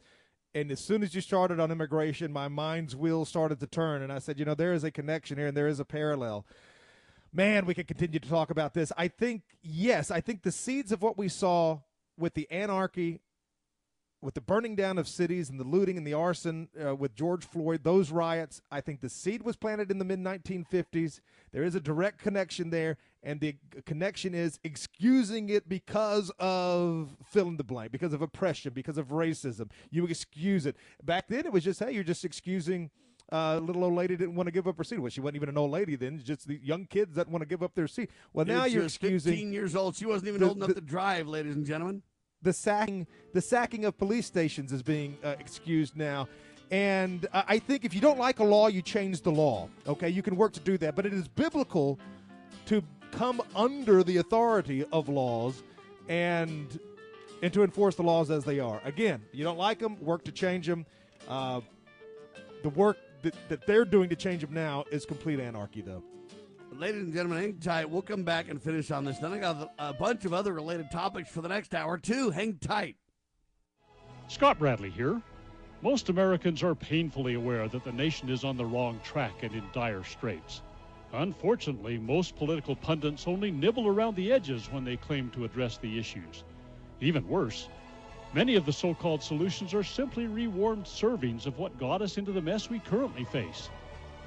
and 0.54 0.70
as 0.70 0.80
soon 0.80 1.02
as 1.02 1.14
you 1.14 1.20
started 1.20 1.60
on 1.60 1.70
immigration, 1.70 2.32
my 2.32 2.48
mind's 2.48 2.94
wheel 2.94 3.24
started 3.24 3.60
to 3.60 3.66
turn. 3.66 4.02
And 4.02 4.12
I 4.12 4.18
said, 4.18 4.38
you 4.38 4.44
know, 4.44 4.54
there 4.54 4.74
is 4.74 4.84
a 4.84 4.90
connection 4.90 5.38
here 5.38 5.46
and 5.46 5.56
there 5.56 5.68
is 5.68 5.80
a 5.80 5.84
parallel. 5.84 6.46
Man, 7.32 7.64
we 7.64 7.72
could 7.72 7.88
continue 7.88 8.18
to 8.18 8.28
talk 8.28 8.50
about 8.50 8.74
this. 8.74 8.92
I 8.98 9.08
think, 9.08 9.42
yes, 9.62 10.10
I 10.10 10.20
think 10.20 10.42
the 10.42 10.52
seeds 10.52 10.92
of 10.92 11.00
what 11.00 11.16
we 11.16 11.28
saw 11.28 11.78
with 12.18 12.34
the 12.34 12.50
anarchy 12.50 13.20
with 14.22 14.34
the 14.34 14.40
burning 14.40 14.76
down 14.76 14.98
of 14.98 15.08
cities 15.08 15.50
and 15.50 15.58
the 15.58 15.64
looting 15.64 15.98
and 15.98 16.06
the 16.06 16.14
arson 16.14 16.68
uh, 16.82 16.94
with 16.94 17.14
George 17.14 17.44
Floyd, 17.44 17.82
those 17.82 18.10
riots, 18.12 18.62
I 18.70 18.80
think 18.80 19.00
the 19.00 19.08
seed 19.08 19.42
was 19.42 19.56
planted 19.56 19.90
in 19.90 19.98
the 19.98 20.04
mid 20.04 20.20
1950s. 20.20 21.20
There 21.52 21.64
is 21.64 21.74
a 21.74 21.80
direct 21.80 22.18
connection 22.18 22.70
there, 22.70 22.96
and 23.22 23.40
the 23.40 23.56
connection 23.84 24.32
is 24.34 24.60
excusing 24.64 25.48
it 25.48 25.68
because 25.68 26.30
of 26.38 27.16
fill 27.26 27.48
in 27.48 27.56
the 27.56 27.64
blank, 27.64 27.90
because 27.92 28.12
of 28.12 28.22
oppression, 28.22 28.72
because 28.72 28.96
of 28.96 29.08
racism. 29.08 29.70
You 29.90 30.06
excuse 30.06 30.64
it. 30.66 30.76
Back 31.02 31.26
then, 31.28 31.44
it 31.44 31.52
was 31.52 31.64
just, 31.64 31.80
hey, 31.80 31.92
you're 31.92 32.04
just 32.04 32.24
excusing. 32.24 32.90
Uh, 33.30 33.56
little 33.58 33.82
old 33.84 33.94
lady 33.94 34.14
didn't 34.14 34.34
want 34.34 34.46
to 34.46 34.50
give 34.52 34.66
up 34.68 34.76
her 34.76 34.84
seat. 34.84 34.98
Well, 34.98 35.08
she 35.08 35.20
wasn't 35.22 35.36
even 35.36 35.48
an 35.48 35.56
old 35.56 35.70
lady 35.70 35.96
then. 35.96 36.20
Just 36.22 36.46
the 36.46 36.60
young 36.62 36.84
kids 36.84 37.14
that 37.16 37.28
want 37.28 37.40
to 37.40 37.46
give 37.46 37.62
up 37.62 37.74
their 37.74 37.88
seat. 37.88 38.10
Well, 38.34 38.44
now 38.44 38.66
She 38.66 38.74
you're 38.74 38.84
excusing 38.84 39.32
15 39.32 39.52
years 39.54 39.74
old. 39.74 39.96
She 39.96 40.04
wasn't 40.04 40.28
even 40.28 40.40
the- 40.42 40.48
old 40.48 40.58
enough 40.58 40.68
the- 40.68 40.74
to 40.74 40.80
drive, 40.82 41.26
ladies 41.28 41.56
and 41.56 41.64
gentlemen. 41.64 42.02
The 42.42 42.52
sacking 42.52 43.06
the 43.32 43.40
sacking 43.40 43.84
of 43.84 43.96
police 43.96 44.26
stations 44.26 44.72
is 44.72 44.82
being 44.82 45.16
uh, 45.24 45.34
excused 45.38 45.96
now 45.96 46.28
and 46.72 47.26
I 47.32 47.44
I 47.48 47.58
think 47.58 47.84
if 47.84 47.94
you 47.94 48.00
don't 48.00 48.18
like 48.18 48.38
a 48.38 48.44
law, 48.44 48.68
you 48.68 48.80
change 48.80 49.20
the 49.20 49.30
law. 49.30 49.68
Okay, 49.86 50.08
you 50.08 50.22
can 50.22 50.36
work 50.36 50.52
to 50.54 50.60
do 50.60 50.78
that, 50.78 50.96
but 50.96 51.04
it 51.04 51.12
is 51.12 51.28
biblical 51.28 51.98
to 52.66 52.82
come 53.12 53.42
under 53.54 54.02
the 54.02 54.16
authority 54.16 54.84
of 54.90 55.08
laws 55.08 55.62
and 56.08 56.80
and 57.42 57.52
to 57.52 57.62
enforce 57.62 57.94
the 57.96 58.02
laws 58.02 58.30
as 58.30 58.44
they 58.44 58.58
are. 58.58 58.80
Again, 58.84 59.20
you 59.32 59.44
don't 59.44 59.58
like 59.58 59.80
them, 59.80 59.96
work 60.00 60.24
to 60.24 60.32
change 60.32 60.66
them. 60.66 60.86
Uh, 61.28 61.60
the 62.62 62.70
work 62.70 62.96
that, 63.22 63.34
that 63.48 63.66
they're 63.66 63.84
doing 63.84 64.08
to 64.08 64.16
change 64.16 64.42
them 64.42 64.54
now 64.54 64.84
is 64.90 65.04
complete 65.04 65.40
anarchy, 65.40 65.82
though. 65.82 66.02
Ladies 66.78 67.02
and 67.02 67.12
gentlemen, 67.12 67.38
hang 67.38 67.58
tight. 67.58 67.90
We'll 67.90 68.00
come 68.00 68.22
back 68.22 68.48
and 68.48 68.60
finish 68.60 68.90
on 68.90 69.04
this. 69.04 69.18
Then 69.18 69.32
I 69.32 69.38
got 69.38 69.72
a 69.78 69.92
bunch 69.92 70.24
of 70.24 70.32
other 70.32 70.54
related 70.54 70.90
topics 70.90 71.30
for 71.30 71.42
the 71.42 71.48
next 71.48 71.74
hour, 71.74 71.98
too. 71.98 72.30
Hang 72.30 72.56
tight. 72.56 72.96
Scott 74.28 74.58
Bradley 74.58 74.88
here. 74.88 75.20
Most 75.82 76.08
Americans 76.08 76.62
are 76.62 76.74
painfully 76.74 77.34
aware 77.34 77.68
that 77.68 77.84
the 77.84 77.92
nation 77.92 78.30
is 78.30 78.42
on 78.42 78.56
the 78.56 78.64
wrong 78.64 79.00
track 79.04 79.42
and 79.42 79.52
in 79.52 79.64
dire 79.74 80.02
straits. 80.02 80.62
Unfortunately, 81.12 81.98
most 81.98 82.36
political 82.36 82.74
pundits 82.74 83.28
only 83.28 83.50
nibble 83.50 83.86
around 83.86 84.16
the 84.16 84.32
edges 84.32 84.72
when 84.72 84.82
they 84.82 84.96
claim 84.96 85.28
to 85.30 85.44
address 85.44 85.76
the 85.76 85.98
issues. 85.98 86.44
Even 87.02 87.28
worse, 87.28 87.68
many 88.32 88.54
of 88.54 88.64
the 88.64 88.72
so 88.72 88.94
called 88.94 89.22
solutions 89.22 89.74
are 89.74 89.84
simply 89.84 90.26
rewarmed 90.26 90.86
servings 90.86 91.44
of 91.44 91.58
what 91.58 91.78
got 91.78 92.00
us 92.00 92.16
into 92.16 92.32
the 92.32 92.40
mess 92.40 92.70
we 92.70 92.78
currently 92.78 93.24
face. 93.24 93.68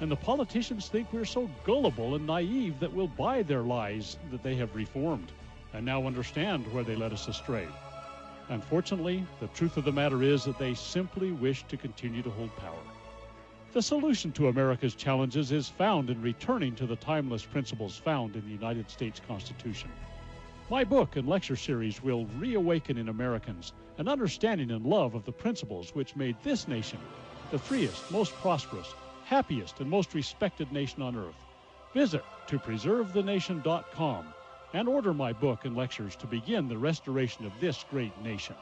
And 0.00 0.10
the 0.10 0.16
politicians 0.16 0.88
think 0.88 1.10
we're 1.12 1.24
so 1.24 1.48
gullible 1.64 2.16
and 2.16 2.26
naive 2.26 2.78
that 2.80 2.92
we'll 2.92 3.08
buy 3.08 3.42
their 3.42 3.62
lies 3.62 4.18
that 4.30 4.42
they 4.42 4.54
have 4.56 4.74
reformed 4.74 5.32
and 5.72 5.86
now 5.86 6.06
understand 6.06 6.70
where 6.72 6.84
they 6.84 6.96
led 6.96 7.14
us 7.14 7.28
astray. 7.28 7.66
Unfortunately, 8.50 9.26
the 9.40 9.48
truth 9.48 9.76
of 9.76 9.84
the 9.84 9.92
matter 9.92 10.22
is 10.22 10.44
that 10.44 10.58
they 10.58 10.74
simply 10.74 11.32
wish 11.32 11.64
to 11.64 11.76
continue 11.76 12.22
to 12.22 12.30
hold 12.30 12.54
power. 12.56 12.78
The 13.72 13.82
solution 13.82 14.32
to 14.32 14.48
America's 14.48 14.94
challenges 14.94 15.50
is 15.50 15.68
found 15.68 16.10
in 16.10 16.20
returning 16.22 16.74
to 16.76 16.86
the 16.86 16.96
timeless 16.96 17.44
principles 17.44 17.96
found 17.96 18.36
in 18.36 18.42
the 18.42 18.52
United 18.52 18.90
States 18.90 19.20
Constitution. 19.26 19.90
My 20.70 20.84
book 20.84 21.16
and 21.16 21.26
lecture 21.26 21.56
series 21.56 22.02
will 22.02 22.26
reawaken 22.38 22.98
in 22.98 23.08
Americans 23.08 23.72
an 23.98 24.08
understanding 24.08 24.70
and 24.70 24.84
love 24.84 25.14
of 25.14 25.24
the 25.24 25.32
principles 25.32 25.94
which 25.94 26.16
made 26.16 26.36
this 26.42 26.68
nation 26.68 26.98
the 27.50 27.58
freest, 27.58 28.10
most 28.10 28.32
prosperous, 28.34 28.92
happiest, 29.26 29.80
and 29.80 29.90
most 29.90 30.14
respected 30.14 30.70
nation 30.72 31.02
on 31.02 31.16
earth. 31.16 31.34
Visit 31.92 32.24
to 32.46 32.58
preservethenation.com 32.58 34.26
and 34.72 34.88
order 34.88 35.12
my 35.12 35.32
book 35.32 35.64
and 35.64 35.76
lectures 35.76 36.16
to 36.16 36.26
begin 36.26 36.68
the 36.68 36.78
restoration 36.78 37.44
of 37.44 37.52
this 37.60 37.84
great 37.90 38.16
nation. 38.22 38.54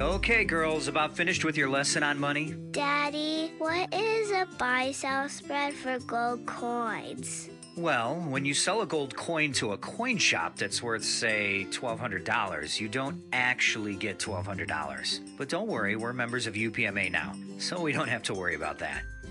Okay, 0.00 0.44
girls, 0.44 0.88
about 0.88 1.16
finished 1.16 1.44
with 1.44 1.56
your 1.56 1.70
lesson 1.70 2.02
on 2.02 2.18
money? 2.18 2.52
Daddy, 2.72 3.52
what 3.58 3.94
is 3.94 4.30
a 4.32 4.46
buy 4.58 4.90
sell 4.90 5.28
spread 5.28 5.72
for 5.72 6.00
gold 6.00 6.44
coins? 6.46 7.48
Well, 7.76 8.16
when 8.28 8.44
you 8.44 8.54
sell 8.54 8.82
a 8.82 8.86
gold 8.86 9.14
coin 9.14 9.52
to 9.54 9.72
a 9.72 9.78
coin 9.78 10.18
shop 10.18 10.56
that's 10.56 10.82
worth, 10.82 11.04
say, 11.04 11.66
$1,200, 11.70 12.80
you 12.80 12.88
don't 12.88 13.22
actually 13.32 13.94
get 13.94 14.18
$1,200. 14.18 15.36
But 15.36 15.48
don't 15.48 15.68
worry, 15.68 15.94
we're 15.94 16.12
members 16.12 16.46
of 16.46 16.54
UPMA 16.54 17.10
now, 17.10 17.32
so 17.58 17.80
we 17.80 17.92
don't 17.92 18.08
have 18.08 18.22
to 18.24 18.34
worry 18.34 18.54
about 18.54 18.78
that. 18.80 19.02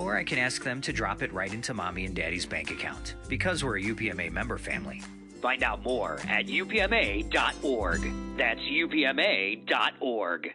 Or 0.00 0.16
I 0.16 0.24
can 0.24 0.38
ask 0.38 0.64
them 0.64 0.80
to 0.80 0.94
drop 0.94 1.22
it 1.22 1.30
right 1.30 1.52
into 1.52 1.74
mommy 1.74 2.06
and 2.06 2.16
daddy's 2.16 2.46
bank 2.46 2.70
account, 2.70 3.16
because 3.28 3.62
we're 3.62 3.76
a 3.76 3.82
UPMA 3.82 4.32
member 4.32 4.56
family. 4.56 5.02
Find 5.42 5.62
out 5.62 5.82
more 5.82 6.18
at 6.26 6.46
upma.org. 6.46 8.12
That's 8.38 8.60
upma.org. 8.60 10.54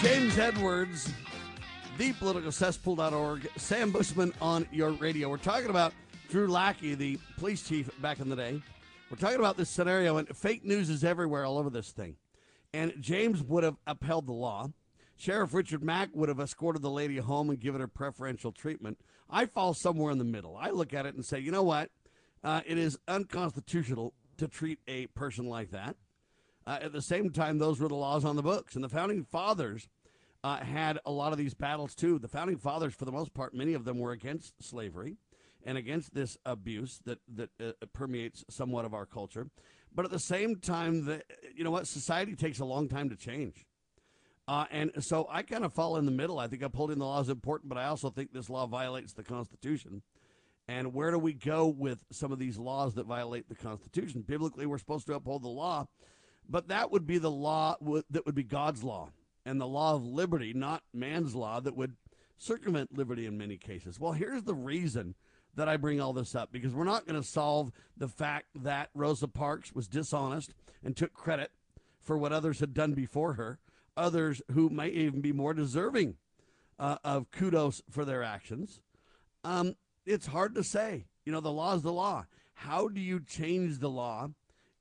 James 0.00 0.38
Edwards, 0.38 1.12
thepoliticalcesspool.org, 1.98 3.48
Sam 3.56 3.90
Bushman 3.90 4.32
on 4.40 4.66
your 4.70 4.90
radio. 4.92 5.28
We're 5.28 5.38
talking 5.38 5.70
about 5.70 5.92
Drew 6.34 6.48
Lackey, 6.48 6.96
the 6.96 7.16
police 7.38 7.62
chief 7.62 7.88
back 8.02 8.18
in 8.18 8.28
the 8.28 8.34
day. 8.34 8.60
We're 9.08 9.18
talking 9.18 9.38
about 9.38 9.56
this 9.56 9.70
scenario, 9.70 10.16
and 10.16 10.28
fake 10.36 10.64
news 10.64 10.90
is 10.90 11.04
everywhere 11.04 11.44
all 11.44 11.58
over 11.58 11.70
this 11.70 11.92
thing. 11.92 12.16
And 12.72 12.92
James 12.98 13.40
would 13.40 13.62
have 13.62 13.76
upheld 13.86 14.26
the 14.26 14.32
law. 14.32 14.70
Sheriff 15.16 15.54
Richard 15.54 15.84
Mack 15.84 16.08
would 16.12 16.28
have 16.28 16.40
escorted 16.40 16.82
the 16.82 16.90
lady 16.90 17.18
home 17.18 17.50
and 17.50 17.60
given 17.60 17.80
her 17.80 17.86
preferential 17.86 18.50
treatment. 18.50 18.98
I 19.30 19.46
fall 19.46 19.74
somewhere 19.74 20.10
in 20.10 20.18
the 20.18 20.24
middle. 20.24 20.56
I 20.56 20.70
look 20.70 20.92
at 20.92 21.06
it 21.06 21.14
and 21.14 21.24
say, 21.24 21.38
you 21.38 21.52
know 21.52 21.62
what? 21.62 21.92
Uh, 22.42 22.62
it 22.66 22.78
is 22.78 22.98
unconstitutional 23.06 24.12
to 24.38 24.48
treat 24.48 24.80
a 24.88 25.06
person 25.06 25.46
like 25.46 25.70
that. 25.70 25.94
Uh, 26.66 26.80
at 26.82 26.92
the 26.92 27.00
same 27.00 27.30
time, 27.30 27.58
those 27.58 27.78
were 27.78 27.86
the 27.86 27.94
laws 27.94 28.24
on 28.24 28.34
the 28.34 28.42
books. 28.42 28.74
And 28.74 28.82
the 28.82 28.88
founding 28.88 29.22
fathers 29.22 29.88
uh, 30.42 30.56
had 30.56 30.98
a 31.06 31.12
lot 31.12 31.30
of 31.30 31.38
these 31.38 31.54
battles 31.54 31.94
too. 31.94 32.18
The 32.18 32.26
founding 32.26 32.58
fathers, 32.58 32.92
for 32.92 33.04
the 33.04 33.12
most 33.12 33.34
part, 33.34 33.54
many 33.54 33.74
of 33.74 33.84
them 33.84 34.00
were 34.00 34.10
against 34.10 34.60
slavery 34.60 35.16
and 35.64 35.78
against 35.78 36.14
this 36.14 36.36
abuse 36.44 37.00
that 37.04 37.18
that 37.34 37.50
uh, 37.60 37.72
permeates 37.92 38.44
somewhat 38.50 38.84
of 38.84 38.94
our 38.94 39.06
culture. 39.06 39.48
But 39.94 40.04
at 40.04 40.10
the 40.10 40.18
same 40.18 40.56
time, 40.56 41.20
you 41.54 41.64
know 41.64 41.70
what? 41.70 41.86
Society 41.86 42.34
takes 42.34 42.58
a 42.58 42.64
long 42.64 42.88
time 42.88 43.10
to 43.10 43.16
change. 43.16 43.64
Uh, 44.46 44.66
and 44.70 44.90
so 44.98 45.26
I 45.30 45.42
kind 45.42 45.64
of 45.64 45.72
fall 45.72 45.96
in 45.96 46.04
the 46.04 46.10
middle. 46.10 46.38
I 46.38 46.48
think 46.48 46.62
upholding 46.62 46.98
the 46.98 47.06
law 47.06 47.20
is 47.20 47.28
important, 47.28 47.68
but 47.68 47.78
I 47.78 47.86
also 47.86 48.10
think 48.10 48.32
this 48.32 48.50
law 48.50 48.66
violates 48.66 49.12
the 49.12 49.22
Constitution. 49.22 50.02
And 50.68 50.92
where 50.94 51.10
do 51.10 51.18
we 51.18 51.32
go 51.32 51.66
with 51.66 52.04
some 52.10 52.32
of 52.32 52.38
these 52.38 52.58
laws 52.58 52.94
that 52.94 53.06
violate 53.06 53.48
the 53.48 53.54
Constitution? 53.54 54.22
Biblically, 54.22 54.66
we're 54.66 54.78
supposed 54.78 55.06
to 55.06 55.14
uphold 55.14 55.42
the 55.42 55.48
law, 55.48 55.86
but 56.48 56.68
that 56.68 56.90
would 56.90 57.06
be 57.06 57.18
the 57.18 57.30
law 57.30 57.76
that 58.10 58.26
would 58.26 58.34
be 58.34 58.42
God's 58.42 58.82
law 58.82 59.10
and 59.46 59.60
the 59.60 59.66
law 59.66 59.94
of 59.94 60.04
liberty, 60.04 60.52
not 60.54 60.82
man's 60.92 61.34
law 61.34 61.60
that 61.60 61.76
would 61.76 61.96
circumvent 62.36 62.96
liberty 62.96 63.26
in 63.26 63.38
many 63.38 63.56
cases. 63.56 64.00
Well, 64.00 64.12
here's 64.12 64.42
the 64.42 64.54
reason 64.54 65.14
that 65.56 65.68
I 65.68 65.76
bring 65.76 66.00
all 66.00 66.12
this 66.12 66.34
up 66.34 66.52
because 66.52 66.74
we're 66.74 66.84
not 66.84 67.06
going 67.06 67.20
to 67.20 67.26
solve 67.26 67.72
the 67.96 68.08
fact 68.08 68.46
that 68.56 68.90
Rosa 68.94 69.28
Parks 69.28 69.72
was 69.72 69.86
dishonest 69.86 70.54
and 70.82 70.96
took 70.96 71.14
credit 71.14 71.50
for 72.00 72.18
what 72.18 72.32
others 72.32 72.60
had 72.60 72.74
done 72.74 72.92
before 72.92 73.34
her, 73.34 73.58
others 73.96 74.42
who 74.52 74.68
might 74.68 74.92
even 74.92 75.20
be 75.20 75.32
more 75.32 75.54
deserving 75.54 76.16
uh, 76.78 76.96
of 77.04 77.30
kudos 77.30 77.82
for 77.90 78.04
their 78.04 78.22
actions. 78.22 78.80
Um, 79.42 79.76
it's 80.04 80.26
hard 80.26 80.54
to 80.54 80.64
say. 80.64 81.06
You 81.24 81.32
know, 81.32 81.40
the 81.40 81.52
law 81.52 81.74
is 81.74 81.82
the 81.82 81.92
law. 81.92 82.26
How 82.54 82.88
do 82.88 83.00
you 83.00 83.20
change 83.20 83.78
the 83.78 83.90
law? 83.90 84.30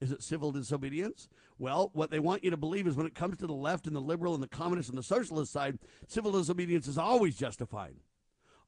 Is 0.02 0.12
it 0.12 0.22
civil 0.22 0.52
disobedience? 0.52 1.30
Well, 1.58 1.92
what 1.94 2.12
they 2.12 2.20
want 2.20 2.44
you 2.44 2.50
to 2.50 2.58
believe 2.58 2.88
is 2.88 2.96
when 2.96 3.06
it 3.06 3.16
comes 3.16 3.38
to 3.38 3.48
the 3.48 3.54
left 3.54 3.88
and 3.88 3.96
the 3.96 4.02
liberal 4.02 4.34
and 4.34 4.44
the 4.44 4.48
communist 4.48 4.90
and 4.90 4.98
the 4.98 5.04
socialist 5.04 5.52
side, 5.54 5.80
civil 6.08 6.32
disobedience 6.32 6.88
is 6.88 6.98
always 6.98 7.38
justified. 7.38 7.96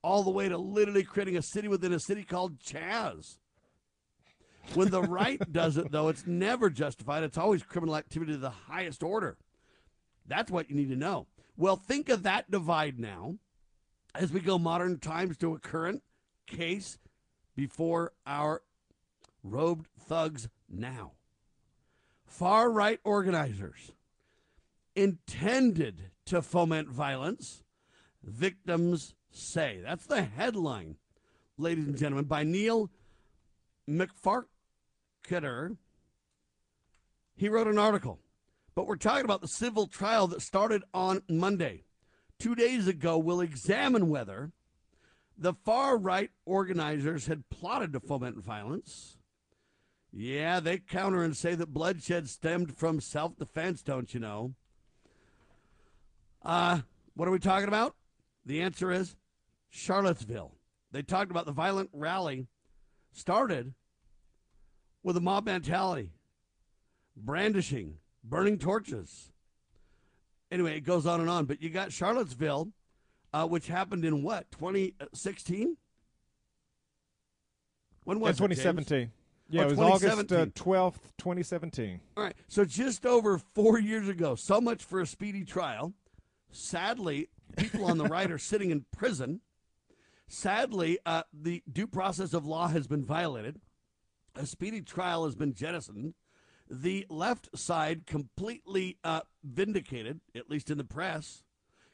All 0.05 0.23
the 0.23 0.29
way 0.29 0.47
to 0.47 0.57
literally 0.57 1.03
creating 1.03 1.37
a 1.37 1.41
city 1.41 1.67
within 1.67 1.93
a 1.93 1.99
city 1.99 2.23
called 2.23 2.59
Chaz. 2.59 3.37
When 4.73 4.89
the 4.89 5.01
right 5.01 5.41
does 5.51 5.77
it, 5.77 5.91
though, 5.91 6.09
it's 6.09 6.27
never 6.27 6.69
justified. 6.69 7.23
It's 7.23 7.37
always 7.37 7.63
criminal 7.63 7.95
activity 7.95 8.33
of 8.33 8.41
the 8.41 8.49
highest 8.49 9.03
order. 9.03 9.37
That's 10.27 10.51
what 10.51 10.69
you 10.69 10.75
need 10.75 10.89
to 10.89 10.95
know. 10.95 11.27
Well, 11.57 11.75
think 11.75 12.09
of 12.09 12.23
that 12.23 12.51
divide 12.51 12.99
now 12.99 13.35
as 14.13 14.31
we 14.31 14.39
go 14.39 14.57
modern 14.57 14.99
times 14.99 15.37
to 15.37 15.53
a 15.53 15.59
current 15.59 16.03
case 16.47 16.97
before 17.55 18.13
our 18.25 18.61
robed 19.43 19.87
thugs 19.97 20.49
now 20.69 21.13
far 22.25 22.69
right 22.69 22.99
organizers 23.03 23.91
intended 24.95 26.09
to 26.25 26.41
foment 26.41 26.89
violence, 26.89 27.63
victims 28.23 29.13
say. 29.35 29.79
That's 29.83 30.05
the 30.05 30.23
headline, 30.23 30.95
ladies 31.57 31.87
and 31.87 31.97
gentlemen, 31.97 32.25
by 32.25 32.43
Neil 32.43 32.89
MacFarquhar. 33.89 35.77
He 37.35 37.49
wrote 37.49 37.67
an 37.67 37.77
article, 37.77 38.19
but 38.75 38.87
we're 38.87 38.95
talking 38.95 39.25
about 39.25 39.41
the 39.41 39.47
civil 39.47 39.87
trial 39.87 40.27
that 40.27 40.41
started 40.41 40.83
on 40.93 41.21
Monday. 41.29 41.83
Two 42.39 42.55
days 42.55 42.87
ago, 42.87 43.17
we'll 43.17 43.41
examine 43.41 44.09
whether 44.09 44.51
the 45.37 45.53
far 45.53 45.97
right 45.97 46.31
organizers 46.45 47.27
had 47.27 47.49
plotted 47.49 47.93
to 47.93 47.99
foment 47.99 48.43
violence 48.43 49.17
yeah, 50.17 50.61
they 50.61 50.77
counter 50.77 51.23
and 51.23 51.35
say 51.35 51.55
that 51.55 51.73
bloodshed 51.73 52.29
stemmed 52.29 52.77
from 52.77 53.01
self 53.01 53.35
defense, 53.35 53.81
don't 53.81 54.13
you 54.13 54.21
know? 54.21 54.53
Uh, 56.41 56.79
what 57.15 57.27
are 57.27 57.31
we 57.31 57.39
talking 57.39 57.67
about? 57.67 57.95
The 58.45 58.61
answer 58.61 58.93
is 58.93 59.17
Charlottesville. 59.75 60.53
They 60.91 61.01
talked 61.01 61.31
about 61.31 61.45
the 61.45 61.51
violent 61.51 61.89
rally 61.91 62.47
started 63.11 63.73
with 65.03 65.17
a 65.17 65.21
mob 65.21 65.45
mentality, 65.45 66.11
brandishing, 67.15 67.97
burning 68.23 68.57
torches. 68.57 69.31
Anyway, 70.49 70.77
it 70.77 70.81
goes 70.81 71.05
on 71.05 71.19
and 71.19 71.29
on. 71.29 71.45
But 71.45 71.61
you 71.61 71.69
got 71.69 71.91
Charlottesville, 71.91 72.69
uh, 73.33 73.45
which 73.47 73.67
happened 73.67 74.05
in 74.05 74.23
what, 74.23 74.49
2016? 74.51 75.75
When 78.05 78.19
was 78.19 78.39
yeah, 78.39 78.45
it? 78.45 78.49
2017. 78.49 78.85
James? 78.99 79.11
Yeah, 79.47 79.61
Oh, 79.61 79.65
it 79.65 79.69
was 79.71 79.79
August 79.79 80.03
2017. 80.29 80.37
uh, 80.37 80.45
12th, 80.55 80.99
2017. 81.17 81.99
All 82.17 82.23
right. 82.23 82.35
So 82.47 82.65
just 82.65 83.05
over 83.05 83.37
four 83.37 83.79
years 83.79 84.07
ago, 84.07 84.35
so 84.35 84.61
much 84.61 84.83
for 84.83 85.01
a 85.01 85.05
speedy 85.05 85.43
trial. 85.43 85.93
Sadly, 86.51 87.29
people 87.57 87.85
on 87.85 87.97
the 87.97 88.05
right 88.05 88.31
are 88.31 88.39
sitting 88.39 88.71
in 88.71 88.85
prison. 88.95 89.41
Sadly, 90.27 90.99
uh, 91.05 91.23
the 91.33 91.63
due 91.71 91.87
process 91.87 92.33
of 92.33 92.45
law 92.45 92.67
has 92.67 92.87
been 92.87 93.03
violated. 93.03 93.59
A 94.35 94.45
speedy 94.45 94.81
trial 94.81 95.25
has 95.25 95.35
been 95.35 95.53
jettisoned. 95.53 96.13
The 96.69 97.05
left 97.09 97.57
side 97.57 98.05
completely 98.07 98.97
uh, 99.03 99.21
vindicated, 99.43 100.19
at 100.35 100.49
least 100.49 100.71
in 100.71 100.77
the 100.77 100.83
press, 100.83 101.43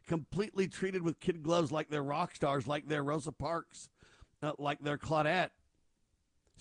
completely 0.08 0.68
treated 0.68 1.04
with 1.04 1.20
kid 1.20 1.44
gloves 1.44 1.72
like 1.72 1.90
they're 1.90 2.02
rock 2.02 2.36
stars, 2.36 2.68
like 2.68 2.88
they're 2.88 3.04
Rosa 3.04 3.34
Parks, 3.34 3.90
uh, 4.42 4.54
like 4.58 4.80
they're 4.82 4.98
Claudette 4.98 5.50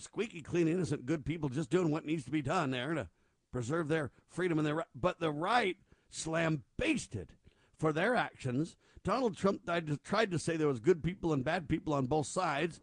squeaky 0.01 0.41
clean, 0.41 0.67
innocent, 0.67 1.05
good 1.05 1.25
people 1.25 1.49
just 1.49 1.69
doing 1.69 1.91
what 1.91 2.05
needs 2.05 2.25
to 2.25 2.31
be 2.31 2.41
done 2.41 2.71
there 2.71 2.93
to 2.93 3.07
preserve 3.51 3.87
their 3.87 4.11
freedom 4.29 4.57
and 4.57 4.67
their 4.67 4.75
right. 4.75 4.87
But 4.95 5.19
the 5.19 5.31
right 5.31 5.77
slam 6.09 6.63
basted 6.77 7.33
for 7.77 7.93
their 7.93 8.15
actions. 8.15 8.75
Donald 9.03 9.35
Trump 9.35 9.61
tried 10.03 10.31
to, 10.31 10.39
say 10.39 10.57
there 10.57 10.67
was 10.67 10.79
good 10.79 11.03
people 11.03 11.33
and 11.33 11.43
bad 11.43 11.67
people 11.67 11.93
on 11.93 12.05
both 12.05 12.27
sides. 12.27 12.79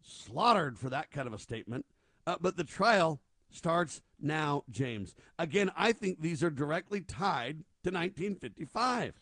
Slaughtered 0.00 0.78
for 0.78 0.90
that 0.90 1.10
kind 1.10 1.26
of 1.26 1.32
a 1.32 1.38
statement. 1.38 1.86
Uh, 2.26 2.36
but 2.40 2.56
the 2.56 2.64
trial 2.64 3.20
starts 3.50 4.00
now, 4.20 4.64
James. 4.70 5.14
Again, 5.38 5.70
I 5.76 5.92
think 5.92 6.20
these 6.20 6.42
are 6.42 6.50
directly 6.50 7.00
tied 7.00 7.64
to 7.82 7.90
1955. 7.90 9.14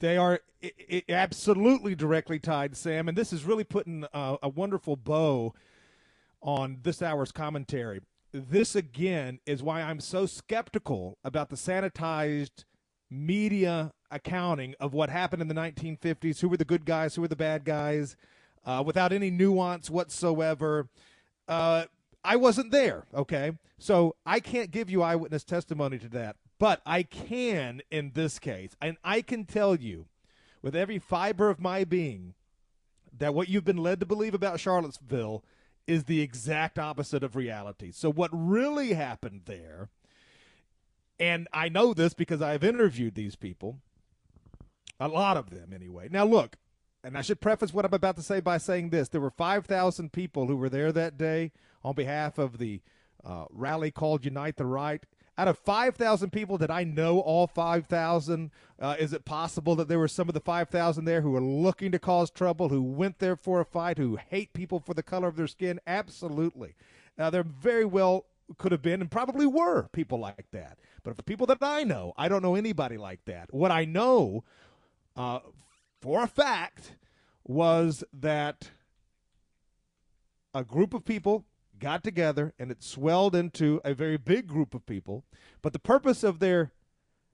They 0.00 0.16
are 0.16 0.40
absolutely 1.08 1.94
directly 1.94 2.40
tied, 2.40 2.76
Sam, 2.76 3.08
and 3.08 3.16
this 3.16 3.32
is 3.32 3.44
really 3.44 3.64
putting 3.64 4.04
a, 4.12 4.36
a 4.42 4.48
wonderful 4.48 4.96
bow 4.96 5.54
on 6.42 6.78
this 6.82 7.02
hour's 7.02 7.30
commentary. 7.30 8.00
This 8.32 8.74
again 8.74 9.38
is 9.46 9.62
why 9.62 9.82
I'm 9.82 10.00
so 10.00 10.26
skeptical 10.26 11.18
about 11.22 11.50
the 11.50 11.56
sanitized 11.56 12.64
media 13.10 13.92
accounting 14.12 14.74
of 14.78 14.94
what 14.94 15.10
happened 15.10 15.42
in 15.42 15.48
the 15.48 15.54
1950s. 15.54 16.40
Who 16.40 16.48
were 16.48 16.56
the 16.56 16.64
good 16.64 16.84
guys? 16.84 17.14
Who 17.14 17.22
were 17.22 17.28
the 17.28 17.36
bad 17.36 17.64
guys? 17.64 18.16
Uh, 18.64 18.82
without 18.84 19.12
any 19.12 19.30
nuance 19.30 19.90
whatsoever. 19.90 20.88
Uh, 21.48 21.86
I 22.24 22.36
wasn't 22.36 22.70
there, 22.70 23.04
okay? 23.12 23.52
So 23.78 24.14
I 24.24 24.38
can't 24.38 24.70
give 24.70 24.88
you 24.88 25.02
eyewitness 25.02 25.42
testimony 25.42 25.98
to 25.98 26.08
that. 26.10 26.36
But 26.58 26.80
I 26.86 27.02
can 27.02 27.82
in 27.90 28.12
this 28.14 28.38
case. 28.38 28.76
And 28.80 28.96
I 29.02 29.22
can 29.22 29.44
tell 29.44 29.74
you 29.74 30.06
with 30.62 30.76
every 30.76 31.00
fiber 31.00 31.50
of 31.50 31.58
my 31.60 31.82
being 31.82 32.34
that 33.18 33.34
what 33.34 33.48
you've 33.48 33.64
been 33.64 33.76
led 33.76 34.00
to 34.00 34.06
believe 34.06 34.34
about 34.34 34.60
Charlottesville 34.60 35.44
is 35.86 36.04
the 36.04 36.20
exact 36.20 36.78
opposite 36.78 37.22
of 37.24 37.36
reality. 37.36 37.90
So 37.90 38.10
what 38.10 38.30
really 38.32 38.92
happened 38.92 39.42
there, 39.46 39.88
and 41.18 41.48
I 41.52 41.68
know 41.68 41.92
this 41.92 42.14
because 42.14 42.40
I've 42.40 42.64
interviewed 42.64 43.14
these 43.14 43.36
people, 43.36 43.78
a 45.00 45.08
lot 45.08 45.36
of 45.36 45.50
them 45.50 45.72
anyway. 45.74 46.08
Now 46.10 46.24
look, 46.24 46.56
and 47.04 47.18
I 47.18 47.22
should 47.22 47.40
preface 47.40 47.74
what 47.74 47.84
I'm 47.84 47.94
about 47.94 48.16
to 48.16 48.22
say 48.22 48.40
by 48.40 48.58
saying 48.58 48.90
this: 48.90 49.08
there 49.08 49.20
were 49.20 49.30
5,000 49.30 50.12
people 50.12 50.46
who 50.46 50.56
were 50.56 50.68
there 50.68 50.92
that 50.92 51.18
day 51.18 51.52
on 51.82 51.94
behalf 51.94 52.38
of 52.38 52.58
the 52.58 52.80
uh, 53.24 53.44
rally 53.50 53.90
called 53.90 54.24
Unite 54.24 54.56
the 54.56 54.66
Right. 54.66 55.04
Out 55.38 55.48
of 55.48 55.56
5,000 55.58 56.30
people, 56.30 56.58
did 56.58 56.70
I 56.70 56.84
know 56.84 57.18
all 57.18 57.46
5,000? 57.46 58.50
Uh, 58.78 58.96
is 58.98 59.14
it 59.14 59.24
possible 59.24 59.74
that 59.76 59.88
there 59.88 59.98
were 59.98 60.06
some 60.06 60.28
of 60.28 60.34
the 60.34 60.40
5,000 60.40 61.06
there 61.06 61.22
who 61.22 61.30
were 61.30 61.40
looking 61.40 61.90
to 61.92 61.98
cause 61.98 62.30
trouble, 62.30 62.68
who 62.68 62.82
went 62.82 63.18
there 63.18 63.34
for 63.34 63.58
a 63.58 63.64
fight, 63.64 63.96
who 63.96 64.16
hate 64.16 64.52
people 64.52 64.78
for 64.78 64.92
the 64.92 65.02
color 65.02 65.28
of 65.28 65.36
their 65.36 65.46
skin? 65.46 65.80
Absolutely. 65.86 66.74
Now, 67.16 67.30
there 67.30 67.44
very 67.44 67.86
well 67.86 68.26
could 68.58 68.72
have 68.72 68.82
been 68.82 69.00
and 69.00 69.10
probably 69.10 69.46
were 69.46 69.88
people 69.92 70.18
like 70.18 70.46
that. 70.52 70.78
But 71.02 71.16
for 71.16 71.22
people 71.22 71.46
that 71.46 71.62
I 71.62 71.84
know, 71.84 72.12
I 72.18 72.28
don't 72.28 72.42
know 72.42 72.54
anybody 72.54 72.98
like 72.98 73.24
that. 73.24 73.52
What 73.54 73.70
I 73.70 73.86
know 73.86 74.44
uh, 75.16 75.40
for 76.00 76.22
a 76.22 76.26
fact 76.26 76.96
was 77.44 78.04
that 78.12 78.70
a 80.54 80.64
group 80.64 80.94
of 80.94 81.04
people 81.04 81.44
got 81.78 82.04
together 82.04 82.54
and 82.58 82.70
it 82.70 82.82
swelled 82.82 83.34
into 83.34 83.80
a 83.84 83.94
very 83.94 84.16
big 84.16 84.46
group 84.46 84.74
of 84.74 84.86
people. 84.86 85.24
But 85.60 85.72
the 85.72 85.78
purpose 85.78 86.22
of 86.22 86.38
their 86.38 86.72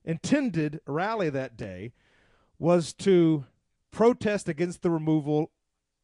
intended 0.03 0.79
rally 0.87 1.29
that 1.29 1.55
day 1.55 1.93
was 2.57 2.93
to 2.93 3.45
protest 3.91 4.49
against 4.49 4.81
the 4.81 4.89
removal 4.89 5.51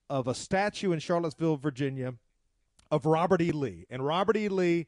of 0.09 0.27
a 0.27 0.35
statue 0.35 0.91
in 0.91 0.99
Charlottesville, 0.99 1.57
Virginia, 1.57 2.13
of 2.91 3.05
Robert 3.05 3.41
E. 3.41 3.51
Lee. 3.51 3.85
And 3.89 4.05
Robert 4.05 4.37
E. 4.37 4.47
Lee, 4.47 4.87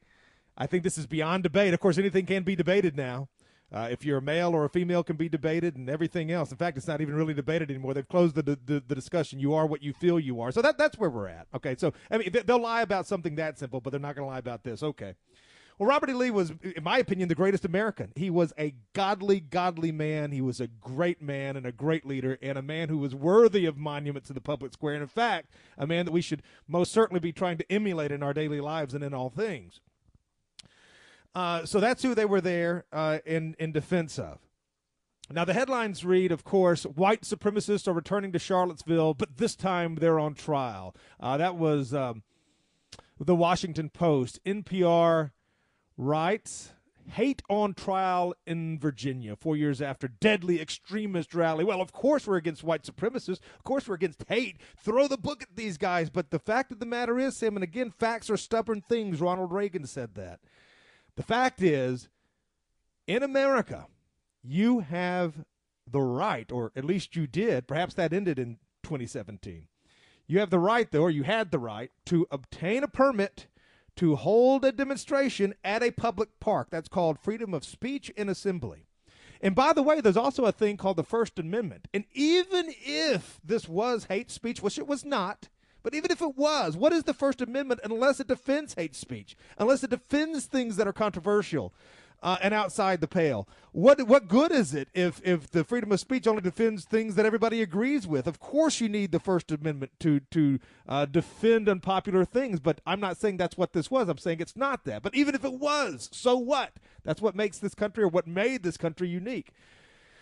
I 0.56 0.68
think 0.68 0.84
this 0.84 0.98
is 0.98 1.08
beyond 1.08 1.44
debate. 1.44 1.74
Of 1.74 1.80
course, 1.80 1.98
anything 1.98 2.26
can 2.26 2.44
be 2.44 2.56
debated 2.56 2.96
now. 2.96 3.28
Uh, 3.72 3.88
if 3.91 4.05
you're 4.05 4.20
a 4.20 4.22
male 4.22 4.55
or 4.55 4.63
a 4.63 4.70
female, 4.70 5.03
can 5.03 5.18
be 5.18 5.28
debated, 5.28 5.76
and 5.76 5.89
everything 5.89 6.32
else. 6.32 6.51
In 6.51 6.57
fact, 6.57 6.78
it's 6.78 6.88
not 6.88 7.01
even 7.01 7.15
really 7.15 7.34
debated 7.34 7.70
anymore. 7.70 7.93
They've 7.93 8.07
closed 8.07 8.36
the 8.36 8.41
the, 8.43 8.82
the 8.88 8.95
discussion. 8.95 9.39
You 9.39 9.53
are 9.53 9.65
what 9.65 9.84
you 9.84 9.91
feel 9.93 10.20
you 10.20 10.39
are. 10.39 10.51
So 10.51 10.61
that 10.61 10.78
that's 10.78 10.97
where 10.97 11.09
we're 11.09 11.28
at. 11.28 11.47
Okay, 11.53 11.76
so 11.78 11.91
I 12.09 12.18
mean, 12.18 12.32
they- 12.32 12.43
they'll 12.43 12.61
lie 12.61 12.82
about 12.82 13.07
something 13.07 13.36
that 13.36 13.59
simple, 13.59 13.82
but 13.82 13.89
they're 13.91 13.99
not 13.99 14.15
going 14.15 14.26
to 14.26 14.32
lie 14.32 14.39
about 14.39 14.63
this. 14.63 14.84
Okay. 14.84 15.15
Well, 15.80 15.89
Robert 15.89 16.09
E. 16.09 16.13
Lee 16.13 16.32
was, 16.32 16.53
in 16.63 16.84
my 16.84 16.97
opinion, 16.97 17.30
the 17.30 17.36
greatest 17.36 17.63
American. 17.63 18.11
He 18.15 18.32
was 18.32 18.51
a 18.57 18.74
godly, 18.93 19.39
godly 19.39 19.91
man. 19.91 20.32
He 20.32 20.41
was 20.41 20.59
a 20.59 20.65
great 20.65 21.22
man 21.22 21.55
and 21.55 21.68
a 21.68 21.72
great 21.72 22.03
leader, 22.03 22.39
and 22.41 22.57
a 22.57 22.63
man 22.63 22.89
who 22.89 22.97
was 22.97 23.13
worthy 23.13 23.65
of 23.68 23.78
monuments 23.78 24.30
in 24.30 24.34
the 24.34 24.41
public 24.41 24.74
square. 24.74 24.95
And 24.95 25.03
in 25.03 25.07
fact, 25.07 25.51
a 25.78 25.86
man 25.86 26.05
that 26.05 26.11
we 26.13 26.22
should 26.22 26.41
most 26.68 26.91
certainly 26.91 27.20
be 27.20 27.32
trying 27.32 27.59
to 27.59 27.72
emulate 27.72 28.11
in 28.11 28.24
our 28.24 28.34
daily 28.34 28.59
lives 28.59 28.95
and 28.95 29.03
in 29.03 29.13
all 29.13 29.30
things. 29.30 29.80
Uh, 31.38 31.64
so 31.68 31.80
that's 31.80 32.02
who 32.02 32.16
they 32.16 32.26
were 32.26 32.42
there 32.42 32.84
uh, 32.92 33.20
in 33.24 33.56
in 33.60 33.72
defense 33.72 34.18
of. 34.18 34.40
Now 35.30 35.46
the 35.46 35.54
headlines 35.54 36.04
read, 36.04 36.32
of 36.32 36.44
course, 36.44 36.82
white 36.82 37.22
supremacists 37.22 37.88
are 37.88 37.94
returning 37.94 38.32
to 38.32 38.40
Charlottesville, 38.40 39.14
but 39.14 39.38
this 39.38 39.56
time 39.56 39.98
they're 39.98 40.18
on 40.18 40.34
trial. 40.34 40.96
Uh, 41.20 41.38
that 41.38 41.56
was 41.56 41.94
um, 41.94 42.24
the 43.20 43.36
Washington 43.36 43.90
Post. 43.92 44.40
NPR 44.46 45.30
writes. 45.96 46.74
Hate 47.12 47.42
on 47.50 47.74
trial 47.74 48.34
in 48.46 48.78
Virginia 48.80 49.38
four 49.38 49.56
years 49.56 49.82
after 49.82 50.10
deadly 50.10 50.60
extremist 50.60 51.34
rally. 51.34 51.64
Well, 51.64 51.80
of 51.82 51.94
course 51.94 52.28
we're 52.28 52.36
against 52.36 52.66
white 52.66 52.84
supremacists. 52.84 53.40
Of 53.56 53.64
course 53.64 53.88
we're 53.88 53.96
against 53.96 54.26
hate. 54.28 54.58
Throw 54.84 55.08
the 55.08 55.18
book 55.18 55.44
at 55.44 55.56
these 55.56 55.78
guys. 55.78 56.10
But 56.10 56.32
the 56.32 56.40
fact 56.40 56.72
of 56.74 56.80
the 56.80 56.86
matter 56.86 57.18
is, 57.18 57.38
Sam, 57.38 57.56
and 57.56 57.64
again, 57.64 57.92
facts 57.92 58.30
are 58.30 58.36
stubborn 58.36 58.82
things. 58.82 59.22
Ronald 59.22 59.54
Reagan 59.54 59.86
said 59.86 60.16
that. 60.16 60.40
The 61.18 61.24
fact 61.24 61.61
is, 61.63 62.09
in 63.07 63.24
America, 63.24 63.88
you 64.43 64.80
have 64.80 65.45
the 65.89 65.99
right, 65.99 66.49
or 66.51 66.72
at 66.76 66.86
least 66.86 67.15
you 67.15 67.26
did, 67.26 67.68
perhaps 67.68 67.95
that 67.95 68.13
ended 68.13 68.38
in 68.38 68.59
2017. 68.84 69.68
You 70.28 70.39
have 70.39 70.51
the 70.51 70.59
right, 70.59 70.89
though, 70.91 71.01
or 71.01 71.09
you 71.09 71.24
had 71.24 71.49
the 71.49 71.59
right, 71.59 71.91
to 72.05 72.28
obtain 72.30 72.84
a 72.84 72.88
permit 72.88 73.47
to 73.95 74.15
hold 74.15 74.63
a 74.63 74.72
demonstration 74.72 75.55
at 75.63 75.82
a 75.82 75.89
public 75.89 76.39
park. 76.39 76.68
That's 76.70 76.88
called 76.88 77.18
freedom 77.18 77.51
of 77.51 77.65
speech 77.65 78.11
and 78.15 78.30
assembly. 78.30 78.86
And 79.41 79.55
by 79.55 79.74
the 79.74 79.82
way, 79.82 80.01
there's 80.01 80.18
also 80.18 80.45
a 80.45 80.51
thing 80.51 80.78
called 80.78 80.97
the 80.97 81.03
First 81.03 81.39
Amendment. 81.39 81.88
And 81.95 82.05
even 82.13 82.74
if 82.86 83.39
this 83.43 83.68
was 83.68 84.05
hate 84.05 84.30
speech, 84.30 84.61
which 84.61 84.78
it 84.78 84.88
was 84.88 85.03
not, 85.03 85.49
but 85.88 85.96
even 85.96 86.12
if 86.12 86.22
it 86.22 86.36
was, 86.36 86.76
what 86.76 86.92
is 86.92 87.06
the 87.06 87.14
First 87.14 87.42
Amendment 87.42 87.80
unless 87.82 88.20
it 88.20 88.28
defends 88.28 88.74
hate 88.74 88.94
speech, 88.94 89.38
unless 89.58 89.86
it 89.86 89.90
defends 89.90 90.44
things 90.44 90.76
that 90.76 90.86
are 90.86 90.92
controversial 90.92 91.74
uh, 92.22 92.36
and 92.42 92.54
outside 92.54 93.00
the 93.00 93.08
pale? 93.08 93.48
What 93.72 94.06
what 94.06 94.28
good 94.28 94.52
is 94.52 94.74
it 94.74 94.90
if 94.94 95.22
if 95.26 95.50
the 95.50 95.64
freedom 95.64 95.94
of 95.94 96.02
speech 96.02 96.28
only 96.28 96.42
defends 96.42 96.84
things 96.84 97.16
that 97.16 97.26
everybody 97.26 97.62
agrees 97.62 98.06
with? 98.06 98.28
Of 98.28 98.38
course, 98.38 98.82
you 98.82 98.90
need 98.90 99.14
the 99.14 99.20
First 99.22 99.50
Amendment 99.50 99.94
to 100.02 100.20
to 100.20 100.60
uh, 100.90 101.06
defend 101.06 101.70
unpopular 101.70 102.26
things, 102.26 102.60
but 102.60 102.82
I'm 102.86 103.00
not 103.00 103.16
saying 103.16 103.38
that's 103.38 103.56
what 103.56 103.72
this 103.72 103.90
was. 103.90 104.10
I'm 104.10 104.18
saying 104.18 104.42
it's 104.42 104.58
not 104.58 104.84
that. 104.84 105.02
But 105.04 105.16
even 105.16 105.36
if 105.36 105.46
it 105.46 105.54
was, 105.54 106.10
so 106.12 106.36
what? 106.36 106.74
That's 107.06 107.22
what 107.22 107.34
makes 107.34 107.60
this 107.60 107.74
country 107.74 108.04
or 108.04 108.10
what 108.10 108.28
made 108.28 108.64
this 108.64 108.76
country 108.76 109.08
unique. 109.08 109.54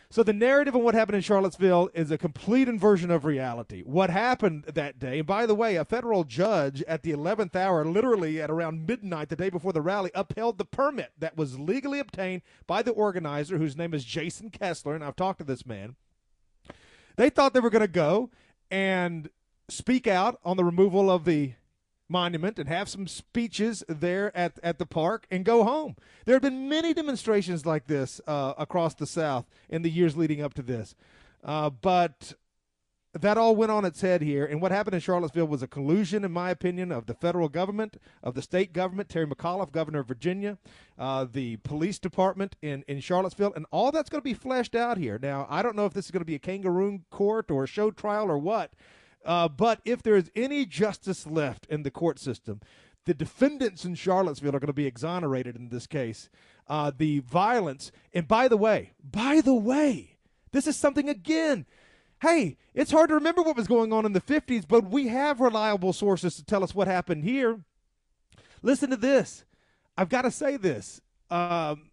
So 0.09 0.23
the 0.23 0.33
narrative 0.33 0.75
of 0.75 0.81
what 0.81 0.95
happened 0.95 1.15
in 1.15 1.21
Charlottesville 1.21 1.89
is 1.93 2.11
a 2.11 2.17
complete 2.17 2.67
inversion 2.67 3.11
of 3.11 3.25
reality. 3.25 3.81
What 3.81 4.09
happened 4.09 4.65
that 4.65 4.99
day, 4.99 5.19
and 5.19 5.27
by 5.27 5.45
the 5.45 5.55
way, 5.55 5.75
a 5.75 5.85
federal 5.85 6.23
judge 6.23 6.81
at 6.83 7.03
the 7.03 7.11
11th 7.11 7.55
hour, 7.55 7.83
literally 7.83 8.41
at 8.41 8.51
around 8.51 8.87
midnight 8.87 9.29
the 9.29 9.35
day 9.35 9.49
before 9.49 9.73
the 9.73 9.81
rally, 9.81 10.11
upheld 10.13 10.57
the 10.57 10.65
permit 10.65 11.11
that 11.17 11.37
was 11.37 11.59
legally 11.59 11.99
obtained 11.99 12.43
by 12.67 12.81
the 12.81 12.91
organizer, 12.91 13.57
whose 13.57 13.77
name 13.77 13.93
is 13.93 14.05
Jason 14.05 14.49
Kessler, 14.49 14.95
and 14.95 15.03
I've 15.03 15.15
talked 15.15 15.39
to 15.39 15.45
this 15.45 15.65
man. 15.65 15.95
They 17.17 17.29
thought 17.29 17.53
they 17.53 17.59
were 17.59 17.69
going 17.69 17.81
to 17.81 17.87
go 17.87 18.29
and 18.69 19.29
speak 19.69 20.05
out 20.05 20.39
on 20.43 20.57
the 20.57 20.63
removal 20.63 21.09
of 21.09 21.25
the 21.25 21.53
monument 22.07 22.59
and 22.59 22.69
have 22.69 22.89
some 22.89 23.07
speeches 23.07 23.83
there 23.87 24.35
at, 24.35 24.59
at 24.63 24.79
the 24.79 24.85
park 24.85 25.25
and 25.31 25.43
go 25.43 25.63
home. 25.63 25.95
There 26.25 26.35
have 26.35 26.41
been 26.41 26.69
many 26.69 26.93
demonstrations 26.93 27.65
like 27.65 27.87
this 27.87 28.21
uh, 28.27 28.53
across 28.57 28.93
the 28.93 29.07
South 29.07 29.45
in 29.69 29.81
the 29.81 29.89
years 29.89 30.15
leading 30.15 30.41
up 30.41 30.53
to 30.55 30.61
this. 30.61 30.95
Uh, 31.43 31.69
but 31.69 32.33
that 33.13 33.37
all 33.37 33.55
went 33.55 33.71
on 33.71 33.85
its 33.85 34.01
head 34.01 34.21
here. 34.21 34.45
And 34.45 34.61
what 34.61 34.71
happened 34.71 34.93
in 34.93 34.99
Charlottesville 34.99 35.47
was 35.47 35.63
a 35.63 35.67
collusion, 35.67 36.25
in 36.25 36.31
my 36.33 36.49
opinion, 36.49 36.91
of 36.91 37.05
the 37.05 37.13
federal 37.13 37.47
government, 37.47 37.97
of 38.21 38.33
the 38.33 38.41
state 38.41 38.73
government, 38.73 39.07
Terry 39.07 39.25
McAuliffe, 39.25 39.71
governor 39.71 39.99
of 39.99 40.07
Virginia, 40.07 40.57
uh, 40.99 41.25
the 41.31 41.55
police 41.57 41.97
department 41.97 42.57
in, 42.61 42.83
in 42.89 42.99
Charlottesville, 42.99 43.53
and 43.55 43.65
all 43.71 43.91
that's 43.91 44.09
going 44.09 44.19
to 44.19 44.23
be 44.23 44.33
fleshed 44.33 44.75
out 44.75 44.97
here. 44.97 45.17
Now, 45.21 45.47
I 45.49 45.61
don't 45.61 45.77
know 45.77 45.85
if 45.85 45.93
this 45.93 46.05
is 46.05 46.11
going 46.11 46.21
to 46.21 46.25
be 46.25 46.35
a 46.35 46.39
kangaroo 46.39 47.01
court 47.09 47.49
or 47.49 47.63
a 47.63 47.67
show 47.67 47.89
trial 47.89 48.29
or 48.29 48.37
what, 48.37 48.73
uh, 49.25 49.47
but 49.47 49.81
if 49.83 50.03
there 50.03 50.15
is 50.15 50.31
any 50.35 50.65
justice 50.65 51.25
left 51.25 51.65
in 51.67 51.83
the 51.83 51.91
court 51.91 52.19
system, 52.19 52.61
the 53.05 53.13
defendants 53.13 53.85
in 53.85 53.95
Charlottesville 53.95 54.55
are 54.55 54.59
going 54.59 54.67
to 54.67 54.73
be 54.73 54.87
exonerated 54.87 55.55
in 55.55 55.69
this 55.69 55.87
case. 55.87 56.29
Uh, 56.67 56.91
the 56.95 57.19
violence, 57.19 57.91
and 58.13 58.27
by 58.27 58.47
the 58.47 58.57
way, 58.57 58.93
by 59.03 59.41
the 59.41 59.53
way, 59.53 60.17
this 60.51 60.67
is 60.67 60.75
something 60.75 61.09
again. 61.09 61.65
Hey, 62.21 62.57
it's 62.73 62.91
hard 62.91 63.09
to 63.09 63.15
remember 63.15 63.41
what 63.41 63.57
was 63.57 63.67
going 63.67 63.93
on 63.93 64.05
in 64.05 64.13
the 64.13 64.21
50s, 64.21 64.65
but 64.67 64.89
we 64.89 65.07
have 65.09 65.39
reliable 65.39 65.93
sources 65.93 66.35
to 66.37 66.45
tell 66.45 66.63
us 66.63 66.73
what 66.73 66.87
happened 66.87 67.23
here. 67.23 67.59
Listen 68.61 68.89
to 68.89 68.97
this. 68.97 69.45
I've 69.97 70.09
got 70.09 70.23
to 70.23 70.31
say 70.31 70.57
this. 70.57 71.01
Um, 71.29 71.91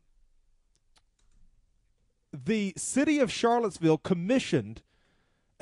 the 2.32 2.72
city 2.76 3.18
of 3.18 3.30
Charlottesville 3.30 3.98
commissioned 3.98 4.82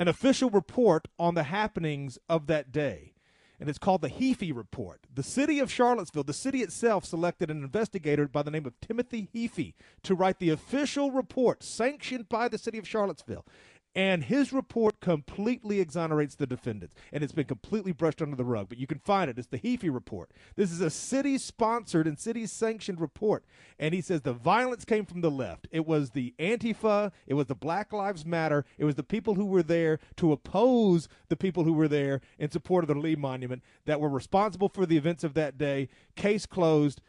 an 0.01 0.07
official 0.07 0.49
report 0.49 1.07
on 1.19 1.35
the 1.35 1.43
happenings 1.43 2.17
of 2.27 2.47
that 2.47 2.71
day. 2.71 3.13
And 3.59 3.69
it's 3.69 3.77
called 3.77 4.01
the 4.01 4.09
Heaphy 4.09 4.51
Report. 4.51 5.01
The 5.13 5.21
city 5.21 5.59
of 5.59 5.71
Charlottesville, 5.71 6.23
the 6.23 6.33
city 6.33 6.63
itself, 6.63 7.05
selected 7.05 7.51
an 7.51 7.63
investigator 7.63 8.27
by 8.27 8.41
the 8.41 8.49
name 8.49 8.65
of 8.65 8.79
Timothy 8.81 9.29
Heaphy 9.31 9.75
to 10.01 10.15
write 10.15 10.39
the 10.39 10.49
official 10.49 11.11
report 11.11 11.61
sanctioned 11.61 12.29
by 12.29 12.47
the 12.47 12.57
city 12.57 12.79
of 12.79 12.87
Charlottesville. 12.87 13.45
And 13.93 14.23
his 14.23 14.53
report 14.53 15.01
completely 15.01 15.81
exonerates 15.81 16.35
the 16.35 16.47
defendants, 16.47 16.95
and 17.11 17.23
it's 17.23 17.33
been 17.33 17.45
completely 17.45 17.91
brushed 17.91 18.21
under 18.21 18.37
the 18.37 18.45
rug. 18.45 18.69
But 18.69 18.77
you 18.77 18.87
can 18.87 18.99
find 18.99 19.29
it. 19.29 19.37
It's 19.37 19.49
the 19.49 19.59
Heaphy 19.59 19.93
report. 19.93 20.31
This 20.55 20.71
is 20.71 20.79
a 20.79 20.89
city 20.89 21.37
sponsored 21.37 22.07
and 22.07 22.17
city 22.17 22.45
sanctioned 22.45 23.01
report. 23.01 23.43
And 23.77 23.93
he 23.93 23.99
says 23.99 24.21
the 24.21 24.31
violence 24.31 24.85
came 24.85 25.05
from 25.05 25.19
the 25.19 25.29
left. 25.29 25.67
It 25.71 25.85
was 25.85 26.11
the 26.11 26.33
Antifa, 26.39 27.11
it 27.27 27.33
was 27.33 27.47
the 27.47 27.55
Black 27.55 27.91
Lives 27.91 28.25
Matter, 28.25 28.63
it 28.77 28.85
was 28.85 28.95
the 28.95 29.03
people 29.03 29.35
who 29.35 29.45
were 29.45 29.63
there 29.63 29.99
to 30.17 30.31
oppose 30.31 31.09
the 31.27 31.35
people 31.35 31.65
who 31.65 31.73
were 31.73 31.89
there 31.89 32.21
in 32.39 32.49
support 32.49 32.85
of 32.85 32.87
the 32.87 32.95
Lee 32.95 33.17
Monument 33.17 33.61
that 33.85 33.99
were 33.99 34.09
responsible 34.09 34.69
for 34.69 34.85
the 34.85 34.97
events 34.97 35.25
of 35.25 35.33
that 35.33 35.57
day. 35.57 35.89
Case 36.15 36.45
closed. 36.45 37.01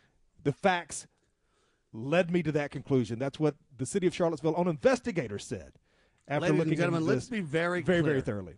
The 0.43 0.53
facts 0.53 1.07
led 1.93 2.33
me 2.33 2.43
to 2.43 2.51
that 2.51 2.73
conclusion. 2.73 3.21
That's 3.21 3.39
what 3.39 3.55
the 3.79 3.87
city 3.87 4.09
of 4.09 4.15
Charlottesville 4.15 4.55
own 4.57 4.67
investigators 4.67 5.45
said 5.45 5.75
after 6.29 6.47
Ladies 6.47 6.59
looking 6.59 6.73
and 6.73 6.81
gentlemen, 6.81 7.07
let's 7.07 7.29
be 7.29 7.41
very 7.41 7.83
very, 7.83 8.01
clear. 8.01 8.13
very 8.13 8.21
thoroughly. 8.23 8.55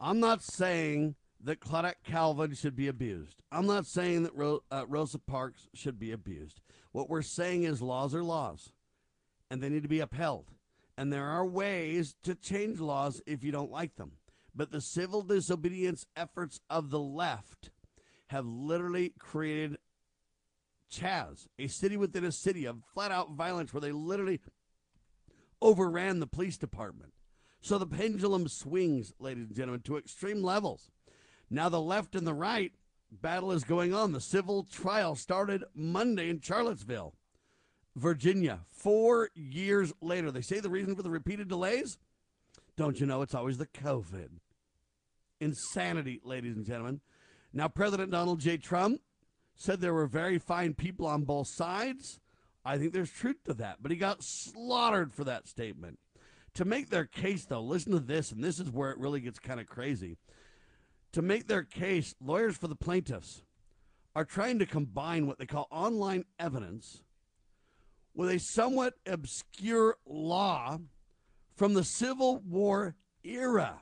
I'm 0.00 0.20
not 0.20 0.42
saying 0.42 1.14
that 1.42 1.60
Claudette 1.60 1.94
Colvin 2.10 2.54
should 2.54 2.76
be 2.76 2.88
abused. 2.88 3.42
I'm 3.52 3.66
not 3.66 3.86
saying 3.86 4.24
that 4.24 4.34
Ro- 4.34 4.62
uh, 4.70 4.84
Rosa 4.88 5.18
Parks 5.18 5.68
should 5.74 5.98
be 5.98 6.12
abused. 6.12 6.60
What 6.92 7.08
we're 7.08 7.22
saying 7.22 7.64
is 7.64 7.82
laws 7.82 8.14
are 8.14 8.24
laws, 8.24 8.72
and 9.50 9.62
they 9.62 9.68
need 9.68 9.82
to 9.82 9.88
be 9.88 10.00
upheld. 10.00 10.46
And 10.98 11.12
there 11.12 11.26
are 11.26 11.44
ways 11.44 12.14
to 12.22 12.34
change 12.34 12.80
laws 12.80 13.20
if 13.26 13.44
you 13.44 13.52
don't 13.52 13.70
like 13.70 13.96
them. 13.96 14.12
But 14.54 14.70
the 14.70 14.80
civil 14.80 15.20
disobedience 15.20 16.06
efforts 16.16 16.60
of 16.70 16.88
the 16.88 16.98
left 16.98 17.70
have 18.28 18.46
literally 18.46 19.12
created 19.18 19.76
Chaz, 20.90 21.48
a 21.58 21.66
city 21.66 21.96
within 21.96 22.24
a 22.24 22.32
city 22.32 22.64
of 22.64 22.78
flat 22.94 23.10
out 23.10 23.32
violence 23.32 23.74
where 23.74 23.80
they 23.80 23.92
literally 23.92 24.40
overran 25.60 26.20
the 26.20 26.26
police 26.26 26.56
department. 26.56 27.12
So 27.60 27.78
the 27.78 27.86
pendulum 27.86 28.48
swings, 28.48 29.12
ladies 29.18 29.48
and 29.48 29.56
gentlemen, 29.56 29.80
to 29.82 29.96
extreme 29.96 30.42
levels. 30.42 30.90
Now 31.50 31.68
the 31.68 31.80
left 31.80 32.14
and 32.14 32.26
the 32.26 32.34
right 32.34 32.72
battle 33.10 33.52
is 33.52 33.64
going 33.64 33.94
on. 33.94 34.12
The 34.12 34.20
civil 34.20 34.64
trial 34.64 35.14
started 35.14 35.64
Monday 35.74 36.28
in 36.28 36.40
Charlottesville, 36.40 37.14
Virginia. 37.94 38.60
Four 38.66 39.30
years 39.34 39.92
later, 40.00 40.30
they 40.30 40.42
say 40.42 40.60
the 40.60 40.70
reason 40.70 40.94
for 40.94 41.02
the 41.02 41.10
repeated 41.10 41.48
delays? 41.48 41.98
Don't 42.76 43.00
you 43.00 43.06
know 43.06 43.22
it's 43.22 43.34
always 43.34 43.58
the 43.58 43.66
COVID? 43.66 44.28
Insanity, 45.40 46.20
ladies 46.24 46.56
and 46.56 46.66
gentlemen. 46.66 47.00
Now, 47.52 47.68
President 47.68 48.10
Donald 48.10 48.40
J. 48.40 48.58
Trump 48.58 49.00
said 49.54 49.80
there 49.80 49.94
were 49.94 50.06
very 50.06 50.38
fine 50.38 50.74
people 50.74 51.06
on 51.06 51.22
both 51.22 51.48
sides. 51.48 52.20
I 52.66 52.78
think 52.78 52.92
there's 52.92 53.10
truth 53.10 53.44
to 53.44 53.54
that, 53.54 53.76
but 53.80 53.92
he 53.92 53.96
got 53.96 54.24
slaughtered 54.24 55.12
for 55.12 55.24
that 55.24 55.46
statement. 55.46 55.98
To 56.54 56.64
make 56.64 56.90
their 56.90 57.04
case, 57.04 57.44
though, 57.44 57.62
listen 57.62 57.92
to 57.92 58.00
this, 58.00 58.32
and 58.32 58.42
this 58.42 58.58
is 58.58 58.70
where 58.70 58.90
it 58.90 58.98
really 58.98 59.20
gets 59.20 59.38
kind 59.38 59.60
of 59.60 59.66
crazy. 59.66 60.16
To 61.12 61.22
make 61.22 61.46
their 61.46 61.62
case, 61.62 62.14
lawyers 62.20 62.56
for 62.56 62.66
the 62.66 62.74
plaintiffs 62.74 63.42
are 64.16 64.24
trying 64.24 64.58
to 64.58 64.66
combine 64.66 65.26
what 65.26 65.38
they 65.38 65.46
call 65.46 65.68
online 65.70 66.24
evidence 66.40 67.02
with 68.14 68.30
a 68.30 68.38
somewhat 68.38 68.94
obscure 69.06 69.98
law 70.04 70.78
from 71.54 71.74
the 71.74 71.84
Civil 71.84 72.38
War 72.38 72.96
era. 73.22 73.80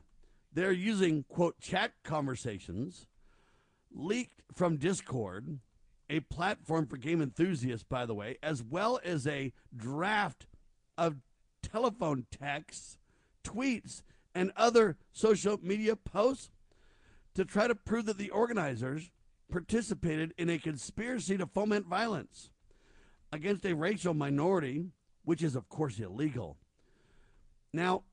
They're 0.53 0.73
using, 0.73 1.25
quote, 1.29 1.59
chat 1.61 1.93
conversations 2.03 3.07
leaked 3.93 4.43
from 4.53 4.77
Discord, 4.77 5.61
a 6.15 6.21
platform 6.21 6.87
for 6.87 6.97
game 6.97 7.21
enthusiasts, 7.21 7.85
by 7.89 8.07
the 8.07 8.15
way, 8.15 8.37
as 8.41 8.63
well 8.63 9.01
as 9.05 9.27
a 9.27 9.53
draft 9.77 10.47
of 10.97 11.17
telephone 11.61 12.27
texts, 12.31 12.99
tweets, 13.43 14.03
and 14.33 14.53
other 14.57 14.97
social 15.13 15.59
media 15.61 15.97
posts 15.97 16.51
to 17.35 17.45
try 17.45 17.67
to 17.67 17.75
prove 17.75 18.07
that 18.07 18.17
the 18.17 18.31
organizers 18.31 19.11
participated 19.51 20.33
in 20.39 20.49
a 20.49 20.59
conspiracy 20.59 21.37
to 21.37 21.47
foment 21.47 21.87
violence 21.87 22.51
against 23.33 23.67
a 23.67 23.75
racial 23.75 24.15
minority, 24.15 24.87
which 25.25 25.43
is, 25.43 25.57
of 25.57 25.69
course, 25.69 25.99
illegal. 25.99 26.57
Now, 27.73 28.05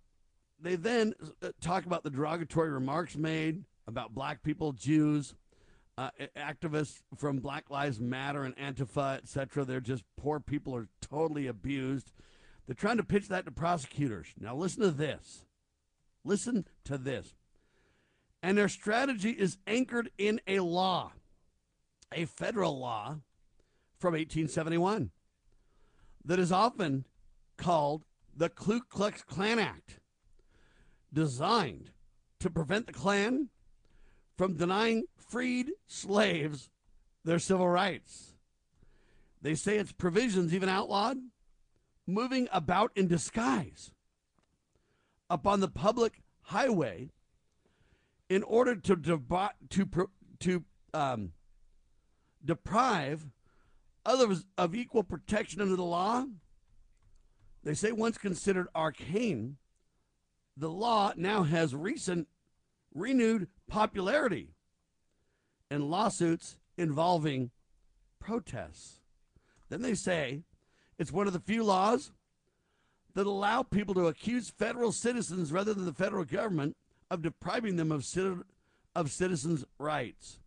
they 0.60 0.76
then 0.76 1.14
uh, 1.44 1.50
talk 1.62 1.86
about 1.86 2.04
the 2.04 2.10
derogatory 2.10 2.72
remarks 2.72 3.16
made 3.16 3.64
about 3.86 4.16
black 4.16 4.42
people, 4.42 4.72
Jews, 4.72 5.36
uh, 6.02 6.10
activists 6.36 7.02
from 7.16 7.38
Black 7.38 7.70
Lives 7.70 8.00
Matter 8.00 8.44
and 8.44 8.56
Antifa, 8.56 9.18
etc. 9.18 9.64
They're 9.66 9.80
just 9.80 10.04
poor 10.18 10.40
people 10.40 10.76
are 10.76 10.88
totally 11.00 11.46
abused. 11.46 12.12
They're 12.66 12.74
trying 12.74 12.98
to 12.98 13.04
pitch 13.04 13.28
that 13.28 13.46
to 13.46 13.52
prosecutors. 13.52 14.30
Now, 14.40 14.56
listen 14.56 14.82
to 14.82 14.92
this. 14.92 15.46
Listen 16.24 16.66
to 16.86 16.98
this. 16.98 17.36
And 18.42 18.58
their 18.58 18.70
strategy 18.70 19.32
is 19.32 19.58
anchored 19.68 20.10
in 20.18 20.42
a 20.48 20.62
law, 20.62 21.14
a 22.12 22.26
federal 22.26 22.80
law 22.80 23.20
from 24.00 24.14
1871 24.14 25.12
that 26.26 26.40
is 26.40 26.52
often 26.52 27.06
called 27.58 28.06
the 28.36 28.50
Ku 28.50 28.82
Klux 28.90 29.22
Klan 29.22 29.60
Act, 29.60 30.00
designed 31.14 31.92
to 32.40 32.50
prevent 32.50 32.88
the 32.88 32.94
Klan 32.94 33.50
from 34.42 34.56
denying 34.56 35.04
freed 35.16 35.70
slaves 35.86 36.72
their 37.24 37.38
civil 37.38 37.70
rights. 37.70 38.34
They 39.40 39.54
say 39.54 39.78
its 39.78 39.92
provisions 39.92 40.52
even 40.52 40.68
outlawed 40.68 41.20
moving 42.08 42.50
about 42.52 42.92
in 42.96 43.08
disguise 43.08 43.92
upon 45.30 45.60
the 45.60 45.68
public 45.68 46.24
highway 46.42 47.12
in 48.30 48.42
order 48.42 48.76
to 48.76 48.96
to 48.96 50.10
to 50.40 50.64
um, 50.92 51.34
deprive 52.44 53.30
others 54.08 54.44
of 54.58 54.74
equal 54.74 55.04
protection 55.04 55.62
under 55.62 55.76
the 55.76 55.84
law. 55.84 56.26
They 57.64 57.76
say 57.76 57.92
once 57.92 58.18
considered 58.18 58.70
arcane, 58.74 59.58
the 60.58 60.72
law 60.72 61.14
now 61.16 61.44
has 61.44 61.76
recent 61.76 62.28
renewed 62.94 63.48
popularity 63.68 64.50
in 65.70 65.90
lawsuits 65.90 66.58
involving 66.78 67.52
protests. 68.20 69.00
Then 69.70 69.82
they 69.82 69.96
say 69.96 70.44
it's 71.00 71.12
one 71.12 71.28
of 71.28 71.34
the 71.34 71.40
few 71.40 71.64
laws 71.64 72.12
that 73.14 73.28
allow 73.28 73.64
people 73.64 73.94
to 73.94 74.08
accuse 74.08 74.50
federal 74.50 74.92
citizens 74.92 75.52
rather 75.52 75.74
than 75.74 75.86
the 75.86 75.94
federal 75.94 76.24
government 76.24 76.76
of 77.10 77.22
depriving 77.22 77.76
them 77.76 77.92
of, 77.92 78.06
of 78.96 79.12
citizens' 79.12 79.66
rights. 79.78 80.40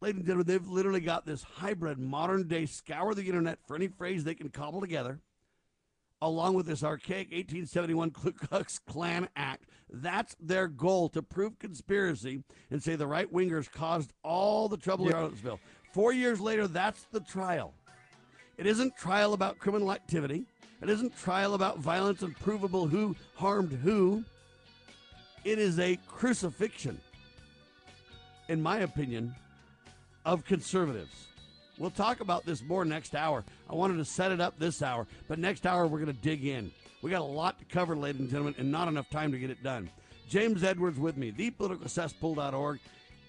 Ladies 0.00 0.18
and 0.18 0.26
gentlemen, 0.26 0.46
they've 0.46 0.66
literally 0.66 1.00
got 1.00 1.26
this 1.26 1.42
hybrid 1.42 1.98
modern 1.98 2.48
day 2.48 2.64
scour 2.66 3.14
the 3.14 3.26
internet 3.26 3.58
for 3.66 3.76
any 3.76 3.88
phrase 3.88 4.24
they 4.24 4.34
can 4.34 4.48
cobble 4.48 4.80
together, 4.80 5.20
along 6.22 6.54
with 6.54 6.66
this 6.66 6.82
archaic 6.84 7.28
1871 7.28 8.10
Ku 8.10 8.32
Klux 8.32 8.78
Klan 8.78 9.28
Act. 9.36 9.64
That's 9.92 10.36
their 10.40 10.68
goal 10.68 11.08
to 11.10 11.22
prove 11.22 11.58
conspiracy 11.58 12.42
and 12.70 12.82
say 12.82 12.94
the 12.96 13.06
right 13.06 13.32
wingers 13.32 13.70
caused 13.70 14.12
all 14.22 14.68
the 14.68 14.76
trouble 14.76 15.06
in 15.06 15.10
Yeah. 15.10 15.16
Charlottesville. 15.18 15.60
Four 15.92 16.12
years 16.12 16.40
later, 16.40 16.68
that's 16.68 17.04
the 17.10 17.20
trial. 17.20 17.74
It 18.56 18.66
isn't 18.66 18.96
trial 18.96 19.32
about 19.32 19.58
criminal 19.58 19.90
activity. 19.92 20.44
It 20.82 20.88
isn't 20.88 21.16
trial 21.16 21.54
about 21.54 21.78
violence 21.78 22.22
and 22.22 22.36
provable 22.38 22.86
who 22.86 23.16
harmed 23.34 23.72
who. 23.72 24.24
It 25.44 25.58
is 25.58 25.78
a 25.78 25.96
crucifixion, 26.06 27.00
in 28.48 28.60
my 28.62 28.80
opinion, 28.80 29.34
of 30.24 30.44
conservatives. 30.44 31.26
We'll 31.80 31.90
talk 31.90 32.20
about 32.20 32.44
this 32.44 32.62
more 32.62 32.84
next 32.84 33.14
hour. 33.14 33.42
I 33.68 33.74
wanted 33.74 33.96
to 33.96 34.04
set 34.04 34.32
it 34.32 34.40
up 34.40 34.58
this 34.58 34.82
hour, 34.82 35.06
but 35.28 35.38
next 35.38 35.66
hour 35.66 35.86
we're 35.86 36.00
going 36.00 36.14
to 36.14 36.22
dig 36.22 36.44
in. 36.44 36.70
We 37.00 37.10
got 37.10 37.22
a 37.22 37.24
lot 37.24 37.58
to 37.58 37.64
cover, 37.64 37.96
ladies 37.96 38.20
and 38.20 38.28
gentlemen, 38.28 38.54
and 38.58 38.70
not 38.70 38.86
enough 38.86 39.08
time 39.08 39.32
to 39.32 39.38
get 39.38 39.48
it 39.48 39.62
done. 39.62 39.88
James 40.28 40.62
Edwards 40.62 40.98
with 40.98 41.16
me, 41.16 41.32
thepoliticalcesspool.org 41.32 42.80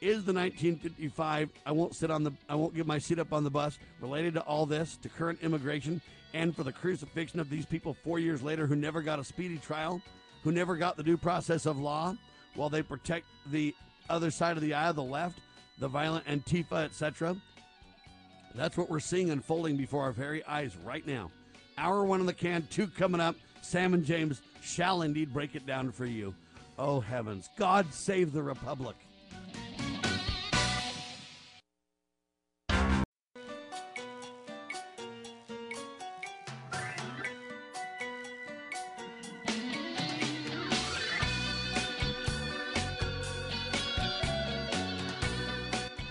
is 0.01 0.25
the 0.25 0.33
1955 0.33 1.49
I 1.65 1.71
won't 1.71 1.95
sit 1.95 2.11
on 2.11 2.23
the 2.23 2.33
I 2.49 2.55
won't 2.55 2.75
give 2.75 2.87
my 2.87 2.97
seat 2.97 3.19
up 3.19 3.31
on 3.31 3.45
the 3.45 3.49
bus 3.49 3.79
related 4.01 4.33
to 4.33 4.41
all 4.41 4.65
this 4.65 4.97
to 4.97 5.09
current 5.09 5.39
immigration 5.43 6.01
and 6.33 6.53
for 6.53 6.63
the 6.63 6.73
crucifixion 6.73 7.39
of 7.39 7.49
these 7.49 7.65
people 7.65 7.93
4 8.03 8.19
years 8.19 8.41
later 8.41 8.67
who 8.67 8.75
never 8.75 9.01
got 9.01 9.19
a 9.19 9.23
speedy 9.23 9.59
trial, 9.59 10.01
who 10.43 10.51
never 10.51 10.75
got 10.75 10.97
the 10.97 11.03
due 11.03 11.17
process 11.17 11.65
of 11.65 11.79
law 11.79 12.17
while 12.55 12.69
they 12.69 12.83
protect 12.83 13.27
the 13.45 13.73
other 14.09 14.29
side 14.29 14.57
of 14.57 14.61
the 14.61 14.73
aisle, 14.73 14.93
the 14.93 15.01
left, 15.01 15.39
the 15.79 15.87
violent 15.87 16.25
Antifa, 16.25 16.83
etc. 16.83 17.37
That's 18.55 18.77
what 18.77 18.89
we're 18.89 18.99
seeing 18.99 19.29
unfolding 19.31 19.77
before 19.77 20.03
our 20.03 20.11
very 20.11 20.43
eyes 20.45 20.75
right 20.83 21.05
now. 21.07 21.31
Hour 21.77 22.03
one 22.03 22.19
in 22.19 22.25
the 22.25 22.33
can, 22.33 22.67
two 22.69 22.87
coming 22.87 23.21
up. 23.21 23.35
Sam 23.61 23.93
and 23.93 24.05
James 24.05 24.41
shall 24.61 25.03
indeed 25.03 25.33
break 25.33 25.55
it 25.55 25.65
down 25.65 25.91
for 25.91 26.05
you. 26.05 26.35
Oh, 26.77 26.99
heavens. 26.99 27.49
God 27.57 27.93
save 27.93 28.33
the 28.33 28.43
Republic. 28.43 28.95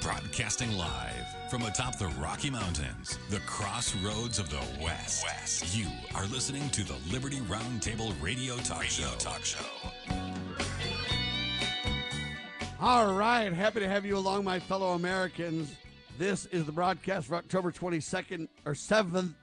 Broadcasting 0.01 0.77
live 0.77 1.20
from 1.51 1.63
atop 1.65 1.99
the 1.99 2.07
Rocky 2.21 2.49
Mountains, 2.49 3.19
the 3.29 3.41
crossroads 3.41 4.39
of 4.39 4.49
the 4.51 4.63
West. 4.81 5.25
West. 5.25 5.77
You 5.77 5.89
are 6.15 6.27
listening 6.27 6.71
to 6.71 6.85
the 6.85 6.95
Liberty 7.13 7.39
Roundtable 7.39 8.15
Radio 8.23 8.57
Talk 8.59 8.83
radio 8.83 9.09
Show. 9.09 9.17
Talk 9.19 9.45
Show. 9.45 9.59
All 12.79 13.15
right, 13.15 13.53
happy 13.53 13.81
to 13.81 13.89
have 13.89 14.07
you 14.07 14.17
along, 14.17 14.45
my 14.45 14.61
fellow 14.61 14.91
Americans. 14.91 15.75
This 16.19 16.47
is 16.47 16.67
the 16.67 16.73
broadcast 16.73 17.27
for 17.27 17.35
October 17.35 17.73
22nd 17.73 18.47
or 18.65 18.75
7th. 18.75 19.35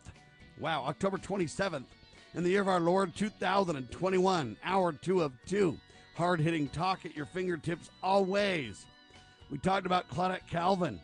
Wow, 0.62 0.86
October 0.88 1.18
27th 1.18 1.84
in 2.36 2.43
the 2.43 2.51
year 2.51 2.62
of 2.62 2.70
our 2.70 2.80
Lord 2.80 3.18
2021, 3.18 4.55
hour 4.64 4.93
two 4.93 5.22
of 5.22 5.34
two. 5.45 5.78
Hard 6.16 6.39
hitting 6.39 6.70
talk 6.70 7.05
at 7.05 7.18
your 7.18 7.26
fingertips 7.26 7.89
always. 8.01 8.86
We 9.51 9.58
talked 9.58 9.86
about 9.86 10.10
Claudette 10.10 10.49
Colvin, 10.49 11.01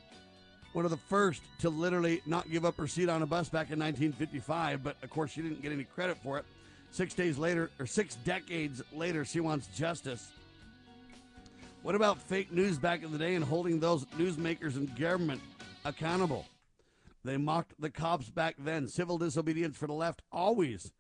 one 0.74 0.86
of 0.86 0.92
the 0.92 0.98
first 0.98 1.42
to 1.60 1.70
literally 1.70 2.22
not 2.26 2.50
give 2.50 2.66
up 2.66 2.78
her 2.78 2.88
seat 2.88 3.10
on 3.10 3.22
a 3.22 3.26
bus 3.26 3.50
back 3.50 3.72
in 3.72 3.80
1955, 3.80 4.84
but 4.84 4.98
of 5.02 5.10
course 5.10 5.32
she 5.32 5.42
didn't 5.42 5.62
get 5.62 5.72
any 5.72 5.84
credit 5.84 6.18
for 6.18 6.38
it. 6.38 6.46
Six 6.92 7.14
days 7.14 7.38
later, 7.38 7.72
or 7.80 7.86
six 7.86 8.16
decades 8.18 8.82
later, 8.92 9.26
she 9.26 9.40
wants 9.40 9.68
justice. 9.68 10.32
What 11.82 11.96
about 11.96 12.22
fake 12.22 12.52
news 12.52 12.78
back 12.78 13.04
in 13.04 13.12
the 13.12 13.18
day 13.18 13.36
and 13.36 13.44
holding 13.44 13.80
those 13.80 14.06
newsmakers 14.18 14.76
and 14.76 14.96
government 14.98 15.42
accountable? 15.86 16.46
They 17.24 17.38
mocked 17.38 17.74
the 17.80 17.90
cops 17.90 18.30
back 18.30 18.56
then. 18.60 18.88
Civil 18.88 19.18
disobedience 19.18 19.78
for 19.78 19.88
the 19.88 19.94
left, 19.94 20.22
always, 20.32 20.92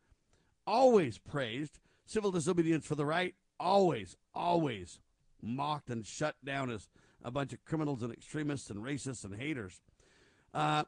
always 0.66 1.18
praised. 1.18 1.80
Civil 2.06 2.32
disobedience 2.32 2.86
for 2.86 2.96
the 2.96 3.06
right, 3.06 3.36
always, 3.60 4.18
always 4.34 5.00
mocked 5.42 5.90
and 5.90 6.06
shut 6.06 6.36
down 6.44 6.70
as 6.70 6.88
a 7.24 7.32
bunch 7.32 7.54
of 7.54 7.64
criminals 7.66 8.04
and 8.04 8.12
extremists 8.12 8.70
and 8.70 8.84
racists 8.84 9.24
and 9.24 9.36
haters. 9.36 9.82
Uh, 10.54 10.84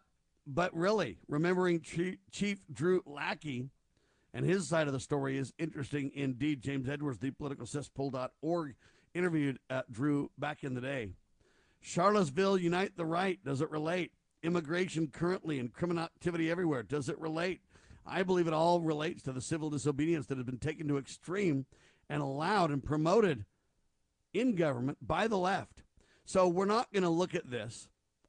but 0.46 0.76
really, 0.76 1.18
remembering 1.28 1.82
Chief, 1.82 2.18
Chief 2.32 2.60
Drew 2.72 3.02
Lackey 3.06 3.70
and 4.34 4.46
his 4.46 4.68
side 4.68 4.88
of 4.88 4.94
the 4.94 5.00
story 5.00 5.38
is 5.38 5.54
interesting 5.58 6.12
indeed. 6.14 6.62
James 6.62 6.88
Edwards, 6.90 7.20
thepoliticalcesspool.org, 7.20 8.76
interviewed 9.14 9.60
uh, 9.70 9.82
Drew 9.90 10.30
back 10.38 10.64
in 10.64 10.76
the 10.76 10.82
day. 10.82 11.10
Charlottesville 11.82 12.58
Unite 12.58 12.98
the 12.98 13.06
Right, 13.06 13.44
does 13.44 13.62
it 13.62 13.72
relate? 13.72 14.12
Immigration 14.44 15.08
currently 15.08 15.58
and 15.58 15.74
criminal 15.74 16.04
activity 16.04 16.52
everywhere, 16.52 16.84
does 16.84 17.10
it 17.10 17.20
relate? 17.20 17.62
I 18.06 18.24
believe 18.24 18.48
it 18.48 18.54
all 18.54 18.82
relates 18.82 19.24
to 19.24 19.32
the 19.32 19.42
civil 19.42 19.70
disobedience 19.70 20.28
that 20.28 20.38
has 20.38 20.46
been 20.46 20.60
taken 20.60 20.88
to 20.90 20.98
extreme 20.98 21.66
and 22.10 22.22
allowed 22.22 22.70
and 22.70 22.84
promoted 22.84 23.46
in 24.34 24.56
government 24.56 25.00
by 25.02 25.28
the 25.28 25.38
left. 25.38 25.75
So 26.26 26.48
we're 26.48 26.66
not 26.66 26.92
going 26.92 27.04
to 27.04 27.10
look 27.10 27.36
at 27.36 27.50
this, 27.50 27.88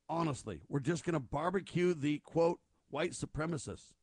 honestly. 0.08 0.60
We're 0.68 0.80
just 0.80 1.04
going 1.04 1.14
to 1.14 1.20
barbecue 1.20 1.94
the 1.94 2.18
quote, 2.18 2.60
white 2.90 3.12
supremacists. 3.12 3.94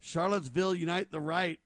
Charlottesville 0.00 0.74
Unite 0.74 1.10
the 1.10 1.20
Right 1.20 1.60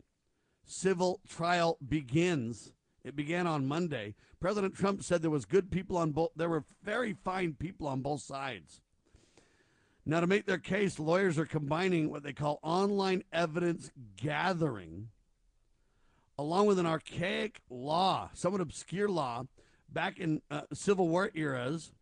civil 0.67 1.21
trial 1.29 1.79
begins. 1.87 2.73
It 3.03 3.17
began 3.17 3.47
on 3.47 3.67
Monday. 3.67 4.15
President 4.41 4.75
Trump 4.75 5.03
said 5.03 5.23
there 5.23 5.31
was 5.31 5.45
good 5.45 5.71
people 5.71 5.97
on 5.97 6.13
both 6.13 6.31
there 6.37 6.49
were 6.49 6.65
very 6.83 7.15
fine 7.25 7.55
people 7.55 7.87
on 7.87 8.01
both 8.01 8.21
sides. 8.21 8.81
Now 10.05 10.21
to 10.21 10.27
make 10.27 10.47
their 10.47 10.59
case, 10.59 10.99
lawyers 10.99 11.39
are 11.39 11.47
combining 11.47 12.11
what 12.11 12.23
they 12.23 12.33
call 12.33 12.59
online 12.63 13.25
evidence 13.33 13.91
gathering 14.17 15.09
along 16.39 16.67
with 16.67 16.79
an 16.79 16.87
archaic 16.87 17.61
law, 17.71 18.31
somewhat 18.35 18.61
obscure 18.61 19.09
law 19.09 19.45
back 19.93 20.19
in 20.19 20.43
uh, 20.51 20.63
Civil 20.73 21.09
War 21.09 21.31
eras. 21.35 21.93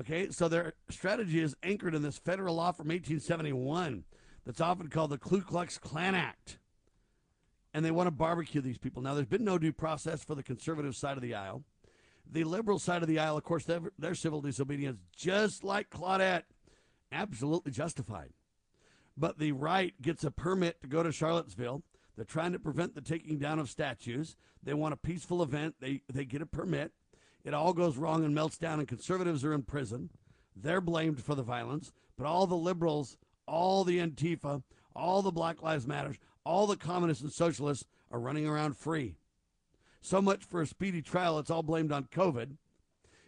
Okay, 0.00 0.30
so 0.30 0.48
their 0.48 0.74
strategy 0.90 1.40
is 1.40 1.56
anchored 1.62 1.94
in 1.94 2.02
this 2.02 2.18
federal 2.18 2.54
law 2.54 2.70
from 2.70 2.88
1871 2.88 4.04
that's 4.46 4.60
often 4.60 4.88
called 4.88 5.10
the 5.10 5.18
Ku 5.18 5.40
Klux 5.40 5.76
Klan 5.76 6.14
Act 6.14 6.58
and 7.74 7.84
they 7.84 7.90
want 7.90 8.06
to 8.06 8.10
barbecue 8.10 8.60
these 8.60 8.78
people. 8.78 9.02
Now, 9.02 9.14
there's 9.14 9.26
been 9.26 9.44
no 9.44 9.58
due 9.58 9.72
process 9.72 10.24
for 10.24 10.34
the 10.34 10.42
conservative 10.42 10.96
side 10.96 11.16
of 11.16 11.22
the 11.22 11.34
aisle. 11.34 11.64
The 12.30 12.44
liberal 12.44 12.78
side 12.78 13.02
of 13.02 13.08
the 13.08 13.18
aisle, 13.18 13.36
of 13.36 13.44
course, 13.44 13.64
their, 13.64 13.80
their 13.98 14.14
civil 14.14 14.40
disobedience, 14.40 14.98
just 15.16 15.64
like 15.64 15.90
Claudette, 15.90 16.42
absolutely 17.12 17.72
justified. 17.72 18.32
But 19.16 19.38
the 19.38 19.52
right 19.52 19.94
gets 20.00 20.24
a 20.24 20.30
permit 20.30 20.80
to 20.82 20.88
go 20.88 21.02
to 21.02 21.12
Charlottesville. 21.12 21.82
They're 22.18 22.24
trying 22.24 22.50
to 22.50 22.58
prevent 22.58 22.96
the 22.96 23.00
taking 23.00 23.38
down 23.38 23.60
of 23.60 23.70
statues. 23.70 24.34
They 24.60 24.74
want 24.74 24.92
a 24.92 24.96
peaceful 24.96 25.40
event. 25.40 25.76
They, 25.78 26.02
they 26.12 26.24
get 26.24 26.42
a 26.42 26.46
permit. 26.46 26.90
It 27.44 27.54
all 27.54 27.72
goes 27.72 27.96
wrong 27.96 28.24
and 28.24 28.34
melts 28.34 28.58
down, 28.58 28.80
and 28.80 28.88
conservatives 28.88 29.44
are 29.44 29.52
in 29.52 29.62
prison. 29.62 30.10
They're 30.56 30.80
blamed 30.80 31.22
for 31.22 31.36
the 31.36 31.44
violence. 31.44 31.92
But 32.16 32.26
all 32.26 32.48
the 32.48 32.56
liberals, 32.56 33.16
all 33.46 33.84
the 33.84 34.00
Antifa, 34.00 34.64
all 34.96 35.22
the 35.22 35.30
Black 35.30 35.62
Lives 35.62 35.86
Matters, 35.86 36.16
all 36.42 36.66
the 36.66 36.76
communists 36.76 37.22
and 37.22 37.32
socialists 37.32 37.86
are 38.10 38.18
running 38.18 38.48
around 38.48 38.76
free. 38.76 39.14
So 40.00 40.20
much 40.20 40.42
for 40.42 40.60
a 40.60 40.66
speedy 40.66 41.02
trial. 41.02 41.38
It's 41.38 41.50
all 41.50 41.62
blamed 41.62 41.92
on 41.92 42.06
COVID. 42.06 42.56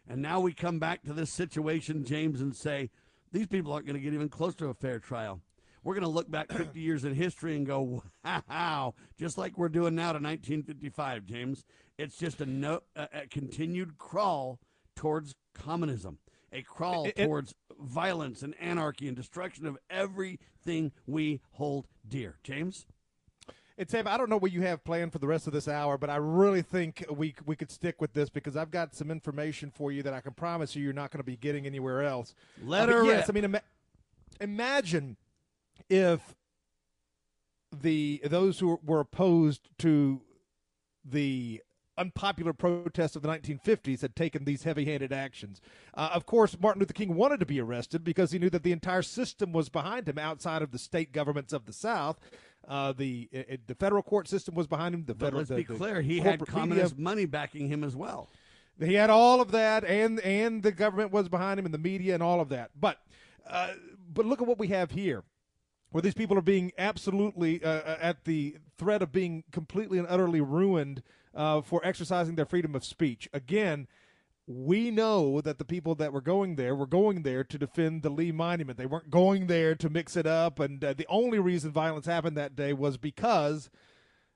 And 0.08 0.20
now 0.20 0.40
we 0.40 0.52
come 0.52 0.80
back 0.80 1.04
to 1.04 1.12
this 1.12 1.30
situation, 1.30 2.04
James, 2.04 2.40
and 2.40 2.56
say 2.56 2.90
these 3.30 3.46
people 3.46 3.72
aren't 3.72 3.86
going 3.86 3.94
to 3.94 4.02
get 4.02 4.14
even 4.14 4.28
close 4.28 4.56
to 4.56 4.66
a 4.66 4.74
fair 4.74 4.98
trial. 4.98 5.42
We're 5.82 5.94
going 5.94 6.02
to 6.02 6.08
look 6.08 6.30
back 6.30 6.52
50 6.52 6.78
years 6.80 7.04
in 7.04 7.14
history 7.14 7.56
and 7.56 7.66
go, 7.66 8.02
wow, 8.48 8.94
just 9.18 9.38
like 9.38 9.56
we're 9.56 9.68
doing 9.68 9.94
now 9.94 10.12
to 10.12 10.18
1955, 10.18 11.24
James. 11.24 11.64
It's 11.98 12.16
just 12.16 12.40
a, 12.40 12.46
no, 12.46 12.80
a, 12.96 13.08
a 13.12 13.26
continued 13.26 13.98
crawl 13.98 14.58
towards 14.94 15.34
communism, 15.54 16.18
a 16.52 16.62
crawl 16.62 17.04
it, 17.04 17.14
it, 17.16 17.26
towards 17.26 17.54
violence 17.78 18.42
and 18.42 18.54
anarchy 18.60 19.08
and 19.08 19.16
destruction 19.16 19.66
of 19.66 19.78
everything 19.88 20.92
we 21.06 21.40
hold 21.52 21.86
dear. 22.06 22.36
James? 22.42 22.86
And 23.78 23.88
Sam, 23.88 24.06
I 24.06 24.18
don't 24.18 24.28
know 24.28 24.36
what 24.36 24.52
you 24.52 24.60
have 24.60 24.84
planned 24.84 25.10
for 25.10 25.18
the 25.18 25.26
rest 25.26 25.46
of 25.46 25.54
this 25.54 25.66
hour, 25.66 25.96
but 25.96 26.10
I 26.10 26.16
really 26.16 26.60
think 26.60 27.02
we 27.10 27.34
we 27.46 27.56
could 27.56 27.70
stick 27.70 27.98
with 27.98 28.12
this 28.12 28.28
because 28.28 28.54
I've 28.54 28.70
got 28.70 28.94
some 28.94 29.10
information 29.10 29.70
for 29.70 29.90
you 29.90 30.02
that 30.02 30.12
I 30.12 30.20
can 30.20 30.34
promise 30.34 30.76
you 30.76 30.84
you're 30.84 30.92
not 30.92 31.10
going 31.10 31.20
to 31.20 31.24
be 31.24 31.38
getting 31.38 31.64
anywhere 31.64 32.02
else. 32.02 32.34
Let 32.62 32.90
her 32.90 33.06
yes, 33.06 33.30
I 33.30 33.32
mean, 33.32 33.44
ima- 33.44 33.62
imagine 34.38 35.16
if 35.88 36.34
the 37.72 38.20
those 38.24 38.58
who 38.58 38.80
were 38.84 39.00
opposed 39.00 39.68
to 39.78 40.20
the 41.04 41.62
unpopular 42.00 42.54
protests 42.54 43.14
of 43.14 43.22
the 43.22 43.28
1950s 43.28 44.00
had 44.00 44.16
taken 44.16 44.44
these 44.44 44.62
heavy-handed 44.62 45.12
actions. 45.12 45.60
Uh, 45.92 46.10
of 46.14 46.24
course, 46.24 46.56
Martin 46.58 46.80
Luther 46.80 46.94
King 46.94 47.14
wanted 47.14 47.40
to 47.40 47.46
be 47.46 47.60
arrested 47.60 48.02
because 48.02 48.32
he 48.32 48.38
knew 48.38 48.48
that 48.48 48.62
the 48.62 48.72
entire 48.72 49.02
system 49.02 49.52
was 49.52 49.68
behind 49.68 50.08
him 50.08 50.18
outside 50.18 50.62
of 50.62 50.70
the 50.70 50.78
state 50.78 51.12
governments 51.12 51.52
of 51.52 51.66
the 51.66 51.72
South. 51.72 52.18
Uh, 52.66 52.92
the 52.92 53.28
it, 53.32 53.66
the 53.66 53.74
federal 53.74 54.02
court 54.02 54.28
system 54.28 54.54
was 54.54 54.66
behind 54.66 54.94
him. 54.94 55.04
The 55.04 55.14
but 55.14 55.26
federal. 55.26 55.40
Let's 55.40 55.50
the, 55.50 55.56
be 55.56 55.64
clear. 55.64 56.00
He 56.00 56.20
had 56.20 56.44
communist 56.46 56.94
media. 56.94 57.04
money 57.04 57.26
backing 57.26 57.68
him 57.68 57.84
as 57.84 57.94
well. 57.94 58.28
He 58.78 58.94
had 58.94 59.10
all 59.10 59.40
of 59.40 59.50
that, 59.52 59.84
and 59.84 60.20
and 60.20 60.62
the 60.62 60.72
government 60.72 61.12
was 61.12 61.28
behind 61.28 61.58
him, 61.58 61.66
and 61.66 61.74
the 61.74 61.78
media, 61.78 62.14
and 62.14 62.22
all 62.22 62.40
of 62.40 62.48
that. 62.50 62.70
But 62.78 62.98
uh, 63.48 63.72
but 64.12 64.24
look 64.24 64.40
at 64.40 64.46
what 64.46 64.58
we 64.58 64.68
have 64.68 64.90
here, 64.90 65.22
where 65.90 66.02
these 66.02 66.14
people 66.14 66.38
are 66.38 66.42
being 66.42 66.72
absolutely 66.78 67.62
uh, 67.62 67.68
uh 67.68 67.98
at 68.00 68.24
the 68.24 68.56
threat 68.78 69.02
of 69.02 69.12
being 69.12 69.44
completely 69.52 69.98
and 69.98 70.06
utterly 70.08 70.40
ruined 70.40 71.02
uh, 71.34 71.60
for 71.60 71.80
exercising 71.84 72.34
their 72.34 72.46
freedom 72.46 72.74
of 72.74 72.84
speech. 72.84 73.28
Again, 73.32 73.86
we 74.46 74.90
know 74.90 75.40
that 75.40 75.58
the 75.58 75.64
people 75.64 75.94
that 75.94 76.12
were 76.12 76.20
going 76.20 76.56
there 76.56 76.74
were 76.74 76.86
going 76.86 77.22
there 77.22 77.44
to 77.44 77.58
defend 77.58 78.02
the 78.02 78.10
Lee 78.10 78.32
Monument. 78.32 78.78
They 78.78 78.86
weren't 78.86 79.10
going 79.10 79.46
there 79.46 79.76
to 79.76 79.88
mix 79.88 80.16
it 80.16 80.26
up. 80.26 80.58
And 80.58 80.82
uh, 80.82 80.94
the 80.94 81.06
only 81.08 81.38
reason 81.38 81.70
violence 81.70 82.06
happened 82.06 82.36
that 82.36 82.56
day 82.56 82.72
was 82.72 82.96
because 82.96 83.70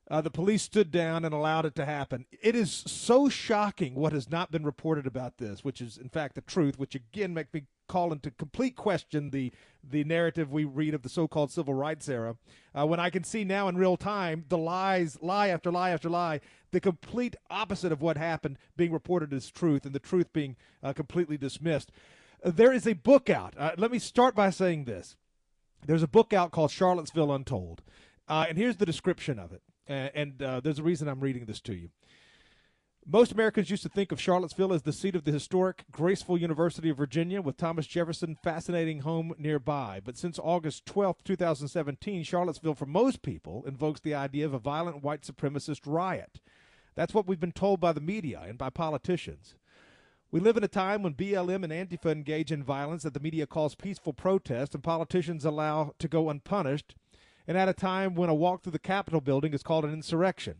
uh, 0.08 0.20
the 0.20 0.30
police 0.30 0.62
stood 0.62 0.90
down 0.90 1.24
and 1.24 1.34
allowed 1.34 1.66
it 1.66 1.74
to 1.76 1.84
happen. 1.84 2.26
It 2.42 2.54
is 2.54 2.70
so 2.70 3.28
shocking 3.28 3.94
what 3.94 4.12
has 4.12 4.30
not 4.30 4.52
been 4.52 4.64
reported 4.64 5.06
about 5.06 5.38
this, 5.38 5.64
which 5.64 5.80
is 5.80 5.96
in 5.96 6.10
fact 6.10 6.36
the 6.36 6.42
truth, 6.42 6.78
which 6.78 6.94
again 6.94 7.34
makes 7.34 7.52
me 7.52 7.64
call 7.86 8.12
into 8.12 8.30
complete 8.30 8.76
question 8.76 9.30
the 9.30 9.52
the 9.90 10.04
narrative 10.04 10.50
we 10.50 10.64
read 10.64 10.94
of 10.94 11.02
the 11.02 11.08
so-called 11.08 11.50
civil 11.50 11.74
rights 11.74 12.08
era. 12.08 12.36
Uh, 12.74 12.86
when 12.86 12.98
I 13.00 13.10
can 13.10 13.24
see 13.24 13.44
now 13.44 13.68
in 13.68 13.76
real 13.76 13.96
time 13.96 14.44
the 14.48 14.58
lies, 14.58 15.18
lie 15.20 15.48
after 15.48 15.70
lie 15.70 15.90
after 15.90 16.08
lie, 16.08 16.40
the 16.70 16.80
complete 16.80 17.36
opposite 17.50 17.92
of 17.92 18.00
what 18.00 18.16
happened 18.16 18.58
being 18.76 18.92
reported 18.92 19.32
as 19.32 19.50
truth, 19.50 19.84
and 19.84 19.94
the 19.94 19.98
truth 19.98 20.32
being 20.32 20.56
uh, 20.82 20.92
completely 20.92 21.36
dismissed. 21.36 21.92
Uh, 22.42 22.50
there 22.50 22.72
is 22.72 22.86
a 22.86 22.94
book 22.94 23.28
out. 23.28 23.54
Uh, 23.58 23.72
let 23.76 23.90
me 23.90 23.98
start 23.98 24.34
by 24.34 24.50
saying 24.50 24.84
this. 24.84 25.16
There's 25.86 26.02
a 26.02 26.08
book 26.08 26.32
out 26.32 26.50
called 26.50 26.70
Charlottesville 26.70 27.32
Untold, 27.32 27.82
uh, 28.26 28.46
and 28.48 28.56
here's 28.56 28.76
the 28.76 28.86
description 28.86 29.38
of 29.38 29.52
it 29.52 29.62
and 29.86 30.38
there's 30.38 30.78
a 30.78 30.82
reason 30.82 31.08
I'm 31.08 31.20
reading 31.20 31.44
this 31.44 31.60
to 31.60 31.74
you. 31.74 31.90
Most 33.06 33.32
Americans 33.32 33.68
used 33.68 33.82
to 33.82 33.90
think 33.90 34.12
of 34.12 34.20
Charlottesville 34.20 34.72
as 34.72 34.82
the 34.82 34.92
seat 34.92 35.14
of 35.14 35.24
the 35.24 35.30
historic 35.30 35.84
Graceful 35.92 36.38
University 36.38 36.88
of 36.88 36.96
Virginia, 36.96 37.42
with 37.42 37.58
Thomas 37.58 37.86
Jefferson 37.86 38.34
fascinating 38.34 39.00
home 39.00 39.34
nearby. 39.36 40.00
But 40.02 40.16
since 40.16 40.38
August 40.42 40.86
12, 40.86 41.22
2017, 41.22 42.22
Charlottesville, 42.22 42.74
for 42.74 42.86
most 42.86 43.20
people, 43.20 43.62
invokes 43.66 44.00
the 44.00 44.14
idea 44.14 44.46
of 44.46 44.54
a 44.54 44.58
violent 44.58 45.02
white 45.02 45.20
supremacist 45.20 45.80
riot. 45.84 46.40
That's 46.94 47.12
what 47.12 47.26
we've 47.26 47.38
been 47.38 47.52
told 47.52 47.78
by 47.78 47.92
the 47.92 48.00
media 48.00 48.40
and 48.46 48.56
by 48.56 48.70
politicians. 48.70 49.54
We 50.30 50.40
live 50.40 50.56
in 50.56 50.64
a 50.64 50.68
time 50.68 51.02
when 51.02 51.12
BLM 51.12 51.62
and 51.62 51.72
Antifa 51.74 52.10
engage 52.10 52.50
in 52.50 52.64
violence 52.64 53.02
that 53.02 53.12
the 53.12 53.20
media 53.20 53.46
calls 53.46 53.74
peaceful 53.74 54.14
protest 54.14 54.74
and 54.74 54.82
politicians 54.82 55.44
allow 55.44 55.92
to 55.98 56.08
go 56.08 56.30
unpunished, 56.30 56.94
and 57.46 57.58
at 57.58 57.68
a 57.68 57.74
time 57.74 58.14
when 58.14 58.30
a 58.30 58.34
walk 58.34 58.62
through 58.62 58.72
the 58.72 58.78
Capitol 58.78 59.20
building 59.20 59.52
is 59.52 59.62
called 59.62 59.84
an 59.84 59.92
insurrection. 59.92 60.56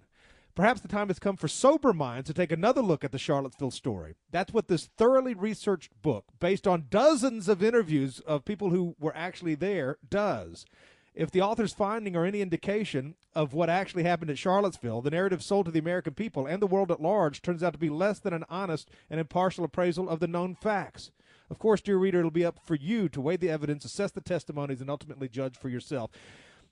Perhaps 0.54 0.82
the 0.82 0.88
time 0.88 1.08
has 1.08 1.18
come 1.18 1.36
for 1.36 1.48
sober 1.48 1.92
minds 1.92 2.28
to 2.28 2.34
take 2.34 2.52
another 2.52 2.80
look 2.80 3.02
at 3.02 3.10
the 3.10 3.18
Charlottesville 3.18 3.72
story. 3.72 4.14
That's 4.30 4.52
what 4.52 4.68
this 4.68 4.88
thoroughly 4.96 5.34
researched 5.34 6.00
book, 6.00 6.26
based 6.38 6.68
on 6.68 6.86
dozens 6.90 7.48
of 7.48 7.62
interviews 7.62 8.20
of 8.20 8.44
people 8.44 8.70
who 8.70 8.94
were 9.00 9.16
actually 9.16 9.56
there, 9.56 9.98
does. 10.08 10.64
If 11.12 11.32
the 11.32 11.42
author's 11.42 11.72
finding 11.72 12.14
are 12.14 12.24
any 12.24 12.40
indication 12.40 13.16
of 13.34 13.52
what 13.52 13.68
actually 13.68 14.04
happened 14.04 14.30
at 14.30 14.38
Charlottesville, 14.38 15.00
the 15.00 15.10
narrative 15.10 15.42
sold 15.42 15.66
to 15.66 15.72
the 15.72 15.80
American 15.80 16.14
people 16.14 16.46
and 16.46 16.62
the 16.62 16.68
world 16.68 16.92
at 16.92 17.02
large 17.02 17.42
turns 17.42 17.62
out 17.62 17.72
to 17.72 17.78
be 17.78 17.88
less 17.88 18.20
than 18.20 18.32
an 18.32 18.44
honest 18.48 18.90
and 19.10 19.18
impartial 19.18 19.64
appraisal 19.64 20.08
of 20.08 20.20
the 20.20 20.28
known 20.28 20.54
facts. 20.54 21.10
Of 21.50 21.58
course, 21.58 21.80
dear 21.80 21.98
reader, 21.98 22.20
it'll 22.20 22.30
be 22.30 22.44
up 22.44 22.58
for 22.64 22.76
you 22.76 23.08
to 23.08 23.20
weigh 23.20 23.36
the 23.36 23.50
evidence, 23.50 23.84
assess 23.84 24.12
the 24.12 24.20
testimonies, 24.20 24.80
and 24.80 24.90
ultimately 24.90 25.28
judge 25.28 25.56
for 25.56 25.68
yourself. 25.68 26.10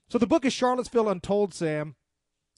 So 0.09 0.17
the 0.17 0.27
book 0.27 0.45
is 0.45 0.53
Charlottesville 0.53 1.09
Untold, 1.09 1.53
Sam. 1.53 1.95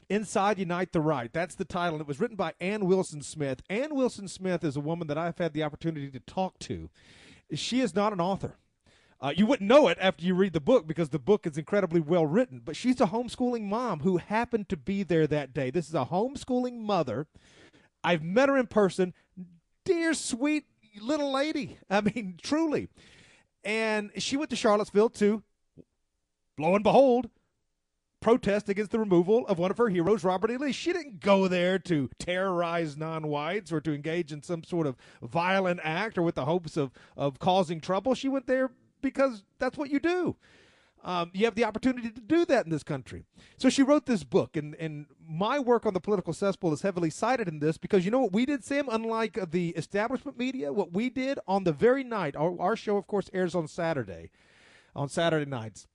Inside 0.10 0.60
Unite 0.60 0.92
the 0.92 1.02
Right. 1.02 1.32
That's 1.32 1.56
the 1.56 1.66
title. 1.66 2.00
It 2.00 2.08
was 2.08 2.20
written 2.20 2.36
by 2.36 2.54
Ann 2.60 2.86
Wilson 2.86 3.22
Smith. 3.22 3.62
Ann 3.70 3.96
Wilson 3.96 4.28
Smith 4.28 4.64
is 4.64 4.76
a 4.76 4.82
woman 4.82 5.08
that 5.08 5.18
I've 5.18 5.38
had 5.38 5.54
the 5.54 5.64
opportunity 5.64 6.10
to 6.12 6.20
talk 6.20 6.60
to. 6.60 6.90
She 7.54 7.82
is 7.82 7.96
not 7.96 8.14
an 8.14 8.22
author. 8.22 8.58
Uh, 9.22 9.34
you 9.36 9.46
wouldn't 9.46 9.68
know 9.68 9.88
it 9.88 9.98
after 10.02 10.26
you 10.26 10.36
read 10.36 10.54
the 10.54 10.60
book 10.60 10.86
because 10.86 11.10
the 11.10 11.20
book 11.20 11.48
is 11.48 11.58
incredibly 11.58 12.00
well 12.00 12.26
written, 12.26 12.62
but 12.64 12.76
she's 12.76 13.00
a 13.00 13.08
homeschooling 13.08 13.64
mom 13.64 14.02
who 14.02 14.18
happened 14.18 14.70
to 14.70 14.78
be 14.78 15.04
there 15.04 15.26
that 15.26 15.54
day. 15.54 15.70
This 15.72 15.88
is 15.88 15.96
a 15.96 16.06
homeschooling 16.06 16.80
mother. 16.80 17.28
I've 18.04 18.24
met 18.24 18.50
her 18.50 18.58
in 18.58 18.68
person. 18.68 19.14
Dear, 19.84 20.14
sweet 20.14 20.66
little 21.02 21.32
lady. 21.32 21.78
I 21.90 22.02
mean, 22.02 22.38
truly. 22.42 22.90
And 23.64 24.12
she 24.18 24.38
went 24.38 24.50
to 24.52 24.56
Charlottesville 24.56 25.10
to, 25.12 25.42
lo 26.60 26.76
and 26.76 26.84
behold, 26.84 27.30
protest 28.26 28.70
against 28.70 28.90
the 28.90 28.98
removal 28.98 29.46
of 29.46 29.60
one 29.60 29.70
of 29.70 29.78
her 29.78 29.88
heroes, 29.88 30.24
Robert 30.24 30.50
E. 30.50 30.58
Lee. 30.58 30.72
She 30.72 30.92
didn't 30.92 31.20
go 31.20 31.48
there 31.48 31.78
to 31.78 32.10
terrorize 32.18 32.98
non 32.98 33.28
whites 33.28 33.72
or 33.72 33.80
to 33.82 33.94
engage 33.94 34.32
in 34.32 34.42
some 34.42 34.64
sort 34.64 34.88
of 34.88 34.96
violent 35.22 35.80
act 35.84 36.18
or 36.18 36.24
with 36.24 36.34
the 36.34 36.46
hopes 36.46 36.76
of, 36.76 36.92
of 37.16 37.38
causing 37.38 37.80
trouble. 37.80 38.16
She 38.16 38.28
went 38.28 38.48
there 38.48 38.72
because 39.04 39.44
that's 39.60 39.78
what 39.78 39.92
you 39.92 40.00
do. 40.00 40.38
Um, 41.04 41.30
you 41.36 41.46
have 41.46 41.54
the 41.54 41.66
opportunity 41.66 42.10
to 42.10 42.20
do 42.20 42.46
that 42.46 42.66
in 42.66 42.72
this 42.72 42.82
country. 42.82 43.26
So 43.58 43.70
she 43.70 43.84
wrote 43.84 44.08
this 44.08 44.24
book, 44.24 44.58
and, 44.58 44.74
and 44.80 45.06
my 45.24 45.60
work 45.60 45.86
on 45.86 45.94
the 45.94 46.00
political 46.00 46.34
cesspool 46.34 46.74
is 46.74 46.82
heavily 46.82 47.12
cited 47.12 47.48
in 47.48 47.60
this 47.60 47.78
because 47.78 48.06
you 48.06 48.10
know 48.10 48.22
what 48.22 48.34
we 48.34 48.48
did, 48.48 48.64
Sam? 48.64 48.90
Unlike 48.92 49.52
the 49.52 49.70
establishment 49.78 50.36
media, 50.36 50.74
what 50.74 50.94
we 50.94 51.12
did 51.12 51.38
on 51.48 51.64
the 51.64 51.74
very 51.74 52.04
night, 52.04 52.36
our, 52.36 52.60
our 52.60 52.76
show, 52.76 52.98
of 52.98 53.06
course, 53.06 53.30
airs 53.34 53.54
on 53.54 53.68
Saturday, 53.68 54.32
on 54.96 55.10
Saturday 55.10 55.48
nights 55.48 55.86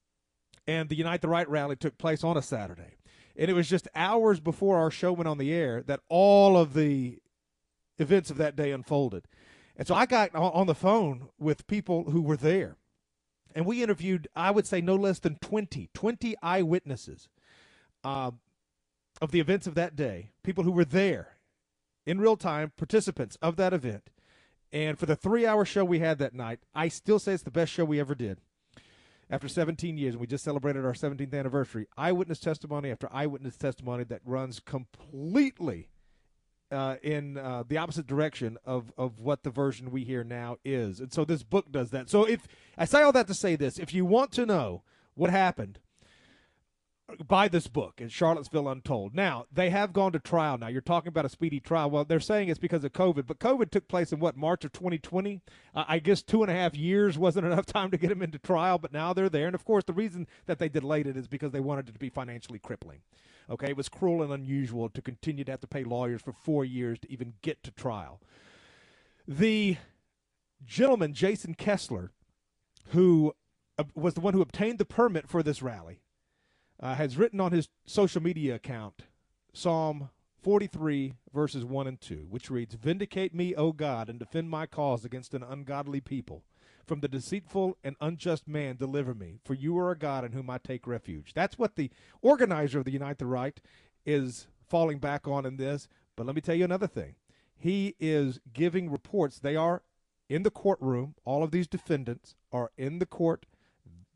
and 0.71 0.89
the 0.89 0.95
Unite 0.95 1.21
the 1.21 1.29
Right 1.29 1.49
rally 1.49 1.75
took 1.75 1.99
place 1.99 2.23
on 2.23 2.37
a 2.37 2.43
Saturday. 2.43 2.97
And 3.37 3.51
it 3.51 3.55
was 3.55 3.69
just 3.69 3.89
hours 3.93 4.39
before 4.39 4.79
our 4.79 4.91
show 4.91 5.13
went 5.13 5.27
on 5.27 5.39
the 5.39 5.53
air 5.53 5.83
that 5.83 5.99
all 6.09 6.57
of 6.57 6.75
the 6.75 7.19
events 7.99 8.31
of 8.31 8.37
that 8.37 8.55
day 8.55 8.71
unfolded. 8.71 9.25
And 9.77 9.89
so 9.89 9.97
I 9.97 10.07
got 10.07 10.33
on 10.33 10.69
the 10.69 10.75
phone 10.75 11.29
with 11.41 11.67
people 11.67 12.13
who 12.13 12.23
were 12.23 12.37
there. 12.37 12.77
And 13.53 13.67
we 13.67 13.83
interviewed, 13.83 14.29
I 14.37 14.53
would 14.53 14.67
say, 14.67 14.81
no 14.81 14.95
less 14.95 15.19
than 15.19 15.39
20, 15.41 15.91
20 15.93 16.37
eyewitnesses 16.41 17.29
uh, 18.05 18.31
of 19.21 19.33
the 19.33 19.41
events 19.41 19.67
of 19.67 19.75
that 19.75 19.97
day, 19.97 20.31
people 20.45 20.63
who 20.63 20.71
were 20.71 20.85
there 20.85 21.37
in 22.07 22.21
real 22.21 22.37
time, 22.37 22.73
participants 22.77 23.37
of 23.43 23.57
that 23.57 23.73
event. 23.73 24.11
And 24.73 25.01
for 25.01 25.07
the 25.07 25.17
three 25.17 25.47
hour 25.47 25.65
show 25.65 25.85
we 25.85 25.99
had 25.99 26.19
that 26.19 26.33
night, 26.33 26.61
I 26.77 26.87
still 26.87 27.19
say 27.19 27.33
it's 27.33 27.43
the 27.43 27.51
best 27.51 27.73
show 27.73 27.85
we 27.85 27.99
ever 27.99 28.15
did 28.15 28.41
after 29.31 29.49
17 29.49 29.97
years, 29.97 30.15
and 30.15 30.21
we 30.21 30.27
just 30.27 30.45
celebrated 30.45 30.85
our 30.85 30.93
17th 30.93 31.33
anniversary. 31.33 31.87
Eyewitness 31.97 32.41
testimony 32.41 32.91
after 32.91 33.09
eyewitness 33.13 33.57
testimony 33.57 34.05
that 34.05 34.21
runs 34.25 34.59
completely 34.59 35.89
uh, 36.73 36.97
in 37.03 37.39
uh, 37.39 37.65
the 37.67 37.79
opposite 37.79 38.07
direction 38.07 38.59
of, 38.65 38.93
of 38.99 39.21
what 39.21 39.43
the 39.43 39.51
version 39.51 39.91
we 39.91 40.05
hear 40.05 40.25
now 40.25 40.57
is. 40.65 41.01
And 41.01 41.13
so 41.13 41.25
this 41.25 41.43
book 41.43 41.71
does 41.71 41.91
that. 41.91 42.11
So 42.11 42.25
if 42.25 42.47
I 42.77 42.85
say 42.85 43.03
all 43.03 43.13
that 43.13 43.27
to 43.29 43.35
say 43.35 43.57
this, 43.57 43.79
if 43.79 43.95
you 43.95 44.05
want 44.05 44.33
to 44.33 44.47
know 44.47 44.83
what 45.15 45.31
happened 45.31 45.79
buy 47.27 47.49
this 47.49 47.67
book 47.67 48.01
in 48.01 48.09
Charlottesville 48.09 48.69
Untold. 48.69 49.15
Now, 49.15 49.47
they 49.53 49.71
have 49.71 49.93
gone 49.93 50.13
to 50.13 50.19
trial 50.19 50.59
now. 50.59 50.69
You're 50.69 50.81
talking 50.81 51.09
about 51.09 51.25
a 51.25 51.29
speedy 51.29 51.61
trial. 51.61 51.91
Well, 51.91 52.05
they're 52.05 52.21
saying 52.21 52.49
it's 52.49 52.59
because 52.59 52.85
of 52.85 52.93
COVID, 52.93 53.27
but 53.27 53.39
COVID 53.39 53.71
took 53.71 53.89
place 53.89 54.13
in 54.13 54.21
what, 54.21 54.37
March 54.37 54.65
of 54.65 54.73
2020? 54.73 55.41
Uh, 55.75 55.85
I 55.87 55.99
guess 55.99 56.23
two 56.23 56.43
and 56.43 56.51
a 56.51 56.55
half 56.55 56.75
years 56.75 57.19
wasn't 57.19 57.47
enough 57.53 57.67
time 57.67 57.91
to 57.91 57.99
get 57.99 58.09
them 58.09 58.23
into 58.23 58.39
trial, 58.39 58.79
but 58.79 58.93
now 58.93 59.13
they're 59.13 59.29
there. 59.29 59.47
And 59.47 59.55
of 59.55 59.65
course, 59.65 59.85
the 59.85 59.93
reason 59.93 60.27
that 60.47 60.59
they 60.59 60.69
delayed 60.69 61.07
it 61.07 61.17
is 61.17 61.29
because 61.29 61.53
they 61.53 61.61
wanted 61.61 61.89
it 61.89 61.93
to 61.93 61.99
be 61.99 62.11
financially 62.11 62.59
crippling. 62.59 63.01
Okay, 63.49 63.71
it 63.71 63.77
was 63.77 63.89
cruel 63.89 64.23
and 64.23 64.33
unusual 64.33 64.89
to 64.89 65.03
continue 65.03 65.45
to 65.45 65.51
have 65.51 65.61
to 65.61 65.67
pay 65.67 65.83
lawyers 65.83 66.23
for 66.23 66.33
four 66.33 66.65
years 66.65 66.99
to 67.01 67.11
even 67.11 67.35
get 67.43 67.63
to 67.65 67.71
trial. 67.73 68.21
The 69.27 69.77
gentleman, 70.65 71.15
Jason 71.15 71.55
Kessler, 71.55 72.13
who 72.89 73.35
was 73.95 74.15
the 74.15 74.21
one 74.21 74.35
who 74.35 74.43
obtained 74.43 74.79
the 74.79 74.85
permit 74.85 75.29
for 75.29 75.43
this 75.43 75.63
rally, 75.63 76.01
uh, 76.81 76.95
has 76.95 77.17
written 77.17 77.41
on 77.41 77.53
his 77.53 77.69
social 77.87 78.23
media 78.23 78.55
account 78.55 79.03
Psalm 79.53 80.11
43, 80.43 81.15
verses 81.35 81.65
1 81.65 81.87
and 81.87 82.01
2, 82.01 82.27
which 82.31 82.51
reads 82.51 82.75
Vindicate 82.75 83.35
me, 83.35 83.55
O 83.55 83.73
God, 83.73 84.09
and 84.09 84.19
defend 84.19 84.49
my 84.49 84.65
cause 84.67 85.05
against 85.05 85.35
an 85.35 85.43
ungodly 85.43 86.01
people. 86.01 86.45
From 86.87 87.01
the 87.01 87.09
deceitful 87.09 87.77
and 87.85 87.95
unjust 88.01 88.49
man, 88.49 88.77
deliver 88.77 89.15
me, 89.15 89.39
for 89.45 89.55
you 89.55 89.79
are 89.79 89.91
a 89.91 89.99
God 89.99 90.25
in 90.25 90.33
whom 90.33 90.49
I 90.49 90.59
take 90.59 90.87
refuge. 90.87 91.35
That's 91.35 91.59
what 91.59 91.77
the 91.77 91.91
organizer 92.23 92.79
of 92.79 92.85
the 92.85 92.91
Unite 92.93 93.19
the 93.19 93.27
Right 93.27 93.61
is 94.07 94.49
falling 94.67 94.99
back 94.99 95.29
on 95.29 95.45
in 95.45 95.57
this. 95.57 95.89
But 96.17 96.27
let 96.27 96.35
me 96.35 96.41
tell 96.41 96.55
you 96.55 96.65
another 96.65 96.87
thing. 96.87 97.17
He 97.57 97.95
is 98.01 98.41
giving 98.53 98.91
reports. 98.91 99.39
They 99.39 99.57
are 99.57 99.83
in 100.29 100.43
the 100.43 100.51
courtroom. 100.51 101.15
All 101.25 101.45
of 101.45 101.51
these 101.51 101.69
defendants 101.69 102.35
are 102.51 102.71
in 102.79 102.99
the 102.99 103.07
court 103.07 103.45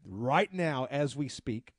right 0.05 0.53
now 0.53 0.87
as 0.91 1.15
we 1.15 1.29
speak 1.29 1.74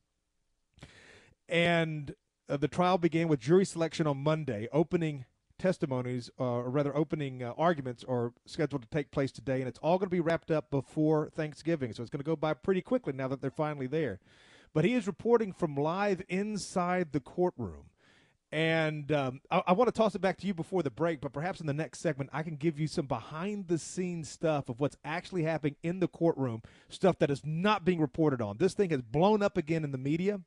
and 1.47 2.13
uh, 2.49 2.57
the 2.57 2.67
trial 2.67 2.97
began 2.97 3.27
with 3.27 3.39
jury 3.39 3.65
selection 3.65 4.07
on 4.07 4.17
Monday. 4.17 4.67
Opening 4.71 5.25
testimonies, 5.57 6.29
uh, 6.39 6.43
or 6.43 6.69
rather, 6.69 6.95
opening 6.95 7.43
uh, 7.43 7.53
arguments, 7.57 8.03
are 8.07 8.33
scheduled 8.45 8.81
to 8.81 8.89
take 8.89 9.11
place 9.11 9.31
today, 9.31 9.59
and 9.59 9.67
it's 9.67 9.79
all 9.79 9.97
going 9.97 10.07
to 10.07 10.15
be 10.15 10.19
wrapped 10.19 10.51
up 10.51 10.69
before 10.69 11.29
Thanksgiving. 11.29 11.93
So 11.93 12.01
it's 12.01 12.09
going 12.09 12.23
to 12.23 12.25
go 12.25 12.35
by 12.35 12.53
pretty 12.53 12.81
quickly 12.81 13.13
now 13.13 13.27
that 13.29 13.41
they're 13.41 13.51
finally 13.51 13.87
there. 13.87 14.19
But 14.73 14.85
he 14.85 14.93
is 14.93 15.07
reporting 15.07 15.53
from 15.53 15.75
live 15.75 16.21
inside 16.27 17.13
the 17.13 17.21
courtroom. 17.21 17.85
And 18.51 19.11
um, 19.11 19.41
I, 19.49 19.63
I 19.67 19.73
want 19.73 19.87
to 19.87 19.91
toss 19.91 20.15
it 20.15 20.21
back 20.21 20.37
to 20.37 20.47
you 20.47 20.53
before 20.53 20.83
the 20.83 20.91
break, 20.91 21.19
but 21.19 21.33
perhaps 21.33 21.59
in 21.59 21.65
the 21.65 21.73
next 21.73 21.99
segment, 21.99 22.29
I 22.31 22.43
can 22.43 22.55
give 22.55 22.79
you 22.79 22.87
some 22.87 23.05
behind 23.05 23.67
the 23.67 23.77
scenes 23.77 24.29
stuff 24.29 24.69
of 24.69 24.79
what's 24.79 24.97
actually 25.03 25.43
happening 25.43 25.75
in 25.83 25.99
the 25.99 26.07
courtroom, 26.07 26.61
stuff 26.87 27.19
that 27.19 27.31
is 27.31 27.41
not 27.43 27.83
being 27.83 27.99
reported 27.99 28.41
on. 28.41 28.57
This 28.57 28.73
thing 28.73 28.91
has 28.91 29.01
blown 29.01 29.41
up 29.41 29.57
again 29.57 29.83
in 29.83 29.91
the 29.91 29.97
media. 29.97 30.41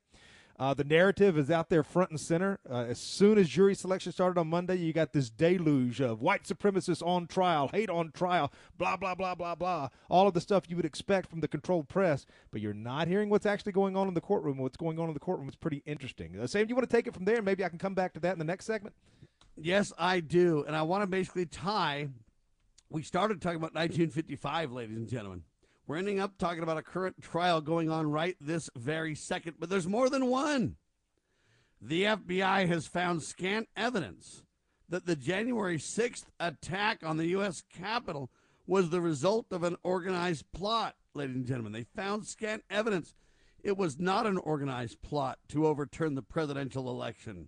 Uh, 0.59 0.73
the 0.73 0.83
narrative 0.83 1.37
is 1.37 1.49
out 1.49 1.69
there 1.69 1.83
front 1.83 2.09
and 2.09 2.19
center. 2.19 2.59
Uh, 2.69 2.83
as 2.89 2.99
soon 2.99 3.37
as 3.37 3.47
jury 3.47 3.73
selection 3.73 4.11
started 4.11 4.37
on 4.37 4.47
Monday, 4.47 4.75
you 4.75 4.91
got 4.91 5.13
this 5.13 5.29
deluge 5.29 6.01
of 6.01 6.21
white 6.21 6.43
supremacists 6.43 7.01
on 7.01 7.27
trial, 7.27 7.69
hate 7.69 7.89
on 7.89 8.11
trial, 8.11 8.51
blah, 8.77 8.97
blah, 8.97 9.15
blah, 9.15 9.33
blah, 9.33 9.55
blah. 9.55 9.87
All 10.09 10.27
of 10.27 10.33
the 10.33 10.41
stuff 10.41 10.69
you 10.69 10.75
would 10.75 10.83
expect 10.83 11.29
from 11.29 11.39
the 11.39 11.47
controlled 11.47 11.87
press, 11.87 12.25
but 12.51 12.59
you're 12.59 12.73
not 12.73 13.07
hearing 13.07 13.29
what's 13.29 13.45
actually 13.45 13.71
going 13.71 13.95
on 13.95 14.09
in 14.09 14.13
the 14.15 14.21
courtroom. 14.21 14.57
What's 14.57 14.75
going 14.75 14.99
on 14.99 15.07
in 15.07 15.13
the 15.13 15.19
courtroom 15.21 15.47
is 15.47 15.55
pretty 15.55 15.81
interesting. 15.85 16.37
Uh, 16.37 16.45
Sam, 16.45 16.65
do 16.65 16.69
you 16.69 16.75
want 16.75 16.89
to 16.89 16.93
take 16.95 17.07
it 17.07 17.13
from 17.13 17.23
there? 17.23 17.41
Maybe 17.41 17.63
I 17.63 17.69
can 17.69 17.79
come 17.79 17.93
back 17.93 18.13
to 18.15 18.19
that 18.19 18.33
in 18.33 18.39
the 18.39 18.45
next 18.45 18.65
segment. 18.65 18.93
Yes, 19.55 19.93
I 19.97 20.19
do. 20.19 20.65
And 20.67 20.75
I 20.75 20.81
want 20.81 21.03
to 21.03 21.07
basically 21.07 21.45
tie. 21.45 22.09
We 22.89 23.03
started 23.03 23.41
talking 23.41 23.57
about 23.57 23.73
1955, 23.75 24.73
ladies 24.73 24.97
and 24.97 25.07
gentlemen. 25.07 25.43
We're 25.89 25.97
ending 25.97 26.19
up 26.19 26.37
talking 26.37 26.61
about 26.61 26.77
a 26.77 26.83
current 26.83 27.19
trial 27.19 27.61
going 27.61 27.89
on 27.89 28.11
right 28.11 28.37
this 28.39 28.69
very 28.77 29.15
second, 29.15 29.55
but 29.57 29.71
there's 29.71 29.87
more 29.87 30.07
than 30.07 30.27
one. 30.27 30.75
The 31.81 32.03
FBI 32.03 32.67
has 32.67 32.85
found 32.85 33.23
scant 33.23 33.69
evidence 33.75 34.43
that 34.87 35.07
the 35.07 35.15
January 35.15 35.79
6th 35.79 36.25
attack 36.39 36.99
on 37.03 37.17
the 37.17 37.29
U.S. 37.29 37.63
Capitol 37.75 38.29
was 38.67 38.91
the 38.91 39.01
result 39.01 39.47
of 39.49 39.63
an 39.63 39.77
organized 39.81 40.45
plot, 40.51 40.93
ladies 41.15 41.37
and 41.37 41.47
gentlemen. 41.47 41.71
They 41.71 41.87
found 41.95 42.27
scant 42.27 42.63
evidence. 42.69 43.15
It 43.63 43.75
was 43.75 43.97
not 43.97 44.27
an 44.27 44.37
organized 44.37 45.01
plot 45.01 45.39
to 45.47 45.65
overturn 45.65 46.13
the 46.13 46.21
presidential 46.21 46.87
election. 46.87 47.47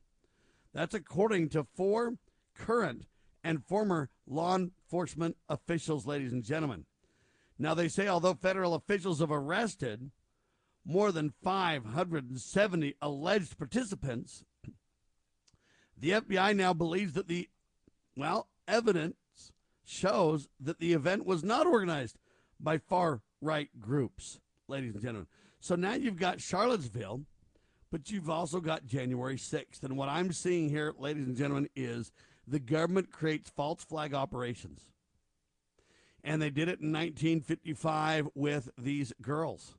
That's 0.73 0.95
according 0.95 1.49
to 1.49 1.67
four 1.75 2.15
current 2.55 3.05
and 3.43 3.63
former 3.63 4.09
law 4.25 4.55
enforcement 4.55 5.37
officials, 5.47 6.07
ladies 6.07 6.31
and 6.31 6.43
gentlemen. 6.43 6.85
Now, 7.57 7.73
they 7.73 7.87
say 7.87 8.07
although 8.07 8.33
federal 8.33 8.73
officials 8.73 9.19
have 9.19 9.31
arrested 9.31 10.11
more 10.85 11.11
than 11.11 11.33
570 11.43 12.95
alleged 13.01 13.57
participants, 13.57 14.43
the 15.97 16.11
FBI 16.11 16.55
now 16.55 16.73
believes 16.73 17.13
that 17.13 17.27
the, 17.27 17.49
well, 18.15 18.47
evidence 18.67 19.15
shows 19.85 20.47
that 20.59 20.79
the 20.79 20.93
event 20.93 21.25
was 21.25 21.43
not 21.43 21.67
organized 21.67 22.17
by 22.59 22.77
far 22.77 23.21
right 23.41 23.69
groups, 23.79 24.39
ladies 24.67 24.93
and 24.93 25.01
gentlemen. 25.01 25.27
So 25.59 25.75
now 25.75 25.93
you've 25.93 26.17
got 26.17 26.41
Charlottesville, 26.41 27.21
but 27.91 28.09
you've 28.09 28.29
also 28.29 28.59
got 28.59 28.85
January 28.85 29.35
6th. 29.35 29.83
And 29.83 29.97
what 29.97 30.09
I'm 30.09 30.31
seeing 30.31 30.69
here, 30.69 30.93
ladies 30.97 31.27
and 31.27 31.37
gentlemen, 31.37 31.69
is 31.75 32.11
the 32.47 32.59
government 32.59 33.11
creates 33.11 33.49
false 33.49 33.83
flag 33.83 34.13
operations. 34.13 34.90
And 36.23 36.41
they 36.41 36.49
did 36.49 36.67
it 36.67 36.79
in 36.79 36.91
1955 36.91 38.29
with 38.35 38.69
these 38.77 39.13
girls. 39.21 39.75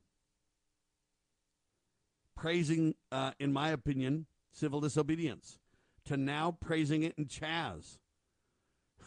Praising, 2.36 2.94
uh, 3.12 3.32
in 3.38 3.52
my 3.52 3.68
opinion, 3.68 4.26
civil 4.52 4.80
disobedience, 4.80 5.58
to 6.04 6.16
now 6.16 6.56
praising 6.60 7.04
it 7.04 7.14
in 7.16 7.26
Chaz 7.26 7.98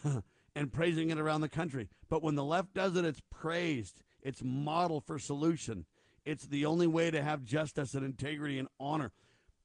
and 0.55 0.71
praising 0.71 1.09
it 1.09 1.19
around 1.19 1.41
the 1.41 1.49
country. 1.49 1.89
But 2.09 2.23
when 2.23 2.36
the 2.36 2.43
left 2.43 2.73
does 2.73 2.95
it, 2.95 3.03
it's 3.03 3.21
praised, 3.29 4.01
it's 4.21 4.41
model 4.43 5.01
for 5.01 5.19
solution. 5.19 5.86
It's 6.25 6.45
the 6.45 6.65
only 6.65 6.88
way 6.88 7.11
to 7.11 7.21
have 7.21 7.43
justice 7.43 7.93
and 7.93 8.05
integrity 8.05 8.57
and 8.57 8.67
honor. 8.79 9.11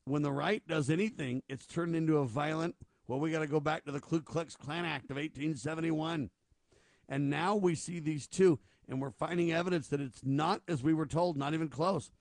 When 0.05 0.23
the 0.23 0.33
right 0.33 0.67
does 0.67 0.91
anything, 0.91 1.43
it's 1.49 1.67
turned 1.67 1.95
into 1.95 2.19
a 2.19 2.27
violent, 2.27 2.75
well, 3.07 3.21
we 3.21 3.31
got 3.31 3.41
to 3.41 3.47
go 3.47 3.61
back 3.61 3.85
to 3.85 3.93
the 3.93 4.01
Ku 4.01 4.21
Klux 4.21 4.57
Klan 4.57 4.85
Act 4.85 5.11
of 5.11 5.17
1871. 5.17 6.31
And 7.11 7.29
now 7.29 7.57
we 7.57 7.75
see 7.75 7.99
these 7.99 8.29
two, 8.29 8.61
and 8.89 9.03
we're 9.03 9.11
finding 9.11 9.53
evidence 9.53 9.89
that 9.89 10.01
it's 10.01 10.25
not 10.25 10.63
as 10.69 10.83
we 10.83 10.95
were 10.95 11.07
told, 11.07 11.37
not 11.37 11.53
even 11.53 11.69
close. 11.69 12.13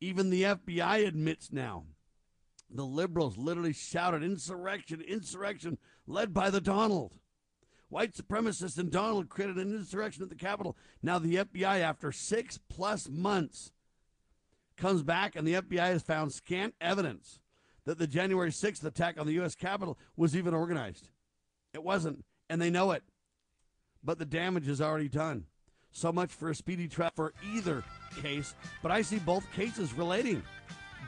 Even 0.00 0.30
the 0.30 0.44
FBI 0.44 1.06
admits 1.06 1.52
now. 1.52 1.84
The 2.70 2.84
liberals 2.84 3.36
literally 3.36 3.72
shouted 3.72 4.22
insurrection, 4.22 5.00
insurrection, 5.00 5.76
led 6.06 6.32
by 6.32 6.50
the 6.50 6.60
Donald. 6.60 7.14
White 7.88 8.14
supremacists 8.14 8.78
and 8.78 8.92
Donald 8.92 9.28
created 9.28 9.56
an 9.56 9.74
insurrection 9.74 10.22
at 10.22 10.28
the 10.28 10.36
Capitol. 10.36 10.76
Now 11.02 11.18
the 11.18 11.36
FBI, 11.36 11.80
after 11.80 12.12
six 12.12 12.60
plus 12.68 13.08
months, 13.08 13.72
comes 14.76 15.02
back 15.02 15.34
and 15.34 15.48
the 15.48 15.54
FBI 15.54 15.88
has 15.88 16.02
found 16.02 16.32
scant 16.32 16.74
evidence 16.80 17.40
that 17.86 17.98
the 17.98 18.06
January 18.06 18.50
6th 18.50 18.84
attack 18.84 19.18
on 19.18 19.26
the 19.26 19.32
U.S. 19.34 19.54
Capitol 19.54 19.98
was 20.16 20.36
even 20.36 20.54
organized. 20.54 21.08
It 21.72 21.82
wasn't, 21.82 22.24
and 22.48 22.60
they 22.60 22.70
know 22.70 22.92
it. 22.92 23.02
But 24.04 24.18
the 24.18 24.24
damage 24.24 24.68
is 24.68 24.80
already 24.80 25.08
done. 25.08 25.44
So 25.90 26.12
much 26.12 26.30
for 26.30 26.50
a 26.50 26.54
speedy 26.54 26.86
trial 26.86 27.10
for 27.14 27.32
either 27.54 27.82
case, 28.22 28.54
but 28.82 28.90
I 28.90 29.02
see 29.02 29.18
both 29.18 29.50
cases 29.52 29.92
relating. 29.94 30.42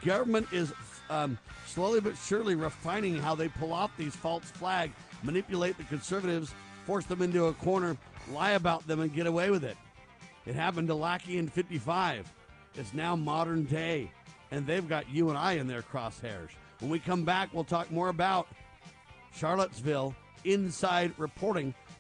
Government 0.04 0.46
is 0.52 0.72
um, 1.10 1.38
slowly 1.66 2.00
but 2.00 2.16
surely 2.16 2.54
refining 2.54 3.16
how 3.16 3.34
they 3.34 3.48
pull 3.48 3.72
off 3.72 3.96
these 3.96 4.16
false 4.16 4.44
flags, 4.44 4.94
manipulate 5.22 5.76
the 5.76 5.84
conservatives, 5.84 6.54
force 6.86 7.04
them 7.04 7.22
into 7.22 7.46
a 7.46 7.52
corner, 7.52 7.96
lie 8.30 8.52
about 8.52 8.86
them, 8.86 9.00
and 9.00 9.14
get 9.14 9.26
away 9.26 9.50
with 9.50 9.64
it. 9.64 9.76
It 10.46 10.54
happened 10.54 10.88
to 10.88 10.94
Lackey 10.94 11.38
in 11.38 11.48
55. 11.48 12.32
It's 12.74 12.94
now 12.94 13.16
modern 13.16 13.64
day, 13.64 14.10
and 14.50 14.66
they've 14.66 14.88
got 14.88 15.10
you 15.10 15.28
and 15.28 15.38
I 15.38 15.52
in 15.54 15.66
their 15.66 15.82
crosshairs. 15.82 16.48
When 16.78 16.90
we 16.90 16.98
come 16.98 17.24
back, 17.24 17.50
we'll 17.52 17.64
talk 17.64 17.90
more 17.90 18.08
about 18.08 18.48
Charlottesville 19.34 20.14
inside 20.44 21.12
reporting. 21.18 21.74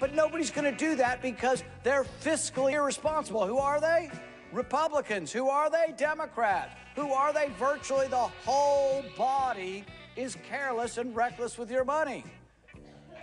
But 0.00 0.14
nobody's 0.14 0.50
going 0.50 0.70
to 0.70 0.76
do 0.76 0.94
that 0.96 1.22
because 1.22 1.64
they're 1.82 2.06
fiscally 2.22 2.72
irresponsible. 2.72 3.46
Who 3.46 3.58
are 3.58 3.80
they? 3.80 4.10
Republicans. 4.52 5.32
Who 5.32 5.48
are 5.48 5.70
they? 5.70 5.92
Democrats. 5.96 6.74
Who 6.96 7.12
are 7.12 7.32
they? 7.32 7.50
Virtually 7.58 8.08
the 8.08 8.16
whole 8.16 9.04
body 9.16 9.84
is 10.16 10.36
careless 10.48 10.98
and 10.98 11.14
reckless 11.14 11.58
with 11.58 11.70
your 11.70 11.84
money. 11.84 12.24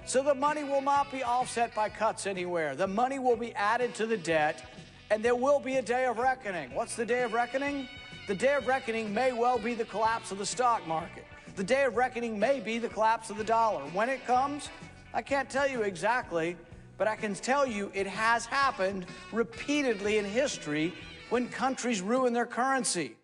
So 0.05 0.21
the 0.21 0.35
money 0.35 0.63
will 0.63 0.81
not 0.81 1.11
be 1.11 1.23
offset 1.23 1.73
by 1.73 1.89
cuts 1.89 2.27
anywhere. 2.27 2.75
The 2.75 2.87
money 2.87 3.17
will 3.17 3.35
be 3.35 3.53
added 3.55 3.95
to 3.95 4.05
the 4.05 4.17
debt, 4.17 4.63
and 5.09 5.23
there 5.23 5.35
will 5.35 5.59
be 5.59 5.77
a 5.77 5.81
day 5.81 6.05
of 6.05 6.19
reckoning. 6.19 6.73
What's 6.73 6.95
the 6.95 7.05
day 7.05 7.23
of 7.23 7.33
reckoning? 7.33 7.89
The 8.27 8.35
day 8.35 8.53
of 8.53 8.67
reckoning 8.67 9.13
may 9.13 9.33
well 9.33 9.57
be 9.57 9.73
the 9.73 9.85
collapse 9.85 10.31
of 10.31 10.37
the 10.37 10.45
stock 10.45 10.87
market. 10.87 11.25
The 11.55 11.63
day 11.63 11.85
of 11.85 11.97
reckoning 11.97 12.37
may 12.37 12.59
be 12.59 12.77
the 12.77 12.89
collapse 12.89 13.29
of 13.29 13.37
the 13.37 13.43
dollar. 13.43 13.81
When 13.93 14.09
it 14.09 14.25
comes, 14.27 14.69
I 15.15 15.21
can't 15.21 15.49
tell 15.49 15.65
you 15.65 15.83
exactly, 15.83 16.57
but 16.97 17.07
I 17.07 17.15
can 17.15 17.33
tell 17.35 17.65
you 17.65 17.89
it 17.93 18.05
has 18.05 18.45
happened 18.45 19.05
repeatedly 19.31 20.17
in 20.17 20.25
history 20.25 20.93
when 21.29 21.47
countries 21.47 22.01
ruin 22.01 22.33
their 22.33 22.45
currency. 22.45 23.15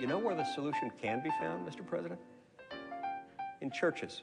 You 0.00 0.06
know 0.06 0.16
where 0.16 0.34
the 0.34 0.46
solution 0.54 0.90
can 1.02 1.22
be 1.22 1.28
found, 1.38 1.68
Mr. 1.68 1.86
President? 1.86 2.18
In 3.60 3.70
churches, 3.70 4.22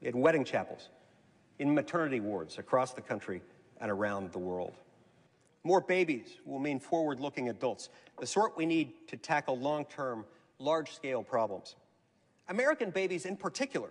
in 0.00 0.18
wedding 0.18 0.46
chapels, 0.46 0.88
in 1.58 1.74
maternity 1.74 2.20
wards 2.20 2.56
across 2.56 2.94
the 2.94 3.02
country 3.02 3.42
and 3.82 3.90
around 3.90 4.32
the 4.32 4.38
world. 4.38 4.72
More 5.62 5.82
babies 5.82 6.38
will 6.46 6.58
mean 6.58 6.80
forward 6.80 7.20
looking 7.20 7.50
adults, 7.50 7.90
the 8.18 8.26
sort 8.26 8.56
we 8.56 8.64
need 8.64 8.94
to 9.08 9.18
tackle 9.18 9.58
long 9.58 9.84
term, 9.84 10.24
large 10.58 10.94
scale 10.94 11.22
problems. 11.22 11.76
American 12.48 12.88
babies, 12.88 13.26
in 13.26 13.36
particular, 13.36 13.90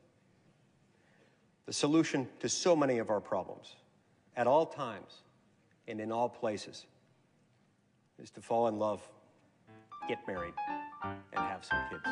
The 1.71 1.75
solution 1.75 2.27
to 2.41 2.49
so 2.49 2.75
many 2.75 2.97
of 2.97 3.09
our 3.09 3.21
problems, 3.21 3.77
at 4.35 4.45
all 4.45 4.65
times 4.65 5.21
and 5.87 6.01
in 6.01 6.11
all 6.11 6.27
places, 6.27 6.85
is 8.21 8.29
to 8.31 8.41
fall 8.41 8.67
in 8.67 8.77
love, 8.77 9.01
get 10.09 10.19
married, 10.27 10.53
and 11.01 11.17
have 11.33 11.63
some 11.63 11.79
kids. 11.89 12.03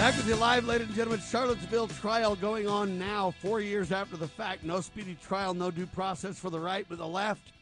Back 0.00 0.16
with 0.16 0.28
you 0.28 0.36
live, 0.36 0.64
ladies 0.64 0.86
and 0.86 0.96
gentlemen. 0.96 1.20
Charlottesville 1.20 1.88
trial 1.88 2.34
going 2.34 2.66
on 2.66 2.98
now, 2.98 3.32
four 3.32 3.60
years 3.60 3.92
after 3.92 4.16
the 4.16 4.26
fact. 4.26 4.64
No 4.64 4.80
speedy 4.80 5.14
trial, 5.22 5.52
no 5.52 5.70
due 5.70 5.84
process 5.84 6.38
for 6.38 6.48
the 6.48 6.58
right, 6.58 6.86
but 6.88 6.96
the 6.96 7.06
left 7.06 7.52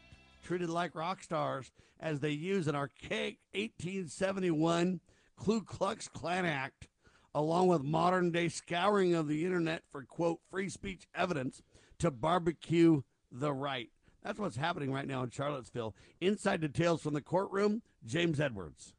treated 0.44 0.70
like 0.70 0.94
rock 0.94 1.20
stars 1.20 1.73
as 1.98 2.20
they 2.20 2.31
use 2.31 2.69
an 2.69 2.77
archaic 2.77 3.39
1871 3.55 5.01
Ku 5.36 5.62
Klux 5.62 6.06
Klan 6.06 6.47
Act, 6.47 6.86
along 7.35 7.66
with 7.66 7.82
modern 7.82 8.31
day 8.31 8.48
scouring 8.48 9.16
of 9.16 9.27
the 9.27 9.44
internet 9.44 9.82
for, 9.90 10.05
quote, 10.05 10.39
free 10.48 10.69
speech 10.69 11.09
evidence 11.16 11.60
to 11.98 12.09
barbecue 12.12 13.02
the 13.32 13.52
right. 13.52 13.90
That's 14.23 14.39
what's 14.39 14.56
happening 14.56 14.93
right 14.93 15.09
now 15.09 15.24
in 15.24 15.31
Charlottesville. 15.31 15.97
Inside 16.20 16.60
details 16.60 17.02
from 17.02 17.15
the 17.15 17.20
courtroom, 17.20 17.82
James 18.06 18.39
Edwards. 18.39 18.94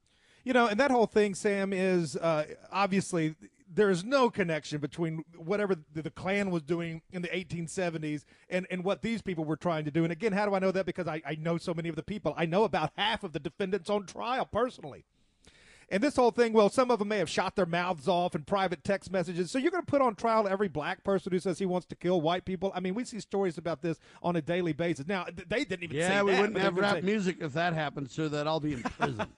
You 0.50 0.54
know, 0.54 0.66
and 0.66 0.80
that 0.80 0.90
whole 0.90 1.06
thing, 1.06 1.36
Sam, 1.36 1.72
is 1.74 2.16
uh, 2.16 2.44
obviously 2.72 3.36
there 3.72 3.92
is 3.92 4.04
no 4.04 4.32
connection 4.32 4.80
between 4.80 5.24
whatever 5.38 5.76
the, 5.94 6.02
the 6.02 6.10
Klan 6.10 6.50
was 6.50 6.64
doing 6.64 7.04
in 7.12 7.22
the 7.22 7.28
1870s 7.28 8.26
and, 8.50 8.66
and 8.72 8.84
what 8.84 9.04
these 9.04 9.22
people 9.22 9.46
were 9.46 9.58
trying 9.58 9.86
to 9.86 9.92
do. 9.92 10.04
And 10.04 10.12
again, 10.12 10.34
how 10.34 10.48
do 10.48 10.56
I 10.56 10.60
know 10.60 10.72
that? 10.72 10.88
Because 10.88 11.08
I, 11.08 11.22
I 11.24 11.36
know 11.40 11.60
so 11.60 11.76
many 11.76 11.88
of 11.88 11.96
the 11.96 12.02
people. 12.02 12.34
I 12.36 12.48
know 12.48 12.64
about 12.64 12.92
half 12.98 13.24
of 13.24 13.32
the 13.32 13.40
defendants 13.40 13.92
on 13.92 14.08
trial 14.08 14.44
personally. 14.44 15.06
And 15.92 16.02
this 16.02 16.16
whole 16.16 16.32
thing, 16.32 16.52
well, 16.52 16.70
some 16.70 16.90
of 16.90 16.98
them 16.98 17.10
may 17.10 17.20
have 17.20 17.30
shot 17.30 17.56
their 17.56 17.68
mouths 17.68 18.08
off 18.08 18.34
in 18.34 18.42
private 18.42 18.84
text 18.84 19.12
messages. 19.12 19.52
So 19.52 19.60
you're 19.60 19.70
going 19.70 19.86
to 19.86 19.92
put 19.92 20.02
on 20.02 20.16
trial 20.16 20.48
every 20.48 20.68
black 20.68 21.04
person 21.04 21.32
who 21.32 21.38
says 21.38 21.60
he 21.60 21.68
wants 21.68 21.86
to 21.90 21.96
kill 21.96 22.22
white 22.22 22.46
people. 22.46 22.72
I 22.74 22.80
mean, 22.80 22.96
we 22.96 23.06
see 23.06 23.20
stories 23.20 23.60
about 23.60 23.84
this 23.84 24.00
on 24.24 24.36
a 24.36 24.42
daily 24.42 24.74
basis. 24.74 25.06
Now, 25.06 25.28
they 25.48 25.64
didn't 25.64 25.84
even 25.84 25.98
yeah, 25.98 26.08
say 26.08 26.24
we 26.24 26.32
that, 26.32 26.42
wouldn't 26.42 26.58
have 26.58 26.76
rap 26.76 26.96
say- 26.96 27.02
music 27.02 27.38
if 27.40 27.54
that 27.54 27.74
happened, 27.74 28.10
so 28.10 28.28
that 28.30 28.48
I'll 28.48 28.60
be 28.60 28.74
in 28.74 28.82
prison. 28.82 29.28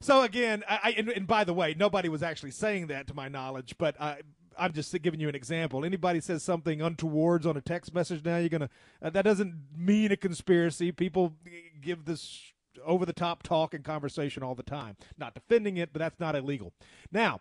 So 0.00 0.22
again, 0.22 0.62
I, 0.68 0.78
I 0.82 0.90
and, 0.98 1.08
and 1.08 1.26
by 1.26 1.44
the 1.44 1.54
way, 1.54 1.74
nobody 1.78 2.08
was 2.08 2.22
actually 2.22 2.50
saying 2.50 2.88
that 2.88 3.06
to 3.08 3.14
my 3.14 3.28
knowledge, 3.28 3.74
but 3.78 4.00
I. 4.00 4.20
I'm 4.58 4.72
just 4.72 5.02
giving 5.02 5.20
you 5.20 5.28
an 5.28 5.34
example. 5.34 5.84
Anybody 5.84 6.18
says 6.18 6.42
something 6.42 6.80
untowards 6.80 7.44
on 7.44 7.58
a 7.58 7.60
text 7.60 7.92
message 7.92 8.24
now, 8.24 8.38
you're 8.38 8.48
gonna. 8.48 8.70
Uh, 9.02 9.10
that 9.10 9.20
doesn't 9.20 9.54
mean 9.76 10.12
a 10.12 10.16
conspiracy. 10.16 10.90
People 10.92 11.34
give 11.82 12.06
this 12.06 12.40
over 12.82 13.04
the 13.04 13.12
top 13.12 13.42
talk 13.42 13.74
and 13.74 13.84
conversation 13.84 14.42
all 14.42 14.54
the 14.54 14.62
time. 14.62 14.96
Not 15.18 15.34
defending 15.34 15.76
it, 15.76 15.92
but 15.92 15.98
that's 15.98 16.18
not 16.18 16.34
illegal. 16.34 16.72
Now, 17.12 17.40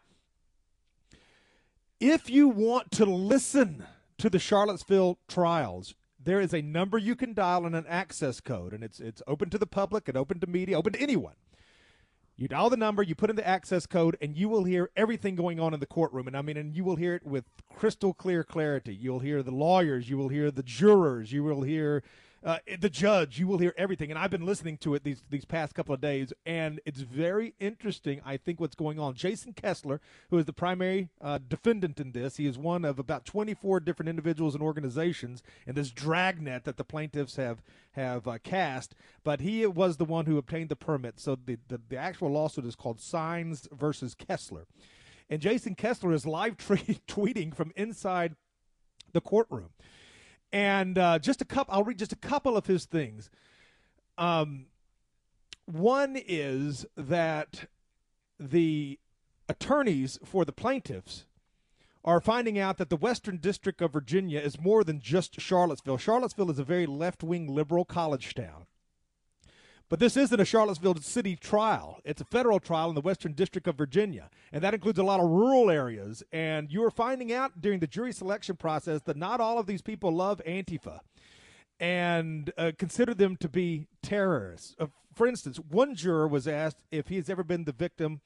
if 2.01 2.29
you 2.29 2.49
want 2.49 2.91
to 2.91 3.05
listen 3.05 3.85
to 4.17 4.29
the 4.29 4.39
Charlottesville 4.39 5.17
trials, 5.29 5.95
there 6.21 6.41
is 6.41 6.53
a 6.53 6.61
number 6.61 6.97
you 6.97 7.15
can 7.15 7.33
dial 7.33 7.65
and 7.65 7.77
an 7.77 7.85
access 7.87 8.41
code, 8.41 8.73
and 8.73 8.83
it's 8.83 8.99
it's 8.99 9.21
open 9.25 9.49
to 9.51 9.57
the 9.57 9.65
public 9.65 10.09
and 10.09 10.17
open 10.17 10.41
to 10.41 10.47
media, 10.47 10.77
open 10.77 10.91
to 10.93 11.01
anyone. 11.01 11.35
You 12.37 12.49
dial 12.49 12.69
the 12.69 12.75
number, 12.75 13.01
you 13.01 13.15
put 13.15 13.29
in 13.29 13.37
the 13.37 13.47
access 13.47 13.85
code, 13.85 14.17
and 14.19 14.35
you 14.35 14.49
will 14.49 14.65
hear 14.65 14.89
everything 14.97 15.35
going 15.35 15.57
on 15.57 15.73
in 15.73 15.79
the 15.79 15.85
courtroom. 15.85 16.27
And 16.27 16.35
I 16.35 16.41
mean, 16.41 16.57
and 16.57 16.75
you 16.75 16.83
will 16.83 16.97
hear 16.97 17.15
it 17.15 17.25
with 17.25 17.45
crystal 17.73 18.13
clear 18.13 18.43
clarity. 18.43 18.93
You'll 18.93 19.19
hear 19.19 19.41
the 19.41 19.51
lawyers, 19.51 20.09
you 20.09 20.17
will 20.17 20.27
hear 20.27 20.51
the 20.51 20.63
jurors, 20.63 21.31
you 21.31 21.43
will 21.43 21.61
hear 21.61 22.03
uh, 22.45 22.59
the 22.79 22.89
judge. 22.89 23.39
You 23.39 23.47
will 23.47 23.57
hear 23.57 23.73
everything, 23.75 24.11
and 24.11 24.19
I've 24.19 24.29
been 24.29 24.45
listening 24.45 24.77
to 24.77 24.93
it 24.93 25.03
these 25.03 25.23
these 25.31 25.45
past 25.45 25.73
couple 25.73 25.95
of 25.95 25.99
days, 25.99 26.31
and 26.45 26.79
it's 26.85 27.01
very 27.01 27.55
interesting. 27.59 28.21
I 28.23 28.37
think 28.37 28.59
what's 28.59 28.75
going 28.75 28.99
on. 28.99 29.15
Jason 29.15 29.53
Kessler, 29.53 29.99
who 30.29 30.37
is 30.37 30.45
the 30.45 30.53
primary 30.53 31.09
uh, 31.19 31.39
defendant 31.49 31.99
in 31.99 32.11
this, 32.11 32.37
he 32.37 32.45
is 32.45 32.57
one 32.57 32.85
of 32.85 32.99
about 32.99 33.25
24 33.25 33.79
different 33.79 34.09
individuals 34.09 34.53
and 34.53 34.63
organizations 34.63 35.41
in 35.65 35.73
this 35.73 35.89
dragnet 35.89 36.65
that 36.65 36.77
the 36.77 36.83
plaintiffs 36.83 37.35
have 37.37 37.63
have 37.93 38.27
uh, 38.27 38.37
cast. 38.43 38.93
But 39.23 39.41
he 39.41 39.65
was 39.65 39.97
the 39.97 40.05
one 40.05 40.27
who 40.27 40.37
obtained 40.37 40.69
the 40.69 40.75
permit. 40.75 41.19
So 41.19 41.35
the, 41.35 41.57
the 41.67 41.81
the 41.89 41.97
actual 41.97 42.29
lawsuit 42.29 42.65
is 42.65 42.75
called 42.75 42.99
Sines 42.99 43.67
versus 43.71 44.13
Kessler, 44.13 44.67
and 45.31 45.41
Jason 45.41 45.73
Kessler 45.73 46.13
is 46.13 46.27
live 46.27 46.57
tweeting 47.07 47.55
from 47.55 47.71
inside 47.75 48.35
the 49.13 49.21
courtroom. 49.21 49.69
And 50.55 50.97
uh, 50.97 51.19
just 51.19 51.41
a 51.41 51.45
couple, 51.45 51.73
I'll 51.73 51.83
read 51.83 51.99
just 51.99 52.13
a 52.13 52.15
couple 52.15 52.55
of 52.55 52.65
his 52.65 52.85
things. 52.85 53.29
Um, 54.17 54.67
one 55.65 56.15
is 56.15 56.85
that 56.95 57.65
the 58.39 58.97
attorneys 59.49 60.17
for 60.23 60.45
the 60.45 60.53
plaintiffs 60.53 61.25
are 62.05 62.21
finding 62.21 62.57
out 62.57 62.77
that 62.77 62.89
the 62.89 62.95
Western 62.95 63.35
District 63.35 63.81
of 63.81 63.91
Virginia 63.91 64.39
is 64.39 64.57
more 64.57 64.85
than 64.85 65.01
just 65.01 65.41
Charlottesville. 65.41 65.97
Charlottesville 65.97 66.49
is 66.49 66.59
a 66.59 66.63
very 66.63 66.85
left 66.85 67.21
wing 67.21 67.53
liberal 67.53 67.83
college 67.83 68.33
town. 68.33 68.65
But 69.87 69.99
this 69.99 70.17
isn't 70.17 70.39
a 70.39 70.45
Charlottesville 70.45 70.95
City 70.95 71.35
trial. 71.35 71.99
It's 72.03 72.21
a 72.21 72.25
federal 72.25 72.59
trial 72.59 72.89
in 72.89 72.95
the 72.95 73.01
Western 73.01 73.33
District 73.33 73.67
of 73.67 73.75
Virginia, 73.75 74.29
and 74.51 74.63
that 74.63 74.73
includes 74.73 74.97
a 74.97 75.03
lot 75.03 75.19
of 75.19 75.29
rural 75.29 75.69
areas. 75.69 76.23
And 76.31 76.71
you 76.71 76.83
are 76.83 76.91
finding 76.91 77.31
out 77.31 77.61
during 77.61 77.79
the 77.79 77.87
jury 77.87 78.11
selection 78.11 78.55
process 78.55 79.01
that 79.03 79.15
not 79.15 79.39
all 79.39 79.59
of 79.59 79.67
these 79.67 79.81
people 79.83 80.11
love 80.11 80.41
Antifa 80.47 80.99
and 81.79 82.51
uh, 82.57 82.71
consider 82.77 83.13
them 83.13 83.35
to 83.37 83.49
be 83.49 83.87
terrorists. 84.01 84.75
Uh, 84.79 84.87
for 85.13 85.27
instance, 85.27 85.57
one 85.57 85.95
juror 85.95 86.27
was 86.27 86.47
asked 86.47 86.77
if 86.91 87.07
he 87.07 87.17
has 87.17 87.29
ever 87.29 87.43
been 87.43 87.65
the 87.65 87.71
victim 87.71 88.21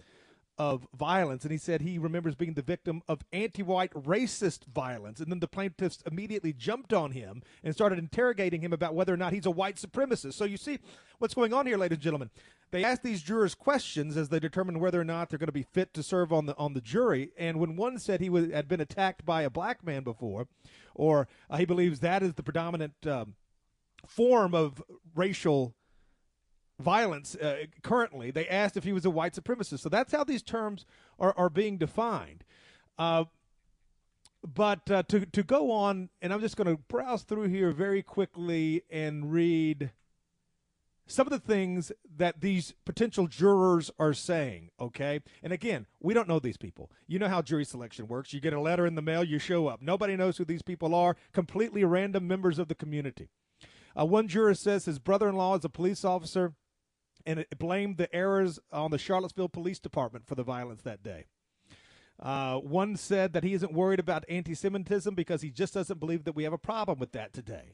of 0.59 0.85
violence, 0.93 1.43
and 1.43 1.51
he 1.53 1.57
said 1.57 1.81
he 1.81 1.97
remembers 1.97 2.35
being 2.35 2.53
the 2.53 2.61
victim 2.61 3.01
of 3.07 3.23
anti-white 3.31 3.93
racist 3.93 4.65
violence. 4.65 5.21
And 5.21 5.31
then 5.31 5.39
the 5.39 5.47
plaintiffs 5.47 6.03
immediately 6.05 6.51
jumped 6.51 6.91
on 6.91 7.11
him 7.11 7.41
and 7.63 7.73
started 7.73 7.97
interrogating 7.97 8.61
him 8.61 8.73
about 8.73 8.93
whether 8.93 9.13
or 9.13 9.17
not 9.17 9.31
he's 9.31 9.45
a 9.45 9.51
white 9.51 9.77
supremacist. 9.77 10.33
So 10.33 10.43
you 10.43 10.57
see 10.57 10.79
what's 11.17 11.33
going 11.33 11.53
on 11.53 11.65
here, 11.65 11.77
ladies 11.77 11.95
and 11.95 12.03
gentlemen. 12.03 12.29
They 12.71 12.83
ask 12.83 13.01
these 13.01 13.23
jurors 13.23 13.55
questions 13.55 14.15
as 14.15 14.29
they 14.29 14.39
determine 14.39 14.79
whether 14.79 15.01
or 15.01 15.05
not 15.05 15.29
they're 15.29 15.39
going 15.39 15.47
to 15.47 15.53
be 15.53 15.63
fit 15.63 15.93
to 15.95 16.03
serve 16.03 16.31
on 16.31 16.45
the 16.45 16.55
on 16.57 16.73
the 16.73 16.81
jury. 16.81 17.31
And 17.37 17.57
when 17.57 17.75
one 17.75 17.97
said 17.97 18.19
he 18.19 18.29
was, 18.29 18.51
had 18.51 18.67
been 18.67 18.81
attacked 18.81 19.25
by 19.25 19.41
a 19.41 19.49
black 19.49 19.83
man 19.83 20.03
before, 20.03 20.47
or 20.93 21.27
uh, 21.49 21.57
he 21.57 21.65
believes 21.65 22.01
that 22.01 22.21
is 22.21 22.35
the 22.35 22.43
predominant 22.43 22.93
um, 23.07 23.33
form 24.05 24.53
of 24.53 24.83
racial 25.15 25.73
violence 26.79 27.35
uh, 27.35 27.65
currently. 27.83 28.31
They 28.31 28.47
asked 28.47 28.77
if 28.77 28.83
he 28.83 28.93
was 28.93 29.05
a 29.05 29.09
white 29.09 29.33
supremacist. 29.33 29.79
So 29.79 29.89
that's 29.89 30.11
how 30.11 30.23
these 30.23 30.41
terms 30.41 30.85
are, 31.19 31.33
are 31.37 31.49
being 31.49 31.77
defined. 31.77 32.43
Uh, 32.97 33.25
but 34.43 34.89
uh, 34.89 35.03
to, 35.03 35.25
to 35.25 35.43
go 35.43 35.71
on, 35.71 36.09
and 36.21 36.33
I'm 36.33 36.41
just 36.41 36.55
going 36.55 36.73
to 36.73 36.81
browse 36.87 37.23
through 37.23 37.49
here 37.49 37.71
very 37.71 38.01
quickly 38.01 38.83
and 38.89 39.31
read 39.31 39.91
some 41.07 41.25
of 41.25 41.31
the 41.31 41.39
things 41.39 41.91
that 42.17 42.39
these 42.39 42.75
potential 42.85 43.27
jurors 43.27 43.89
are 43.99 44.13
saying, 44.13 44.69
okay? 44.79 45.21
And 45.41 45.51
again, 45.51 45.87
we 45.99 46.13
don't 46.13 46.27
know 46.27 46.39
these 46.39 46.55
people. 46.55 46.91
You 47.07 47.17
know 47.17 47.27
how 47.27 47.41
jury 47.41 47.65
selection 47.65 48.07
works. 48.07 48.31
You 48.31 48.39
get 48.39 48.53
a 48.53 48.61
letter 48.61 48.85
in 48.85 48.93
the 48.93 49.01
mail, 49.01 49.23
you 49.23 49.39
show 49.39 49.67
up. 49.67 49.81
Nobody 49.81 50.15
knows 50.15 50.37
who 50.37 50.45
these 50.45 50.61
people 50.61 50.93
are, 50.93 51.17
completely 51.33 51.83
random 51.83 52.27
members 52.27 52.59
of 52.59 52.67
the 52.67 52.75
community. 52.75 53.29
Uh, 53.99 54.05
one 54.05 54.27
juror 54.27 54.53
says 54.53 54.85
his 54.85 54.99
brother 54.99 55.27
in 55.27 55.35
law 55.35 55.57
is 55.57 55.65
a 55.65 55.69
police 55.69 56.05
officer 56.05 56.53
and 57.25 57.39
it 57.39 57.59
blamed 57.59 57.97
the 57.97 58.13
errors 58.15 58.59
on 58.71 58.91
the 58.91 58.97
Charlottesville 58.97 59.49
Police 59.49 59.79
Department 59.79 60.27
for 60.27 60.35
the 60.35 60.43
violence 60.43 60.81
that 60.81 61.03
day. 61.03 61.25
Uh, 62.19 62.57
one 62.57 62.97
said 62.97 63.33
that 63.33 63.43
he 63.43 63.53
isn't 63.53 63.73
worried 63.73 63.99
about 63.99 64.25
anti 64.27 64.53
Semitism 64.53 65.15
because 65.15 65.41
he 65.41 65.49
just 65.49 65.73
doesn't 65.73 65.99
believe 65.99 66.25
that 66.25 66.35
we 66.35 66.43
have 66.43 66.53
a 66.53 66.57
problem 66.57 66.99
with 66.99 67.13
that 67.13 67.33
today. 67.33 67.73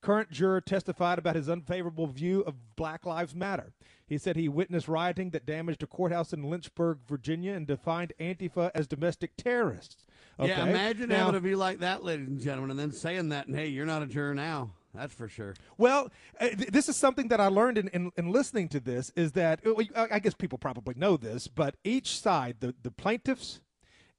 Current 0.00 0.30
juror 0.30 0.60
testified 0.60 1.18
about 1.18 1.34
his 1.34 1.48
unfavorable 1.48 2.06
view 2.06 2.42
of 2.42 2.76
Black 2.76 3.04
Lives 3.04 3.34
Matter. 3.34 3.72
He 4.06 4.16
said 4.16 4.36
he 4.36 4.48
witnessed 4.48 4.86
rioting 4.86 5.30
that 5.30 5.44
damaged 5.44 5.82
a 5.82 5.86
courthouse 5.86 6.32
in 6.32 6.44
Lynchburg, 6.44 6.98
Virginia, 7.08 7.52
and 7.52 7.66
defined 7.66 8.12
Antifa 8.20 8.70
as 8.74 8.86
domestic 8.86 9.36
terrorists. 9.36 10.06
Okay? 10.38 10.50
Yeah, 10.50 10.66
imagine 10.66 11.08
now, 11.08 11.26
having 11.26 11.32
to 11.34 11.40
be 11.40 11.56
like 11.56 11.80
that, 11.80 12.04
ladies 12.04 12.28
and 12.28 12.40
gentlemen, 12.40 12.70
and 12.70 12.78
then 12.78 12.92
saying 12.92 13.30
that, 13.30 13.48
and 13.48 13.56
hey, 13.56 13.68
you're 13.68 13.86
not 13.86 14.02
a 14.02 14.06
juror 14.06 14.34
now. 14.34 14.70
That's 14.98 15.14
for 15.14 15.28
sure. 15.28 15.54
Well, 15.76 16.10
uh, 16.40 16.48
th- 16.48 16.70
this 16.70 16.88
is 16.88 16.96
something 16.96 17.28
that 17.28 17.40
I 17.40 17.46
learned 17.46 17.78
in, 17.78 17.88
in, 17.88 18.10
in, 18.16 18.32
listening 18.32 18.68
to 18.70 18.80
this 18.80 19.12
is 19.14 19.32
that 19.32 19.60
uh, 19.64 20.06
I 20.10 20.18
guess 20.18 20.34
people 20.34 20.58
probably 20.58 20.94
know 20.96 21.16
this, 21.16 21.46
but 21.46 21.76
each 21.84 22.18
side, 22.18 22.56
the, 22.58 22.74
the 22.82 22.90
plaintiffs 22.90 23.60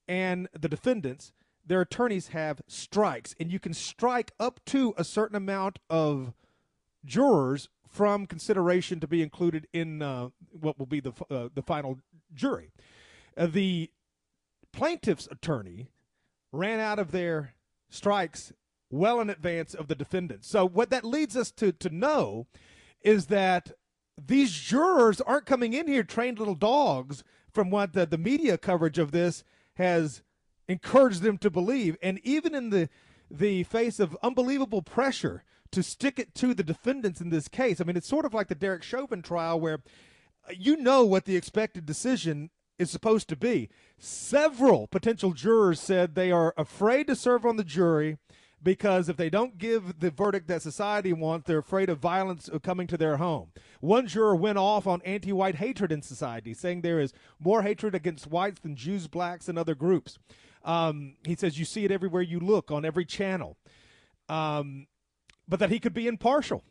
and 0.07 0.47
the 0.57 0.69
defendants, 0.69 1.33
their 1.65 1.81
attorneys 1.81 2.29
have 2.29 2.61
strikes, 2.67 3.35
and 3.39 3.51
you 3.51 3.59
can 3.59 3.73
strike 3.73 4.31
up 4.39 4.61
to 4.67 4.93
a 4.97 5.03
certain 5.03 5.35
amount 5.35 5.79
of 5.89 6.33
jurors 7.05 7.67
from 7.87 8.25
consideration 8.25 8.99
to 9.01 9.07
be 9.07 9.21
included 9.21 9.67
in 9.73 10.01
uh, 10.01 10.29
what 10.51 10.79
will 10.79 10.85
be 10.85 11.01
the 11.01 11.11
uh, 11.29 11.49
the 11.53 11.61
final 11.61 11.99
jury. 12.33 12.71
Uh, 13.35 13.47
the 13.47 13.91
plaintiff's 14.71 15.27
attorney 15.29 15.89
ran 16.51 16.79
out 16.79 16.99
of 16.99 17.11
their 17.11 17.53
strikes 17.89 18.53
well 18.89 19.19
in 19.19 19.29
advance 19.29 19.73
of 19.73 19.87
the 19.87 19.95
defendant. 19.95 20.45
So 20.45 20.67
what 20.67 20.89
that 20.89 21.05
leads 21.05 21.35
us 21.37 21.51
to 21.53 21.71
to 21.71 21.89
know 21.89 22.47
is 23.01 23.27
that 23.27 23.71
these 24.17 24.51
jurors 24.51 25.21
aren't 25.21 25.45
coming 25.45 25.73
in 25.73 25.87
here 25.87 26.03
trained 26.03 26.39
little 26.39 26.55
dogs 26.55 27.23
from 27.51 27.69
what 27.69 27.93
the, 27.93 28.05
the 28.05 28.17
media 28.17 28.57
coverage 28.57 28.97
of 28.97 29.11
this 29.11 29.43
has 29.75 30.21
encouraged 30.67 31.21
them 31.21 31.37
to 31.37 31.49
believe 31.49 31.97
and 32.01 32.19
even 32.23 32.53
in 32.53 32.69
the 32.69 32.89
the 33.31 33.63
face 33.63 33.99
of 33.99 34.17
unbelievable 34.23 34.81
pressure 34.81 35.43
to 35.71 35.83
stick 35.83 36.17
it 36.17 36.33
to 36.33 36.53
the 36.53 36.63
defendants 36.63 37.21
in 37.21 37.29
this 37.29 37.47
case. 37.47 37.79
I 37.79 37.83
mean, 37.83 37.95
it's 37.95 38.07
sort 38.07 38.25
of 38.25 38.33
like 38.33 38.47
the 38.47 38.55
Derek 38.55 38.81
Chauvin 38.81 39.21
trial 39.21 39.59
where 39.59 39.83
uh, 40.47 40.53
you 40.57 40.75
know 40.77 41.05
what 41.05 41.25
the 41.25 41.35
expected 41.35 41.85
decision 41.85 42.49
is 42.79 42.89
supposed 42.89 43.27
to 43.29 43.35
be. 43.35 43.69
Several 43.99 44.87
potential 44.87 45.33
jurors 45.33 45.79
said 45.79 46.15
they 46.15 46.31
are 46.31 46.53
afraid 46.57 47.07
to 47.07 47.15
serve 47.15 47.45
on 47.45 47.57
the 47.57 47.63
jury 47.63 48.17
because 48.61 49.09
if 49.09 49.17
they 49.17 49.29
don't 49.29 49.57
give 49.57 49.99
the 49.99 50.11
verdict 50.11 50.47
that 50.47 50.61
society 50.61 51.13
wants, 51.13 51.47
they're 51.47 51.59
afraid 51.59 51.89
of 51.89 51.99
violence 51.99 52.49
coming 52.63 52.87
to 52.87 52.97
their 52.97 53.17
home. 53.17 53.51
One 53.79 54.07
juror 54.07 54.35
went 54.35 54.57
off 54.57 54.85
on 54.87 55.01
anti 55.03 55.31
white 55.31 55.55
hatred 55.55 55.91
in 55.91 56.01
society, 56.01 56.53
saying 56.53 56.81
there 56.81 56.99
is 56.99 57.13
more 57.39 57.61
hatred 57.61 57.95
against 57.95 58.27
whites 58.27 58.59
than 58.59 58.75
Jews, 58.75 59.07
blacks, 59.07 59.47
and 59.47 59.57
other 59.57 59.75
groups. 59.75 60.19
Um, 60.65 61.15
he 61.25 61.35
says 61.35 61.57
you 61.57 61.65
see 61.65 61.85
it 61.85 61.91
everywhere 61.91 62.21
you 62.21 62.39
look 62.39 62.69
on 62.69 62.83
every 62.83 63.05
channel. 63.05 63.57
Um, 64.27 64.87
but 65.47 65.59
that 65.59 65.71
he 65.71 65.79
could 65.79 65.93
be 65.93 66.07
impartial. 66.07 66.63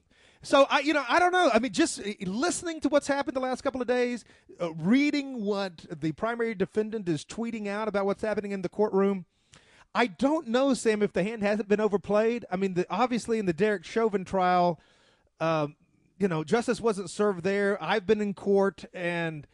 So 0.42 0.66
I, 0.70 0.80
you 0.80 0.92
know, 0.92 1.04
I 1.08 1.18
don't 1.18 1.32
know. 1.32 1.50
I 1.52 1.58
mean, 1.58 1.72
just 1.72 2.00
uh, 2.00 2.12
listening 2.20 2.80
to 2.82 2.88
what's 2.88 3.08
happened 3.08 3.34
the 3.34 3.40
last 3.40 3.62
couple 3.62 3.82
of 3.82 3.88
days, 3.88 4.24
uh, 4.60 4.72
reading 4.74 5.44
what 5.44 5.84
the 6.00 6.12
primary 6.12 6.54
defendant 6.54 7.08
is 7.08 7.24
tweeting 7.24 7.66
out 7.66 7.88
about 7.88 8.06
what's 8.06 8.22
happening 8.22 8.52
in 8.52 8.62
the 8.62 8.68
courtroom. 8.68 9.24
I 9.94 10.06
don't 10.06 10.48
know, 10.48 10.74
Sam, 10.74 11.02
if 11.02 11.12
the 11.12 11.22
hand 11.22 11.42
hasn't 11.42 11.68
been 11.68 11.80
overplayed. 11.80 12.44
I 12.50 12.56
mean, 12.56 12.74
the, 12.74 12.86
obviously 12.90 13.38
in 13.38 13.46
the 13.46 13.52
Derek 13.52 13.84
Chauvin 13.84 14.24
trial, 14.24 14.80
um, 15.40 15.76
you 16.18 16.28
know, 16.28 16.44
justice 16.44 16.80
wasn't 16.80 17.10
served 17.10 17.42
there. 17.42 17.82
I've 17.82 18.06
been 18.06 18.20
in 18.20 18.34
court 18.34 18.84
and 18.92 19.46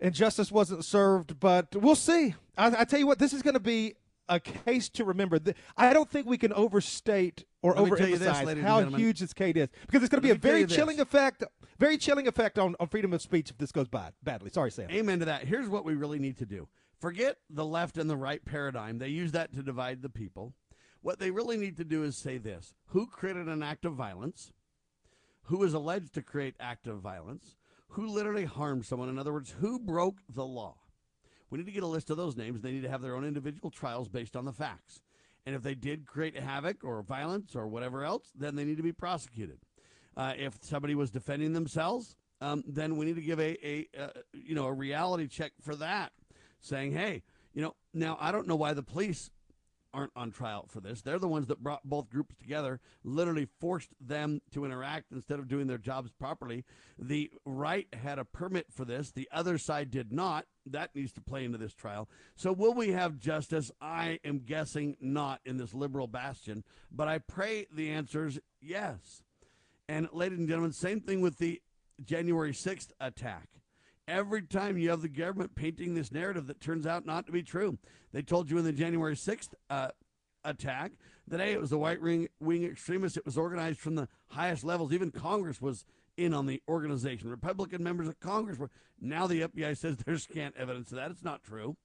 and 0.00 0.14
justice 0.14 0.50
wasn't 0.50 0.84
served, 0.84 1.38
but 1.38 1.76
we'll 1.76 1.94
see. 1.94 2.34
I, 2.58 2.80
I 2.80 2.84
tell 2.84 2.98
you 2.98 3.06
what, 3.06 3.20
this 3.20 3.32
is 3.32 3.40
going 3.40 3.54
to 3.54 3.60
be 3.60 3.94
a 4.28 4.40
case 4.40 4.88
to 4.90 5.04
remember. 5.04 5.38
I 5.76 5.92
don't 5.92 6.10
think 6.10 6.26
we 6.26 6.38
can 6.38 6.52
overstate 6.52 7.44
or 7.62 7.74
Let 7.74 7.84
me 7.84 7.96
tell 7.96 8.08
you 8.08 8.18
this, 8.18 8.28
overemphasize 8.28 8.52
and 8.52 8.62
how 8.62 8.82
huge 8.84 9.20
this 9.20 9.32
case 9.32 9.54
is 9.56 9.68
because 9.86 10.02
it's 10.02 10.10
going 10.10 10.20
to 10.20 10.26
be 10.26 10.30
a 10.30 10.34
very 10.34 10.60
you 10.60 10.66
this. 10.66 10.76
chilling 10.76 11.00
effect, 11.00 11.44
very 11.78 11.96
chilling 11.96 12.26
effect 12.26 12.58
on, 12.58 12.74
on 12.80 12.88
freedom 12.88 13.12
of 13.12 13.22
speech 13.22 13.50
if 13.50 13.58
this 13.58 13.70
goes 13.70 13.88
bad 13.88 14.12
badly. 14.22 14.50
Sorry, 14.50 14.70
Sam. 14.70 14.90
Amen 14.90 15.20
to 15.20 15.26
that. 15.26 15.44
Here's 15.44 15.68
what 15.68 15.84
we 15.84 15.94
really 15.94 16.18
need 16.18 16.38
to 16.38 16.46
do 16.46 16.66
forget 17.02 17.38
the 17.50 17.64
left 17.64 17.98
and 17.98 18.08
the 18.08 18.16
right 18.16 18.44
paradigm. 18.44 18.98
They 18.98 19.08
use 19.08 19.32
that 19.32 19.52
to 19.54 19.62
divide 19.62 20.02
the 20.02 20.08
people. 20.08 20.54
What 21.00 21.18
they 21.18 21.32
really 21.32 21.56
need 21.56 21.76
to 21.78 21.84
do 21.84 22.04
is 22.04 22.16
say 22.16 22.38
this 22.38 22.74
who 22.86 23.08
created 23.08 23.48
an 23.48 23.62
act 23.62 23.84
of 23.84 23.94
violence, 23.94 24.52
who 25.42 25.64
is 25.64 25.74
alleged 25.74 26.14
to 26.14 26.22
create 26.22 26.54
act 26.60 26.86
of 26.86 27.00
violence, 27.00 27.56
who 27.88 28.06
literally 28.06 28.44
harmed 28.44 28.86
someone. 28.86 29.08
In 29.08 29.18
other 29.18 29.32
words, 29.32 29.54
who 29.58 29.80
broke 29.80 30.18
the 30.32 30.46
law. 30.46 30.76
We 31.50 31.58
need 31.58 31.66
to 31.66 31.72
get 31.72 31.82
a 31.82 31.88
list 31.88 32.08
of 32.08 32.16
those 32.16 32.36
names. 32.36 32.62
They 32.62 32.70
need 32.70 32.84
to 32.84 32.88
have 32.88 33.02
their 33.02 33.16
own 33.16 33.26
individual 33.26 33.70
trials 33.70 34.08
based 34.08 34.36
on 34.36 34.44
the 34.44 34.52
facts. 34.52 35.02
And 35.44 35.56
if 35.56 35.62
they 35.62 35.74
did 35.74 36.06
create 36.06 36.38
havoc 36.38 36.84
or 36.84 37.02
violence 37.02 37.56
or 37.56 37.66
whatever 37.66 38.04
else, 38.04 38.30
then 38.38 38.54
they 38.54 38.64
need 38.64 38.76
to 38.76 38.82
be 38.82 38.92
prosecuted. 38.92 39.58
Uh, 40.16 40.34
if 40.38 40.56
somebody 40.62 40.94
was 40.94 41.10
defending 41.10 41.52
themselves, 41.52 42.14
um, 42.40 42.62
then 42.66 42.96
we 42.96 43.06
need 43.06 43.16
to 43.16 43.22
give 43.22 43.40
a, 43.40 43.56
a 43.66 43.88
uh, 43.98 44.08
you 44.32 44.54
know 44.54 44.66
a 44.66 44.72
reality 44.72 45.26
check 45.28 45.52
for 45.60 45.76
that, 45.76 46.12
saying, 46.62 46.92
hey, 46.92 47.22
you 47.52 47.60
know, 47.60 47.74
now 47.92 48.16
I 48.20 48.32
don't 48.32 48.48
know 48.48 48.56
why 48.56 48.72
the 48.72 48.82
police 48.82 49.30
aren't 49.94 50.12
on 50.16 50.30
trial 50.30 50.64
for 50.68 50.80
this. 50.80 51.02
They're 51.02 51.18
the 51.18 51.28
ones 51.28 51.48
that 51.48 51.62
brought 51.62 51.84
both 51.84 52.08
groups 52.08 52.34
together, 52.36 52.80
literally 53.04 53.46
forced 53.60 53.90
them 54.00 54.40
to 54.52 54.64
interact 54.64 55.12
instead 55.12 55.38
of 55.38 55.48
doing 55.48 55.66
their 55.66 55.78
jobs 55.78 56.10
properly. 56.10 56.64
The 56.98 57.30
right 57.44 57.86
had 57.92 58.18
a 58.18 58.24
permit 58.24 58.66
for 58.70 58.84
this, 58.84 59.10
the 59.10 59.28
other 59.32 59.58
side 59.58 59.90
did 59.90 60.12
not. 60.12 60.46
That 60.64 60.94
needs 60.94 61.12
to 61.12 61.20
play 61.20 61.44
into 61.44 61.58
this 61.58 61.74
trial. 61.74 62.08
So, 62.36 62.52
will 62.52 62.72
we 62.72 62.92
have 62.92 63.18
justice? 63.18 63.70
I 63.80 64.20
am 64.24 64.40
guessing 64.40 64.96
not 65.00 65.40
in 65.44 65.56
this 65.56 65.74
liberal 65.74 66.06
bastion, 66.06 66.64
but 66.90 67.08
I 67.08 67.18
pray 67.18 67.66
the 67.72 67.90
answer 67.90 68.26
is 68.26 68.40
yes. 68.60 69.22
And, 69.88 70.08
ladies 70.12 70.38
and 70.38 70.48
gentlemen, 70.48 70.72
same 70.72 71.00
thing 71.00 71.20
with 71.20 71.38
the 71.38 71.60
January 72.02 72.52
6th 72.52 72.92
attack. 73.00 73.48
Every 74.08 74.42
time 74.42 74.76
you 74.76 74.90
have 74.90 75.02
the 75.02 75.08
government 75.08 75.54
painting 75.54 75.94
this 75.94 76.10
narrative 76.10 76.46
that 76.48 76.60
turns 76.60 76.86
out 76.86 77.06
not 77.06 77.26
to 77.26 77.32
be 77.32 77.42
true. 77.42 77.78
They 78.12 78.22
told 78.22 78.50
you 78.50 78.58
in 78.58 78.64
the 78.64 78.72
January 78.72 79.14
6th 79.14 79.50
uh, 79.70 79.88
attack 80.44 80.92
that, 81.28 81.40
hey, 81.40 81.52
it 81.52 81.60
was 81.60 81.70
the 81.70 81.78
white 81.78 82.02
wing, 82.02 82.28
wing 82.40 82.64
extremists. 82.64 83.16
It 83.16 83.24
was 83.24 83.38
organized 83.38 83.78
from 83.78 83.94
the 83.94 84.08
highest 84.28 84.64
levels. 84.64 84.92
Even 84.92 85.10
Congress 85.10 85.60
was 85.60 85.84
in 86.16 86.34
on 86.34 86.46
the 86.46 86.60
organization. 86.68 87.30
Republican 87.30 87.82
members 87.82 88.08
of 88.08 88.18
Congress 88.20 88.58
were. 88.58 88.70
Now 89.00 89.26
the 89.26 89.42
FBI 89.42 89.76
says 89.76 89.96
there's 90.06 90.24
scant 90.24 90.56
evidence 90.56 90.90
of 90.90 90.96
that. 90.96 91.10
It's 91.10 91.24
not 91.24 91.42
true. 91.42 91.76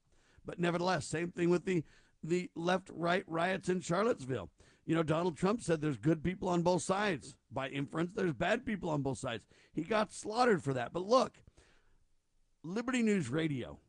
But 0.45 0.59
nevertheless, 0.59 1.05
same 1.05 1.31
thing 1.31 1.49
with 1.49 1.65
the, 1.65 1.83
the 2.23 2.49
left 2.55 2.89
right 2.93 3.23
riots 3.27 3.69
in 3.69 3.81
Charlottesville. 3.81 4.49
You 4.85 4.95
know, 4.95 5.03
Donald 5.03 5.35
Trump 5.35 5.61
said 5.61 5.81
there's 5.81 5.97
good 5.97 6.23
people 6.23 6.47
on 6.47 6.61
both 6.61 6.81
sides. 6.81 7.35
By 7.51 7.67
inference, 7.67 8.11
there's 8.15 8.33
bad 8.33 8.65
people 8.65 8.89
on 8.89 9.01
both 9.01 9.17
sides. 9.17 9.43
He 9.73 9.83
got 9.83 10.13
slaughtered 10.13 10.63
for 10.63 10.73
that. 10.73 10.93
But 10.93 11.05
look, 11.05 11.33
Liberty 12.67 13.01
News 13.01 13.29
Radio 13.29 13.79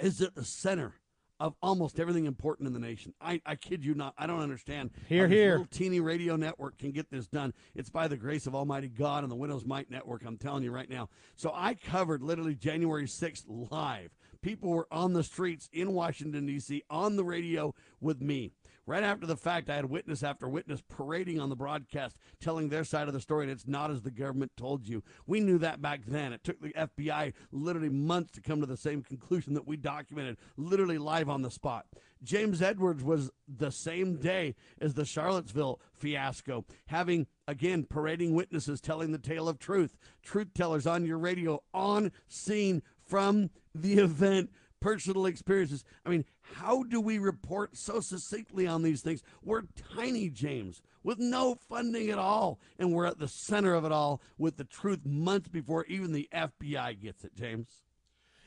is 0.00 0.20
at 0.20 0.36
the 0.36 0.44
center 0.44 0.94
of 1.40 1.54
almost 1.60 1.98
everything 1.98 2.26
important 2.26 2.68
in 2.68 2.72
the 2.72 2.78
nation. 2.78 3.14
I, 3.20 3.40
I 3.44 3.56
kid 3.56 3.84
you 3.84 3.94
not. 3.94 4.14
I 4.16 4.28
don't 4.28 4.40
understand. 4.40 4.90
Here, 5.08 5.26
how 5.26 5.28
this. 5.28 5.50
Little 5.52 5.66
teeny 5.66 5.98
radio 5.98 6.36
network 6.36 6.78
can 6.78 6.92
get 6.92 7.10
this 7.10 7.26
done. 7.26 7.52
It's 7.74 7.90
by 7.90 8.06
the 8.06 8.16
grace 8.16 8.46
of 8.46 8.54
Almighty 8.54 8.88
God 8.88 9.24
and 9.24 9.32
the 9.32 9.36
Windows 9.36 9.64
Might 9.64 9.90
Network. 9.90 10.22
I'm 10.24 10.36
telling 10.36 10.62
you 10.62 10.70
right 10.70 10.88
now. 10.88 11.08
So 11.34 11.50
I 11.52 11.74
covered 11.74 12.22
literally 12.22 12.54
January 12.54 13.06
6th 13.06 13.44
live. 13.48 14.10
People 14.40 14.70
were 14.70 14.86
on 14.92 15.12
the 15.12 15.24
streets 15.24 15.68
in 15.72 15.92
Washington 15.92 16.46
D.C. 16.46 16.84
on 16.88 17.16
the 17.16 17.24
radio 17.24 17.74
with 18.00 18.22
me. 18.22 18.52
Right 18.90 19.04
after 19.04 19.24
the 19.24 19.36
fact, 19.36 19.70
I 19.70 19.76
had 19.76 19.84
witness 19.84 20.24
after 20.24 20.48
witness 20.48 20.82
parading 20.88 21.38
on 21.38 21.48
the 21.48 21.54
broadcast, 21.54 22.16
telling 22.40 22.68
their 22.68 22.82
side 22.82 23.06
of 23.06 23.14
the 23.14 23.20
story, 23.20 23.44
and 23.44 23.52
it's 23.52 23.68
not 23.68 23.92
as 23.92 24.02
the 24.02 24.10
government 24.10 24.50
told 24.56 24.88
you. 24.88 25.04
We 25.28 25.38
knew 25.38 25.58
that 25.58 25.80
back 25.80 26.00
then. 26.08 26.32
It 26.32 26.42
took 26.42 26.60
the 26.60 26.72
FBI 26.72 27.34
literally 27.52 27.88
months 27.88 28.32
to 28.32 28.40
come 28.40 28.58
to 28.58 28.66
the 28.66 28.76
same 28.76 29.04
conclusion 29.04 29.54
that 29.54 29.64
we 29.64 29.76
documented, 29.76 30.38
literally 30.56 30.98
live 30.98 31.28
on 31.28 31.42
the 31.42 31.52
spot. 31.52 31.86
James 32.24 32.60
Edwards 32.60 33.04
was 33.04 33.30
the 33.46 33.70
same 33.70 34.16
day 34.16 34.56
as 34.80 34.94
the 34.94 35.04
Charlottesville 35.04 35.80
fiasco, 35.94 36.64
having, 36.86 37.28
again, 37.46 37.84
parading 37.84 38.34
witnesses 38.34 38.80
telling 38.80 39.12
the 39.12 39.18
tale 39.18 39.48
of 39.48 39.60
truth. 39.60 39.96
Truth 40.24 40.52
tellers 40.52 40.88
on 40.88 41.06
your 41.06 41.18
radio, 41.18 41.62
on 41.72 42.10
scene 42.26 42.82
from 43.06 43.50
the 43.72 43.98
event 43.98 44.50
personal 44.80 45.26
experiences. 45.26 45.84
I 46.04 46.08
mean, 46.08 46.24
how 46.54 46.82
do 46.82 47.00
we 47.00 47.18
report 47.18 47.76
so 47.76 48.00
succinctly 48.00 48.66
on 48.66 48.82
these 48.82 49.02
things? 49.02 49.22
We're 49.42 49.62
tiny, 49.94 50.28
James, 50.28 50.82
with 51.02 51.18
no 51.18 51.54
funding 51.54 52.10
at 52.10 52.18
all, 52.18 52.60
and 52.78 52.92
we're 52.92 53.06
at 53.06 53.18
the 53.18 53.28
center 53.28 53.74
of 53.74 53.84
it 53.84 53.92
all 53.92 54.20
with 54.38 54.56
the 54.56 54.64
truth 54.64 55.00
months 55.04 55.48
before 55.48 55.84
even 55.86 56.12
the 56.12 56.28
FBI 56.32 57.00
gets 57.00 57.24
it, 57.24 57.34
James. 57.34 57.68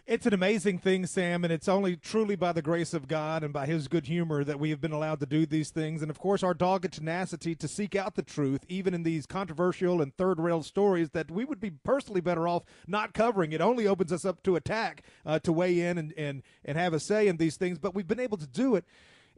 It's 0.06 0.26
an 0.26 0.34
amazing 0.34 0.80
thing, 0.80 1.06
Sam, 1.06 1.46
and 1.46 1.54
it's 1.54 1.70
only 1.70 1.96
truly 1.96 2.36
by 2.36 2.52
the 2.52 2.62
grace 2.62 2.94
of 2.94 3.08
God 3.08 3.42
and 3.42 3.54
by 3.54 3.66
His 3.66 3.88
good 3.88 4.06
humor 4.06 4.44
that 4.44 4.60
we 4.60 4.70
have 4.70 4.82
been 4.82 4.92
allowed 4.92 5.22
to 5.22 5.26
do 5.26 5.46
these 5.46 5.70
things. 5.70 6.02
And 6.02 6.12
of 6.12 6.20
course, 6.20 6.44
our 6.44 6.54
dogged 6.54 6.92
tenacity 6.92 7.56
to 7.56 7.70
seek 7.70 7.96
out 7.96 8.16
the 8.16 8.22
truth, 8.22 8.66
even 8.68 8.94
in 8.94 9.04
these 9.04 9.26
controversial 9.26 10.02
and 10.02 10.14
third 10.14 10.42
rail 10.42 10.62
stories 10.62 11.12
that 11.12 11.32
we 11.32 11.46
would 11.46 11.62
be 11.62 11.72
personally 11.72 12.20
better 12.20 12.50
off 12.50 12.64
not 12.86 13.14
covering. 13.14 13.54
It 13.54 13.62
only 13.62 13.88
opens 13.88 14.12
us 14.12 14.26
up 14.26 14.44
to 14.44 14.58
attack, 14.58 15.06
uh, 15.26 15.40
to 15.40 15.54
weigh 15.54 15.80
in 15.80 15.98
and, 15.98 16.14
and, 16.18 16.44
and 16.66 16.78
have 16.78 16.92
a 16.92 17.00
say 17.00 17.30
in 17.30 17.38
these 17.38 17.56
things, 17.56 17.80
but 17.80 17.96
we've 17.96 18.06
been 18.06 18.20
able 18.20 18.38
to 18.40 18.48
do 18.48 18.76
it 18.76 18.84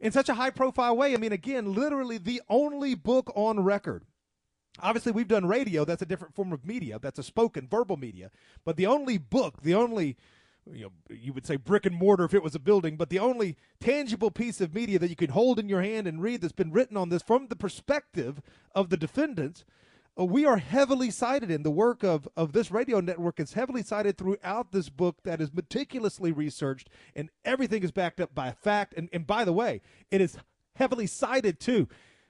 in 0.00 0.10
such 0.10 0.28
a 0.28 0.34
high 0.34 0.50
profile 0.50 0.96
way. 0.96 1.14
I 1.14 1.16
mean, 1.16 1.30
again, 1.30 1.74
literally 1.74 2.18
the 2.18 2.42
only 2.48 2.96
book 2.96 3.30
on 3.36 3.60
record 3.60 4.04
Obviously, 4.80 5.12
we've 5.12 5.28
done 5.28 5.46
radio. 5.46 5.84
That's 5.84 6.02
a 6.02 6.06
different 6.06 6.34
form 6.34 6.52
of 6.52 6.66
media. 6.66 6.98
That's 7.00 7.18
a 7.18 7.22
spoken, 7.22 7.66
verbal 7.68 7.96
media. 7.96 8.30
But 8.64 8.76
the 8.76 8.86
only 8.86 9.16
book, 9.18 9.62
the 9.62 9.74
only, 9.74 10.16
you 10.72 10.84
know, 10.84 10.92
you 11.08 11.32
would 11.32 11.46
say 11.46 11.56
brick 11.56 11.86
and 11.86 11.94
mortar 11.94 12.24
if 12.24 12.34
it 12.34 12.42
was 12.42 12.54
a 12.54 12.60
building, 12.60 12.96
but 12.96 13.10
the 13.10 13.18
only 13.18 13.56
tangible 13.80 14.30
piece 14.30 14.60
of 14.60 14.74
media 14.74 14.98
that 14.98 15.10
you 15.10 15.16
can 15.16 15.30
hold 15.30 15.58
in 15.58 15.68
your 15.68 15.82
hand 15.82 16.06
and 16.06 16.22
read 16.22 16.40
that's 16.40 16.52
been 16.52 16.72
written 16.72 16.96
on 16.96 17.08
this 17.08 17.22
from 17.22 17.48
the 17.48 17.56
perspective 17.56 18.40
of 18.74 18.90
the 18.90 18.96
defendants, 18.96 19.64
uh, 20.18 20.24
we 20.24 20.44
are 20.44 20.56
heavily 20.56 21.10
cited 21.10 21.50
in 21.50 21.62
the 21.62 21.70
work 21.70 22.02
of, 22.02 22.26
of 22.36 22.52
this 22.52 22.70
radio 22.70 23.00
network 23.00 23.38
is 23.38 23.52
heavily 23.52 23.82
cited 23.82 24.16
throughout 24.16 24.72
this 24.72 24.88
book 24.88 25.16
that 25.24 25.40
is 25.40 25.52
meticulously 25.52 26.32
researched 26.32 26.88
and 27.14 27.30
everything 27.44 27.82
is 27.82 27.92
backed 27.92 28.20
up 28.20 28.34
by 28.34 28.50
fact. 28.50 28.94
And, 28.96 29.08
and 29.12 29.26
by 29.26 29.44
the 29.44 29.52
way, 29.52 29.82
it 30.10 30.20
is 30.20 30.36
heavily 30.74 31.06
cited 31.06 31.60
too. 31.60 31.88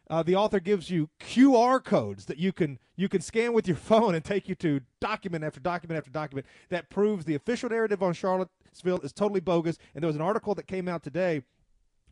Uh, 0.09 0.23
the 0.23 0.37
author 0.37 0.61
gives 0.61 0.89
you 0.89 1.09
QR 1.21 1.83
codes 1.83 2.27
that 2.27 2.39
you 2.39 2.53
can 2.53 2.79
you 2.95 3.09
can 3.09 3.21
scan 3.21 3.53
with 3.53 3.67
your 3.67 3.77
phone 3.91 4.15
and 4.15 4.25
take 4.25 4.49
you 4.49 4.55
to 4.57 4.81
document 5.01 5.45
after 5.45 5.61
document 5.61 5.99
after 5.99 6.11
document 6.11 6.47
that 6.69 6.91
proves 6.91 7.25
the 7.25 7.35
official 7.35 7.69
narrative 7.69 8.03
on 8.03 8.13
Charlottesville 8.13 9.01
is 9.01 9.13
totally 9.13 9.41
bogus. 9.41 9.79
And 9.95 10.03
there 10.03 10.09
was 10.09 10.17
an 10.17 10.23
article 10.23 10.55
that 10.55 10.67
came 10.67 10.89
out 10.89 11.03
today 11.03 11.43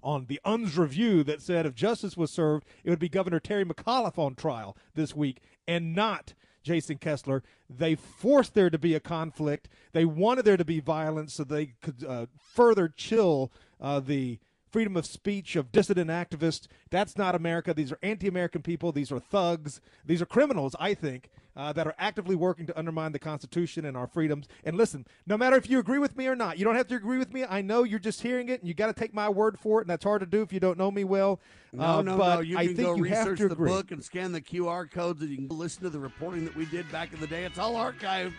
on 0.03 0.27
the 0.27 0.41
Unz 0.45 0.77
review 0.77 1.25
that 1.25 1.41
said 1.41 1.67
if 1.67 1.75
justice 1.75 2.17
was 2.17 2.31
served, 2.31 2.67
it 2.85 2.91
would 2.91 2.99
be 2.99 3.09
Governor 3.09 3.41
Terry 3.41 3.65
McAuliffe 3.65 4.19
on 4.19 4.35
trial 4.35 4.77
this 4.95 5.15
week 5.15 5.41
and 5.67 5.95
not 5.95 6.35
Jason 6.63 6.99
Kessler. 6.99 7.43
They 7.71 7.95
forced 7.95 8.55
there 8.55 8.71
to 8.71 8.79
be 8.79 8.95
a 8.95 9.01
conflict. 9.01 9.69
They 9.93 10.05
wanted 10.05 10.45
there 10.45 10.57
to 10.57 10.65
be 10.65 10.81
violence 10.81 11.35
so 11.35 11.45
they 11.45 11.75
could 11.81 12.05
uh, 12.05 12.27
further 12.37 12.89
chill 12.89 13.53
uh, 13.81 14.01
the 14.01 14.39
freedom 14.75 14.97
of 14.97 15.07
speech 15.07 15.55
of 15.55 15.71
dissident 15.71 16.11
activists. 16.11 16.67
That's 16.91 17.17
not 17.17 17.37
America. 17.37 17.73
These 17.73 17.93
are 17.93 17.99
anti 18.03 18.27
American 18.27 18.61
people. 18.61 18.91
These 18.91 19.13
are 19.13 19.21
thugs. 19.21 19.81
These 20.05 20.21
are 20.21 20.27
criminals, 20.27 20.75
I 20.81 20.95
think, 20.95 21.31
uh, 21.57 21.73
that 21.75 21.87
are 21.87 21.95
actively 21.97 22.35
working 22.35 22.67
to 22.67 22.77
undermine 22.77 23.13
the 23.13 23.21
Constitution 23.21 23.85
and 23.85 23.97
our 23.97 24.09
freedoms. 24.09 24.49
And 24.65 24.77
listen, 24.77 25.07
no 25.29 25.39
matter 25.39 25.55
if 25.55 25.71
you 25.71 25.79
agree 25.79 26.01
with 26.01 26.17
me 26.17 26.27
or 26.27 26.35
not, 26.35 26.59
you 26.59 26.65
don't 26.65 26.75
have 26.75 26.89
to 26.89 26.97
agree 26.97 27.19
with 27.19 27.33
me. 27.33 27.45
I 27.49 27.63
know 27.63 27.85
you're 27.85 28.01
just 28.01 28.21
hearing 28.23 28.49
it 28.49 28.63
and 28.63 28.67
you 28.69 28.75
got 28.75 28.89
to 28.89 28.93
take 28.93 29.15
my 29.15 29.29
word 29.29 29.61
for 29.61 29.79
it. 29.79 29.83
And 29.85 29.91
that's 29.91 30.03
hard 30.03 30.23
to 30.23 30.27
do 30.27 30.43
if 30.43 30.53
you 30.53 30.59
don't 30.59 30.77
know 30.77 30.91
me 30.91 31.05
well. 31.05 31.39
No, 31.73 31.85
Uh, 31.85 32.03
no, 32.03 32.19
but 32.19 32.35
no. 32.35 32.41
You 32.41 32.59
I 32.59 32.67
can 32.67 32.75
think 32.75 32.89
go 32.89 32.97
you 32.97 33.05
research 33.05 33.39
the 33.39 33.53
agree. 33.53 33.71
book 33.71 33.93
and 33.93 34.03
scan 34.03 34.33
the 34.33 34.41
QR 34.41 34.91
codes, 34.91 35.21
and 35.23 35.31
you 35.31 35.37
can 35.37 35.57
listen 35.57 35.85
to 35.85 35.91
the 35.91 36.01
reporting 36.01 36.45
that 36.47 36.57
we 36.57 36.65
did 36.67 36.91
back 36.91 37.13
in 37.13 37.21
the 37.21 37.29
day. 37.29 37.45
It's 37.45 37.59
all 37.61 37.75
archived 37.75 38.33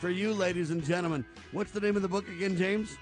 for 0.00 0.10
you, 0.10 0.32
ladies 0.34 0.70
and 0.72 0.82
gentlemen. 0.84 1.24
What's 1.52 1.70
the 1.70 1.80
name 1.80 1.94
of 1.94 2.02
the 2.02 2.08
book 2.08 2.26
again, 2.28 2.56
James? 2.56 2.96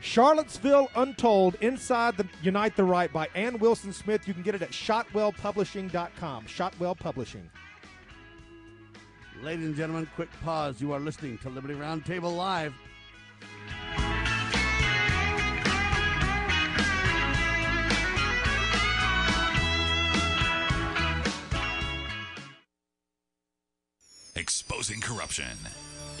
Charlottesville 0.00 0.88
Untold 0.94 1.56
Inside 1.60 2.16
the 2.16 2.26
Unite 2.42 2.76
the 2.76 2.84
Right 2.84 3.12
by 3.12 3.28
Ann 3.34 3.58
Wilson 3.58 3.92
Smith. 3.92 4.28
You 4.28 4.34
can 4.34 4.42
get 4.42 4.54
it 4.54 4.62
at 4.62 4.70
shotwellpublishing.com. 4.70 6.46
Shotwell 6.46 6.94
Publishing. 6.94 7.50
Ladies 9.42 9.66
and 9.66 9.76
gentlemen, 9.76 10.08
quick 10.14 10.30
pause. 10.42 10.80
You 10.80 10.92
are 10.92 11.00
listening 11.00 11.38
to 11.38 11.50
Liberty 11.50 11.74
Roundtable 11.74 12.34
Live. 12.36 12.74
Exposing 24.36 25.00
corruption, 25.00 25.56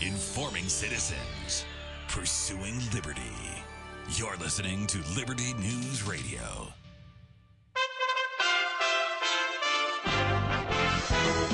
informing 0.00 0.64
citizens, 0.68 1.64
pursuing 2.08 2.78
liberty. 2.94 3.20
You're 4.10 4.36
listening 4.36 4.86
to 4.86 4.98
Liberty 5.16 5.52
News 5.54 6.04
Radio. 6.04 6.68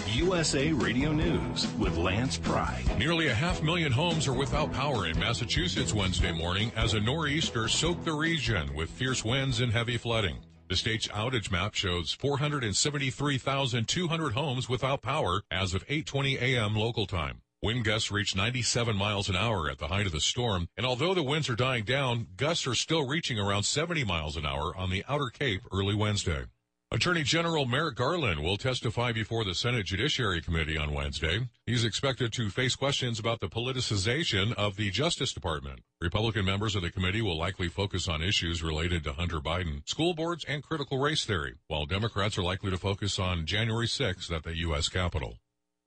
USA 0.09 0.71
Radio 0.73 1.13
News 1.13 1.67
with 1.79 1.97
Lance 1.97 2.37
Pry. 2.37 2.85
Nearly 2.99 3.29
a 3.29 3.35
half 3.35 3.63
million 3.63 3.91
homes 3.91 4.29
are 4.29 4.35
without 4.35 4.71
power 4.73 5.07
in 5.07 5.19
Massachusetts 5.19 5.95
Wednesday 5.95 6.31
morning 6.31 6.71
as 6.77 6.93
a 6.95 7.01
nor'easter 7.01 7.67
soaked 7.69 8.05
the 8.05 8.13
region 8.13 8.73
with 8.75 8.91
fierce 8.91 9.25
winds 9.25 9.61
and 9.61 9.73
heavy 9.73 9.97
flooding. 9.97 10.37
The 10.69 10.77
state's 10.77 11.09
outage 11.09 11.51
map 11.51 11.75
shows 11.75 12.13
473,200 12.13 14.33
homes 14.33 14.69
without 14.69 15.03
power 15.03 15.43
as 15.51 15.75
of 15.75 15.85
8:20 15.87 16.41
a.m. 16.41 16.77
local 16.77 17.07
time. 17.07 17.42
Wind 17.65 17.85
gusts 17.85 18.11
reached 18.11 18.35
97 18.35 18.97
miles 18.97 19.29
an 19.29 19.37
hour 19.37 19.71
at 19.71 19.79
the 19.79 19.87
height 19.87 20.07
of 20.07 20.11
the 20.11 20.21
storm, 20.21 20.67
and 20.77 20.85
although 20.85 21.15
the 21.15 21.23
winds 21.23 21.49
are 21.49 21.55
dying 21.55 21.85
down, 21.85 22.27
gusts 22.37 22.67
are 22.67 22.75
still 22.75 23.07
reaching 23.07 23.39
around 23.39 23.63
70 23.63 24.03
miles 24.03 24.37
an 24.37 24.45
hour 24.45 24.77
on 24.77 24.91
the 24.91 25.05
outer 25.09 25.29
Cape 25.29 25.61
early 25.71 25.95
Wednesday. 25.95 26.47
Attorney 26.91 27.23
General 27.23 27.65
Merrick 27.65 27.95
Garland 27.95 28.43
will 28.43 28.57
testify 28.57 29.13
before 29.13 29.45
the 29.45 29.55
Senate 29.55 29.87
Judiciary 29.87 30.43
Committee 30.43 30.77
on 30.77 30.93
Wednesday. 30.93 31.49
He's 31.65 31.85
expected 31.85 32.33
to 32.33 32.51
face 32.51 32.75
questions 32.75 33.21
about 33.21 33.39
the 33.39 33.49
politicization 33.49 34.53
of 34.55 34.75
the 34.75 34.91
Justice 34.91 35.33
Department. 35.33 35.83
Republican 36.01 36.45
members 36.45 36.75
of 36.75 36.83
the 36.83 36.91
committee 36.91 37.23
will 37.23 37.39
likely 37.39 37.69
focus 37.69 38.09
on 38.09 38.25
issues 38.25 38.61
related 38.61 39.05
to 39.05 39.13
Hunter 39.13 39.39
Biden, 39.39 39.89
school 39.89 40.15
boards, 40.15 40.45
and 40.49 40.65
critical 40.65 40.99
race 40.99 41.25
theory, 41.25 41.55
while 41.69 41.87
Democrats 41.87 42.37
are 42.37 42.43
likely 42.43 42.73
to 42.73 42.77
focus 42.77 43.21
on 43.21 43.47
January 43.47 43.87
6th 43.87 44.33
at 44.33 44.43
the 44.43 44.57
U.S. 44.57 44.89
Capitol. 44.89 45.37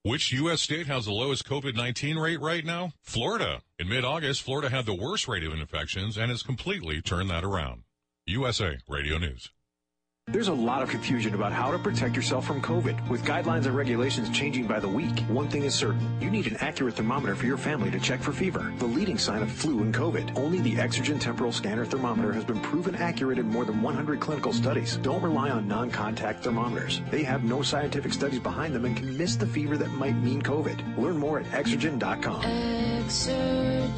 Which 0.05 0.31
U.S. 0.33 0.61
state 0.61 0.85
has 0.85 1.05
the 1.05 1.11
lowest 1.11 1.49
COVID-19 1.49 2.21
rate 2.21 2.39
right 2.39 2.63
now? 2.63 2.93
Florida. 3.01 3.63
In 3.79 3.89
mid-August, 3.89 4.43
Florida 4.43 4.69
had 4.69 4.85
the 4.85 4.93
worst 4.93 5.27
rate 5.27 5.43
of 5.43 5.51
infections 5.51 6.15
and 6.15 6.29
has 6.29 6.43
completely 6.43 7.01
turned 7.01 7.31
that 7.31 7.43
around. 7.43 7.85
USA 8.27 8.77
Radio 8.87 9.17
News. 9.17 9.49
There's 10.31 10.47
a 10.47 10.53
lot 10.53 10.81
of 10.81 10.89
confusion 10.89 11.35
about 11.35 11.53
how 11.53 11.69
to 11.71 11.77
protect 11.77 12.15
yourself 12.15 12.47
from 12.47 12.59
COVID. 12.59 13.07
With 13.09 13.23
guidelines 13.23 13.67
and 13.67 13.75
regulations 13.75 14.29
changing 14.31 14.65
by 14.65 14.79
the 14.79 14.89
week, 14.89 15.19
one 15.29 15.47
thing 15.47 15.63
is 15.63 15.75
certain. 15.75 16.19
You 16.19 16.31
need 16.31 16.47
an 16.47 16.57
accurate 16.57 16.95
thermometer 16.95 17.35
for 17.35 17.45
your 17.45 17.59
family 17.59 17.91
to 17.91 17.99
check 17.99 18.21
for 18.21 18.33
fever, 18.33 18.73
the 18.79 18.87
leading 18.87 19.19
sign 19.19 19.43
of 19.43 19.51
flu 19.51 19.81
and 19.81 19.93
COVID. 19.93 20.35
Only 20.35 20.59
the 20.59 20.75
Exergen 20.75 21.19
Temporal 21.19 21.51
Scanner 21.53 21.85
Thermometer 21.85 22.33
has 22.33 22.43
been 22.43 22.59
proven 22.59 22.95
accurate 22.95 23.37
in 23.37 23.47
more 23.47 23.65
than 23.65 23.83
100 23.83 24.19
clinical 24.19 24.51
studies. 24.51 24.97
Don't 24.97 25.21
rely 25.21 25.51
on 25.51 25.67
non-contact 25.67 26.43
thermometers. 26.43 27.01
They 27.11 27.23
have 27.23 27.43
no 27.43 27.61
scientific 27.61 28.11
studies 28.11 28.39
behind 28.39 28.73
them 28.73 28.83
and 28.83 28.97
can 28.97 29.15
miss 29.15 29.35
the 29.35 29.47
fever 29.47 29.77
that 29.77 29.91
might 29.91 30.17
mean 30.17 30.41
COVID. 30.41 30.97
Learn 30.97 31.17
more 31.17 31.39
at 31.39 31.45
Exergen.com. 31.51 32.41
Exergen 33.05 33.95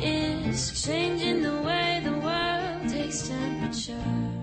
is 0.00 0.86
changing 0.86 1.42
the 1.42 1.60
way 1.62 2.00
the 2.04 2.12
world 2.12 2.88
takes 2.88 3.28
temperature. 3.28 4.39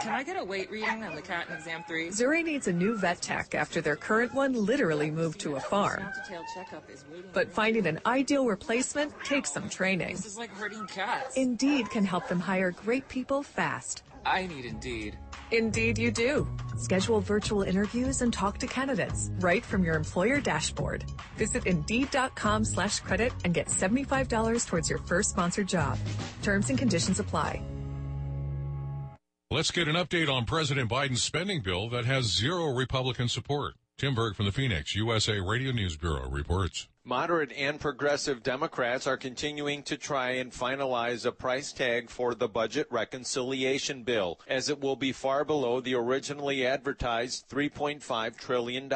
Can 0.00 0.12
I 0.14 0.22
get 0.22 0.38
a 0.38 0.44
weight 0.44 0.70
reading 0.70 1.04
on 1.04 1.14
the 1.14 1.20
cat 1.20 1.48
in 1.48 1.54
exam 1.54 1.84
three? 1.86 2.08
Zuri 2.08 2.42
needs 2.42 2.66
a 2.68 2.72
new 2.72 2.96
vet 2.96 3.20
tech 3.20 3.54
after 3.54 3.82
their 3.82 3.96
current 3.96 4.32
one 4.32 4.54
literally 4.54 5.10
moved 5.10 5.40
to 5.40 5.56
a 5.56 5.60
farm. 5.60 6.02
Detailed 6.24 6.46
checkup 6.54 6.88
is 6.90 7.04
waiting. 7.10 7.30
But 7.34 7.52
finding 7.52 7.86
an 7.86 8.00
ideal 8.06 8.46
replacement 8.46 9.12
takes 9.24 9.52
some 9.52 9.68
training. 9.68 10.16
This 10.16 10.24
is 10.24 10.38
like 10.38 10.50
herding 10.50 10.86
cats. 10.86 11.36
Indeed 11.36 11.90
can 11.90 12.06
help 12.06 12.28
them 12.28 12.40
hire 12.40 12.70
great 12.70 13.08
people 13.08 13.42
fast. 13.42 14.02
I 14.24 14.46
need 14.46 14.64
Indeed. 14.64 15.18
Indeed 15.50 15.98
you 15.98 16.10
do. 16.10 16.48
Schedule 16.78 17.20
virtual 17.20 17.62
interviews 17.62 18.22
and 18.22 18.32
talk 18.32 18.56
to 18.58 18.66
candidates 18.66 19.28
right 19.40 19.64
from 19.64 19.84
your 19.84 19.96
employer 19.96 20.40
dashboard. 20.40 21.04
Visit 21.36 21.66
Indeed.com 21.66 22.64
slash 22.64 23.00
credit 23.00 23.32
and 23.44 23.52
get 23.52 23.66
$75 23.66 24.66
towards 24.66 24.88
your 24.88 25.00
first 25.00 25.30
sponsored 25.30 25.68
job. 25.68 25.98
Terms 26.42 26.70
and 26.70 26.78
conditions 26.78 27.20
apply. 27.20 27.60
Let's 29.52 29.72
get 29.72 29.88
an 29.88 29.96
update 29.96 30.32
on 30.32 30.44
President 30.44 30.88
Biden's 30.88 31.24
spending 31.24 31.60
bill 31.60 31.88
that 31.88 32.04
has 32.04 32.26
zero 32.26 32.66
Republican 32.72 33.28
support. 33.28 33.74
Tim 33.98 34.14
Berg 34.14 34.36
from 34.36 34.46
the 34.46 34.52
Phoenix 34.52 34.94
USA 34.94 35.40
Radio 35.40 35.72
News 35.72 35.96
Bureau 35.96 36.28
reports. 36.30 36.86
Moderate 37.02 37.50
and 37.54 37.80
progressive 37.80 38.44
Democrats 38.44 39.08
are 39.08 39.16
continuing 39.16 39.82
to 39.82 39.96
try 39.96 40.30
and 40.34 40.52
finalize 40.52 41.26
a 41.26 41.32
price 41.32 41.72
tag 41.72 42.10
for 42.10 42.32
the 42.32 42.46
budget 42.46 42.86
reconciliation 42.92 44.04
bill, 44.04 44.38
as 44.46 44.68
it 44.68 44.80
will 44.80 44.94
be 44.94 45.10
far 45.10 45.44
below 45.44 45.80
the 45.80 45.96
originally 45.96 46.64
advertised 46.64 47.48
$3.5 47.48 48.36
trillion. 48.36 48.88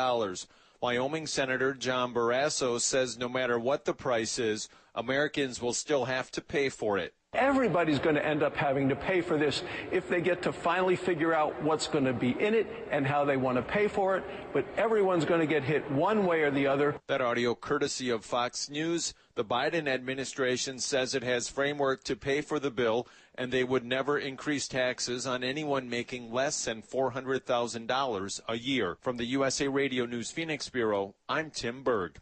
Wyoming 0.81 1.27
Senator 1.27 1.75
John 1.75 2.15
Barrasso 2.15 2.81
says 2.81 3.19
no 3.19 3.29
matter 3.29 3.59
what 3.59 3.87
the 3.87 3.93
price 3.93 4.39
is, 4.39 4.69
Americans 4.95 5.61
will 5.61 5.73
still 5.73 6.05
have 6.05 6.31
to 6.31 6.41
pay 6.41 6.69
for 6.69 6.97
it. 6.97 7.13
Everybody's 7.35 7.99
going 7.99 8.15
to 8.15 8.25
end 8.25 8.43
up 8.43 8.57
having 8.57 8.89
to 8.89 8.97
pay 8.97 9.21
for 9.21 9.37
this 9.37 9.63
if 9.91 10.09
they 10.09 10.21
get 10.21 10.43
to 10.43 10.53
finally 10.53 10.97
figure 10.97 11.35
out 11.35 11.61
what's 11.63 11.87
going 11.87 12.05
to 12.05 12.13
be 12.13 12.31
in 12.31 12.55
it 12.55 12.67
and 12.91 13.07
how 13.07 13.25
they 13.25 13.37
want 13.37 13.57
to 13.57 13.63
pay 13.63 13.89
for 13.89 14.17
it. 14.17 14.25
But 14.53 14.65
everyone's 14.77 15.25
going 15.25 15.41
to 15.41 15.47
get 15.47 15.63
hit 15.63 15.91
one 15.91 16.27
way 16.27 16.43
or 16.43 16.51
the 16.51 16.67
other. 16.67 16.97
That 17.09 17.21
audio 17.21 17.55
courtesy 17.55 18.11
of 18.11 18.25
Fox 18.25 18.71
News. 18.71 19.15
The 19.35 19.45
Biden 19.45 19.89
administration 19.89 20.79
says 20.79 21.15
it 21.15 21.25
has 21.25 21.49
framework 21.49 22.05
to 22.05 22.15
pay 22.15 22.41
for 22.41 22.61
the 22.61 22.71
bill 22.71 23.09
and 23.35 23.51
they 23.51 23.65
would 23.65 23.85
never 23.85 24.19
increase 24.19 24.69
taxes 24.69 25.27
on 25.27 25.43
anyone 25.43 25.89
making 25.89 26.33
less 26.33 26.65
than 26.65 26.83
$400,000 26.83 28.41
a 28.49 28.59
year. 28.59 28.97
From 29.01 29.17
the 29.17 29.25
USA 29.27 29.67
Radio 29.67 30.07
News 30.07 30.31
Phoenix 30.31 30.69
Bureau, 30.69 31.15
I'm 31.29 31.51
Tim 31.51 31.83
Berg. 31.83 32.21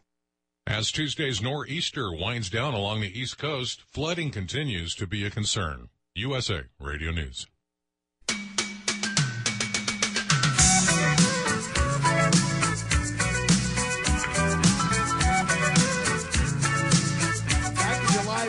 As 0.66 0.92
Tuesday's 0.92 1.42
nor'easter 1.42 2.12
winds 2.12 2.48
down 2.48 2.72
along 2.72 3.00
the 3.00 3.18
East 3.20 3.36
Coast, 3.36 3.82
flooding 3.82 4.30
continues 4.30 4.94
to 4.94 5.08
be 5.08 5.26
a 5.26 5.30
concern. 5.30 5.88
USA 6.14 6.62
Radio 6.78 7.10
News. 7.10 7.46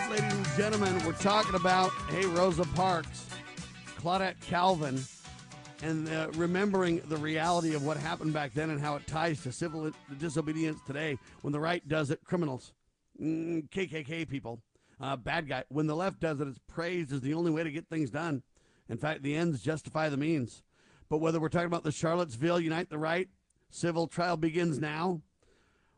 Ladies 0.09 0.33
and 0.33 0.45
gentlemen. 0.55 1.05
We're 1.05 1.13
talking 1.13 1.55
about, 1.55 1.89
hey, 2.09 2.25
Rosa 2.27 2.65
Parks, 2.75 3.25
Claudette 3.99 4.35
Colvin, 4.47 5.03
and 5.83 6.07
uh, 6.07 6.29
remembering 6.35 7.01
the 7.09 7.17
reality 7.17 7.75
of 7.75 7.85
what 7.85 7.97
happened 7.97 8.31
back 8.31 8.53
then 8.53 8.69
and 8.69 8.79
how 8.79 8.95
it 8.95 9.05
ties 9.05 9.43
to 9.43 9.51
civil 9.51 9.91
disobedience 10.17 10.79
today. 10.87 11.17
When 11.41 11.51
the 11.51 11.59
right 11.59 11.85
does 11.87 12.09
it, 12.09 12.23
criminals, 12.23 12.71
mm, 13.21 13.69
KKK 13.69 14.29
people, 14.29 14.61
uh, 15.01 15.17
bad 15.17 15.49
guy. 15.49 15.65
When 15.67 15.87
the 15.87 15.95
left 15.95 16.21
does 16.21 16.39
it, 16.39 16.47
it's 16.47 16.59
praised 16.67 17.11
as 17.11 17.19
the 17.19 17.33
only 17.33 17.51
way 17.51 17.63
to 17.63 17.71
get 17.71 17.89
things 17.89 18.09
done. 18.09 18.43
In 18.87 18.97
fact, 18.97 19.23
the 19.23 19.35
ends 19.35 19.61
justify 19.61 20.07
the 20.07 20.17
means. 20.17 20.63
But 21.09 21.17
whether 21.17 21.39
we're 21.39 21.49
talking 21.49 21.67
about 21.67 21.83
the 21.83 21.91
Charlottesville 21.91 22.61
Unite 22.61 22.89
the 22.89 22.97
Right 22.97 23.27
civil 23.69 24.07
trial 24.07 24.37
begins 24.37 24.79
now, 24.79 25.21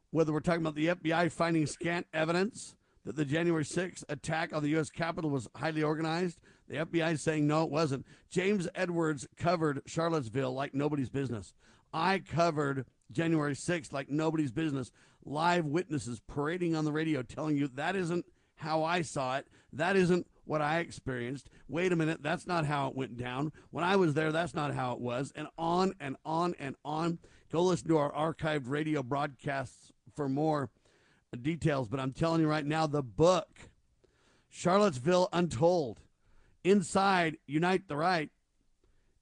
whether 0.10 0.34
we're 0.34 0.40
talking 0.40 0.62
about 0.62 0.76
the 0.76 0.88
FBI 0.88 1.32
finding 1.32 1.68
scant 1.68 2.08
evidence 2.12 2.76
that 3.06 3.16
the 3.16 3.26
January 3.26 3.64
6th 3.64 4.04
attack 4.10 4.52
on 4.52 4.64
the 4.64 4.70
U.S. 4.70 4.90
Capitol 4.90 5.30
was 5.30 5.48
highly 5.56 5.84
organized, 5.84 6.40
the 6.68 6.78
FBI 6.78 7.14
is 7.14 7.22
saying 7.22 7.48
no, 7.48 7.64
it 7.64 7.70
wasn't. 7.70 8.06
James 8.30 8.68
Edwards 8.76 9.28
covered 9.38 9.82
Charlottesville 9.86 10.54
like 10.54 10.74
nobody's 10.74 11.10
business. 11.10 11.54
I 11.94 12.20
covered 12.20 12.86
January 13.12 13.54
6th 13.54 13.94
like 13.94 14.10
nobody's 14.10 14.52
business. 14.52 14.92
Live 15.24 15.66
witnesses 15.66 16.22
parading 16.28 16.76
on 16.76 16.86
the 16.86 16.92
radio 16.92 17.22
telling 17.24 17.58
you 17.58 17.68
that 17.76 17.96
isn't 17.96 18.26
how 18.56 18.84
I 18.84 19.02
saw 19.02 19.38
it. 19.38 19.48
That 19.74 19.96
isn't 19.96 20.28
what 20.46 20.62
I 20.62 20.80
experienced. 20.80 21.50
Wait 21.68 21.92
a 21.92 21.96
minute, 21.96 22.22
that's 22.22 22.48
not 22.48 22.66
how 22.66 22.88
it 22.88 22.96
went 22.96 23.18
down. 23.18 23.52
When 23.72 23.84
I 23.84 23.96
was 23.96 24.14
there, 24.14 24.32
that's 24.32 24.54
not 24.54 24.74
how 24.74 24.94
it 24.94 25.00
was. 25.00 25.32
And 25.36 25.48
on 25.58 25.94
and 26.00 26.16
on 26.26 26.56
and 26.60 26.76
on. 26.86 27.20
Go 27.52 27.64
listen 27.64 27.88
to 27.90 27.98
our 27.98 28.12
archived 28.12 28.70
radio 28.70 29.04
broadcasts 29.04 29.92
for 30.16 30.30
more 30.30 30.70
details. 31.42 31.88
But 31.88 32.00
I'm 32.00 32.14
telling 32.14 32.42
you 32.42 32.48
right 32.48 32.66
now, 32.66 32.88
the 32.88 33.04
book, 33.04 33.50
Charlottesville 34.50 35.30
Untold, 35.34 36.00
Inside 36.66 37.38
Unite 37.46 37.88
the 37.88 37.96
Right. 37.96 38.32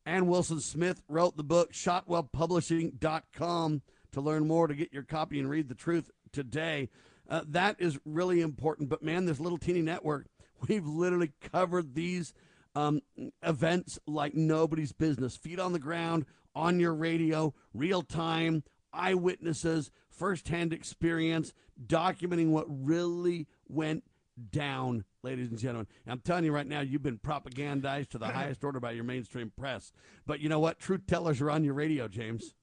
Ann 0.06 0.28
Wilson 0.28 0.62
Smith 0.62 1.02
wrote 1.10 1.36
the 1.36 1.44
book, 1.44 1.74
shotwellpublishing.com, 1.74 3.82
to 4.14 4.22
learn 4.22 4.48
more, 4.48 4.68
to 4.68 4.76
get 4.76 4.94
your 4.94 5.04
copy 5.04 5.40
and 5.40 5.50
read 5.50 5.68
the 5.68 5.76
truth 5.76 6.10
today. 6.32 6.88
Uh, 7.30 7.42
that 7.50 7.76
is 7.80 8.00
really 8.06 8.40
important. 8.40 8.88
But 8.90 9.04
man, 9.04 9.26
this 9.26 9.42
little 9.42 9.58
teeny 9.58 9.82
network, 9.82 10.28
we've 10.68 10.88
literally 10.88 11.34
covered 11.42 11.96
these 11.96 12.34
um, 12.76 13.02
events 13.42 14.00
like 14.08 14.34
nobody's 14.34 14.94
business. 14.94 15.36
Feet 15.36 15.60
on 15.60 15.74
the 15.74 15.80
ground, 15.80 16.26
on 16.56 16.80
your 16.80 16.94
radio, 16.94 17.54
real 17.74 18.04
time, 18.04 18.64
eyewitnesses, 18.94 19.92
firsthand 20.10 20.72
experience, 20.72 21.54
documenting 21.88 22.52
what 22.52 22.68
really 22.70 23.48
went 23.68 24.06
down, 24.52 25.04
ladies 25.22 25.50
and 25.50 25.60
gentlemen. 25.60 25.88
I'm 26.08 26.20
telling 26.20 26.46
you 26.46 26.52
right 26.52 26.68
now, 26.68 26.82
you've 26.82 27.04
been 27.04 27.20
propagandized 27.20 28.10
to 28.10 28.18
the 28.18 28.28
highest 28.30 28.64
order 28.64 28.80
by 28.80 28.92
your 28.92 29.04
mainstream 29.04 29.52
press. 29.58 29.92
But 30.26 30.40
you 30.40 30.50
know 30.50 30.60
what? 30.60 30.80
Truth 30.80 31.08
tellers 31.08 31.42
are 31.42 31.52
on 31.52 31.64
your 31.64 31.74
radio, 31.74 32.08
James. 32.08 32.54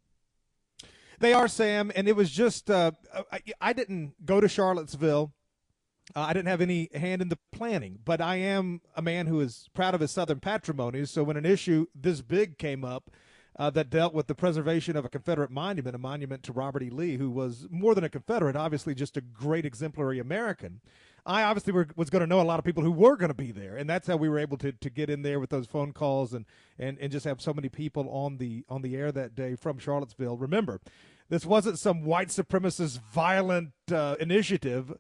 They 1.19 1.33
are, 1.35 1.49
Sam, 1.49 1.93
and 1.95 2.09
it 2.09 2.17
was 2.17 2.31
just 2.31 2.71
uh, 2.71 2.93
I, 3.31 3.41
I, 3.61 3.73
didn't 3.75 4.25
go 4.25 4.41
to 4.41 4.49
Charlottesville. 4.49 5.35
Uh, 6.17 6.21
I 6.21 6.33
didn't 6.33 6.49
have 6.49 6.63
any 6.63 6.89
hand 6.95 7.21
in 7.21 7.29
the 7.29 7.39
planning, 7.53 7.99
but 8.05 8.23
I 8.23 8.37
am 8.37 8.81
a 8.97 9.03
man 9.03 9.27
who 9.27 9.41
is 9.41 9.69
proud 9.75 9.95
of 9.95 10.01
his 10.01 10.11
Southern 10.11 10.41
patrimony. 10.41 11.05
So 11.05 11.23
when 11.23 11.37
an 11.37 11.45
issue 11.45 11.87
this 11.95 12.23
big 12.23 12.57
came 12.57 12.87
up, 12.87 13.11
uh, 13.61 13.69
that 13.69 13.91
dealt 13.91 14.15
with 14.15 14.27
the 14.27 14.35
preservation 14.35 14.97
of 14.97 15.05
a 15.05 15.09
Confederate 15.09 15.51
monument, 15.51 15.95
a 15.95 15.99
monument 15.99 16.43
to 16.43 16.53
Robert 16.53 16.83
E. 16.83 16.89
Lee, 16.89 17.17
who 17.17 17.31
was 17.31 17.67
more 17.71 17.95
than 17.95 18.05
a 18.05 18.09
Confederate, 18.09 18.57
obviously 18.57 18.95
just 18.95 19.19
a 19.19 19.21
great 19.21 19.67
exemplary 19.67 20.19
American. 20.19 20.81
I 21.31 21.45
obviously 21.45 21.73
were, 21.73 21.87
was 21.95 22.11
going 22.11 22.23
to 22.23 22.27
know 22.27 22.41
a 22.41 22.43
lot 22.43 22.59
of 22.59 22.65
people 22.65 22.83
who 22.83 22.91
were 22.91 23.17
going 23.17 23.29
to 23.29 23.35
be 23.35 23.53
there, 23.53 23.77
and 23.77 23.89
that's 23.89 24.09
how 24.09 24.17
we 24.17 24.29
were 24.29 24.41
able 24.41 24.57
to, 24.59 24.73
to 24.73 24.91
get 24.91 25.09
in 25.09 25.23
there 25.23 25.39
with 25.39 25.51
those 25.51 25.67
phone 25.67 25.93
calls 25.93 26.35
and, 26.35 26.45
and, 26.77 26.99
and 26.99 27.13
just 27.13 27.25
have 27.25 27.41
so 27.41 27.55
many 27.55 27.69
people 27.69 28.11
on 28.11 28.39
the 28.39 28.65
on 28.69 28.83
the 28.83 28.97
air 28.97 29.13
that 29.13 29.37
day 29.37 29.55
from 29.55 29.79
Charlottesville. 29.79 30.37
Remember, 30.37 30.81
this 31.29 31.47
wasn't 31.47 31.79
some 31.79 32.03
white 32.03 32.29
supremacist 32.29 32.99
violent 33.13 33.71
uh, 33.93 34.17
initiative. 34.19 34.93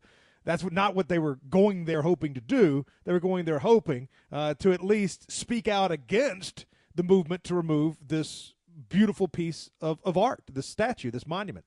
That's 0.44 0.62
not 0.70 0.94
what 0.94 1.08
they 1.08 1.18
were 1.18 1.40
going 1.50 1.86
there 1.86 2.02
hoping 2.02 2.32
to 2.34 2.40
do. 2.40 2.86
They 3.04 3.12
were 3.12 3.18
going 3.18 3.44
there 3.44 3.58
hoping 3.58 4.08
uh, 4.30 4.54
to 4.60 4.72
at 4.72 4.84
least 4.84 5.32
speak 5.32 5.66
out 5.66 5.90
against 5.90 6.64
the 6.94 7.02
movement 7.02 7.42
to 7.44 7.56
remove 7.56 7.96
this 8.06 8.54
beautiful 8.88 9.26
piece 9.26 9.68
of, 9.80 9.98
of 10.04 10.16
art, 10.16 10.44
this 10.50 10.66
statue, 10.66 11.10
this 11.10 11.26
monument. 11.26 11.64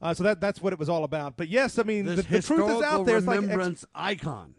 Uh, 0.00 0.12
so 0.14 0.22
that 0.24 0.40
that's 0.40 0.60
what 0.60 0.72
it 0.72 0.78
was 0.78 0.88
all 0.88 1.04
about. 1.04 1.36
But 1.36 1.48
yes, 1.48 1.78
I 1.78 1.82
mean 1.82 2.04
the, 2.04 2.16
the 2.16 2.42
truth 2.42 2.70
is 2.70 2.82
out 2.82 3.06
there. 3.06 3.16
It's 3.16 3.26
like 3.26 3.40
remembrance 3.40 3.84
icon. 3.94 4.54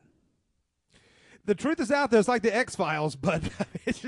the 1.45 1.55
truth 1.55 1.79
is 1.79 1.91
out 1.91 2.09
there. 2.11 2.19
It's 2.19 2.27
like 2.27 2.41
the 2.41 2.55
X 2.55 2.75
Files, 2.75 3.15
but 3.15 3.43
it's, 3.85 4.03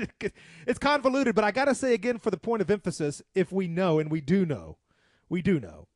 it's 0.66 0.78
convoluted. 0.78 1.34
But 1.34 1.44
I 1.44 1.50
got 1.52 1.66
to 1.66 1.74
say 1.74 1.94
again, 1.94 2.18
for 2.18 2.30
the 2.30 2.36
point 2.36 2.62
of 2.62 2.70
emphasis, 2.70 3.22
if 3.34 3.52
we 3.52 3.68
know, 3.68 3.98
and 3.98 4.10
we 4.10 4.20
do 4.20 4.44
know, 4.44 4.78
we 5.28 5.40
do 5.42 5.60
know. 5.60 5.86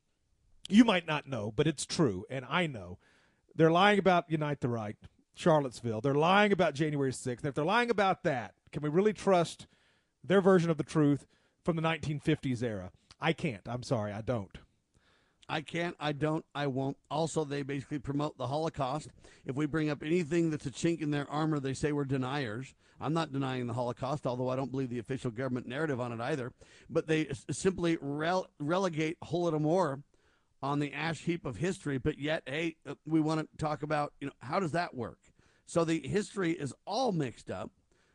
You 0.67 0.83
might 0.83 1.05
not 1.05 1.27
know, 1.27 1.51
but 1.55 1.67
it's 1.67 1.85
true, 1.85 2.25
and 2.29 2.45
I 2.49 2.65
know. 2.65 2.97
They're 3.55 3.71
lying 3.71 3.99
about 3.99 4.29
Unite 4.29 4.61
the 4.61 4.67
Right, 4.67 4.97
Charlottesville. 5.33 6.01
They're 6.01 6.15
lying 6.15 6.51
about 6.51 6.73
January 6.73 7.11
6th. 7.11 7.37
And 7.37 7.45
if 7.45 7.55
they're 7.55 7.63
lying 7.63 7.89
about 7.89 8.23
that, 8.23 8.55
can 8.71 8.81
we 8.81 8.89
really 8.89 9.13
trust 9.13 9.67
their 10.23 10.41
version 10.41 10.69
of 10.69 10.77
the 10.77 10.83
truth 10.83 11.25
from 11.63 11.75
the 11.75 11.81
1950s 11.81 12.63
era? 12.63 12.91
I 13.21 13.31
can't. 13.31 13.61
I'm 13.67 13.83
sorry, 13.83 14.11
I 14.11 14.21
don't. 14.21 14.57
I 15.47 15.61
can't, 15.61 15.95
I 15.99 16.11
don't, 16.11 16.43
I 16.55 16.67
won't. 16.67 16.97
Also, 17.11 17.43
they 17.43 17.61
basically 17.61 17.99
promote 17.99 18.37
the 18.37 18.47
Holocaust. 18.47 19.09
If 19.45 19.55
we 19.55 19.67
bring 19.67 19.89
up 19.89 20.01
anything 20.01 20.49
that's 20.49 20.65
a 20.65 20.71
chink 20.71 21.01
in 21.01 21.11
their 21.11 21.29
armor, 21.29 21.59
they 21.59 21.73
say 21.73 21.91
we're 21.91 22.05
deniers. 22.05 22.73
I'm 22.99 23.13
not 23.13 23.31
denying 23.31 23.67
the 23.67 23.73
Holocaust, 23.73 24.25
although 24.25 24.49
I 24.49 24.55
don't 24.55 24.71
believe 24.71 24.89
the 24.89 24.99
official 24.99 25.29
government 25.29 25.67
narrative 25.67 25.99
on 25.99 26.11
it 26.11 26.19
either. 26.19 26.51
But 26.89 27.07
they 27.07 27.27
simply 27.51 27.97
rel- 28.01 28.47
relegate 28.59 29.19
Holodomor 29.23 30.01
on 30.63 30.79
the 30.79 30.93
ash 30.93 31.19
heap 31.19 31.45
of 31.45 31.57
history. 31.57 31.99
But 31.99 32.17
yet, 32.17 32.41
hey, 32.47 32.77
uh, 32.87 32.95
we 33.05 33.19
want 33.19 33.41
to 33.41 33.57
talk 33.57 33.83
about, 33.83 34.13
you 34.19 34.27
know, 34.27 34.33
how 34.39 34.59
does 34.59 34.71
that 34.71 34.95
work? 34.95 35.19
So 35.67 35.83
the 35.83 36.07
history 36.07 36.53
is 36.53 36.73
all 36.85 37.11
mixed 37.11 37.51
up. 37.51 37.71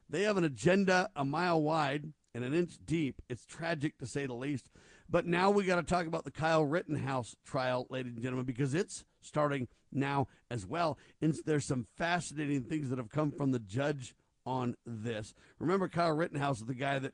They 0.09 0.23
have 0.23 0.36
an 0.36 0.44
agenda 0.44 1.11
a 1.15 1.24
mile 1.24 1.62
wide 1.62 2.12
and 2.35 2.44
an 2.44 2.55
inch 2.55 2.78
deep. 2.85 3.23
It's 3.28 3.44
tragic 3.44 3.98
to 3.98 4.07
say 4.07 4.27
the 4.27 4.35
least. 4.35 4.70
But 5.11 5.27
now 5.27 5.51
we 5.51 5.65
got 5.65 5.77
to 5.77 5.82
talk 5.82 6.07
about 6.07 6.24
the 6.24 6.31
Kyle 6.31 6.65
Rittenhouse 6.65 7.35
trial, 7.45 7.87
ladies 7.91 8.15
and 8.15 8.23
gentlemen, 8.23 8.47
because 8.47 8.74
it's 8.74 9.05
starting 9.20 9.66
now 9.91 10.28
as 10.51 10.66
well. 10.66 10.99
And 11.20 11.35
there's 11.45 11.66
some 11.66 11.87
fascinating 11.97 12.62
things 12.62 12.91
that 12.91 12.99
have 12.99 13.11
come 13.11 13.32
from 13.32 13.51
the 13.51 13.59
judge 13.59 14.15
on 14.47 14.77
this. 14.87 15.35
Remember, 15.59 15.89
Kyle 15.89 16.12
Rittenhouse 16.12 16.61
is 16.61 16.66
the 16.66 16.74
guy 16.74 17.01
that, 17.01 17.12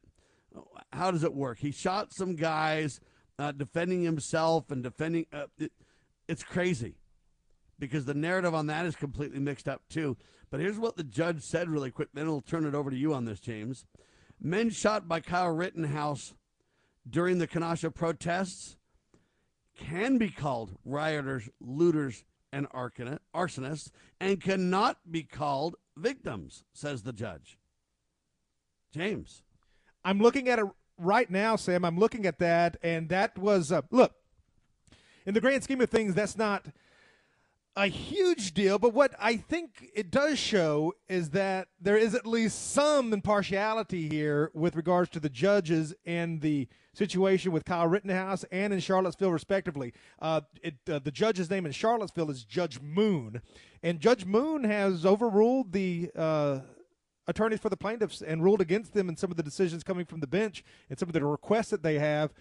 how 0.93 1.11
does 1.11 1.25
it 1.25 1.35
work? 1.35 1.59
He 1.59 1.73
shot 1.73 2.13
some 2.13 2.37
guys 2.37 3.01
uh, 3.39 3.53
defending 3.53 4.03
himself 4.03 4.71
and 4.71 4.83
defending. 4.83 5.27
Uh, 5.33 5.47
it, 5.59 5.73
it's 6.29 6.43
crazy 6.43 6.97
because 7.79 8.05
the 8.05 8.15
narrative 8.15 8.55
on 8.55 8.67
that 8.67 8.85
is 8.85 8.95
completely 8.95 9.39
mixed 9.39 9.69
up 9.69 9.83
too. 9.89 10.19
But 10.51 10.61
here's 10.61 10.79
what 10.79 10.97
the 10.97 11.05
judge 11.05 11.43
said 11.43 11.71
really 11.71 11.91
quick, 11.91 12.09
then 12.13 12.27
I'll 12.27 12.41
turn 12.41 12.67
it 12.67 12.75
over 12.75 12.91
to 12.91 12.97
you 12.97 13.15
on 13.15 13.25
this, 13.25 13.41
James. 13.41 13.85
Men 14.41 14.69
shot 14.71 15.09
by 15.09 15.21
Kyle 15.21 15.51
Rittenhouse 15.51 16.35
during 17.09 17.39
the 17.39 17.47
Kenosha 17.47 17.91
protests 17.91 18.77
can 19.77 20.19
be 20.19 20.31
called 20.31 20.77
rioters, 20.85 21.49
looters, 21.61 22.25
and 22.53 22.67
arsonists 22.71 23.91
and 24.21 24.41
cannot 24.41 24.99
be 25.11 25.23
called 25.23 25.77
victims, 25.97 26.65
says 26.73 27.03
the 27.03 27.13
judge. 27.13 27.59
James. 28.93 29.43
I'm 30.05 30.21
looking 30.21 30.49
at 30.49 30.59
it 30.59 30.67
right 30.99 31.31
now, 31.31 31.57
Sam. 31.57 31.85
I'm 31.85 31.99
looking 31.99 32.27
at 32.27 32.39
that, 32.39 32.77
and 32.83 33.09
that 33.09 33.37
was 33.37 33.73
uh, 33.73 33.83
look. 33.91 34.15
In 35.27 35.35
the 35.35 35.41
grand 35.41 35.65
scheme 35.65 35.81
of 35.81 35.91
things, 35.91 36.15
that's 36.15 36.37
not 36.37 36.69
a 37.77 37.87
huge 37.87 38.55
deal. 38.55 38.79
But 38.79 38.95
what 38.95 39.15
I 39.21 39.37
think 39.37 39.91
it 39.95 40.11
does 40.11 40.39
show 40.39 40.95
is 41.09 41.31
that 41.31 41.69
there 41.81 41.99
is 41.99 42.15
at 42.15 42.27
least 42.27 42.73
some 42.73 43.13
impartiality 43.13 44.09
here 44.09 44.51
with 44.55 44.75
regards 44.77 45.11
to 45.11 45.21
the 45.21 45.29
judges 45.29 45.95
and 46.07 46.41
the 46.41 46.69
situation 46.95 47.53
with 47.53 47.67
Kyle 47.67 47.87
Rittenhouse 47.87 48.45
and 48.51 48.73
in 48.73 48.81
Charlottesville, 48.81 49.31
respectively. 49.31 49.93
Uh, 50.21 50.41
it, 50.63 50.77
uh, 50.91 50.99
the 50.99 51.11
judge's 51.11 51.51
name 51.51 51.67
in 51.67 51.73
Charlottesville 51.73 52.31
is 52.31 52.45
Judge 52.45 52.81
Moon, 52.81 53.43
and 53.83 54.01
Judge 54.01 54.25
Moon 54.25 54.65
has 54.65 55.05
overruled 55.05 55.73
the. 55.73 56.11
Uh, 56.17 56.61
attorneys 57.29 57.59
for 57.59 57.69
the 57.69 57.77
plaintiffs 57.77 58.23
and 58.23 58.45
ruled 58.45 58.61
against 58.61 58.95
them 58.95 59.09
in 59.09 59.17
some 59.17 59.33
of 59.33 59.37
the 59.37 59.43
decisions 59.43 59.83
coming 59.83 60.05
from 60.05 60.21
the 60.21 60.29
bench 60.29 60.63
and 60.89 60.97
some 60.97 61.09
of 61.09 61.13
the 61.13 61.25
requests 61.25 61.71
that 61.71 61.83
they 61.83 61.99
have. 61.99 62.33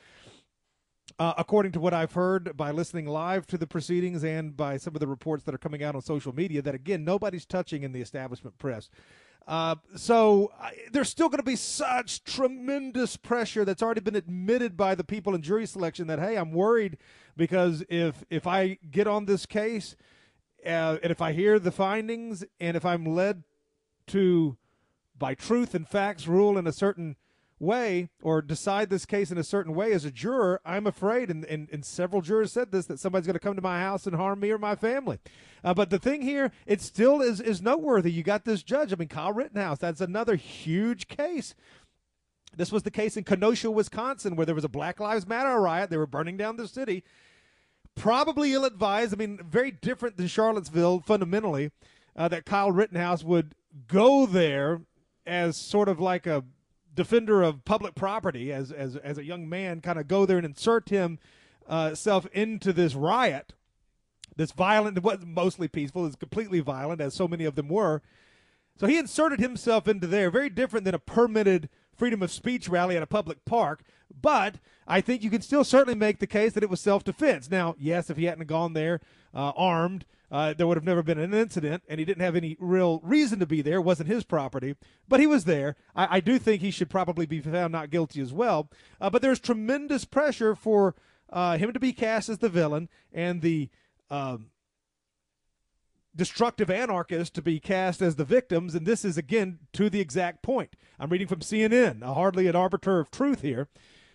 Uh, 1.18 1.34
according 1.38 1.72
to 1.72 1.80
what 1.80 1.94
I've 1.94 2.12
heard 2.12 2.58
by 2.58 2.72
listening 2.72 3.06
live 3.06 3.48
to 3.48 3.58
the 3.58 3.68
proceedings 3.68 4.24
and 4.24 4.58
by 4.58 4.76
some 4.78 4.96
of 4.96 5.00
the 5.00 5.08
reports 5.08 5.44
that 5.46 5.56
are 5.56 5.60
coming 5.60 5.82
out 5.82 5.96
on 5.96 6.02
social 6.02 6.36
media, 6.36 6.62
that 6.62 6.76
again, 6.76 7.06
nobody's 7.06 7.46
touching 7.46 7.84
in 7.84 7.94
the 7.94 8.02
establishment 8.02 8.58
press. 8.58 8.90
Uh, 9.48 9.76
so 9.96 10.52
there's 10.92 11.10
still 11.10 11.30
going 11.30 11.40
to 11.40 11.44
be 11.44 11.56
such 11.56 12.24
tremendous 12.24 13.16
pressure 13.16 13.64
that's 13.64 13.84
already 13.84 14.02
been 14.02 14.16
admitted 14.16 14.76
by 14.76 14.96
the 14.96 15.04
people 15.04 15.36
in 15.36 15.42
jury 15.42 15.68
selection 15.68 16.08
that 16.08 16.20
hey, 16.20 16.36
I'm 16.36 16.52
worried 16.52 16.98
because 17.38 17.84
if 17.88 18.24
if 18.30 18.48
I 18.48 18.80
get 18.90 19.06
on 19.06 19.26
this 19.26 19.46
case 19.46 19.96
uh, 20.66 20.98
and 21.04 21.12
if 21.12 21.22
I 21.22 21.34
hear 21.34 21.60
the 21.60 21.72
findings 21.72 22.44
and 22.60 22.76
if 22.76 22.86
I'm 22.86 23.06
led 23.06 23.44
to 24.08 24.58
by 25.18 25.36
truth 25.36 25.76
and 25.76 25.88
facts 25.88 26.28
rule 26.28 26.58
in 26.58 26.66
a 26.66 26.74
certain 26.74 27.16
way 27.60 28.10
or 28.22 28.42
decide 28.42 28.90
this 28.90 29.06
case 29.06 29.32
in 29.32 29.38
a 29.38 29.44
certain 29.44 29.74
way 29.74 29.92
as 29.94 30.06
a 30.06 30.12
juror, 30.12 30.60
I'm 30.66 30.86
afraid, 30.86 31.30
and, 31.30 31.46
and, 31.46 31.70
and 31.72 31.86
several 31.86 32.22
jurors 32.22 32.52
said 32.52 32.72
this, 32.72 32.86
that 32.88 33.00
somebody's 33.00 33.26
going 33.26 33.36
to 33.36 33.40
come 33.40 33.56
to 33.56 33.62
my 33.62 33.80
house 33.80 34.06
and 34.06 34.16
harm 34.16 34.40
me 34.40 34.52
or 34.52 34.58
my 34.58 34.76
family. 34.76 35.20
Uh, 35.64 35.74
but 35.74 35.90
the 35.90 36.00
thing 36.00 36.22
here, 36.22 36.52
it 36.66 36.82
still 36.82 37.22
is, 37.22 37.40
is 37.40 37.62
noteworthy. 37.62 38.12
You 38.12 38.24
got 38.24 38.46
this 38.46 38.62
judge. 38.62 38.92
I 38.92 38.98
mean, 38.98 39.08
Kyle 39.08 39.34
Rittenhouse, 39.34 39.80
that's 39.80 40.02
another 40.02 40.36
huge 40.36 41.08
case. 41.08 41.56
This 42.56 42.72
was 42.72 42.84
the 42.84 42.92
case 42.92 43.18
in 43.18 43.24
Kenosha, 43.24 43.72
Wisconsin, 43.72 44.36
where 44.36 44.46
there 44.46 44.56
was 44.56 44.64
a 44.64 44.70
Black 44.70 45.00
Lives 45.00 45.28
Matter 45.28 45.60
riot. 45.60 45.90
They 45.90 45.98
were 45.98 46.06
burning 46.06 46.38
down 46.38 46.58
the 46.58 46.68
city. 46.68 47.04
Probably 47.96 48.54
ill 48.54 48.66
advised. 48.66 49.14
I 49.14 49.18
mean, 49.18 49.40
very 49.44 49.72
different 49.72 50.18
than 50.18 50.28
Charlottesville 50.28 51.02
fundamentally, 51.02 51.72
uh, 52.16 52.28
that 52.28 52.46
Kyle 52.46 52.72
Rittenhouse 52.72 53.24
would 53.24 53.56
go 53.88 54.26
there 54.26 54.82
as 55.26 55.58
sort 55.58 55.90
of 55.90 56.00
like 56.00 56.28
a 56.28 56.44
defender 56.96 57.44
of 57.44 57.66
public 57.66 57.96
property, 57.96 58.52
as 58.52 58.72
as 58.72 58.96
as 58.98 59.18
a 59.18 59.24
young 59.24 59.48
man, 59.48 59.82
kind 59.82 60.00
of 60.00 60.08
go 60.08 60.26
there 60.26 60.38
and 60.38 60.46
insert 60.46 60.90
himself 60.90 62.26
into 62.34 62.74
this 62.74 62.96
riot, 62.96 63.54
this 64.36 64.52
violent. 64.52 65.02
Wasn't 65.02 65.28
mostly 65.28 65.68
peaceful; 65.68 66.06
is 66.06 66.16
completely 66.16 66.60
violent, 66.60 67.02
as 67.02 67.14
so 67.14 67.28
many 67.28 67.46
of 67.46 67.56
them 67.56 67.70
were. 67.70 68.02
So 68.78 68.88
he 68.88 68.98
inserted 68.98 69.40
himself 69.40 69.88
into 69.88 70.08
there, 70.08 70.30
very 70.30 70.50
different 70.50 70.84
than 70.84 70.96
a 70.96 71.00
permitted 71.00 71.70
freedom 71.96 72.22
of 72.22 72.32
speech 72.32 72.68
rally 72.68 72.98
at 72.98 73.04
a 73.04 73.08
public 73.08 73.46
park. 73.46 73.84
But 74.22 74.56
I 74.88 75.02
think 75.02 75.24
you 75.24 75.30
can 75.30 75.42
still 75.42 75.64
certainly 75.64 75.98
make 75.98 76.20
the 76.20 76.28
case 76.28 76.54
that 76.54 76.64
it 76.64 76.70
was 76.70 76.82
self 76.82 77.04
defense. 77.04 77.50
Now, 77.50 77.76
yes, 77.78 78.10
if 78.10 78.18
he 78.18 78.26
hadn't 78.26 78.48
gone 78.48 78.74
there 78.74 79.02
uh, 79.34 79.52
armed, 79.56 80.06
uh, 80.32 80.54
there 80.54 80.68
would 80.68 80.78
have 80.78 80.84
never 80.84 81.04
been 81.04 81.20
an 81.20 81.34
incident, 81.34 81.84
and 81.88 82.00
he 82.00 82.06
didn't 82.06 82.24
have 82.24 82.36
any 82.36 82.58
real 82.60 83.00
reason 83.04 83.40
to 83.40 83.46
be 83.46 83.62
there. 83.62 83.76
It 83.76 83.82
wasn't 83.82 84.10
his 84.10 84.24
property, 84.24 84.76
but 85.08 85.20
he 85.20 85.28
was 85.28 85.46
there. 85.46 85.76
I, 85.96 86.18
I 86.18 86.20
do 86.20 86.40
think 86.40 86.62
he 86.62 86.72
should 86.72 86.90
probably 86.90 87.26
be 87.26 87.40
found 87.40 87.72
not 87.72 87.92
guilty 87.92 88.22
as 88.22 88.34
well. 88.34 88.70
Uh, 89.00 89.10
but 89.10 89.22
there's 89.22 89.40
tremendous 89.40 90.06
pressure 90.06 90.56
for 90.56 90.96
uh, 91.32 91.58
him 91.58 91.74
to 91.74 91.80
be 91.80 91.94
cast 91.94 92.30
as 92.30 92.40
the 92.40 92.50
villain 92.50 92.90
and 93.14 93.42
the 93.42 93.70
um, 94.10 94.48
destructive 96.16 96.70
anarchist 96.70 97.34
to 97.36 97.42
be 97.42 97.60
cast 97.60 98.02
as 98.02 98.16
the 98.16 98.26
victims. 98.26 98.74
And 98.74 98.86
this 98.86 99.06
is, 99.06 99.18
again, 99.18 99.60
to 99.74 99.90
the 99.90 100.00
exact 100.00 100.42
point. 100.42 100.76
I'm 101.00 101.10
reading 101.10 101.28
from 101.28 101.40
CNN, 101.40 102.04
hardly 102.04 102.48
an 102.48 102.56
arbiter 102.56 103.00
of 103.00 103.12
truth 103.12 103.42
here. 103.42 103.68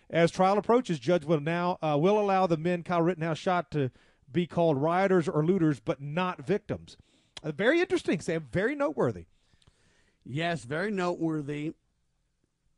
As 0.09 0.29
trial 0.29 0.57
approaches, 0.57 0.99
judge 0.99 1.23
will 1.23 1.39
now 1.39 1.77
uh, 1.81 1.97
will 1.97 2.19
allow 2.19 2.45
the 2.45 2.57
men 2.57 2.83
Kyle 2.83 3.01
Rittenhouse 3.01 3.37
shot 3.37 3.71
to 3.71 3.91
be 4.31 4.47
called 4.47 4.77
rioters 4.77 5.27
or 5.27 5.45
looters, 5.45 5.79
but 5.79 6.01
not 6.01 6.45
victims. 6.45 6.97
Uh, 7.43 7.51
very 7.51 7.79
interesting, 7.79 8.19
Sam. 8.19 8.47
Very 8.51 8.75
noteworthy. 8.75 9.25
Yes, 10.23 10.63
very 10.63 10.91
noteworthy. 10.91 11.73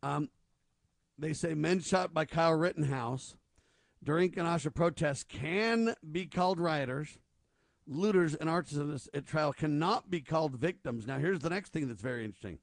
Um, 0.02 0.30
they 1.18 1.32
say 1.32 1.54
men 1.54 1.80
shot 1.80 2.12
by 2.12 2.24
Kyle 2.24 2.54
Rittenhouse 2.54 3.36
during 4.02 4.30
Kenosha 4.30 4.70
protests 4.70 5.24
can 5.24 5.94
be 6.10 6.26
called 6.26 6.58
rioters. 6.58 7.18
Looters 7.86 8.34
and 8.34 8.48
arsonists 8.48 9.08
at 9.12 9.26
trial 9.26 9.52
cannot 9.52 10.10
be 10.10 10.20
called 10.20 10.56
victims. 10.56 11.06
Now, 11.06 11.18
here's 11.18 11.40
the 11.40 11.50
next 11.50 11.72
thing 11.72 11.86
that's 11.86 12.00
very 12.02 12.24
interesting. 12.24 12.58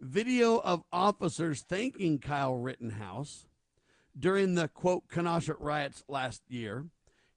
video 0.00 0.58
of 0.58 0.82
officers 0.92 1.62
thanking 1.62 2.18
Kyle 2.18 2.56
Rittenhouse 2.56 3.46
during 4.18 4.54
the 4.54 4.68
quote 4.68 5.08
Kenosha 5.08 5.54
riots 5.58 6.02
last 6.08 6.42
year 6.48 6.86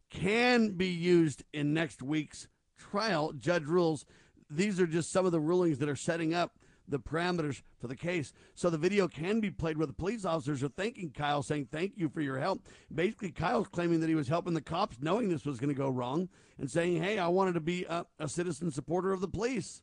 can 0.10 0.72
be 0.72 0.88
used 0.88 1.44
in 1.54 1.74
next 1.74 2.02
week's 2.02 2.48
trial. 2.78 3.34
Judge 3.34 3.66
rules 3.66 4.06
these 4.50 4.80
are 4.80 4.88
just 4.88 5.12
some 5.12 5.26
of 5.26 5.32
the 5.32 5.40
rulings 5.40 5.80
that 5.80 5.90
are 5.90 5.96
setting 5.96 6.34
up 6.34 6.58
the 6.88 7.00
parameters 7.00 7.64
for 7.80 7.88
the 7.88 7.96
case. 7.96 8.32
So 8.56 8.70
the 8.70 8.78
video 8.78 9.10
can 9.10 9.42
be 9.42 9.52
played 9.52 9.78
where 9.78 9.88
the 9.88 9.94
police 9.94 10.24
officers 10.24 10.64
are 10.64 10.70
thanking 10.70 11.12
Kyle, 11.12 11.44
saying, 11.44 11.68
Thank 11.70 11.98
you 11.98 12.08
for 12.08 12.22
your 12.22 12.40
help. 12.40 12.66
Basically, 12.94 13.32
Kyle's 13.32 13.68
claiming 13.68 14.00
that 14.00 14.10
he 14.10 14.16
was 14.16 14.30
helping 14.30 14.54
the 14.54 14.62
cops, 14.62 14.98
knowing 15.02 15.28
this 15.28 15.46
was 15.46 15.60
going 15.60 15.74
to 15.74 15.80
go 15.80 15.90
wrong, 15.90 16.30
and 16.58 16.72
saying, 16.72 17.04
Hey, 17.04 17.20
I 17.20 17.28
wanted 17.28 17.56
to 17.56 17.60
be 17.60 17.84
a, 17.86 18.06
a 18.20 18.30
citizen 18.30 18.72
supporter 18.72 19.12
of 19.12 19.20
the 19.20 19.28
police. 19.28 19.82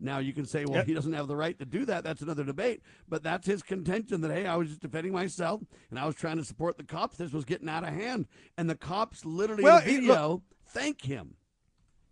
Now 0.00 0.18
you 0.18 0.32
can 0.32 0.46
say, 0.46 0.64
well, 0.64 0.76
Yep. 0.78 0.86
he 0.86 0.94
doesn't 0.94 1.12
have 1.12 1.28
the 1.28 1.36
right 1.36 1.58
to 1.58 1.64
do 1.66 1.84
that. 1.84 2.04
That's 2.04 2.22
another 2.22 2.42
debate. 2.44 2.82
But 3.08 3.22
that's 3.22 3.46
his 3.46 3.62
contention 3.62 4.22
that 4.22 4.30
hey, 4.30 4.46
I 4.46 4.56
was 4.56 4.68
just 4.68 4.80
defending 4.80 5.12
myself 5.12 5.60
and 5.90 5.98
I 5.98 6.06
was 6.06 6.14
trying 6.14 6.38
to 6.38 6.44
support 6.44 6.78
the 6.78 6.84
cops. 6.84 7.16
This 7.18 7.32
was 7.32 7.44
getting 7.44 7.68
out 7.68 7.84
of 7.84 7.92
hand, 7.94 8.26
and 8.56 8.68
the 8.70 8.74
cops 8.76 9.24
literally 9.24 9.62
Well, 9.64 9.78
in 9.80 9.84
the 9.84 9.90
it- 9.92 10.00
video 10.00 10.42
thank 10.66 11.02
him. 11.02 11.34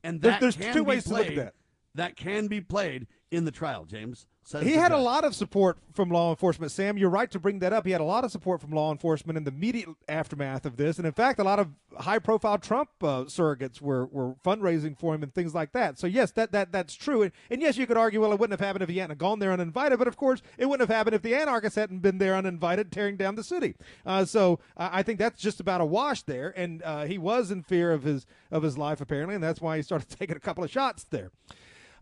And 0.04 0.20
that 0.22 0.40
there's 0.40 0.56
can 0.56 0.72
two 0.74 0.84
ways 0.84 1.04
to 1.04 1.14
look 1.14 1.26
at 1.28 1.36
that. 1.36 1.54
That 1.94 2.16
can 2.16 2.46
be 2.46 2.60
played 2.60 3.06
in 3.30 3.44
the 3.44 3.50
trial, 3.50 3.84
James. 3.84 4.26
Says 4.48 4.64
He 4.64 4.72
had 4.72 4.92
a 4.92 4.98
lot 4.98 5.24
of 5.24 5.34
support 5.34 5.78
from 5.92 6.10
law 6.10 6.30
enforcement. 6.30 6.72
Sam, 6.72 6.96
you're 6.96 7.10
right 7.10 7.30
to 7.30 7.38
bring 7.38 7.58
that 7.58 7.72
up. 7.72 7.84
He 7.84 7.92
had 7.92 8.00
a 8.00 8.04
lot 8.04 8.24
of 8.24 8.32
support 8.32 8.60
from 8.60 8.70
law 8.70 8.90
enforcement 8.90 9.36
in 9.36 9.44
the 9.44 9.50
immediate 9.50 9.88
aftermath 10.08 10.64
of 10.64 10.76
this, 10.76 10.98
and 10.98 11.06
in 11.06 11.12
fact, 11.12 11.38
a 11.38 11.44
lot 11.44 11.58
of 11.58 11.68
high-profile 11.98 12.58
Trump 12.58 12.90
uh, 13.02 13.24
surrogates 13.24 13.80
were, 13.80 14.06
were 14.06 14.34
fundraising 14.44 14.98
for 14.98 15.14
him 15.14 15.22
and 15.22 15.34
things 15.34 15.54
like 15.54 15.72
that. 15.72 15.98
So 15.98 16.06
yes, 16.06 16.30
that 16.32 16.52
that 16.52 16.72
that's 16.72 16.94
true. 16.94 17.22
And, 17.22 17.32
and 17.50 17.60
yes, 17.60 17.76
you 17.76 17.86
could 17.86 17.96
argue, 17.96 18.20
well, 18.20 18.32
it 18.32 18.38
wouldn't 18.40 18.58
have 18.58 18.66
happened 18.66 18.82
if 18.82 18.88
he 18.88 18.98
hadn't 18.98 19.18
gone 19.18 19.38
there 19.38 19.52
uninvited. 19.52 19.98
But 19.98 20.08
of 20.08 20.16
course, 20.16 20.40
it 20.56 20.66
wouldn't 20.66 20.88
have 20.88 20.96
happened 20.96 21.14
if 21.14 21.22
the 21.22 21.34
anarchists 21.34 21.76
hadn't 21.76 22.00
been 22.00 22.18
there 22.18 22.34
uninvited, 22.34 22.90
tearing 22.90 23.16
down 23.16 23.34
the 23.34 23.44
city. 23.44 23.74
Uh, 24.06 24.24
so 24.24 24.58
I 24.76 24.98
I 24.98 25.02
think 25.02 25.20
that's 25.20 25.40
just 25.40 25.60
about 25.60 25.80
a 25.80 25.84
wash 25.84 26.22
there. 26.22 26.52
And 26.56 26.82
uh, 26.82 27.04
he 27.04 27.18
was 27.18 27.50
in 27.50 27.62
fear 27.62 27.92
of 27.92 28.02
his 28.02 28.26
of 28.50 28.62
his 28.62 28.76
life 28.76 29.00
apparently, 29.00 29.34
and 29.34 29.44
that's 29.44 29.60
why 29.60 29.76
he 29.76 29.82
started 29.82 30.08
taking 30.18 30.36
a 30.36 30.40
couple 30.40 30.64
of 30.64 30.70
shots 30.70 31.04
there. 31.04 31.30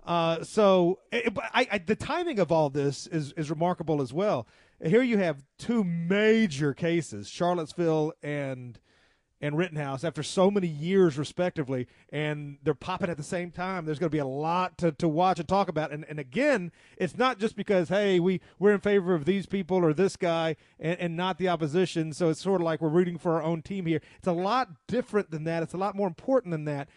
Uh, 0.07 0.45
so, 0.45 1.01
eh, 1.11 1.29
but 1.29 1.45
I, 1.53 1.67
I, 1.73 1.79
the 1.79 1.97
timing 1.97 2.39
of 2.39 2.53
all 2.53 2.71
this 2.71 3.09
is 3.09 3.33
is 3.33 3.51
remarkable 3.51 4.01
as 4.01 4.13
well. 4.13 4.47
Here 4.85 5.03
you 5.03 5.19
have 5.19 5.43
two 5.59 5.83
major 5.83 6.73
cases, 6.73 7.29
Charlottesville 7.29 8.13
and 8.23 8.79
and 9.39 9.59
Rittenhouse, 9.59 10.03
after 10.03 10.23
so 10.23 10.51
many 10.51 10.67
years 10.67 11.19
respectively, 11.19 11.87
and 12.11 12.57
they're 12.63 12.73
popping 12.73 13.11
at 13.11 13.19
the 13.19 13.23
same 13.23 13.51
time. 13.51 13.85
There's 13.85 13.99
going 13.99 14.09
to 14.09 14.15
be 14.15 14.21
a 14.21 14.27
lot 14.27 14.79
to, 14.79 14.93
to 14.93 15.07
watch 15.09 15.39
and 15.39 15.49
talk 15.49 15.69
about. 15.69 15.93
And 15.93 16.05
and 16.09 16.21
again, 16.21 16.71
it's 16.97 17.17
not 17.17 17.41
just 17.41 17.57
because 17.57 17.89
hey 17.89 18.21
we 18.21 18.41
we're 18.61 18.75
in 18.75 18.81
favor 18.81 19.13
of 19.13 19.25
these 19.25 19.47
people 19.47 19.79
or 19.79 19.93
this 19.93 20.17
guy 20.17 20.55
and, 20.79 21.01
and 21.01 21.17
not 21.17 21.39
the 21.39 21.49
opposition. 21.49 22.13
So 22.13 22.29
it's 22.29 22.41
sort 22.41 22.61
of 22.61 22.65
like 22.65 22.81
we're 22.81 22.91
rooting 22.91 23.19
for 23.19 23.35
our 23.35 23.43
own 23.43 23.61
team 23.63 23.87
here. 23.87 24.01
It's 24.19 24.29
a 24.29 24.33
lot 24.33 24.69
different 24.87 25.33
than 25.33 25.43
that. 25.45 25.65
It's 25.65 25.75
a 25.75 25.79
lot 25.79 25.97
more 25.97 26.07
important 26.07 26.53
than 26.53 26.65
that. 26.67 26.89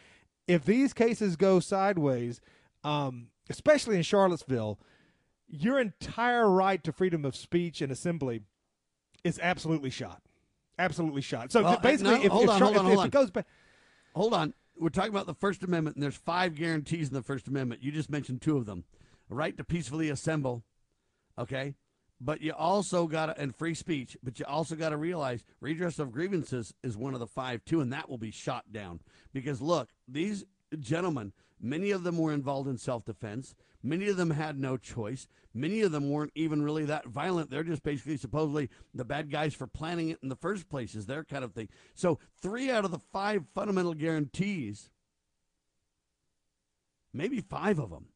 If 0.48 0.64
these 0.64 0.94
cases 0.94 1.36
go 1.36 1.60
sideways, 1.60 2.42
um, 2.84 3.28
especially 3.50 3.96
in 3.98 4.04
Charlottesville, 4.04 4.80
your 5.48 5.80
entire 5.80 6.50
right 6.50 6.84
to 6.84 6.92
freedom 6.92 7.26
of 7.26 7.36
speech 7.36 7.82
and 7.82 7.92
assembly 7.92 8.42
is 9.24 9.40
absolutely 9.42 9.90
shot. 9.90 10.22
Absolutely 10.78 11.22
shot. 11.22 11.52
So 11.52 11.64
Well, 11.64 11.80
basically, 11.80 12.20
no, 12.20 12.24
if, 12.24 12.32
hold 12.32 12.44
if, 12.46 12.50
on, 12.52 12.60
Char- 12.60 12.68
hold 12.68 12.78
on, 12.78 12.86
if- 12.86 12.88
hold 12.88 12.94
if 12.94 13.00
on. 13.00 13.08
it 13.08 13.12
goes 13.12 13.32
back, 13.32 13.48
Hold 14.16 14.34
on. 14.34 14.54
We're 14.78 14.90
talking 14.90 15.12
about 15.12 15.26
the 15.28 15.34
First 15.34 15.64
Amendment, 15.64 15.98
and 15.98 16.04
there's 16.04 16.16
five 16.16 16.56
guarantees 16.56 17.10
in 17.10 17.14
the 17.14 17.22
First 17.22 17.48
Amendment. 17.48 17.84
You 17.84 17.92
just 17.92 18.10
mentioned 18.10 18.42
two 18.42 18.56
of 18.58 18.66
them: 18.66 18.86
a 19.30 19.36
right 19.36 19.56
to 19.58 19.64
peacefully 19.66 20.10
assemble, 20.10 20.64
okay, 21.38 21.76
but 22.22 22.42
you 22.42 22.54
also 22.54 23.06
got 23.08 23.26
to 23.26 23.38
and 23.40 23.54
free 23.54 23.74
speech. 23.74 24.16
But 24.24 24.40
you 24.40 24.46
also 24.46 24.76
got 24.76 24.90
to 24.90 24.98
realize 24.98 25.44
redress 25.60 26.00
of 26.00 26.14
grievances 26.14 26.74
is 26.82 26.96
one 26.96 27.14
of 27.14 27.20
the 27.20 27.28
five 27.28 27.66
too, 27.66 27.82
and 27.82 27.92
that 27.92 28.10
will 28.10 28.18
be 28.18 28.32
shot 28.32 28.72
down 28.72 29.02
because 29.34 29.62
look, 29.62 29.90
these 30.08 30.46
gentlemen, 30.80 31.34
many 31.60 31.92
of 31.92 32.04
them 32.04 32.18
were 32.18 32.34
involved 32.34 32.70
in 32.70 32.78
self-defense. 32.78 33.56
Many 33.82 34.10
of 34.10 34.18
them 34.18 34.32
had 34.32 34.60
no 34.60 34.78
choice. 34.78 35.28
Many 35.54 35.82
of 35.82 35.92
them 35.92 36.10
weren't 36.10 36.32
even 36.36 36.62
really 36.62 36.86
that 36.86 37.08
violent. 37.08 37.50
They're 37.50 37.64
just 37.64 37.84
basically 37.84 38.18
supposedly 38.18 38.70
the 38.94 39.06
bad 39.06 39.32
guys 39.32 39.54
for 39.54 39.68
planning 39.68 40.10
it 40.10 40.20
in 40.22 40.30
the 40.30 40.36
first 40.36 40.70
place, 40.70 40.96
is 40.96 41.06
their 41.06 41.24
kind 41.24 41.44
of 41.44 41.54
thing. 41.54 41.70
So, 41.96 42.20
three 42.42 42.70
out 42.70 42.86
of 42.86 42.92
the 42.92 43.00
five 43.00 43.46
fundamental 43.54 43.94
guarantees, 43.94 44.90
maybe 47.14 47.42
five 47.42 47.80
of 47.80 47.90
them, 47.90 48.08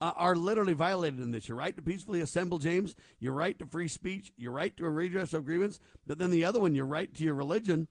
uh, 0.00 0.12
are 0.16 0.36
literally 0.36 0.74
violated 0.74 1.20
in 1.20 1.30
this. 1.30 1.48
Your 1.48 1.56
right 1.56 1.74
to 1.74 1.82
peacefully 1.82 2.20
assemble, 2.20 2.58
James, 2.58 2.94
your 3.18 3.32
right 3.32 3.58
to 3.58 3.66
free 3.66 3.88
speech, 3.88 4.32
your 4.36 4.52
right 4.52 4.76
to 4.76 4.84
a 4.84 4.90
redress 4.90 5.32
of 5.32 5.46
grievance, 5.46 5.80
but 6.06 6.18
then 6.18 6.30
the 6.30 6.44
other 6.44 6.60
one, 6.60 6.74
your 6.74 6.86
right 6.86 7.12
to 7.14 7.24
your 7.24 7.34
religion. 7.34 7.88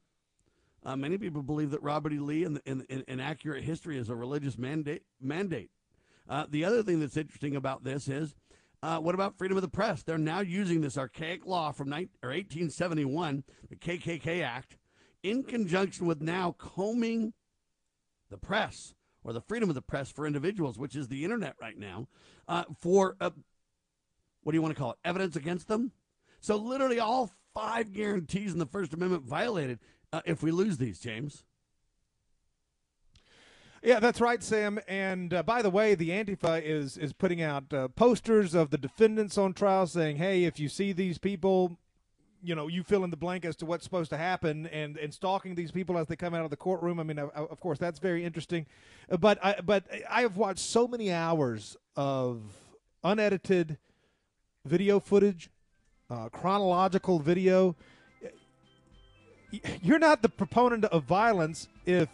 Uh, 0.85 0.95
many 0.95 1.17
people 1.17 1.41
believe 1.41 1.71
that 1.71 1.81
Robert 1.81 2.13
E. 2.13 2.19
Lee 2.19 2.43
and 2.43 2.61
in, 2.65 2.85
in, 2.89 3.03
in 3.07 3.19
accurate 3.19 3.63
history 3.63 3.97
is 3.97 4.09
a 4.09 4.15
religious 4.15 4.57
mandate. 4.57 5.01
mandate. 5.19 5.71
Uh, 6.29 6.45
the 6.49 6.63
other 6.63 6.83
thing 6.83 6.99
that's 6.99 7.17
interesting 7.17 7.55
about 7.55 7.83
this 7.83 8.07
is 8.07 8.35
uh, 8.83 8.99
what 8.99 9.15
about 9.15 9.35
freedom 9.35 9.57
of 9.57 9.63
the 9.63 9.69
press? 9.69 10.03
They're 10.03 10.17
now 10.17 10.41
using 10.41 10.81
this 10.81 10.97
archaic 10.97 11.45
law 11.45 11.71
from 11.71 11.89
19, 11.89 12.09
or 12.21 12.29
1871, 12.29 13.43
the 13.69 13.75
KKK 13.75 14.43
Act, 14.43 14.77
in 15.23 15.43
conjunction 15.43 16.05
with 16.05 16.21
now 16.21 16.55
combing 16.59 17.33
the 18.29 18.37
press 18.37 18.93
or 19.23 19.33
the 19.33 19.41
freedom 19.41 19.69
of 19.69 19.75
the 19.75 19.81
press 19.81 20.11
for 20.11 20.27
individuals, 20.27 20.77
which 20.77 20.95
is 20.95 21.07
the 21.07 21.23
internet 21.23 21.55
right 21.59 21.79
now, 21.79 22.07
uh, 22.47 22.63
for 22.79 23.15
uh, 23.19 23.31
what 24.43 24.51
do 24.51 24.55
you 24.55 24.61
want 24.61 24.75
to 24.75 24.79
call 24.79 24.91
it? 24.91 24.97
Evidence 25.03 25.35
against 25.35 25.67
them. 25.67 25.91
So 26.39 26.55
literally 26.55 26.99
all 26.99 27.31
five 27.55 27.91
guarantees 27.91 28.53
in 28.53 28.59
the 28.59 28.67
First 28.67 28.93
Amendment 28.93 29.23
violated 29.23 29.79
uh, 30.15 30.21
if 30.25 30.41
we 30.41 30.51
lose 30.51 30.77
these, 30.77 30.99
James. 30.99 31.43
Yeah, 33.83 33.99
that's 33.99 34.19
right, 34.21 34.41
Sam. 34.41 34.79
And 34.87 35.33
uh, 35.33 35.43
by 35.43 35.61
the 35.61 35.69
way, 35.69 35.93
the 35.93 36.09
Antifa 36.09 36.61
is 36.63 36.97
is 36.97 37.13
putting 37.13 37.41
out 37.41 37.71
uh, 37.73 37.87
posters 37.89 38.53
of 38.55 38.69
the 38.69 38.77
defendants 38.77 39.37
on 39.37 39.53
trial, 39.53 39.85
saying, 39.87 40.17
"Hey, 40.17 40.45
if 40.45 40.59
you 40.59 40.69
see 40.69 40.93
these 40.93 41.17
people." 41.17 41.77
You 42.43 42.53
know, 42.53 42.67
you 42.67 42.83
fill 42.83 43.03
in 43.03 43.09
the 43.09 43.17
blank 43.17 43.43
as 43.43 43.55
to 43.55 43.65
what's 43.65 43.83
supposed 43.83 44.11
to 44.11 44.17
happen, 44.17 44.67
and, 44.67 44.97
and 44.97 45.11
stalking 45.11 45.55
these 45.55 45.71
people 45.71 45.97
as 45.97 46.05
they 46.05 46.15
come 46.15 46.35
out 46.35 46.43
of 46.43 46.51
the 46.51 46.57
courtroom. 46.57 46.99
I 46.99 47.03
mean, 47.03 47.17
of, 47.17 47.31
of 47.31 47.59
course, 47.59 47.79
that's 47.79 47.97
very 47.97 48.23
interesting. 48.23 48.67
Uh, 49.09 49.17
But 49.17 49.43
I, 49.43 49.61
but 49.61 49.83
I 50.07 50.21
have 50.21 50.37
watched 50.37 50.59
so 50.59 50.87
many 50.87 51.11
hours 51.11 51.75
of 51.95 52.43
unedited 53.03 53.79
video 54.63 54.99
footage, 54.99 55.49
uh, 56.07 56.29
chronological 56.29 57.17
video. 57.17 57.75
You're 59.81 59.99
not 59.99 60.21
the 60.21 60.29
proponent 60.29 60.85
of 60.85 61.03
violence 61.03 61.67
if 61.85 62.09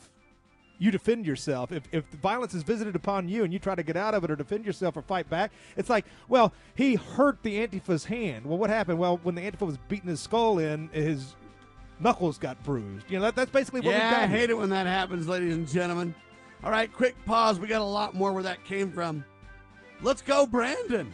you 0.81 0.89
defend 0.89 1.27
yourself. 1.27 1.71
If, 1.71 1.83
if 1.91 2.05
violence 2.05 2.55
is 2.55 2.63
visited 2.63 2.95
upon 2.95 3.29
you 3.29 3.43
and 3.43 3.53
you 3.53 3.59
try 3.59 3.75
to 3.75 3.83
get 3.83 3.95
out 3.95 4.15
of 4.15 4.23
it 4.23 4.31
or 4.31 4.35
defend 4.35 4.65
yourself 4.65 4.97
or 4.97 5.03
fight 5.03 5.29
back, 5.29 5.51
it's 5.77 5.89
like, 5.89 6.05
well, 6.27 6.53
he 6.73 6.95
hurt 6.95 7.43
the 7.43 7.65
Antifa's 7.65 8.05
hand. 8.05 8.45
Well, 8.45 8.57
what 8.57 8.71
happened? 8.71 8.97
Well, 8.97 9.19
when 9.21 9.35
the 9.35 9.41
Antifa 9.41 9.67
was 9.67 9.77
beating 9.87 10.09
his 10.09 10.19
skull 10.19 10.57
in, 10.57 10.89
his 10.89 11.35
knuckles 11.99 12.39
got 12.39 12.61
bruised. 12.63 13.05
You 13.11 13.19
know, 13.19 13.25
that, 13.25 13.35
that's 13.35 13.51
basically 13.51 13.81
what 13.81 13.91
yeah, 13.91 14.09
we've 14.09 14.17
got. 14.17 14.23
I 14.23 14.27
hate 14.27 14.49
it 14.49 14.57
when 14.57 14.69
that 14.69 14.87
happens, 14.87 15.27
ladies 15.27 15.55
and 15.55 15.67
gentlemen. 15.67 16.15
All 16.63 16.71
right, 16.71 16.91
quick 16.91 17.15
pause. 17.25 17.59
We 17.59 17.67
got 17.67 17.81
a 17.81 17.85
lot 17.85 18.15
more 18.15 18.33
where 18.33 18.43
that 18.43 18.63
came 18.65 18.91
from. 18.91 19.23
Let's 20.01 20.23
go, 20.23 20.47
Brandon. 20.47 21.13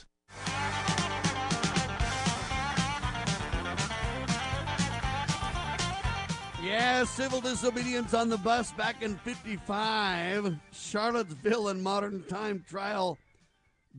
Yeah, 6.63 7.03
civil 7.03 7.41
disobedience 7.41 8.13
on 8.13 8.29
the 8.29 8.37
bus 8.37 8.71
back 8.71 9.01
in 9.01 9.17
55. 9.17 10.57
Charlottesville 10.71 11.67
and 11.69 11.83
modern 11.83 12.23
time 12.23 12.63
trial 12.67 13.17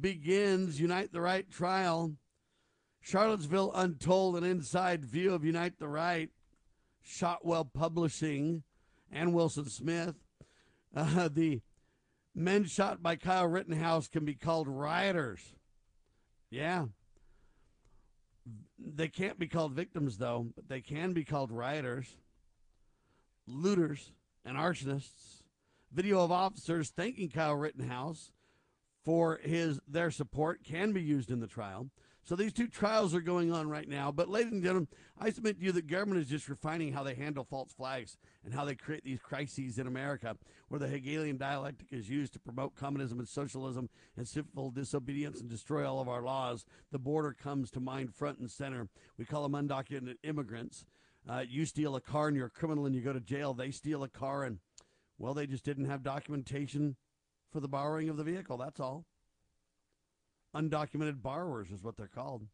begins. 0.01 0.81
Unite 0.81 1.13
the 1.13 1.21
Right 1.21 1.51
trial. 1.51 2.13
Charlottesville 3.01 3.73
Untold, 3.75 4.37
an 4.37 4.45
inside 4.45 5.05
view 5.05 5.35
of 5.35 5.45
Unite 5.45 5.79
the 5.79 5.89
Right. 5.89 6.31
Shotwell 7.03 7.65
Publishing 7.65 8.63
and 9.11 9.35
Wilson 9.35 9.69
Smith. 9.69 10.15
Uh, 10.95 11.29
the 11.33 11.61
men 12.35 12.65
shot 12.65 13.03
by 13.03 13.17
Kyle 13.17 13.47
Rittenhouse 13.47 14.09
can 14.09 14.25
be 14.25 14.35
called 14.35 14.69
rioters. 14.69 15.41
Yeah. 16.53 16.85
They 18.79 19.09
can't 19.09 19.39
be 19.39 19.47
called 19.47 19.73
victims, 19.73 20.19
though, 20.19 20.49
but 20.55 20.69
they 20.69 20.83
can 20.83 21.15
be 21.15 21.25
called 21.25 21.51
rioters 21.51 22.15
looters 23.47 24.13
and 24.45 24.57
arsonists. 24.57 25.43
Video 25.93 26.23
of 26.23 26.31
officers 26.31 26.91
thanking 26.91 27.31
Kyle 27.31 27.55
Rittenhouse 27.55 28.33
for 29.03 29.41
his 29.43 29.81
their 29.89 30.11
support 30.11 30.61
can 30.63 30.93
be 30.93 31.03
used 31.03 31.31
in 31.31 31.41
the 31.41 31.47
trial. 31.47 31.89
So 32.25 32.37
these 32.37 32.53
two 32.53 32.69
trials 32.69 33.15
are 33.17 33.21
going 33.21 33.53
on 33.53 33.69
right 33.69 33.89
now. 33.89 34.13
But 34.13 34.29
ladies 34.29 34.53
and 34.53 34.63
gentlemen, 34.63 34.89
I 35.19 35.31
submit 35.31 35.59
to 35.59 35.65
you 35.65 35.73
that 35.73 35.89
government 35.89 36.21
is 36.21 36.29
just 36.29 36.49
refining 36.49 36.93
how 36.93 37.03
they 37.03 37.15
handle 37.15 37.45
false 37.45 37.73
flags 37.73 38.17
and 38.45 38.55
how 38.55 38.65
they 38.65 38.77
create 38.77 39.03
these 39.03 39.19
crises 39.19 39.79
in 39.79 39.89
America, 39.89 40.37
where 40.69 40.79
the 40.79 40.87
Hegelian 40.87 41.37
dialectic 41.37 41.89
is 41.91 42.09
used 42.09 42.33
to 42.35 42.39
promote 42.39 42.77
communism 42.77 43.19
and 43.19 43.29
socialism 43.29 43.89
and 44.17 44.29
civil 44.29 44.71
disobedience 44.71 45.41
and 45.41 45.51
destroy 45.51 45.85
all 45.89 46.01
of 46.01 46.09
our 46.09 46.23
laws. 46.23 46.65
The 46.93 46.99
border 46.99 47.33
comes 47.33 47.73
to 47.73 47.81
mind 47.81 48.15
front 48.15 48.39
and 48.39 48.51
center. 48.51 48.89
We 49.19 49.25
call 49.25 49.49
them 49.49 49.69
undocumented 49.69 50.17
immigrants. 50.23 50.85
Uh, 51.29 51.43
you 51.49 51.67
steal 51.67 51.97
a 51.97 52.01
car 52.01 52.29
and 52.29 52.37
you're 52.37 52.47
a 52.47 52.51
criminal 52.51 52.87
and 52.87 52.95
you 52.95 53.01
go 53.01 53.13
to 53.13 53.21
jail. 53.21 53.53
They 53.53 53.73
steal 53.73 54.05
a 54.05 54.09
car 54.09 54.45
and, 54.45 54.59
well, 55.19 55.35
they 55.35 55.49
just 55.49 55.65
didn't 55.65 55.87
have 55.87 56.05
documentation 56.05 56.97
for 57.51 57.59
the 57.59 57.69
borrowing 57.69 58.09
of 58.09 58.17
the 58.17 58.25
vehicle. 58.25 58.57
That's 58.57 58.81
all. 58.81 59.07
Undocumented 60.55 61.23
borrowers 61.23 61.71
is 61.71 61.83
what 61.83 61.97
they're 61.97 62.07
called. 62.07 62.47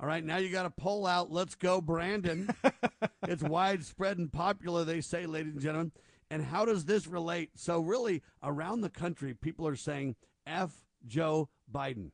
All 0.00 0.08
right, 0.08 0.24
now 0.24 0.38
you 0.38 0.48
got 0.48 0.66
a 0.66 0.70
poll 0.70 1.06
out. 1.06 1.30
Let's 1.30 1.54
go, 1.54 1.80
Brandon. 1.80 2.48
it's 3.28 3.42
widespread 3.42 4.18
and 4.18 4.32
popular, 4.32 4.84
they 4.84 5.00
say, 5.00 5.26
ladies 5.26 5.52
and 5.52 5.62
gentlemen. 5.62 5.92
And 6.30 6.44
how 6.44 6.64
does 6.64 6.84
this 6.84 7.06
relate? 7.06 7.50
So, 7.54 7.80
really, 7.80 8.22
around 8.42 8.80
the 8.80 8.90
country, 8.90 9.34
people 9.34 9.68
are 9.68 9.76
saying 9.76 10.16
F 10.46 10.72
Joe 11.06 11.48
Biden. 11.72 12.10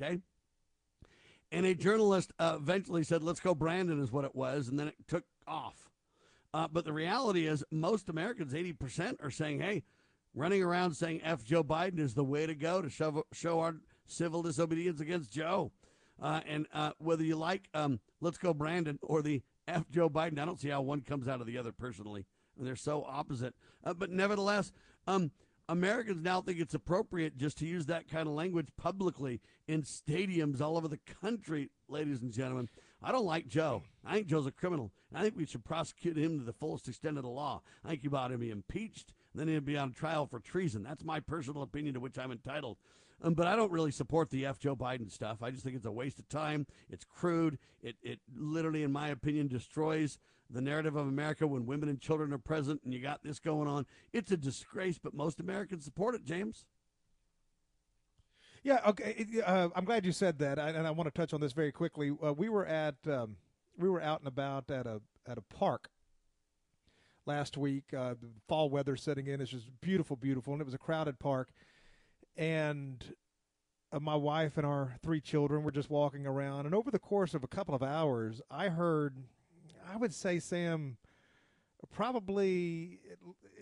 Okay? 0.00 0.20
And 1.52 1.66
a 1.66 1.74
journalist 1.74 2.32
uh, 2.38 2.56
eventually 2.56 3.02
said, 3.02 3.22
let's 3.22 3.40
go, 3.40 3.54
Brandon, 3.54 4.00
is 4.00 4.12
what 4.12 4.24
it 4.24 4.34
was. 4.34 4.68
And 4.68 4.78
then 4.78 4.88
it 4.88 4.96
took 5.08 5.24
off. 5.46 5.90
Uh, 6.52 6.68
but 6.70 6.84
the 6.84 6.92
reality 6.92 7.46
is, 7.46 7.64
most 7.70 8.08
Americans, 8.08 8.52
80%, 8.52 9.22
are 9.22 9.30
saying, 9.30 9.60
hey, 9.60 9.84
running 10.34 10.62
around 10.62 10.94
saying 10.94 11.20
F 11.24 11.44
Joe 11.44 11.64
Biden 11.64 11.98
is 11.98 12.14
the 12.14 12.24
way 12.24 12.46
to 12.46 12.54
go 12.54 12.82
to 12.82 12.90
show, 12.90 13.24
show 13.32 13.60
our 13.60 13.76
civil 14.10 14.42
disobedience 14.42 15.00
against 15.00 15.30
Joe. 15.30 15.72
Uh, 16.20 16.40
and 16.46 16.66
uh, 16.74 16.92
whether 16.98 17.24
you 17.24 17.36
like 17.36 17.68
um, 17.72 18.00
Let's 18.20 18.38
Go 18.38 18.52
Brandon 18.52 18.98
or 19.02 19.22
the 19.22 19.42
F 19.66 19.88
Joe 19.90 20.10
Biden, 20.10 20.38
I 20.38 20.44
don't 20.44 20.60
see 20.60 20.68
how 20.68 20.82
one 20.82 21.00
comes 21.00 21.28
out 21.28 21.40
of 21.40 21.46
the 21.46 21.56
other 21.56 21.72
personally. 21.72 22.26
And 22.58 22.66
they're 22.66 22.76
so 22.76 23.04
opposite. 23.08 23.54
Uh, 23.84 23.94
but 23.94 24.10
nevertheless, 24.10 24.72
um, 25.06 25.30
Americans 25.68 26.22
now 26.22 26.40
think 26.40 26.58
it's 26.58 26.74
appropriate 26.74 27.38
just 27.38 27.56
to 27.58 27.66
use 27.66 27.86
that 27.86 28.08
kind 28.08 28.26
of 28.26 28.34
language 28.34 28.68
publicly 28.76 29.40
in 29.68 29.82
stadiums 29.82 30.60
all 30.60 30.76
over 30.76 30.88
the 30.88 30.98
country, 31.22 31.70
ladies 31.88 32.20
and 32.22 32.32
gentlemen. 32.32 32.68
I 33.02 33.12
don't 33.12 33.24
like 33.24 33.46
Joe. 33.46 33.82
I 34.04 34.14
think 34.14 34.26
Joe's 34.26 34.46
a 34.46 34.52
criminal. 34.52 34.90
I 35.14 35.22
think 35.22 35.36
we 35.36 35.46
should 35.46 35.64
prosecute 35.64 36.18
him 36.18 36.38
to 36.38 36.44
the 36.44 36.52
fullest 36.52 36.88
extent 36.88 37.16
of 37.16 37.22
the 37.22 37.30
law. 37.30 37.62
I 37.84 37.90
think 37.90 38.02
he 38.02 38.08
ought 38.08 38.28
to 38.28 38.38
be 38.38 38.50
impeached, 38.50 39.14
then 39.34 39.48
he'd 39.48 39.64
be 39.64 39.78
on 39.78 39.92
trial 39.92 40.26
for 40.26 40.40
treason. 40.40 40.82
That's 40.82 41.04
my 41.04 41.20
personal 41.20 41.62
opinion 41.62 41.94
to 41.94 42.00
which 42.00 42.18
I'm 42.18 42.32
entitled. 42.32 42.76
Um, 43.22 43.34
but 43.34 43.46
I 43.46 43.56
don't 43.56 43.70
really 43.70 43.90
support 43.90 44.30
the 44.30 44.46
F. 44.46 44.58
Joe 44.58 44.74
Biden 44.74 45.10
stuff. 45.10 45.42
I 45.42 45.50
just 45.50 45.62
think 45.62 45.76
it's 45.76 45.86
a 45.86 45.92
waste 45.92 46.18
of 46.18 46.28
time. 46.28 46.66
It's 46.88 47.04
crude. 47.04 47.58
It, 47.82 47.96
it 48.02 48.20
literally, 48.34 48.82
in 48.82 48.92
my 48.92 49.08
opinion, 49.08 49.48
destroys 49.48 50.18
the 50.48 50.60
narrative 50.60 50.96
of 50.96 51.06
America 51.06 51.46
when 51.46 51.66
women 51.66 51.88
and 51.88 52.00
children 52.00 52.32
are 52.32 52.38
present 52.38 52.80
and 52.84 52.92
you 52.92 53.00
got 53.00 53.22
this 53.22 53.38
going 53.38 53.68
on. 53.68 53.86
It's 54.12 54.32
a 54.32 54.36
disgrace, 54.36 54.98
but 54.98 55.14
most 55.14 55.38
Americans 55.38 55.84
support 55.84 56.14
it, 56.14 56.24
James. 56.24 56.64
Yeah, 58.62 58.80
okay. 58.86 59.26
Uh, 59.44 59.68
I'm 59.74 59.84
glad 59.84 60.04
you 60.04 60.12
said 60.12 60.38
that, 60.40 60.58
and 60.58 60.86
I 60.86 60.90
want 60.90 61.06
to 61.06 61.18
touch 61.18 61.32
on 61.32 61.40
this 61.40 61.52
very 61.52 61.72
quickly. 61.72 62.12
Uh, 62.22 62.34
we 62.34 62.50
were 62.50 62.66
at 62.66 62.96
um, 63.06 63.36
we 63.78 63.88
were 63.88 64.02
out 64.02 64.20
and 64.20 64.28
about 64.28 64.70
at 64.70 64.86
a 64.86 65.00
at 65.26 65.38
a 65.38 65.40
park 65.40 65.88
last 67.24 67.56
week. 67.56 67.84
Uh, 67.96 68.16
fall 68.48 68.68
weather 68.68 68.96
setting 68.96 69.28
in. 69.28 69.40
It's 69.40 69.50
just 69.50 69.70
beautiful, 69.80 70.14
beautiful, 70.16 70.52
and 70.52 70.60
it 70.60 70.66
was 70.66 70.74
a 70.74 70.78
crowded 70.78 71.18
park. 71.18 71.48
And 72.40 73.04
uh, 73.92 74.00
my 74.00 74.16
wife 74.16 74.56
and 74.56 74.64
our 74.64 74.94
three 75.02 75.20
children 75.20 75.62
were 75.62 75.70
just 75.70 75.90
walking 75.90 76.26
around, 76.26 76.64
and 76.64 76.74
over 76.74 76.90
the 76.90 76.98
course 76.98 77.34
of 77.34 77.44
a 77.44 77.46
couple 77.46 77.74
of 77.74 77.82
hours, 77.82 78.40
I 78.50 78.68
heard, 78.68 79.14
I 79.92 79.98
would 79.98 80.14
say, 80.14 80.38
Sam, 80.38 80.96
probably 81.92 82.98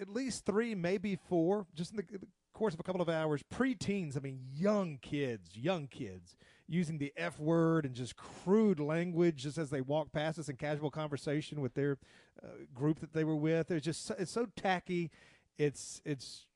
at, 0.00 0.08
least 0.08 0.46
three, 0.46 0.76
maybe 0.76 1.16
four, 1.28 1.66
just 1.74 1.90
in 1.90 1.96
the, 1.96 2.04
course 2.52 2.74
of 2.74 2.80
a 2.80 2.82
couple 2.84 3.00
of 3.00 3.08
hours, 3.08 3.42
preteens, 3.52 4.16
I 4.16 4.20
mean, 4.20 4.40
young 4.52 4.98
kids, 5.02 5.56
young 5.56 5.86
kids, 5.86 6.36
using 6.68 6.98
the 6.98 7.12
F 7.16 7.38
word 7.40 7.84
and 7.84 7.94
just 7.94 8.16
crude 8.16 8.80
language 8.80 9.36
just 9.42 9.58
as 9.58 9.70
they 9.70 9.80
walk 9.80 10.12
past 10.12 10.38
us 10.38 10.48
in 10.48 10.56
casual 10.56 10.90
conversation 10.90 11.60
with 11.60 11.74
their 11.74 11.98
uh, 12.42 12.48
group 12.74 13.00
that 13.00 13.12
they 13.12 13.24
were 13.24 13.36
with. 13.36 13.70
It's 13.70 13.84
just, 13.84 14.10
it's 14.18 14.32
so 14.32 14.46
tacky. 14.56 15.10
It's, 15.56 16.02
it's, 16.04 16.46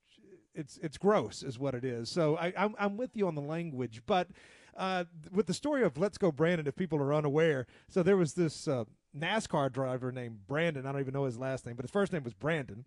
it's, 0.54 0.78
it's 0.82 0.98
gross, 0.98 1.42
is 1.42 1.58
what 1.58 1.74
it 1.74 1.84
is. 1.84 2.10
So 2.10 2.36
I, 2.36 2.52
I'm, 2.56 2.74
I'm 2.78 2.96
with 2.96 3.16
you 3.16 3.26
on 3.26 3.34
the 3.34 3.42
language, 3.42 4.02
but 4.06 4.28
uh, 4.76 5.04
with 5.30 5.46
the 5.46 5.54
story 5.54 5.82
of 5.82 5.98
Let's 5.98 6.18
Go 6.18 6.32
Brandon, 6.32 6.66
if 6.66 6.76
people 6.76 6.98
are 6.98 7.14
unaware, 7.14 7.66
so 7.88 8.02
there 8.02 8.16
was 8.16 8.34
this 8.34 8.66
uh, 8.68 8.84
NASCAR 9.16 9.72
driver 9.72 10.12
named 10.12 10.46
Brandon. 10.46 10.86
I 10.86 10.92
don't 10.92 11.00
even 11.00 11.14
know 11.14 11.24
his 11.24 11.38
last 11.38 11.66
name, 11.66 11.76
but 11.76 11.84
his 11.84 11.90
first 11.90 12.12
name 12.12 12.24
was 12.24 12.34
Brandon 12.34 12.84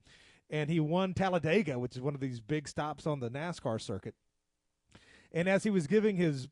and 0.50 0.70
he 0.70 0.80
won 0.80 1.14
Talladega, 1.14 1.80
which 1.80 1.96
is 1.96 2.02
one 2.02 2.14
of 2.14 2.20
these 2.20 2.40
big 2.40 2.68
stops 2.68 3.08
on 3.08 3.20
the 3.20 3.30
NASCAR 3.30 3.82
circuit. 3.82 4.16
And 5.32 5.48
as 5.50 5.64
he 5.64 5.70
was 5.70 5.88
giving 5.88 6.16
his 6.16 6.48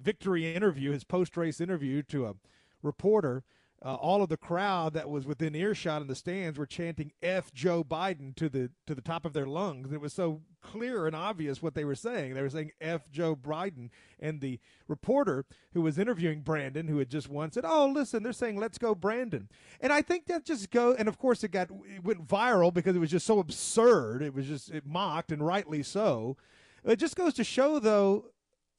victory 0.00 0.54
interview, 0.54 0.92
his 0.92 1.04
post 1.04 1.36
race 1.36 1.60
interview 1.60 2.02
to 2.04 2.26
a 2.26 2.34
reporter, 2.82 3.42
uh, 3.84 3.94
all 3.94 4.22
of 4.22 4.28
the 4.28 4.36
crowd 4.36 4.92
that 4.94 5.08
was 5.08 5.24
within 5.24 5.54
earshot 5.54 6.02
in 6.02 6.08
the 6.08 6.14
stands 6.14 6.58
were 6.58 6.66
chanting 6.66 7.12
"F 7.22 7.52
Joe 7.52 7.84
Biden" 7.84 8.34
to 8.36 8.48
the 8.48 8.70
to 8.86 8.94
the 8.94 9.00
top 9.00 9.24
of 9.24 9.32
their 9.32 9.46
lungs. 9.46 9.92
It 9.92 10.00
was 10.00 10.12
so 10.12 10.42
clear 10.60 11.06
and 11.06 11.14
obvious 11.14 11.62
what 11.62 11.74
they 11.74 11.84
were 11.84 11.94
saying. 11.94 12.34
They 12.34 12.42
were 12.42 12.50
saying 12.50 12.72
"F 12.80 13.08
Joe 13.10 13.36
Biden," 13.36 13.90
and 14.18 14.40
the 14.40 14.58
reporter 14.88 15.44
who 15.74 15.82
was 15.82 15.98
interviewing 15.98 16.40
Brandon, 16.40 16.88
who 16.88 16.98
had 16.98 17.10
just 17.10 17.28
won, 17.28 17.52
said, 17.52 17.64
"Oh, 17.64 17.86
listen, 17.86 18.22
they're 18.22 18.32
saying 18.32 18.56
let's 18.58 18.78
go 18.78 18.94
Brandon." 18.94 19.48
And 19.80 19.92
I 19.92 20.02
think 20.02 20.26
that 20.26 20.44
just 20.44 20.70
go. 20.70 20.94
And 20.94 21.08
of 21.08 21.18
course, 21.18 21.44
it 21.44 21.52
got 21.52 21.70
it 21.70 22.02
went 22.02 22.26
viral 22.26 22.74
because 22.74 22.96
it 22.96 23.00
was 23.00 23.10
just 23.10 23.26
so 23.26 23.38
absurd. 23.38 24.22
It 24.22 24.34
was 24.34 24.46
just 24.46 24.70
it 24.70 24.86
mocked 24.86 25.30
and 25.30 25.46
rightly 25.46 25.84
so. 25.84 26.36
It 26.84 26.96
just 26.96 27.16
goes 27.16 27.34
to 27.34 27.44
show, 27.44 27.78
though, 27.78 28.26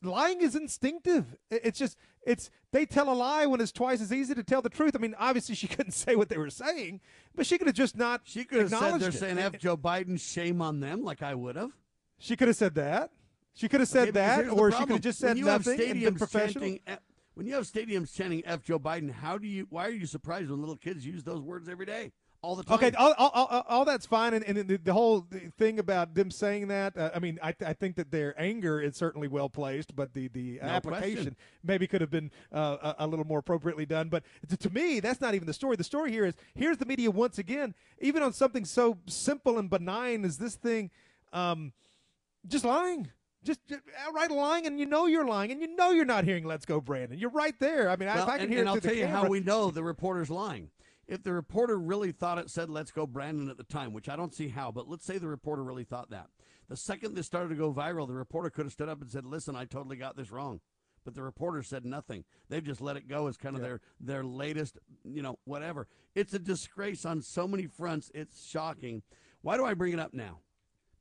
lying 0.02 0.42
is 0.42 0.56
instinctive. 0.56 1.36
It's 1.50 1.80
just 1.80 1.98
it's 2.26 2.50
they 2.72 2.86
tell 2.86 3.12
a 3.12 3.14
lie 3.14 3.46
when 3.46 3.62
it's 3.62 3.72
twice 3.72 4.02
as 4.02 4.14
easy 4.14 4.36
to 4.36 4.44
tell 4.44 4.62
the 4.62 4.70
truth. 4.70 4.96
I 4.96 5.00
mean, 5.00 5.16
obviously 5.18 5.56
she 5.56 5.68
couldn't 5.76 5.92
say 5.92 6.16
what 6.16 6.30
they 6.30 6.38
were 6.38 6.50
saying, 6.50 7.02
but 7.36 7.46
she 7.46 7.58
could 7.58 7.68
have 7.68 7.76
just 7.76 7.98
not. 7.98 8.22
She 8.24 8.44
could 8.46 8.62
have 8.62 8.70
said 8.70 9.00
they're 9.00 9.10
it. 9.10 9.14
saying 9.14 9.38
F 9.40 9.58
Joe 9.58 9.78
Biden, 9.78 10.20
shame 10.20 10.62
on 10.62 10.80
them, 10.80 11.04
like 11.04 11.22
I 11.22 11.36
would 11.36 11.56
have. 11.56 11.72
She 12.18 12.36
could 12.36 12.48
have 12.48 12.58
said 12.58 12.76
that. 12.76 13.12
She 13.54 13.68
could 13.68 13.80
have 13.80 13.90
said 13.90 14.10
Okay, 14.10 14.12
that, 14.12 14.50
or 14.50 14.72
she 14.72 14.80
could 14.80 14.90
have 14.90 15.02
just 15.02 15.20
said 15.20 15.38
nothing 15.38 15.82
and 15.82 16.00
been 16.00 16.16
professional. 16.16 16.78
F- 16.88 17.00
when 17.34 17.46
you 17.48 17.54
have 17.56 17.66
stadiums 17.66 18.14
chanting 18.14 18.42
F 18.46 18.62
Joe 18.62 18.80
Biden, 18.80 19.12
how 19.12 19.38
do 19.38 19.48
you? 19.48 19.68
Why 19.70 19.88
are 19.88 19.92
you 19.92 20.06
surprised 20.06 20.50
when 20.50 20.60
little 20.60 20.76
kids 20.76 21.06
use 21.06 21.24
those 21.24 21.42
words 21.42 21.68
every 21.68 21.86
day, 21.86 22.12
all 22.42 22.56
the 22.56 22.64
time? 22.64 22.76
Okay, 22.76 22.92
all, 22.98 23.14
all, 23.18 23.32
all, 23.34 23.66
all 23.68 23.86
that's 23.86 24.06
fine, 24.06 24.34
and, 24.34 24.44
and 24.46 24.68
the, 24.68 24.78
the 24.78 24.94
whole 24.94 25.28
thing 25.58 25.80
about 25.80 26.16
them 26.16 26.32
saying 26.32 26.68
that, 26.70 26.98
uh, 26.98 27.12
I 27.14 27.20
mean, 27.20 27.40
I, 27.44 27.54
I 27.66 27.74
think 27.74 27.96
that 27.98 28.12
their 28.12 28.34
anger 28.40 28.80
is 28.82 28.96
certainly 28.96 29.28
well 29.28 29.50
placed, 29.50 29.96
but 29.96 30.14
the 30.14 30.28
the 30.30 30.60
No 30.62 30.70
application 30.70 31.16
question. 31.16 31.36
maybe 31.64 31.88
could 31.88 32.02
have 32.02 32.12
been 32.12 32.32
uh, 32.54 32.94
a, 32.98 33.06
a 33.06 33.08
little 33.08 33.26
more 33.26 33.40
appropriately 33.40 33.86
done. 33.86 34.10
But 34.10 34.24
to, 34.50 34.58
to 34.58 34.70
me, 34.70 35.00
that's 35.00 35.22
not 35.22 35.36
even 35.36 35.48
the 35.48 35.54
story. 35.54 35.76
The 35.76 35.84
story 35.84 36.12
here 36.12 36.26
is 36.26 36.36
here's 36.56 36.78
the 36.78 36.86
media 36.86 37.12
once 37.12 37.38
again, 37.40 37.76
even 38.00 38.24
on 38.24 38.34
something 38.34 38.66
so 38.66 38.98
simple 39.08 39.58
and 39.58 39.70
benign 39.70 40.24
as 40.26 40.38
this 40.38 40.56
thing, 40.56 40.92
um, 41.34 41.74
just 42.48 42.66
lying. 42.66 43.12
Just, 43.42 43.66
just 43.68 43.82
outright 44.06 44.32
lying, 44.32 44.68
and 44.68 44.78
you 44.78 44.86
know 44.86 45.06
you're 45.06 45.26
lying, 45.26 45.50
and 45.52 45.62
you 45.62 45.74
know 45.74 45.92
you're 45.92 46.04
not 46.04 46.26
hearing 46.26 46.44
"Let's 46.44 46.66
Go, 46.66 46.82
Brandon." 46.82 47.18
You're 47.18 47.30
right 47.30 47.58
there. 47.58 47.90
I 47.90 47.96
mean, 47.96 48.10
Well, 48.10 48.24
if 48.24 48.28
I 48.28 48.34
can 48.34 48.42
and, 48.42 48.50
hear 48.52 48.60
and 48.60 48.68
it 48.68 48.72
I'll 48.72 48.82
tell 48.82 48.94
you 48.94 49.08
how 49.08 49.30
we 49.30 49.40
know 49.40 49.72
the 49.72 49.82
reporter's 49.82 50.30
lying. 50.30 50.70
If 51.10 51.24
the 51.24 51.34
reporter 51.34 51.78
really 51.78 52.12
thought 52.12 52.38
it 52.38 52.50
said 52.50 52.70
"Let's 52.70 52.92
go, 52.92 53.06
Brandon" 53.08 53.50
at 53.50 53.58
the 53.58 53.64
time, 53.64 53.94
which 53.94 54.08
I 54.08 54.16
don't 54.16 54.34
see 54.34 54.50
how, 54.50 54.72
but 54.72 54.88
let's 54.88 55.06
say 55.06 55.18
the 55.18 55.28
reporter 55.28 55.64
really 55.64 55.84
thought 55.84 56.12
that. 56.12 56.28
The 56.68 56.78
second 56.78 57.16
this 57.16 57.26
started 57.26 57.50
to 57.50 57.56
go 57.56 57.74
viral, 57.74 58.08
the 58.08 58.14
reporter 58.14 58.50
could 58.50 58.66
have 58.66 58.74
stood 58.74 58.90
up 58.90 59.02
and 59.02 59.10
said, 59.10 59.26
"Listen, 59.26 59.56
I 59.56 59.66
totally 59.66 59.98
got 59.98 60.16
this 60.16 60.32
wrong." 60.32 60.62
But 61.04 61.16
the 61.16 61.24
reporter 61.24 61.64
said 61.64 61.86
nothing. 61.86 62.26
They've 62.50 62.64
just 62.64 62.82
let 62.82 62.98
it 62.98 63.08
go 63.08 63.28
as 63.28 63.38
kind 63.38 63.56
of 63.56 63.62
their 63.62 63.82
their 64.00 64.24
latest, 64.24 64.78
you 65.04 65.22
know, 65.22 65.40
whatever. 65.46 65.88
It's 66.14 66.34
a 66.34 66.40
disgrace 66.40 67.06
on 67.06 67.22
so 67.22 67.48
many 67.48 67.66
fronts. 67.66 68.12
It's 68.14 68.46
shocking. 68.46 69.02
Why 69.42 69.58
do 69.58 69.66
I 69.66 69.74
bring 69.74 69.94
it 69.94 70.00
up 70.00 70.14
now? 70.14 70.42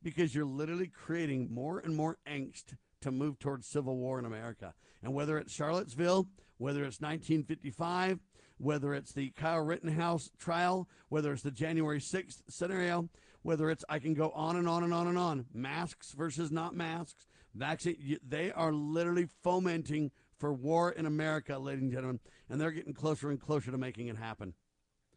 because 0.01 0.33
you're 0.33 0.45
literally 0.45 0.87
creating 0.87 1.53
more 1.53 1.79
and 1.79 1.95
more 1.95 2.17
angst 2.27 2.75
to 3.01 3.11
move 3.11 3.39
towards 3.39 3.67
civil 3.67 3.97
war 3.97 4.19
in 4.19 4.25
America. 4.25 4.73
And 5.01 5.13
whether 5.13 5.37
it's 5.37 5.53
Charlottesville, 5.53 6.27
whether 6.57 6.83
it's 6.83 7.01
1955, 7.01 8.19
whether 8.59 8.93
it's 8.93 9.13
the 9.13 9.31
Kyle 9.31 9.61
Rittenhouse 9.61 10.29
trial, 10.37 10.87
whether 11.07 11.33
it's 11.33 11.41
the 11.41 11.51
January 11.51 11.99
6th 11.99 12.41
scenario, 12.49 13.09
whether 13.41 13.69
it's 13.69 13.85
I 13.89 13.99
can 13.99 14.13
go 14.13 14.31
on 14.31 14.57
and 14.57 14.67
on 14.67 14.83
and 14.83 14.93
on 14.93 15.07
and 15.07 15.17
on, 15.17 15.45
masks 15.53 16.11
versus 16.11 16.51
not 16.51 16.75
masks, 16.75 17.25
vaccine, 17.55 18.19
they 18.27 18.51
are 18.51 18.73
literally 18.73 19.29
fomenting 19.43 20.11
for 20.37 20.53
war 20.53 20.91
in 20.91 21.05
America, 21.05 21.57
ladies 21.57 21.83
and 21.83 21.91
gentlemen, 21.91 22.19
and 22.49 22.59
they're 22.59 22.71
getting 22.71 22.93
closer 22.93 23.29
and 23.29 23.39
closer 23.39 23.71
to 23.71 23.77
making 23.77 24.07
it 24.07 24.17
happen. 24.17 24.53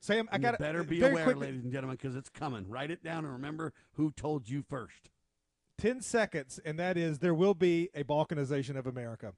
Sam, 0.01 0.29
I 0.33 0.39
got 0.39 0.59
better 0.59 0.83
be 0.83 1.01
aware, 1.03 1.25
quickly- 1.25 1.47
ladies 1.47 1.63
and 1.63 1.73
gentlemen, 1.73 1.97
because 2.01 2.17
it's 2.17 2.29
coming. 2.29 2.69
Write 2.69 2.91
it 2.91 3.05
down 3.05 3.25
and 3.25 3.33
remember 3.33 3.73
who 3.93 4.11
told 4.11 4.49
you 4.49 4.63
first. 4.63 5.11
10 5.79 6.01
seconds, 6.01 6.61
and 6.65 6.79
that 6.79 6.97
is 6.97 7.19
there 7.21 7.35
will 7.35 7.55
be 7.55 7.89
a 7.95 8.05
balkanization 8.05 8.77
of 8.77 8.87
America. 8.87 9.35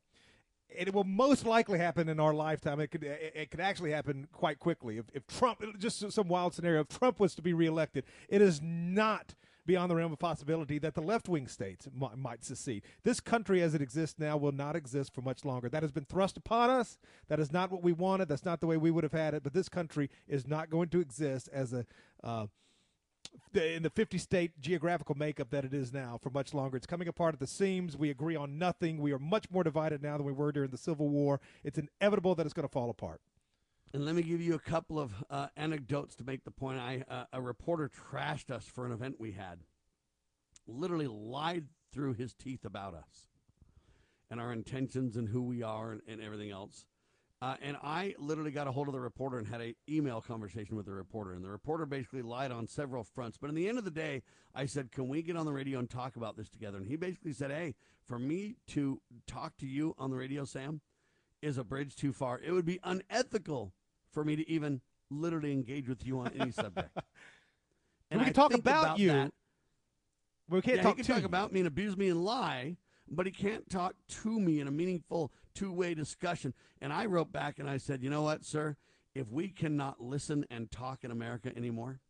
It 0.77 0.93
will 0.93 1.05
most 1.05 1.47
likely 1.47 1.79
happen 1.79 2.09
in 2.09 2.21
our 2.21 2.35
lifetime. 2.35 2.81
It 2.81 2.91
could 2.91 3.05
it 3.05 3.33
it 3.35 3.51
could 3.51 3.61
actually 3.61 3.93
happen 3.93 4.29
quite 4.33 4.59
quickly. 4.59 4.99
If, 4.99 5.07
if 5.13 5.27
Trump, 5.27 5.63
just 5.79 6.11
some 6.13 6.29
wild 6.29 6.55
scenario, 6.55 6.81
if 6.81 6.89
Trump 6.89 7.21
was 7.21 7.35
to 7.37 7.43
be 7.43 7.53
reelected, 7.53 8.05
it 8.29 8.43
is 8.43 8.61
not 8.63 9.35
beyond 9.67 9.91
the 9.91 9.97
realm 9.97 10.13
of 10.13 10.19
possibility 10.19 10.79
that 10.79 10.95
the 10.95 11.01
left 11.01 11.29
wing 11.29 11.47
states 11.47 11.89
might, 11.95 12.19
might 12.19 12.45
secede. 12.45 12.83
This 13.03 13.21
country 13.21 13.63
as 13.63 13.75
it 13.75 13.81
exists 13.81 14.19
now 14.19 14.37
will 14.37 14.53
not 14.53 14.77
exist 14.77 15.15
for 15.15 15.23
much 15.23 15.45
longer. 15.45 15.69
That 15.69 15.83
has 15.83 15.93
been 15.93 16.05
thrust 16.05 16.37
upon 16.37 16.71
us. 16.71 16.99
That 17.29 17.41
is 17.41 17.53
not 17.53 17.71
what 17.71 17.83
we 17.83 17.93
wanted. 17.93 18.29
That's 18.29 18.45
not 18.45 18.61
the 18.61 18.67
way 18.67 18.77
we 18.77 18.91
would 18.91 19.05
have 19.05 19.13
had 19.13 19.35
it. 19.35 19.43
But 19.43 19.55
this 19.55 19.69
country 19.69 20.11
is 20.29 20.47
not 20.47 20.71
going 20.71 20.89
to 20.91 21.01
exist 21.01 21.49
as 21.53 21.73
a. 21.73 21.87
Uh, 22.23 22.47
in 23.55 23.82
the 23.82 23.90
50 23.90 24.19
state 24.19 24.61
geographical 24.61 25.15
makeup 25.15 25.51
that 25.51 25.65
it 25.65 25.73
is 25.74 25.93
now 25.93 26.19
for 26.23 26.31
much 26.31 26.55
longer. 26.55 26.77
It's 26.77 26.86
coming 26.86 27.09
apart 27.09 27.35
at 27.35 27.40
the 27.40 27.47
seams. 27.47 27.97
We 27.97 28.11
agree 28.11 28.36
on 28.36 28.59
nothing. 28.59 28.98
We 28.98 29.12
are 29.12 29.19
much 29.19 29.51
more 29.51 29.65
divided 29.65 30.02
now 30.02 30.16
than 30.16 30.27
we 30.27 30.32
were 30.32 30.52
during 30.52 30.70
the 30.70 30.78
Civil 30.78 31.09
War. 31.09 31.40
It's 31.62 31.78
inevitable 31.78 32.35
that 32.35 32.47
it's 32.47 32.55
going 32.55 32.69
to 32.69 32.73
fall 32.73 32.90
apart. 32.90 33.20
And 33.93 34.05
let 34.05 34.16
me 34.16 34.23
give 34.23 34.40
you 34.40 34.55
a 34.55 34.59
couple 34.59 34.98
of 34.98 35.12
uh, 35.31 35.47
anecdotes 35.56 36.16
to 36.16 36.24
make 36.24 36.44
the 36.44 36.51
point. 36.51 36.81
I 36.81 37.05
uh, 37.09 37.24
a 37.32 37.40
reporter 37.40 37.89
trashed 38.11 38.51
us 38.51 38.65
for 38.65 38.85
an 38.86 38.93
event 38.93 39.16
we 39.20 39.32
had. 39.32 39.61
Literally 40.66 41.06
lied 41.06 41.66
through 41.93 42.15
his 42.15 42.35
teeth 42.35 42.65
about 42.65 42.94
us 42.94 43.28
and 44.31 44.40
our 44.40 44.52
intentions 44.52 45.16
and 45.16 45.28
who 45.28 45.43
we 45.43 45.62
are 45.62 45.93
and, 45.93 46.02
and 46.09 46.20
everything 46.20 46.51
else. 46.51 46.86
Uh, 47.43 47.56
and 47.61 47.77
I 47.82 48.15
literally 48.19 48.52
got 48.52 48.66
a 48.69 48.73
hold 48.73 48.89
of 48.89 48.94
the 48.94 49.01
reporter 49.01 49.39
and 49.39 49.47
had 49.47 49.61
a 49.61 49.74
email 49.89 50.20
conversation 50.20 50.77
with 50.77 50.86
the 50.86 50.93
reporter. 50.93 51.32
And 51.35 51.44
the 51.44 51.51
reporter 51.51 51.85
basically 51.85 52.23
lied 52.23 52.51
on 52.51 52.66
several 52.66 53.05
fronts. 53.05 53.36
But 53.36 53.51
in 53.51 53.55
the 53.56 53.69
end 53.69 53.77
of 53.77 53.85
the 53.85 53.90
day, 53.90 54.23
I 54.55 54.66
said, 54.66 54.93
"Can 54.93 55.09
we 55.09 55.20
get 55.23 55.36
on 55.36 55.44
the 55.44 55.52
radio 55.52 55.78
and 55.78 55.90
talk 55.90 56.16
about 56.16 56.36
this 56.36 56.48
together?" 56.48 56.78
And 56.78 56.86
he 56.86 56.97
basically 56.97 57.32
said, 57.32 57.51
"Hey, 57.51 57.74
for 58.06 58.19
me 58.19 58.56
to 58.69 59.01
talk 59.27 59.56
to 59.59 59.66
you 59.66 59.94
on 59.98 60.11
the 60.11 60.16
radio, 60.16 60.44
Sam, 60.44 60.81
is 61.43 61.59
a 61.59 61.65
bridge 61.65 61.97
too 61.97 62.12
far. 62.12 62.40
It 62.40 62.52
would 62.52 62.65
be 62.65 62.81
unethical 62.82 63.74
for 64.11 64.24
me 64.24 64.36
to 64.36 64.48
even 64.48 64.81
literally 65.11 65.52
engage 65.52 65.89
with 65.89 66.06
you 66.06 66.20
on 66.20 66.28
any 66.39 66.51
subject." 66.51 66.97
We 68.11 68.19
can 68.20 68.28
I 68.28 68.32
talk 68.32 68.51
think 68.52 68.61
about 68.61 68.98
you. 68.98 69.09
that. 69.09 69.32
We 70.48 70.61
can't 70.61 70.77
yeah, 70.77 70.82
talk 70.82 70.97
can 70.97 71.05
to 71.05 71.12
talk 71.15 71.24
about 71.24 71.52
me 71.52 71.61
and 71.61 71.66
abuse 71.66 71.97
me 71.97 72.09
and 72.09 72.23
lie, 72.23 72.77
but 73.09 73.27
he 73.27 73.33
can't 73.33 73.69
talk 73.69 73.95
to 74.09 74.41
me 74.41 74.61
in 74.61 74.67
a 74.69 74.71
meaningful 74.71 75.33
two-way 75.55 75.95
discussion. 75.95 76.55
And 76.81 76.93
I 76.93 77.07
wrote 77.07 77.33
back 77.33 77.59
and 77.59 77.69
I 77.69 77.77
said, 77.79 78.03
"You 78.03 78.11
know 78.11 78.23
what, 78.23 78.45
sir? 78.45 78.77
If 79.15 79.31
we 79.31 79.49
cannot 79.49 80.01
listen 80.01 80.45
and 80.51 80.71
talk 80.71 81.05
in 81.05 81.11
America 81.11 81.53
anymore, 81.57 82.01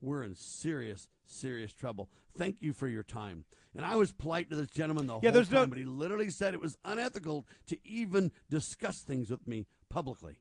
we're 0.00 0.22
in 0.22 0.34
serious, 0.34 1.08
serious 1.26 1.72
trouble. 1.72 2.08
Thank 2.36 2.62
you 2.62 2.72
for 2.72 2.88
your 2.88 3.02
time." 3.02 3.44
And 3.74 3.84
I 3.84 3.96
was 3.96 4.12
polite 4.12 4.50
to 4.50 4.56
this 4.56 4.70
gentleman 4.70 5.06
the 5.06 5.20
Yeah, 5.22 5.30
whole 5.30 5.44
time, 5.44 5.52
no- 5.52 5.66
but 5.66 5.78
he 5.78 5.84
literally 5.84 6.30
said 6.30 6.54
it 6.54 6.60
was 6.60 6.76
unethical 6.84 7.46
to 7.66 7.78
even 7.86 8.32
discuss 8.48 9.02
things 9.02 9.30
with 9.30 9.46
me 9.46 9.66
publicly. 9.88 10.38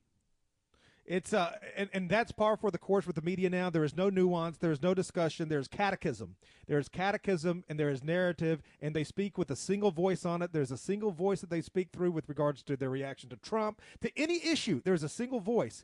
It's 1.09 1.33
uh, 1.33 1.53
and, 1.75 1.89
and 1.91 2.07
that's 2.07 2.31
par 2.31 2.55
for 2.55 2.69
the 2.69 2.77
course 2.77 3.07
with 3.07 3.15
the 3.15 3.23
media 3.23 3.49
now. 3.49 3.71
There 3.71 3.83
is 3.83 3.97
no 3.97 4.11
nuance. 4.11 4.57
There 4.57 4.71
is 4.71 4.83
no 4.83 4.93
discussion. 4.93 5.49
There's 5.49 5.67
catechism. 5.67 6.35
There's 6.67 6.87
catechism 6.87 7.63
and 7.67 7.79
there 7.79 7.89
is 7.89 8.03
narrative, 8.03 8.61
and 8.79 8.95
they 8.95 9.03
speak 9.03 9.35
with 9.35 9.49
a 9.49 9.55
single 9.55 9.89
voice 9.89 10.23
on 10.23 10.43
it. 10.43 10.53
There's 10.53 10.69
a 10.69 10.77
single 10.77 11.09
voice 11.09 11.41
that 11.41 11.49
they 11.49 11.61
speak 11.61 11.89
through 11.91 12.11
with 12.11 12.29
regards 12.29 12.61
to 12.61 12.77
their 12.77 12.91
reaction 12.91 13.27
to 13.31 13.37
Trump, 13.37 13.81
to 14.01 14.11
any 14.15 14.35
issue. 14.45 14.83
There's 14.85 15.01
a 15.01 15.09
single 15.09 15.39
voice, 15.39 15.83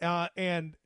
uh, 0.00 0.28
and 0.34 0.78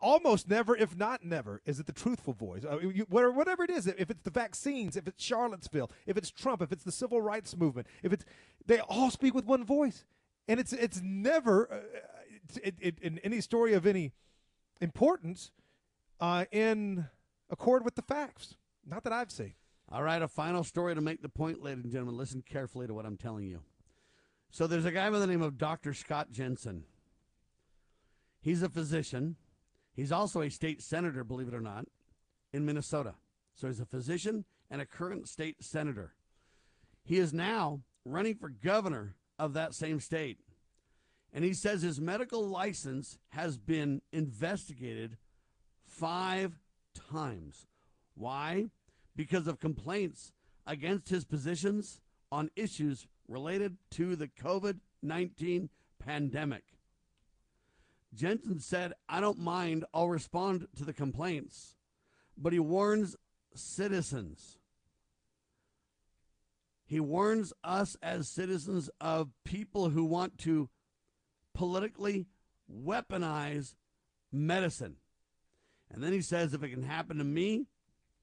almost 0.00 0.48
never, 0.48 0.76
if 0.76 0.96
not 0.96 1.24
never, 1.24 1.60
is 1.66 1.80
it 1.80 1.86
the 1.86 1.92
truthful 1.92 2.34
voice. 2.34 2.64
Uh, 2.64 2.78
you, 2.78 3.04
whatever, 3.08 3.32
whatever 3.32 3.64
it 3.64 3.70
is, 3.70 3.88
if 3.88 4.10
it's 4.10 4.22
the 4.22 4.30
vaccines, 4.30 4.96
if 4.96 5.08
it's 5.08 5.24
Charlottesville, 5.24 5.90
if 6.06 6.16
it's 6.16 6.30
Trump, 6.30 6.62
if 6.62 6.70
it's 6.70 6.84
the 6.84 6.92
civil 6.92 7.20
rights 7.20 7.56
movement, 7.56 7.88
if 8.04 8.12
it's 8.12 8.24
they 8.64 8.78
all 8.78 9.10
speak 9.10 9.34
with 9.34 9.44
one 9.44 9.64
voice, 9.64 10.04
and 10.46 10.60
it's 10.60 10.72
it's 10.72 11.00
never 11.02 11.68
uh, 11.72 12.13
it, 12.62 12.74
it, 12.80 12.98
in 13.00 13.18
any 13.18 13.40
story 13.40 13.74
of 13.74 13.86
any 13.86 14.12
importance 14.80 15.50
uh, 16.20 16.44
in 16.50 17.06
accord 17.50 17.84
with 17.84 17.94
the 17.94 18.02
facts. 18.02 18.56
Not 18.86 19.04
that 19.04 19.12
I've 19.12 19.30
seen. 19.30 19.54
All 19.90 20.02
right, 20.02 20.20
a 20.20 20.28
final 20.28 20.64
story 20.64 20.94
to 20.94 21.00
make 21.00 21.22
the 21.22 21.28
point, 21.28 21.62
ladies 21.62 21.84
and 21.84 21.92
gentlemen. 21.92 22.16
Listen 22.16 22.42
carefully 22.42 22.86
to 22.86 22.94
what 22.94 23.06
I'm 23.06 23.16
telling 23.16 23.46
you. 23.46 23.60
So 24.50 24.66
there's 24.66 24.84
a 24.84 24.92
guy 24.92 25.10
by 25.10 25.18
the 25.18 25.26
name 25.26 25.42
of 25.42 25.58
Dr. 25.58 25.92
Scott 25.94 26.30
Jensen. 26.30 26.84
He's 28.40 28.62
a 28.62 28.68
physician. 28.68 29.36
He's 29.94 30.12
also 30.12 30.42
a 30.42 30.50
state 30.50 30.82
senator, 30.82 31.24
believe 31.24 31.48
it 31.48 31.54
or 31.54 31.60
not, 31.60 31.86
in 32.52 32.64
Minnesota. 32.64 33.14
So 33.54 33.68
he's 33.68 33.80
a 33.80 33.86
physician 33.86 34.44
and 34.70 34.80
a 34.80 34.86
current 34.86 35.28
state 35.28 35.62
senator. 35.62 36.14
He 37.04 37.18
is 37.18 37.32
now 37.32 37.82
running 38.04 38.36
for 38.36 38.48
governor 38.48 39.16
of 39.38 39.52
that 39.54 39.74
same 39.74 40.00
state. 40.00 40.38
And 41.34 41.44
he 41.44 41.52
says 41.52 41.82
his 41.82 42.00
medical 42.00 42.46
license 42.46 43.18
has 43.30 43.58
been 43.58 44.00
investigated 44.12 45.16
five 45.84 46.60
times. 47.10 47.66
Why? 48.14 48.70
Because 49.16 49.48
of 49.48 49.58
complaints 49.58 50.32
against 50.64 51.08
his 51.08 51.24
positions 51.24 52.00
on 52.30 52.50
issues 52.54 53.08
related 53.28 53.76
to 53.90 54.14
the 54.14 54.28
COVID 54.28 54.78
19 55.02 55.68
pandemic. 55.98 56.62
Jensen 58.14 58.60
said, 58.60 58.92
I 59.08 59.20
don't 59.20 59.38
mind, 59.38 59.84
I'll 59.92 60.08
respond 60.08 60.68
to 60.76 60.84
the 60.84 60.92
complaints. 60.92 61.74
But 62.38 62.52
he 62.52 62.60
warns 62.60 63.16
citizens. 63.54 64.58
He 66.86 67.00
warns 67.00 67.52
us 67.64 67.96
as 68.02 68.28
citizens 68.28 68.88
of 69.00 69.30
people 69.44 69.90
who 69.90 70.04
want 70.04 70.38
to 70.38 70.68
politically 71.54 72.26
weaponize 72.70 73.74
medicine. 74.32 74.96
And 75.90 76.02
then 76.02 76.12
he 76.12 76.22
says, 76.22 76.54
if 76.54 76.62
it 76.62 76.70
can 76.70 76.82
happen 76.82 77.18
to 77.18 77.24
me, 77.24 77.66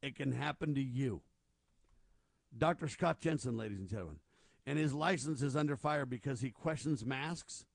it 0.02 0.16
can 0.16 0.32
happen 0.32 0.76
to 0.76 0.82
you. 0.82 1.22
Dr. 2.58 2.88
Scott 2.88 3.22
Jensen, 3.22 3.58
ladies 3.58 3.80
and 3.80 3.88
gentlemen, 3.88 4.18
and 4.66 4.78
his 4.78 4.94
license 4.94 5.41
is 5.41 5.56
under 5.56 5.78
fire 5.78 6.06
because 6.06 6.41
he 6.41 6.52
questions 6.52 7.06
masks, 7.06 7.66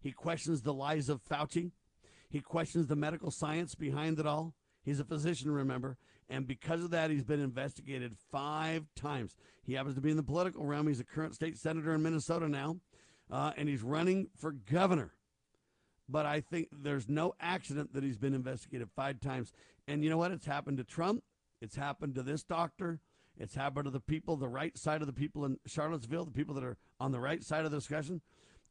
he 0.00 0.12
questions 0.12 0.62
the 0.62 0.72
lies 0.72 1.08
of 1.08 1.22
Fauci, 1.22 1.72
he 2.30 2.40
questions 2.40 2.86
the 2.86 2.96
medical 2.96 3.30
science 3.30 3.74
behind 3.74 4.18
it 4.18 4.26
all. 4.26 4.54
He's 4.82 5.00
a 5.00 5.04
physician, 5.04 5.50
remember, 5.50 5.98
and 6.28 6.46
because 6.46 6.82
of 6.82 6.90
that, 6.90 7.10
he's 7.10 7.24
been 7.24 7.40
investigated 7.40 8.16
five 8.30 8.86
times. 8.96 9.36
He 9.62 9.74
happens 9.74 9.94
to 9.94 10.00
be 10.00 10.10
in 10.10 10.16
the 10.16 10.22
political 10.22 10.64
realm. 10.64 10.88
He's 10.88 11.00
a 11.00 11.04
current 11.04 11.34
state 11.34 11.58
senator 11.58 11.94
in 11.94 12.02
Minnesota 12.02 12.48
now, 12.48 12.76
uh, 13.30 13.52
and 13.56 13.68
he's 13.68 13.82
running 13.82 14.28
for 14.36 14.52
governor. 14.52 15.12
But 16.08 16.26
I 16.26 16.40
think 16.40 16.68
there's 16.70 17.08
no 17.08 17.34
accident 17.40 17.94
that 17.94 18.04
he's 18.04 18.18
been 18.18 18.34
investigated 18.34 18.88
five 18.94 19.20
times. 19.20 19.52
And 19.88 20.04
you 20.04 20.10
know 20.10 20.18
what? 20.18 20.32
It's 20.32 20.46
happened 20.46 20.78
to 20.78 20.84
Trump. 20.84 21.22
It's 21.60 21.76
happened 21.76 22.14
to 22.16 22.22
this 22.22 22.42
doctor. 22.42 23.00
It's 23.38 23.54
happened 23.54 23.86
to 23.86 23.90
the 23.90 24.00
people, 24.00 24.36
the 24.36 24.48
right 24.48 24.76
side 24.76 25.00
of 25.00 25.06
the 25.06 25.12
people 25.12 25.44
in 25.44 25.58
Charlottesville, 25.66 26.26
the 26.26 26.30
people 26.30 26.54
that 26.54 26.64
are 26.64 26.76
on 27.00 27.12
the 27.12 27.20
right 27.20 27.42
side 27.42 27.64
of 27.64 27.70
the 27.70 27.78
discussion. 27.78 28.20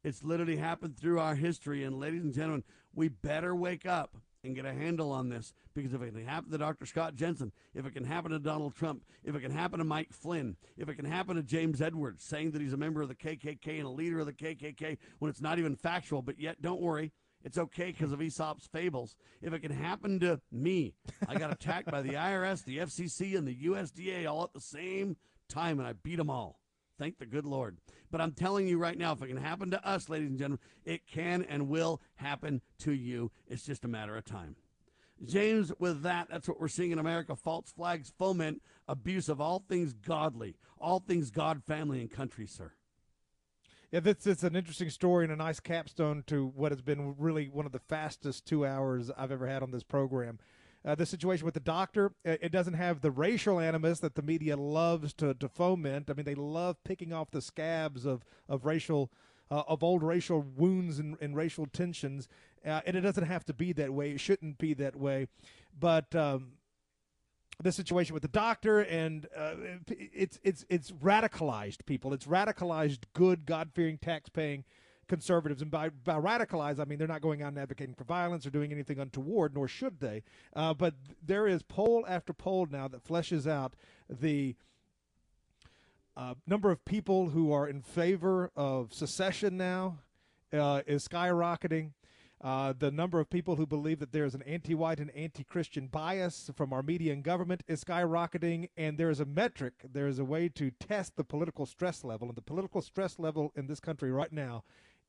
It's 0.02 0.22
literally 0.22 0.56
happened 0.56 0.96
through 0.96 1.18
our 1.18 1.34
history. 1.34 1.82
And 1.82 1.98
ladies 1.98 2.22
and 2.22 2.32
gentlemen, 2.32 2.64
we 2.94 3.08
better 3.08 3.54
wake 3.54 3.86
up 3.86 4.16
and 4.44 4.54
get 4.54 4.66
a 4.66 4.72
handle 4.72 5.10
on 5.10 5.28
this 5.28 5.52
because 5.74 5.94
if 5.94 6.02
it 6.02 6.14
can 6.14 6.26
happen 6.26 6.50
to 6.50 6.58
Dr. 6.58 6.86
Scott 6.86 7.14
Jensen, 7.16 7.52
if 7.74 7.86
it 7.86 7.92
can 7.92 8.04
happen 8.04 8.30
to 8.30 8.38
Donald 8.38 8.74
Trump, 8.74 9.04
if 9.24 9.34
it 9.34 9.40
can 9.40 9.50
happen 9.50 9.78
to 9.78 9.84
Mike 9.84 10.12
Flynn, 10.12 10.56
if 10.76 10.88
it 10.88 10.94
can 10.94 11.04
happen 11.04 11.36
to 11.36 11.42
James 11.42 11.80
Edwards 11.80 12.22
saying 12.22 12.52
that 12.52 12.60
he's 12.60 12.72
a 12.72 12.78
member 12.78 13.02
of 13.02 13.08
the 13.08 13.14
KKK 13.14 13.78
and 13.78 13.86
a 13.86 13.90
leader 13.90 14.20
of 14.20 14.26
the 14.26 14.32
KKK 14.32 14.98
when 15.18 15.30
it's 15.30 15.40
not 15.40 15.58
even 15.58 15.76
factual, 15.76 16.22
but 16.22 16.38
yet 16.38 16.60
don't 16.62 16.80
worry, 16.80 17.12
it's 17.42 17.58
okay 17.58 17.92
because 17.92 18.12
of 18.12 18.22
Aesop's 18.22 18.66
fables. 18.66 19.16
If 19.42 19.52
it 19.52 19.60
can 19.60 19.72
happen 19.72 20.18
to 20.20 20.40
me, 20.50 20.94
I 21.28 21.36
got 21.36 21.52
attacked 21.52 21.90
by 21.90 22.00
the 22.00 22.14
IRS, 22.14 22.64
the 22.64 22.78
FCC, 22.78 23.36
and 23.36 23.46
the 23.46 23.56
USDA 23.66 24.26
all 24.26 24.44
at 24.44 24.54
the 24.54 24.60
same 24.60 25.16
time, 25.48 25.78
and 25.78 25.86
I 25.86 25.92
beat 25.92 26.16
them 26.16 26.30
all. 26.30 26.58
Thank 26.98 27.18
the 27.18 27.26
good 27.26 27.44
Lord. 27.44 27.78
But 28.10 28.20
I'm 28.20 28.32
telling 28.32 28.68
you 28.68 28.78
right 28.78 28.96
now, 28.96 29.12
if 29.12 29.22
it 29.22 29.28
can 29.28 29.36
happen 29.36 29.70
to 29.72 29.86
us, 29.86 30.08
ladies 30.08 30.28
and 30.28 30.38
gentlemen, 30.38 30.60
it 30.84 31.06
can 31.06 31.42
and 31.42 31.68
will 31.68 32.00
happen 32.16 32.60
to 32.80 32.92
you. 32.92 33.32
It's 33.48 33.64
just 33.64 33.84
a 33.84 33.88
matter 33.88 34.16
of 34.16 34.24
time. 34.24 34.56
James, 35.24 35.72
with 35.78 36.02
that, 36.02 36.28
that's 36.30 36.48
what 36.48 36.60
we're 36.60 36.68
seeing 36.68 36.90
in 36.90 36.98
America. 36.98 37.34
False 37.36 37.72
flags 37.72 38.12
foment 38.18 38.62
abuse 38.88 39.28
of 39.28 39.40
all 39.40 39.64
things 39.68 39.92
godly, 39.92 40.56
all 40.78 41.00
things 41.00 41.30
God, 41.30 41.62
family, 41.64 42.00
and 42.00 42.10
country, 42.10 42.46
sir. 42.46 42.72
Yeah, 43.90 44.00
this 44.00 44.26
is 44.26 44.42
an 44.42 44.56
interesting 44.56 44.90
story 44.90 45.24
and 45.24 45.32
a 45.32 45.36
nice 45.36 45.60
capstone 45.60 46.24
to 46.26 46.46
what 46.56 46.72
has 46.72 46.82
been 46.82 47.14
really 47.16 47.48
one 47.48 47.64
of 47.64 47.72
the 47.72 47.78
fastest 47.78 48.44
two 48.44 48.66
hours 48.66 49.10
I've 49.16 49.30
ever 49.30 49.46
had 49.46 49.62
on 49.62 49.70
this 49.70 49.84
program. 49.84 50.40
Uh, 50.84 50.94
the 50.94 51.06
situation 51.06 51.46
with 51.46 51.54
the 51.54 51.60
doctor, 51.60 52.12
it 52.24 52.52
doesn't 52.52 52.74
have 52.74 53.00
the 53.00 53.10
racial 53.10 53.58
animus 53.58 54.00
that 54.00 54.16
the 54.16 54.22
media 54.22 54.54
loves 54.54 55.14
to, 55.14 55.32
to 55.32 55.48
foment. 55.48 56.10
I 56.10 56.12
mean, 56.12 56.26
they 56.26 56.34
love 56.34 56.76
picking 56.84 57.10
off 57.10 57.30
the 57.30 57.40
scabs 57.40 58.04
of, 58.04 58.22
of 58.50 58.66
racial, 58.66 59.10
uh, 59.50 59.62
of 59.66 59.82
old 59.82 60.02
racial 60.02 60.42
wounds 60.42 60.98
and, 60.98 61.16
and 61.22 61.34
racial 61.34 61.64
tensions. 61.64 62.28
Uh, 62.66 62.82
and 62.84 62.96
it 62.96 63.00
doesn't 63.00 63.24
have 63.24 63.46
to 63.46 63.54
be 63.54 63.72
that 63.72 63.94
way. 63.94 64.10
It 64.10 64.20
shouldn't 64.20 64.58
be 64.58 64.74
that 64.74 64.94
way. 64.94 65.28
But, 65.78 66.14
um, 66.14 66.52
the 67.62 67.72
situation 67.72 68.14
with 68.14 68.22
the 68.22 68.28
doctor 68.28 68.80
and 68.80 69.28
uh, 69.36 69.54
it's 69.88 70.40
it's 70.42 70.64
it's 70.68 70.90
radicalized 70.90 71.86
people. 71.86 72.12
It's 72.12 72.26
radicalized 72.26 73.04
good, 73.12 73.46
God 73.46 73.70
fearing, 73.72 73.96
tax 73.96 74.28
paying 74.28 74.64
conservatives. 75.08 75.62
And 75.62 75.70
by, 75.70 75.88
by 75.88 76.14
radicalized, 76.14 76.80
I 76.80 76.84
mean 76.84 76.98
they're 76.98 77.08
not 77.08 77.22
going 77.22 77.42
out 77.42 77.48
and 77.48 77.58
advocating 77.58 77.94
for 77.94 78.04
violence 78.04 78.46
or 78.46 78.50
doing 78.50 78.72
anything 78.72 78.98
untoward, 78.98 79.54
nor 79.54 79.68
should 79.68 80.00
they. 80.00 80.22
Uh, 80.54 80.74
but 80.74 80.94
there 81.24 81.46
is 81.46 81.62
poll 81.62 82.04
after 82.08 82.32
poll 82.32 82.66
now 82.70 82.88
that 82.88 83.04
fleshes 83.04 83.46
out 83.46 83.74
the 84.08 84.56
uh, 86.16 86.34
number 86.46 86.70
of 86.70 86.84
people 86.84 87.30
who 87.30 87.52
are 87.52 87.68
in 87.68 87.82
favor 87.82 88.50
of 88.54 88.92
secession 88.92 89.56
now 89.56 89.98
uh, 90.52 90.82
is 90.86 91.06
skyrocketing. 91.08 91.90
Uh, 92.40 92.74
the 92.78 92.90
number 92.90 93.20
of 93.20 93.30
people 93.30 93.56
who 93.56 93.66
believe 93.66 93.98
that 94.00 94.12
there 94.12 94.26
is 94.26 94.34
an 94.34 94.42
anti-white 94.42 95.00
and 95.00 95.10
anti-Christian 95.12 95.86
bias 95.86 96.50
from 96.54 96.74
our 96.74 96.82
media 96.82 97.10
and 97.10 97.24
government 97.24 97.62
is 97.66 97.82
skyrocketing, 97.82 98.68
and 98.76 98.98
there 98.98 99.08
is 99.08 99.18
a 99.18 99.24
metric, 99.24 99.72
there 99.92 100.06
is 100.06 100.18
a 100.18 100.24
way 100.24 100.48
to 100.50 100.70
test 100.72 101.16
the 101.16 101.24
political 101.24 101.64
stress 101.64 102.04
level, 102.04 102.28
and 102.28 102.36
the 102.36 102.42
political 102.42 102.82
stress 102.82 103.18
level 103.18 103.50
in 103.56 103.66
this 103.66 103.80
country 103.80 104.12
right 104.12 104.32
now 104.32 104.62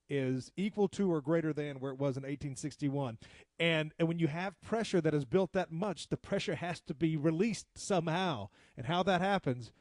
is 0.10 0.52
equal 0.56 0.88
to 0.90 1.12
or 1.12 1.22
greater 1.22 1.54
than 1.54 1.80
where 1.80 1.92
it 1.92 2.00
was 2.00 2.18
in 2.18 2.24
1861. 2.24 3.18
And, 3.60 3.94
and 3.98 4.08
when 4.08 4.20
you 4.20 4.28
have 4.28 4.60
pressure 4.62 5.02
that 5.02 5.14
is 5.14 5.26
built 5.26 5.54
that 5.54 5.72
much, 5.72 6.10
the 6.10 6.18
pressure 6.18 6.56
has 6.56 6.80
to 6.82 6.94
be 6.94 7.18
released 7.18 7.68
somehow. 7.76 8.50
And 8.78 8.86
how 8.86 9.04
that 9.04 9.22
happens, 9.22 9.72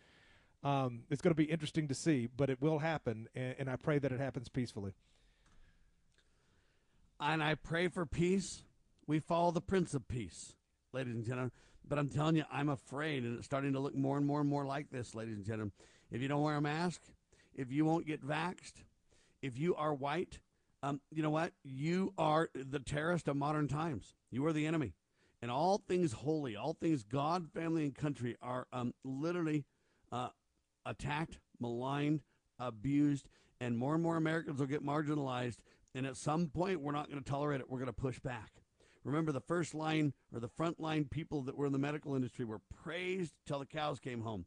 um, 0.63 1.03
it's 1.11 1.23
going 1.23 1.33
to 1.33 1.37
be 1.37 1.51
interesting 1.51 1.89
to 1.89 1.95
see, 1.95 2.29
but 2.35 2.51
it 2.51 2.61
will 2.61 2.79
happen. 2.79 3.29
And, 3.35 3.55
and 3.61 3.71
I 3.71 3.77
pray 3.77 3.99
that 3.99 4.13
it 4.13 4.21
happens 4.21 4.49
peacefully. 4.49 4.95
And 7.21 7.43
I 7.43 7.55
pray 7.55 7.89
for 7.89 8.07
peace. 8.07 8.65
We 9.07 9.21
follow 9.21 9.51
the 9.51 9.61
Prince 9.61 9.95
of 9.95 10.09
Peace, 10.09 10.55
ladies 10.93 11.15
and 11.15 11.25
gentlemen. 11.25 11.53
But 11.87 11.99
I'm 11.99 12.09
telling 12.09 12.37
you, 12.37 12.45
I'm 12.51 12.71
afraid, 12.71 13.25
and 13.25 13.37
it's 13.37 13.47
starting 13.47 13.75
to 13.75 13.79
look 13.79 13.95
more 13.95 14.17
and 14.17 14.27
more 14.27 14.41
and 14.41 14.49
more 14.49 14.65
like 14.65 14.91
this, 14.91 15.15
ladies 15.15 15.37
and 15.37 15.45
gentlemen. 15.45 15.73
If 16.11 16.23
you 16.23 16.29
don't 16.29 16.43
wear 16.43 16.57
a 16.57 16.61
mask, 16.61 17.03
if 17.55 17.71
you 17.71 17.85
won't 17.85 18.07
get 18.07 18.27
vaxxed, 18.27 18.83
if 19.45 19.59
you 19.59 19.75
are 19.75 19.93
white, 19.93 20.39
um, 20.83 21.03
you 21.11 21.23
know 21.23 21.31
what? 21.31 21.53
You 21.63 22.15
are 22.17 22.49
the 22.55 22.79
terrorist 22.79 23.29
of 23.29 23.37
modern 23.37 23.69
times. 23.69 24.15
You 24.31 24.45
are 24.47 24.55
the 24.55 24.67
enemy. 24.67 24.95
And 25.43 25.51
all 25.51 25.83
things 25.87 26.13
holy, 26.13 26.57
all 26.57 26.73
things 26.73 27.05
God, 27.05 27.51
family, 27.53 27.85
and 27.85 27.95
country 27.95 28.37
are 28.41 28.67
um, 28.73 28.95
literally 29.05 29.67
uh, 30.11 30.29
attacked, 30.87 31.39
maligned, 31.61 32.23
abused, 32.59 33.29
and 33.61 33.77
more 33.77 33.93
and 33.93 34.03
more 34.03 34.17
Americans 34.17 34.61
will 34.61 34.67
get 34.67 34.83
marginalized. 34.83 35.59
And 35.95 36.07
at 36.07 36.17
some 36.17 36.47
point, 36.49 36.81
we're 36.81 36.93
not 36.93 37.11
going 37.11 37.23
to 37.23 37.31
tolerate 37.31 37.61
it. 37.61 37.69
We're 37.69 37.79
going 37.79 37.87
to 37.87 37.93
push 37.93 38.19
back. 38.19 38.51
Remember, 39.05 39.33
the 39.33 39.41
first 39.41 39.75
line 39.75 40.15
or 40.33 40.41
the 40.41 40.49
front 40.49 40.81
line 40.81 41.05
people 41.11 41.43
that 41.43 41.59
were 41.59 41.67
in 41.67 41.73
the 41.73 41.79
medical 41.79 42.15
industry 42.15 42.47
were 42.47 42.61
praised 42.83 43.35
till 43.47 43.59
the 43.59 43.67
cows 43.67 44.01
came 44.01 44.23
home, 44.23 44.47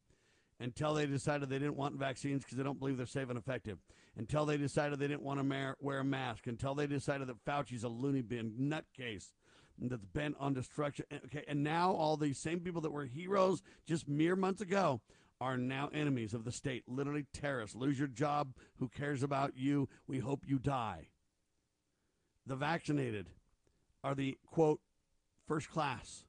until 0.59 0.93
they 0.93 1.05
decided 1.05 1.49
they 1.49 1.59
didn't 1.59 1.77
want 1.77 1.95
vaccines 1.95 2.43
because 2.43 2.57
they 2.57 2.63
don't 2.63 2.79
believe 2.79 2.97
they're 2.97 3.05
safe 3.05 3.29
and 3.29 3.38
effective 3.38 3.77
until 4.17 4.45
they 4.45 4.57
decided 4.57 4.99
they 4.99 5.07
didn't 5.07 5.21
want 5.21 5.39
to 5.39 5.75
wear 5.79 5.99
a 5.99 6.03
mask, 6.03 6.47
until 6.47 6.73
they 6.73 6.88
decided 6.88 7.27
that 7.27 7.43
Fauci's 7.45 7.84
a 7.84 7.88
loony 7.88 8.21
bin 8.21 8.53
nutcase 8.59 9.31
that's 9.79 10.05
bent 10.05 10.35
on 10.39 10.53
destruction. 10.53 11.05
Okay, 11.25 11.43
and 11.47 11.63
now 11.63 11.91
all 11.91 12.17
these 12.17 12.39
same 12.39 12.59
people 12.59 12.81
that 12.81 12.91
were 12.91 13.05
heroes 13.05 13.61
just 13.85 14.07
mere 14.07 14.35
months 14.35 14.61
ago 14.61 15.01
are 15.39 15.55
now 15.55 15.89
enemies 15.93 16.34
of 16.34 16.45
the 16.45 16.51
state, 16.51 16.84
literally 16.88 17.27
terrorists. 17.31 17.75
Lose 17.75 17.99
your 17.99 18.07
job. 18.07 18.53
Who 18.79 18.89
cares 18.89 19.21
about 19.21 19.55
you? 19.55 19.88
We 20.07 20.17
hope 20.17 20.43
you 20.47 20.57
die. 20.57 21.09
The 22.47 22.55
vaccinated 22.55 23.27
are 24.03 24.15
the 24.15 24.38
quote 24.47 24.79
first 25.47 25.69
class, 25.69 26.23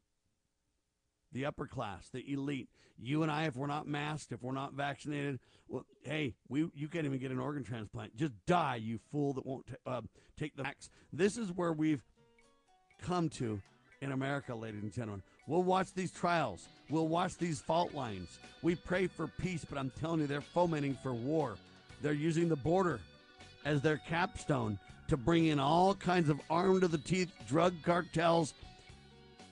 the 1.32 1.46
upper 1.46 1.66
class, 1.66 2.09
the 2.12 2.32
elite. 2.32 2.68
You 3.00 3.22
and 3.22 3.30
I, 3.30 3.44
if 3.44 3.56
we're 3.56 3.66
not 3.66 3.86
masked, 3.86 4.32
if 4.32 4.42
we're 4.42 4.52
not 4.52 4.72
vaccinated, 4.72 5.38
well, 5.68 5.84
hey, 6.02 6.34
we 6.48 6.68
you 6.74 6.88
can't 6.88 7.06
even 7.06 7.18
get 7.18 7.30
an 7.30 7.38
organ 7.38 7.62
transplant. 7.62 8.16
Just 8.16 8.32
die, 8.46 8.76
you 8.76 8.98
fool 9.12 9.34
that 9.34 9.46
won't 9.46 9.66
t- 9.66 9.74
uh, 9.86 10.00
take 10.36 10.56
the 10.56 10.64
vax. 10.64 10.88
This 11.12 11.36
is 11.36 11.52
where 11.52 11.72
we've 11.72 12.02
come 13.02 13.28
to 13.30 13.60
in 14.00 14.12
America, 14.12 14.55
ladies 14.55 14.82
and 14.82 14.92
gentlemen. 14.92 15.22
We'll 15.46 15.62
watch 15.62 15.94
these 15.94 16.10
trials. 16.10 16.68
We'll 16.90 17.09
watch 17.09 17.36
these 17.38 17.60
fault 17.60 17.94
lines. 17.94 18.38
We 18.62 18.74
pray 18.74 19.06
for 19.06 19.26
peace, 19.26 19.64
but 19.64 19.78
I'm 19.78 19.90
telling 19.98 20.20
you, 20.20 20.26
they're 20.26 20.40
fomenting 20.40 20.96
for 21.02 21.12
war. 21.12 21.56
They're 22.02 22.12
using 22.12 22.48
the 22.48 22.56
border 22.56 23.00
as 23.64 23.80
their 23.80 23.96
capstone 23.96 24.78
to 25.09 25.16
bring 25.16 25.46
in 25.46 25.59
all 25.59 25.94
kinds 25.94 26.28
of 26.28 26.40
armed 26.50 26.82
to 26.82 26.88
the 26.88 26.98
teeth 26.98 27.32
drug 27.48 27.74
cartels, 27.82 28.55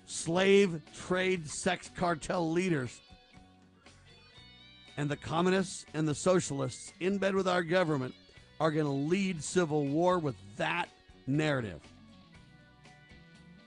slave 0.07 0.81
trade, 1.07 1.49
sex 1.49 1.91
cartel 1.97 2.51
leaders 2.51 3.01
and 4.97 5.11
the 5.11 5.17
communists 5.17 5.85
and 5.95 6.09
the 6.09 6.15
socialists 6.15 6.93
in 7.01 7.19
bed 7.19 7.35
with 7.35 7.47
our 7.47 7.63
government 7.63 8.15
are 8.61 8.71
going 8.71 8.87
to 8.87 8.93
lead 8.93 9.43
civil 9.43 9.85
war 9.85 10.19
with 10.19 10.37
that 10.57 10.89
narrative. 11.27 11.81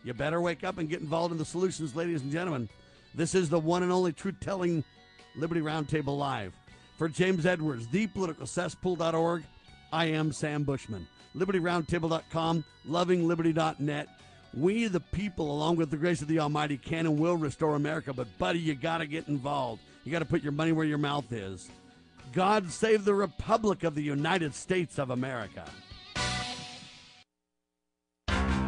You 0.03 0.13
better 0.13 0.41
wake 0.41 0.63
up 0.63 0.77
and 0.77 0.89
get 0.89 1.01
involved 1.01 1.31
in 1.31 1.37
the 1.37 1.45
solutions, 1.45 1.95
ladies 1.95 2.21
and 2.21 2.31
gentlemen. 2.31 2.69
This 3.13 3.35
is 3.35 3.49
the 3.49 3.59
one 3.59 3.83
and 3.83 3.91
only 3.91 4.13
truth 4.13 4.35
telling 4.39 4.83
Liberty 5.35 5.61
Roundtable 5.61 6.17
Live. 6.17 6.53
For 6.97 7.07
James 7.07 7.45
Edwards, 7.45 7.87
thepoliticalcesspool.org, 7.87 9.43
I 9.91 10.05
am 10.05 10.31
Sam 10.31 10.63
Bushman. 10.63 11.07
LibertyRoundtable.com, 11.35 12.63
lovingliberty.net. 12.87 14.07
We, 14.53 14.87
the 14.87 14.99
people, 14.99 15.51
along 15.51 15.75
with 15.75 15.91
the 15.91 15.97
grace 15.97 16.21
of 16.21 16.27
the 16.27 16.39
Almighty, 16.39 16.77
can 16.77 17.05
and 17.05 17.19
will 17.19 17.37
restore 17.37 17.75
America, 17.75 18.13
but, 18.13 18.27
buddy, 18.37 18.59
you 18.59 18.75
got 18.75 18.97
to 18.99 19.05
get 19.05 19.27
involved. 19.27 19.81
You 20.03 20.11
got 20.11 20.19
to 20.19 20.25
put 20.25 20.41
your 20.41 20.51
money 20.51 20.71
where 20.71 20.85
your 20.85 20.97
mouth 20.97 21.31
is. 21.31 21.69
God 22.33 22.71
save 22.71 23.05
the 23.05 23.13
Republic 23.13 23.83
of 23.83 23.95
the 23.95 24.01
United 24.01 24.53
States 24.55 24.97
of 24.97 25.11
America. 25.11 25.65